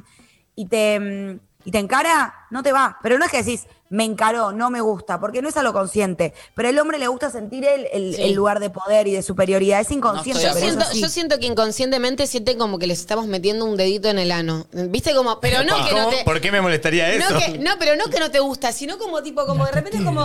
y 0.57 0.66
te, 0.66 0.98
mm, 0.98 1.49
y 1.65 1.70
te 1.70 1.78
encara, 1.78 2.47
no 2.51 2.62
te 2.62 2.73
va. 2.73 2.99
Pero 3.03 3.19
no 3.19 3.24
es 3.24 3.31
que 3.31 3.39
decís, 3.43 3.66
me 3.91 4.05
encaró, 4.05 4.53
no 4.53 4.70
me 4.70 4.81
gusta, 4.81 5.19
porque 5.20 5.43
no 5.43 5.49
es 5.49 5.57
algo 5.57 5.73
consciente. 5.73 6.32
Pero 6.55 6.69
al 6.69 6.78
hombre 6.78 6.99
le 6.99 7.09
gusta 7.09 7.31
sentir 7.31 7.65
el, 7.65 7.87
el- 7.93 8.15
Sí. 8.15 8.23
el 8.23 8.32
lugar 8.35 8.61
de 8.61 8.70
poder 8.70 9.09
y 9.09 9.12
de 9.12 9.23
superioridad. 9.23 9.81
Es 9.81 9.91
inconsciente. 9.91 10.43
yo, 10.43 10.53
siento, 10.55 10.85
sí. 10.93 11.01
yo 11.01 11.09
siento 11.09 11.39
que 11.39 11.47
inconscientemente 11.47 12.27
siente 12.27 12.57
como 12.57 12.78
que 12.78 12.87
les 12.87 13.01
estamos 13.01 13.27
metiendo 13.27 13.65
un 13.65 13.77
dedito 13.77 14.09
en 14.09 14.19
el 14.19 14.31
ano. 14.32 14.66
¿Viste? 14.73 15.15
Como, 15.15 15.41
pero 15.41 15.65
no 15.65 15.85
que 15.89 15.95
no 15.95 16.09
te. 16.09 16.24
¿Por 16.24 16.41
qué 16.41 16.53
me 16.53 16.61
molestaría 16.61 17.11
eso? 17.12 17.32
No, 17.35 17.41
que- 17.41 17.59
no, 17.59 17.73
pero 17.78 17.97
no 17.97 18.05
que 18.07 18.20
no 18.20 18.31
te 18.31 18.39
gusta, 18.41 18.73
sino 18.73 18.97
como 18.99 19.23
tipo, 19.23 19.45
como 19.47 19.65
de 19.66 19.73
repente 19.73 20.03
como. 20.05 20.23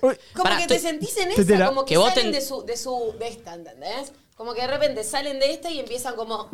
Como 0.00 0.14
Pará, 0.44 0.58
que 0.58 0.66
te 0.68 0.78
sentís 0.78 1.16
en 1.16 1.32
esa, 1.32 1.66
como 1.66 1.84
que, 1.84 1.94
Que 1.96 2.00
salen 2.00 2.30
de 2.30 2.40
su, 2.40 2.62
de 2.64 2.76
su, 2.76 3.14
de 3.18 3.26
esta, 3.28 3.54
¿entendés? 3.54 4.12
Como 4.36 4.54
que 4.54 4.60
de 4.60 4.68
repente 4.68 5.02
salen 5.02 5.40
de 5.40 5.52
esta 5.52 5.70
y 5.70 5.80
empiezan 5.80 6.14
como. 6.14 6.48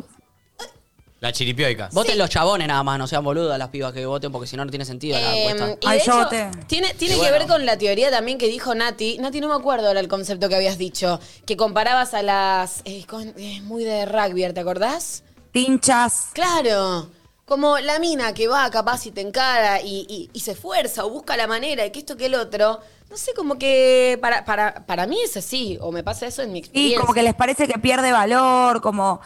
La 1.21 1.33
chiripioica. 1.33 1.89
Voten 1.91 2.17
los 2.17 2.29
chabones 2.29 2.65
nada 2.67 2.81
más, 2.81 2.97
no 2.97 3.05
sean 3.05 3.23
boludas 3.25 3.59
las 3.59 3.67
pibas 3.67 3.91
que 3.91 4.05
voten 4.05 4.31
porque 4.31 4.47
si 4.47 4.55
no 4.55 4.63
no 4.63 4.71
tiene 4.71 4.85
sentido 4.85 5.19
la 5.19 5.35
Eh, 5.35 5.49
encuesta. 5.49 5.77
y 5.81 5.89
de 5.91 5.97
hecho, 5.97 6.27
tiene, 6.67 6.93
tiene 6.93 7.15
Y 7.15 7.17
que 7.17 7.27
bueno. 7.29 7.31
ver 7.39 7.47
con 7.47 7.65
la 7.65 7.77
teoría 7.77 8.09
también 8.09 8.37
que 8.37 8.47
dijo 8.47 8.73
Nati. 8.73 9.17
Nati, 9.17 9.41
no 9.41 9.49
me 9.49 9.55
acuerdo 9.55 9.87
ahora 9.87 9.99
el 9.99 10.07
concepto 10.07 10.47
que 10.47 10.55
habías 10.55 10.77
dicho. 10.77 11.19
Que 11.45 11.57
comparabas 11.57 12.13
a 12.13 12.23
las. 12.23 12.81
eh, 12.85 13.03
con- 13.05 13.33
eh, 13.37 13.59
muy 13.63 13.83
de 13.83 14.05
rugby, 14.05 14.51
¿te 14.53 14.61
acordás? 14.61 15.23
Tinchas. 15.51 16.27
Claro. 16.33 17.09
Como 17.45 17.79
la 17.79 17.99
mina 17.99 18.33
que 18.33 18.47
va 18.47 18.69
capaz 18.69 19.05
y 19.07 19.11
te 19.11 19.21
encara 19.21 19.81
y, 19.81 20.05
y- 20.07 20.29
y 20.31 20.39
se 20.39 20.51
esfuerza 20.51 21.03
o 21.03 21.09
busca 21.09 21.35
la 21.35 21.47
manera 21.47 21.85
y 21.85 21.91
que 21.91 21.99
esto 21.99 22.15
que 22.15 22.27
el 22.27 22.35
otro. 22.35 22.79
No 23.09 23.17
sé, 23.17 23.33
como 23.33 23.57
que 23.57 24.19
para, 24.21 24.45
para, 24.45 24.85
para 24.85 25.07
mí 25.07 25.17
es 25.21 25.35
así. 25.35 25.77
O 25.81 25.91
me 25.91 26.03
pasa 26.03 26.27
eso 26.27 26.43
en 26.43 26.51
mi 26.53 26.59
Y 26.59 26.61
experiencia. 26.61 26.99
como 27.01 27.13
que 27.13 27.23
les 27.23 27.33
parece 27.33 27.67
que 27.67 27.79
pierde 27.79 28.11
valor, 28.11 28.81
como, 28.81 29.19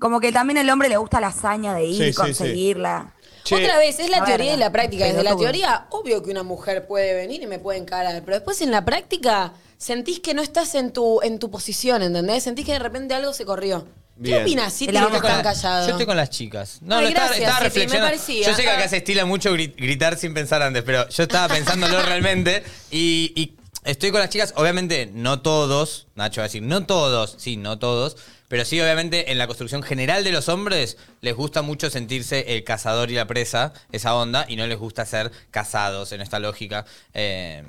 como 0.00 0.20
que 0.20 0.32
también 0.32 0.58
al 0.58 0.68
hombre 0.70 0.88
le 0.88 0.96
gusta 0.96 1.20
la 1.20 1.28
hazaña 1.28 1.74
de 1.74 1.84
ir 1.84 1.96
Sí, 1.96 2.02
y 2.02 2.06
sí, 2.06 2.12
sí. 2.12 2.16
conseguirla. 2.18 3.14
Otra 3.44 3.76
vez, 3.78 3.98
es 3.98 4.08
la 4.08 4.18
A 4.18 4.24
teoría 4.24 4.50
ver, 4.52 4.56
y 4.56 4.60
la 4.60 4.70
práctica. 4.70 5.04
Desde 5.04 5.22
la 5.24 5.36
teoría, 5.36 5.86
obvio 5.90 6.22
que 6.22 6.30
una 6.30 6.42
mujer 6.44 6.86
puede 6.86 7.12
venir 7.14 7.42
y 7.42 7.46
me 7.46 7.58
puede 7.58 7.78
encarar, 7.78 8.22
pero 8.24 8.36
después 8.36 8.60
en 8.60 8.70
la 8.70 8.84
práctica 8.84 9.52
sentís 9.78 10.20
que 10.20 10.32
no 10.32 10.42
estás 10.42 10.74
en 10.76 10.92
tu, 10.92 11.20
en 11.22 11.38
tu 11.40 11.50
posición, 11.50 12.02
¿entendés? 12.02 12.44
Sentís 12.44 12.64
que 12.64 12.72
de 12.72 12.78
repente 12.78 13.14
algo 13.14 13.32
se 13.32 13.44
corrió. 13.44 13.84
Bien. 14.14 14.36
¿Qué 14.36 14.42
opinas, 14.42 14.72
Citi, 14.74 14.92
que 14.92 14.98
están 15.16 15.42
callados? 15.42 15.86
Yo 15.86 15.92
estoy 15.92 16.06
con 16.06 16.16
las 16.16 16.30
chicas. 16.30 16.78
No, 16.82 16.96
Ay, 16.96 17.02
lo 17.04 17.08
estaba, 17.08 17.26
gracias, 17.28 17.48
estaba 17.48 17.64
reflexionando. 17.64 18.06
parecía. 18.06 18.46
Yo 18.46 18.54
sé 18.54 18.62
que 18.62 18.70
acá 18.70 18.88
se 18.88 18.98
estila 18.98 19.24
mucho 19.24 19.50
gri- 19.56 19.74
gritar 19.74 20.16
sin 20.16 20.34
pensar 20.34 20.62
antes, 20.62 20.82
pero 20.84 21.08
yo 21.08 21.22
estaba 21.24 21.52
pensándolo 21.52 22.00
realmente 22.02 22.62
y, 22.92 23.32
y 23.34 23.56
estoy 23.84 24.10
con 24.10 24.20
las 24.20 24.30
chicas. 24.30 24.52
Obviamente, 24.56 25.10
no 25.12 25.40
todos, 25.42 26.06
Nacho 26.14 26.40
va 26.40 26.44
a 26.44 26.48
decir, 26.48 26.62
no 26.62 26.86
todos, 26.86 27.34
sí, 27.38 27.56
no 27.56 27.78
todos, 27.78 28.16
pero 28.48 28.64
sí, 28.64 28.80
obviamente, 28.80 29.32
en 29.32 29.38
la 29.38 29.46
construcción 29.46 29.82
general 29.82 30.24
de 30.24 30.32
los 30.32 30.48
hombres 30.48 30.96
les 31.20 31.34
gusta 31.34 31.62
mucho 31.62 31.88
sentirse 31.90 32.54
el 32.54 32.64
cazador 32.64 33.10
y 33.10 33.14
la 33.14 33.26
presa, 33.26 33.72
esa 33.92 34.14
onda, 34.14 34.44
y 34.48 34.56
no 34.56 34.66
les 34.66 34.78
gusta 34.78 35.06
ser 35.06 35.30
casados 35.50 36.12
en 36.12 36.20
esta 36.20 36.38
lógica. 36.38 36.84
Eh, 37.14 37.62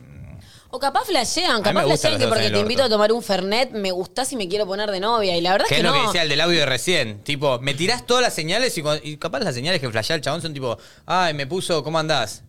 O 0.69 0.79
capaz 0.79 1.05
flashean, 1.05 1.61
capaz 1.61 1.83
flashean 1.85 2.19
que 2.19 2.27
porque 2.27 2.49
te 2.49 2.59
invito 2.59 2.83
a 2.83 2.89
tomar 2.89 3.11
un 3.13 3.21
Fernet, 3.23 3.71
me 3.71 3.91
gustás 3.91 4.33
y 4.33 4.35
me 4.35 4.49
quiero 4.49 4.65
poner 4.65 4.89
de 4.91 4.99
novia. 4.99 5.37
Y 5.37 5.41
la 5.41 5.51
verdad 5.53 5.67
¿Qué 5.69 5.75
es 5.75 5.79
es 5.79 5.83
que 5.83 5.87
lo 5.87 5.93
no. 5.95 6.01
que 6.01 6.07
decía 6.07 6.23
el 6.23 6.29
del 6.29 6.41
audio 6.41 6.59
de 6.59 6.65
recién? 6.65 7.23
Tipo, 7.23 7.59
me 7.59 7.73
tirás 7.75 8.05
todas 8.05 8.21
las 8.23 8.33
señales 8.33 8.77
y, 8.77 8.83
y 9.03 9.17
capaz 9.17 9.39
las 9.39 9.53
señales 9.55 9.79
que 9.79 9.89
flashea 9.89 10.15
el 10.17 10.21
chabón 10.21 10.41
son 10.41 10.53
tipo, 10.53 10.77
ay, 11.05 11.33
me 11.33 11.47
puso, 11.47 11.83
¿cómo 11.83 11.97
andás? 11.99 12.43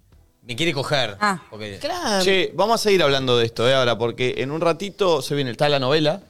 Me 0.47 0.57
quiere 0.57 0.73
coger. 0.73 1.17
Porque- 1.51 1.81
Che, 2.23 2.53
vamos 2.55 2.75
a 2.81 2.83
seguir 2.83 3.03
hablando 3.03 3.39
de 3.39 3.47
esto, 3.47 3.69
¿eh? 3.69 3.75
Ahora, 3.75 3.97
porque 3.97 4.35
en 4.39 4.51
un 4.51 4.61
ratito 4.61 5.23
se 5.23 5.35
viene, 5.35 5.51
está 5.51 5.69
la 5.69 5.79
novela, 5.79 6.21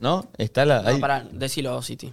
¿no? 0.00 0.28
Está 0.36 0.64
la... 0.66 0.82
No, 0.82 0.88
ahí- 0.90 1.00
pará, 1.00 1.26
decilo, 1.32 1.80
City. 1.82 2.12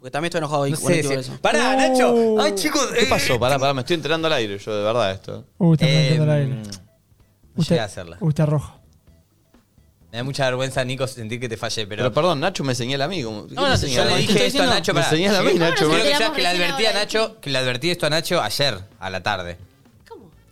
Porque 0.00 0.10
también 0.10 0.26
estoy 0.28 0.38
enojado 0.38 0.66
No 0.66 0.76
con 0.80 0.86
sé, 0.92 1.02
sí. 1.02 1.08
por 1.08 1.18
eso. 1.18 1.38
Pará, 1.40 1.76
Nacho. 1.76 2.40
Ay, 2.40 2.54
chicos. 2.54 2.86
¿Qué 2.98 3.06
pasó? 3.06 3.38
Pará, 3.38 3.58
pará, 3.58 3.74
me 3.74 3.80
estoy 3.80 3.94
enterando 3.94 4.26
al 4.26 4.32
aire 4.34 4.58
yo, 4.58 4.74
de 4.76 4.82
verdad, 4.82 5.12
esto. 5.12 5.44
Uh, 5.58 5.74
está 5.74 5.86
Eh, 5.86 5.90
planteando 6.16 6.32
al 6.32 6.38
aire. 6.38 7.80
A 7.80 7.84
hacerla. 7.84 8.16
Uh, 8.20 8.28
está 8.30 8.46
rojo. 8.46 8.80
Me 10.12 10.18
da 10.18 10.24
mucha 10.24 10.44
vergüenza, 10.46 10.84
Nico, 10.84 11.06
sentir 11.06 11.40
que 11.40 11.48
te 11.48 11.56
fallé, 11.56 11.86
pero... 11.86 12.02
Pero 12.04 12.12
perdón, 12.14 12.40
Nacho 12.40 12.62
me 12.64 12.74
señala 12.74 13.06
a 13.06 13.08
mí. 13.08 13.16
¿qué 13.16 13.22
No, 13.24 13.42
me 13.48 13.52
no, 13.54 13.76
señala? 13.76 14.10
yo 14.10 14.16
le 14.16 14.22
dije 14.22 14.46
esto 14.46 14.62
a 14.62 14.66
Nacho 14.66 14.94
Me 14.94 15.00
para. 15.00 15.10
señala 15.10 15.38
a 15.40 15.42
mí, 15.42 15.54
Nacho. 15.54 15.90
Que 15.90 15.96
que 16.36 16.42
le 16.42 16.48
advertí 16.48 16.86
a 16.86 16.92
Nacho, 16.92 17.40
que 17.40 17.50
le 17.50 17.58
advertí 17.58 17.90
esto 17.90 18.06
a 18.06 18.10
Nacho 18.10 18.40
ayer, 18.40 18.78
a 19.00 19.10
la 19.10 19.22
tarde. 19.22 19.56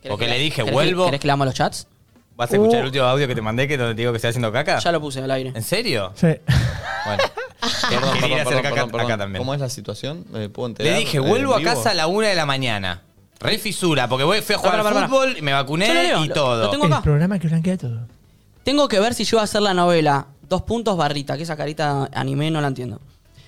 Porque 0.09 0.27
le 0.27 0.37
dije, 0.37 0.55
¿Querés 0.57 0.65
que- 0.69 0.73
vuelvo. 0.73 1.05
¿Querés 1.05 1.21
que 1.21 1.27
leamos 1.27 1.45
los 1.45 1.55
chats? 1.55 1.87
¿Vas 2.35 2.51
a 2.51 2.55
escuchar 2.55 2.77
el 2.79 2.83
Uh. 2.83 2.87
último 2.87 3.05
audio 3.05 3.27
que 3.27 3.35
te 3.35 3.41
mandé 3.41 3.67
que 3.67 3.77
donde 3.77 3.93
te 3.93 4.01
digo 4.01 4.11
que 4.11 4.17
estoy 4.17 4.29
haciendo 4.29 4.51
caca? 4.51 4.79
Ya 4.79 4.91
lo 4.91 4.99
puse 4.99 5.21
al 5.21 5.29
aire. 5.31 5.51
¿En 5.53 5.61
serio? 5.63 6.11
Sí. 6.15 6.27
Bueno. 7.05 7.23
Perdón, 7.89 8.13
Quería 8.19 8.37
perdón, 8.37 8.39
hacer 8.39 8.43
perdón, 8.43 8.61
caca 8.61 8.73
perdón, 8.75 8.91
perdón. 8.91 9.05
acá 9.05 9.17
también. 9.17 9.39
¿Cómo 9.39 9.53
es 9.53 9.59
la 9.61 9.69
situación? 9.69 10.25
¿Me 10.31 10.49
puedo 10.49 10.67
Le 10.69 10.71
enterar? 10.71 10.97
dije, 10.99 11.17
eh, 11.17 11.21
vuelvo 11.21 11.53
a 11.53 11.57
en 11.57 11.63
vivo? 11.63 11.75
casa 11.75 11.91
a 11.91 11.93
la 11.93 12.07
una 12.07 12.27
de 12.27 12.35
la 12.35 12.45
mañana. 12.45 13.01
Re 13.39 13.57
fisura, 13.59 14.07
porque 14.09 14.23
voy- 14.23 14.41
fui 14.41 14.55
a 14.55 14.57
jugar 14.57 14.71
Pará, 14.73 14.83
pará, 14.83 14.95
al 14.95 15.09
pará. 15.09 15.09
fútbol, 15.09 15.41
me 15.41 15.51
Yo 15.51 15.57
lo 15.57 15.63
vacuné 15.63 15.93
leo, 15.93 16.23
y 16.23 16.27
lo- 16.27 16.33
todo. 16.33 16.63
lo 16.65 16.69
tengo 16.71 16.85
El 16.85 16.93
acá. 16.93 17.01
programa 17.03 17.39
que 17.39 17.47
blanquea 17.47 17.77
todo. 17.77 18.07
Tengo 18.63 18.87
que 18.87 18.99
ver 18.99 19.13
si 19.13 19.23
yo 19.25 19.37
voy 19.37 19.41
a 19.41 19.43
hacer 19.45 19.61
la 19.61 19.73
novela. 19.73 20.27
Dos 20.49 20.63
puntos 20.63 20.97
barrita, 20.97 21.37
que 21.37 21.43
esa 21.43 21.55
carita 21.55 22.09
anime 22.13 22.49
no 22.51 22.59
la 22.61 22.67
entiendo. 22.67 22.99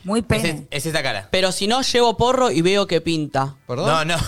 Muy 0.03 0.21
pene. 0.21 0.67
Es, 0.69 0.85
esta 0.85 1.01
cara. 1.01 1.27
Pero 1.31 1.51
si 1.51 1.67
no, 1.67 1.81
llevo 1.81 2.15
porro 2.17 2.51
y 2.51 2.61
veo 2.61 2.85
que 2.87 3.01
pinta. 3.01 3.55
¿Perdón? 3.67 3.87
No, 3.87 4.05
no. 4.05 4.23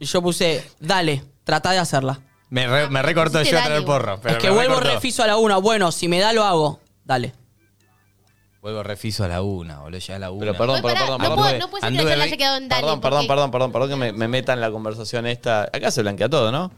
Y 0.00 0.04
yo 0.06 0.20
puse, 0.22 0.64
dale, 0.80 1.22
trata 1.46 1.70
de 1.70 1.78
hacerla. 1.78 2.20
Me, 2.50 2.66
re- 2.66 2.90
me 2.90 3.00
recortó 3.02 3.40
yo 3.42 3.58
a 3.58 3.62
traer 3.64 3.84
porro. 3.84 4.20
Pero 4.20 4.34
es 4.36 4.42
que 4.42 4.50
vuelvo 4.50 4.74
recortó. 4.74 4.94
refiso 4.96 5.22
a 5.22 5.26
la 5.28 5.36
una. 5.36 5.56
Bueno, 5.58 5.92
si 5.92 6.08
me 6.08 6.18
da, 6.18 6.32
lo 6.32 6.44
hago. 6.44 6.80
Dale. 7.04 7.32
Vuelvo 8.60 8.82
refiso 8.82 9.22
a 9.22 9.28
la 9.28 9.42
una, 9.42 9.78
boludo, 9.78 9.98
ya 10.00 10.16
a 10.16 10.18
la 10.18 10.30
una. 10.32 10.40
Pero 10.40 10.52
perdón, 10.58 10.82
perdón, 10.82 10.98
perdón, 10.98 11.08
no 11.10 11.18
perdón. 11.18 11.36
puedo- 11.36 11.46
porque- 11.46 11.58
no 11.60 11.70
puede 11.70 11.82
ser 11.96 12.06
que 12.06 12.16
la 12.16 12.24
haya 12.24 12.36
quedado 12.36 12.56
en 12.56 12.68
Dale, 12.68 12.82
Perdón, 12.82 13.00
perdón, 13.00 13.18
porque- 13.20 13.28
perdón, 13.28 13.50
perdón, 13.52 13.72
perdón 13.72 13.88
que 13.90 13.96
me, 13.96 14.12
me 14.12 14.28
meta 14.28 14.52
en 14.54 14.60
la 14.60 14.70
conversación 14.72 15.26
esta. 15.26 15.62
Acá 15.64 15.90
se 15.92 16.02
blanquea 16.02 16.28
todo, 16.28 16.50
¿no? 16.50 16.72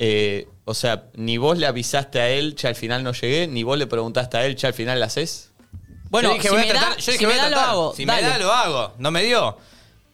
Eh, 0.00 0.48
o 0.64 0.74
sea, 0.74 1.04
ni 1.14 1.38
vos 1.38 1.56
le 1.58 1.66
avisaste 1.66 2.20
a 2.20 2.28
él, 2.28 2.54
ya 2.56 2.68
al 2.68 2.74
final 2.76 3.02
no 3.04 3.12
llegué, 3.12 3.46
ni 3.46 3.62
vos 3.62 3.78
le 3.78 3.86
preguntaste 3.86 4.36
a 4.38 4.44
él, 4.44 4.56
ya 4.56 4.68
al 4.68 4.74
final 4.74 4.98
la 5.00 5.06
haces. 5.06 5.52
Bueno, 6.10 6.30
yo 6.30 6.34
dije, 6.34 6.48
si 6.48 6.54
voy 6.54 6.62
a 6.62 6.66
me 6.66 6.72
da- 6.72 6.80
tratar, 6.80 6.96
yo 6.98 7.02
si 7.04 7.12
dije, 7.12 7.26
me 7.26 7.32
voy 7.32 7.40
a 7.40 7.42
da, 7.44 7.50
lo 7.50 7.60
hago, 7.60 7.94
Si 7.94 8.04
dale. 8.04 8.22
me 8.22 8.28
da, 8.28 8.38
lo 8.38 8.52
hago. 8.52 8.94
No 8.98 9.10
me 9.10 9.22
dio. 9.22 9.56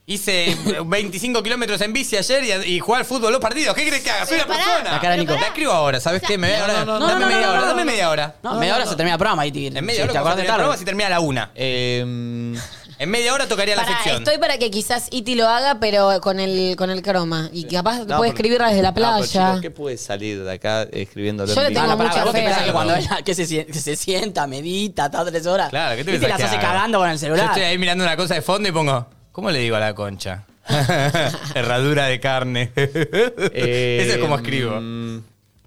Hice 0.06 0.55
25 0.85 1.43
kilómetros 1.43 1.81
en 1.81 1.94
bici 1.94 2.14
ayer 2.18 2.44
y, 2.66 2.74
y 2.74 2.78
jugué 2.78 2.98
al 2.98 3.05
fútbol 3.06 3.32
dos 3.32 3.40
partidos. 3.40 3.74
¿Qué 3.74 3.89
crees 3.89 4.02
que 4.02 4.10
haga? 4.10 4.26
Soy 4.26 4.36
una 4.36 4.47
pará. 4.47 4.62
persona. 4.64 4.93
La 4.93 5.01
cara 5.01 5.12
de 5.14 5.20
Nico. 5.20 5.32
La 5.35 5.47
escribo 5.47 5.72
ahora, 5.72 5.98
¿sabes 5.98 6.20
qué? 6.20 6.36
Me 6.36 6.52
voy 6.52 6.60
a- 6.60 6.66
no, 6.66 6.85
no, 6.85 6.98
no, 7.01 7.06
dame 7.06 7.20
no, 7.20 7.26
media 7.26 7.40
no, 7.47 7.51
hora, 7.52 7.60
no, 7.60 7.66
dame 7.68 7.85
no. 7.85 7.90
media 7.90 8.10
hora. 8.10 8.35
No, 8.43 8.55
media 8.56 8.74
hora 8.76 8.85
se 8.86 8.97
termina 8.97 9.14
el 9.14 9.18
programa 9.18 9.43
ahí, 9.43 9.51
Tigre. 9.52 9.78
En 9.78 9.85
media 9.85 10.02
Sí, 10.02 10.02
hora 10.02 10.12
te 10.12 10.18
cuando 10.20 10.28
acordás 10.28 10.36
de 10.36 10.43
termine 10.43 10.43
el 10.43 10.47
tarde. 10.47 10.59
programa 10.59 10.78
se 10.78 10.85
termina 10.85 11.06
a 11.06 11.10
la 11.10 11.20
una. 11.20 11.51
Eh, 11.55 12.55
En 12.97 13.10
media 13.10 13.32
hora 13.35 13.48
tocaría 13.48 13.74
la 13.76 13.82
Pará, 13.85 13.97
sección. 13.97 14.22
estoy 14.22 14.39
para 14.39 14.56
que 14.59 14.70
quizás 14.70 15.09
Iti 15.10 15.35
lo 15.35 15.48
haga, 15.48 15.81
pero 15.81 16.20
con 16.20 16.39
el, 16.39 16.76
con 16.76 16.90
el 16.90 17.01
croma. 17.02 17.48
Y 17.52 17.64
capaz 17.64 18.05
No, 18.05 18.18
puede 18.18 18.28
escribirla 18.31 18.68
desde 18.68 18.82
la 18.82 18.90
No, 18.90 18.94
pero, 18.94 19.06
playa. 19.09 19.26
chicos, 19.26 19.60
¿Qué 19.62 19.70
puede 19.70 19.97
salir 19.97 20.44
de 20.44 20.52
acá 20.52 20.82
escribiéndolo 20.93 21.52
Yo 21.52 21.60
en 21.60 21.64
le 21.64 21.70
vivo? 21.70 21.81
tengo 21.81 21.93
Ah, 21.93 21.97
pará, 21.97 22.10
mucha 22.10 22.24
¿vos 22.24 22.32
te 22.35 22.39
fe. 22.40 22.44
pensás 22.47 22.62
que 22.64 22.72
cuando 22.72 22.94
ella 22.94 23.22
que 23.24 23.35
se, 23.35 23.47
sien- 23.47 23.66
que 23.66 23.72
se 23.81 23.97
sienta, 23.97 24.47
medita, 24.47 25.06
está 25.06 25.24
tres 25.24 25.44
horas? 25.47 25.70
Claro, 25.70 25.97
¿qué 25.97 26.05
te 26.05 26.12
pensás 26.12 26.28
las 26.28 26.39
que 26.39 26.44
hace 26.44 26.56
hago? 26.56 26.66
cagando 26.66 26.98
con 26.98 27.09
el 27.10 27.18
celular. 27.18 27.47
Yo 27.47 27.51
estoy 27.52 27.62
ahí 27.64 27.78
mirando 27.78 28.05
una 28.05 28.16
cosa 28.16 28.35
de 28.35 28.43
fondo 28.43 28.68
y 28.68 28.72
pongo, 28.72 29.06
¿cómo 29.35 29.51
le 29.51 29.59
digo 29.59 29.74
a 29.74 29.81
la 29.81 29.94
concha? 29.97 30.44
Herradura 31.55 32.06
de 32.06 32.20
carne. 32.20 32.70
Eh, 32.77 33.98
Eso 34.01 34.15
es 34.15 34.19
como 34.19 34.36
escribo. 34.36 34.78
mm, 34.81 35.23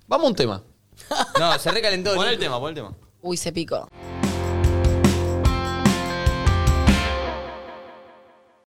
Vamos 0.08 0.26
a 0.26 0.30
un 0.30 0.36
tema. 0.36 0.64
No, 1.38 1.60
se 1.60 1.70
recalentó. 1.70 2.16
Pon 2.16 2.28
el 2.30 2.40
tema, 2.40 2.58
pon 2.60 2.70
el 2.70 2.76
tema. 2.76 2.92
Uy, 3.22 3.36
se 3.36 3.52
picó. 3.52 3.90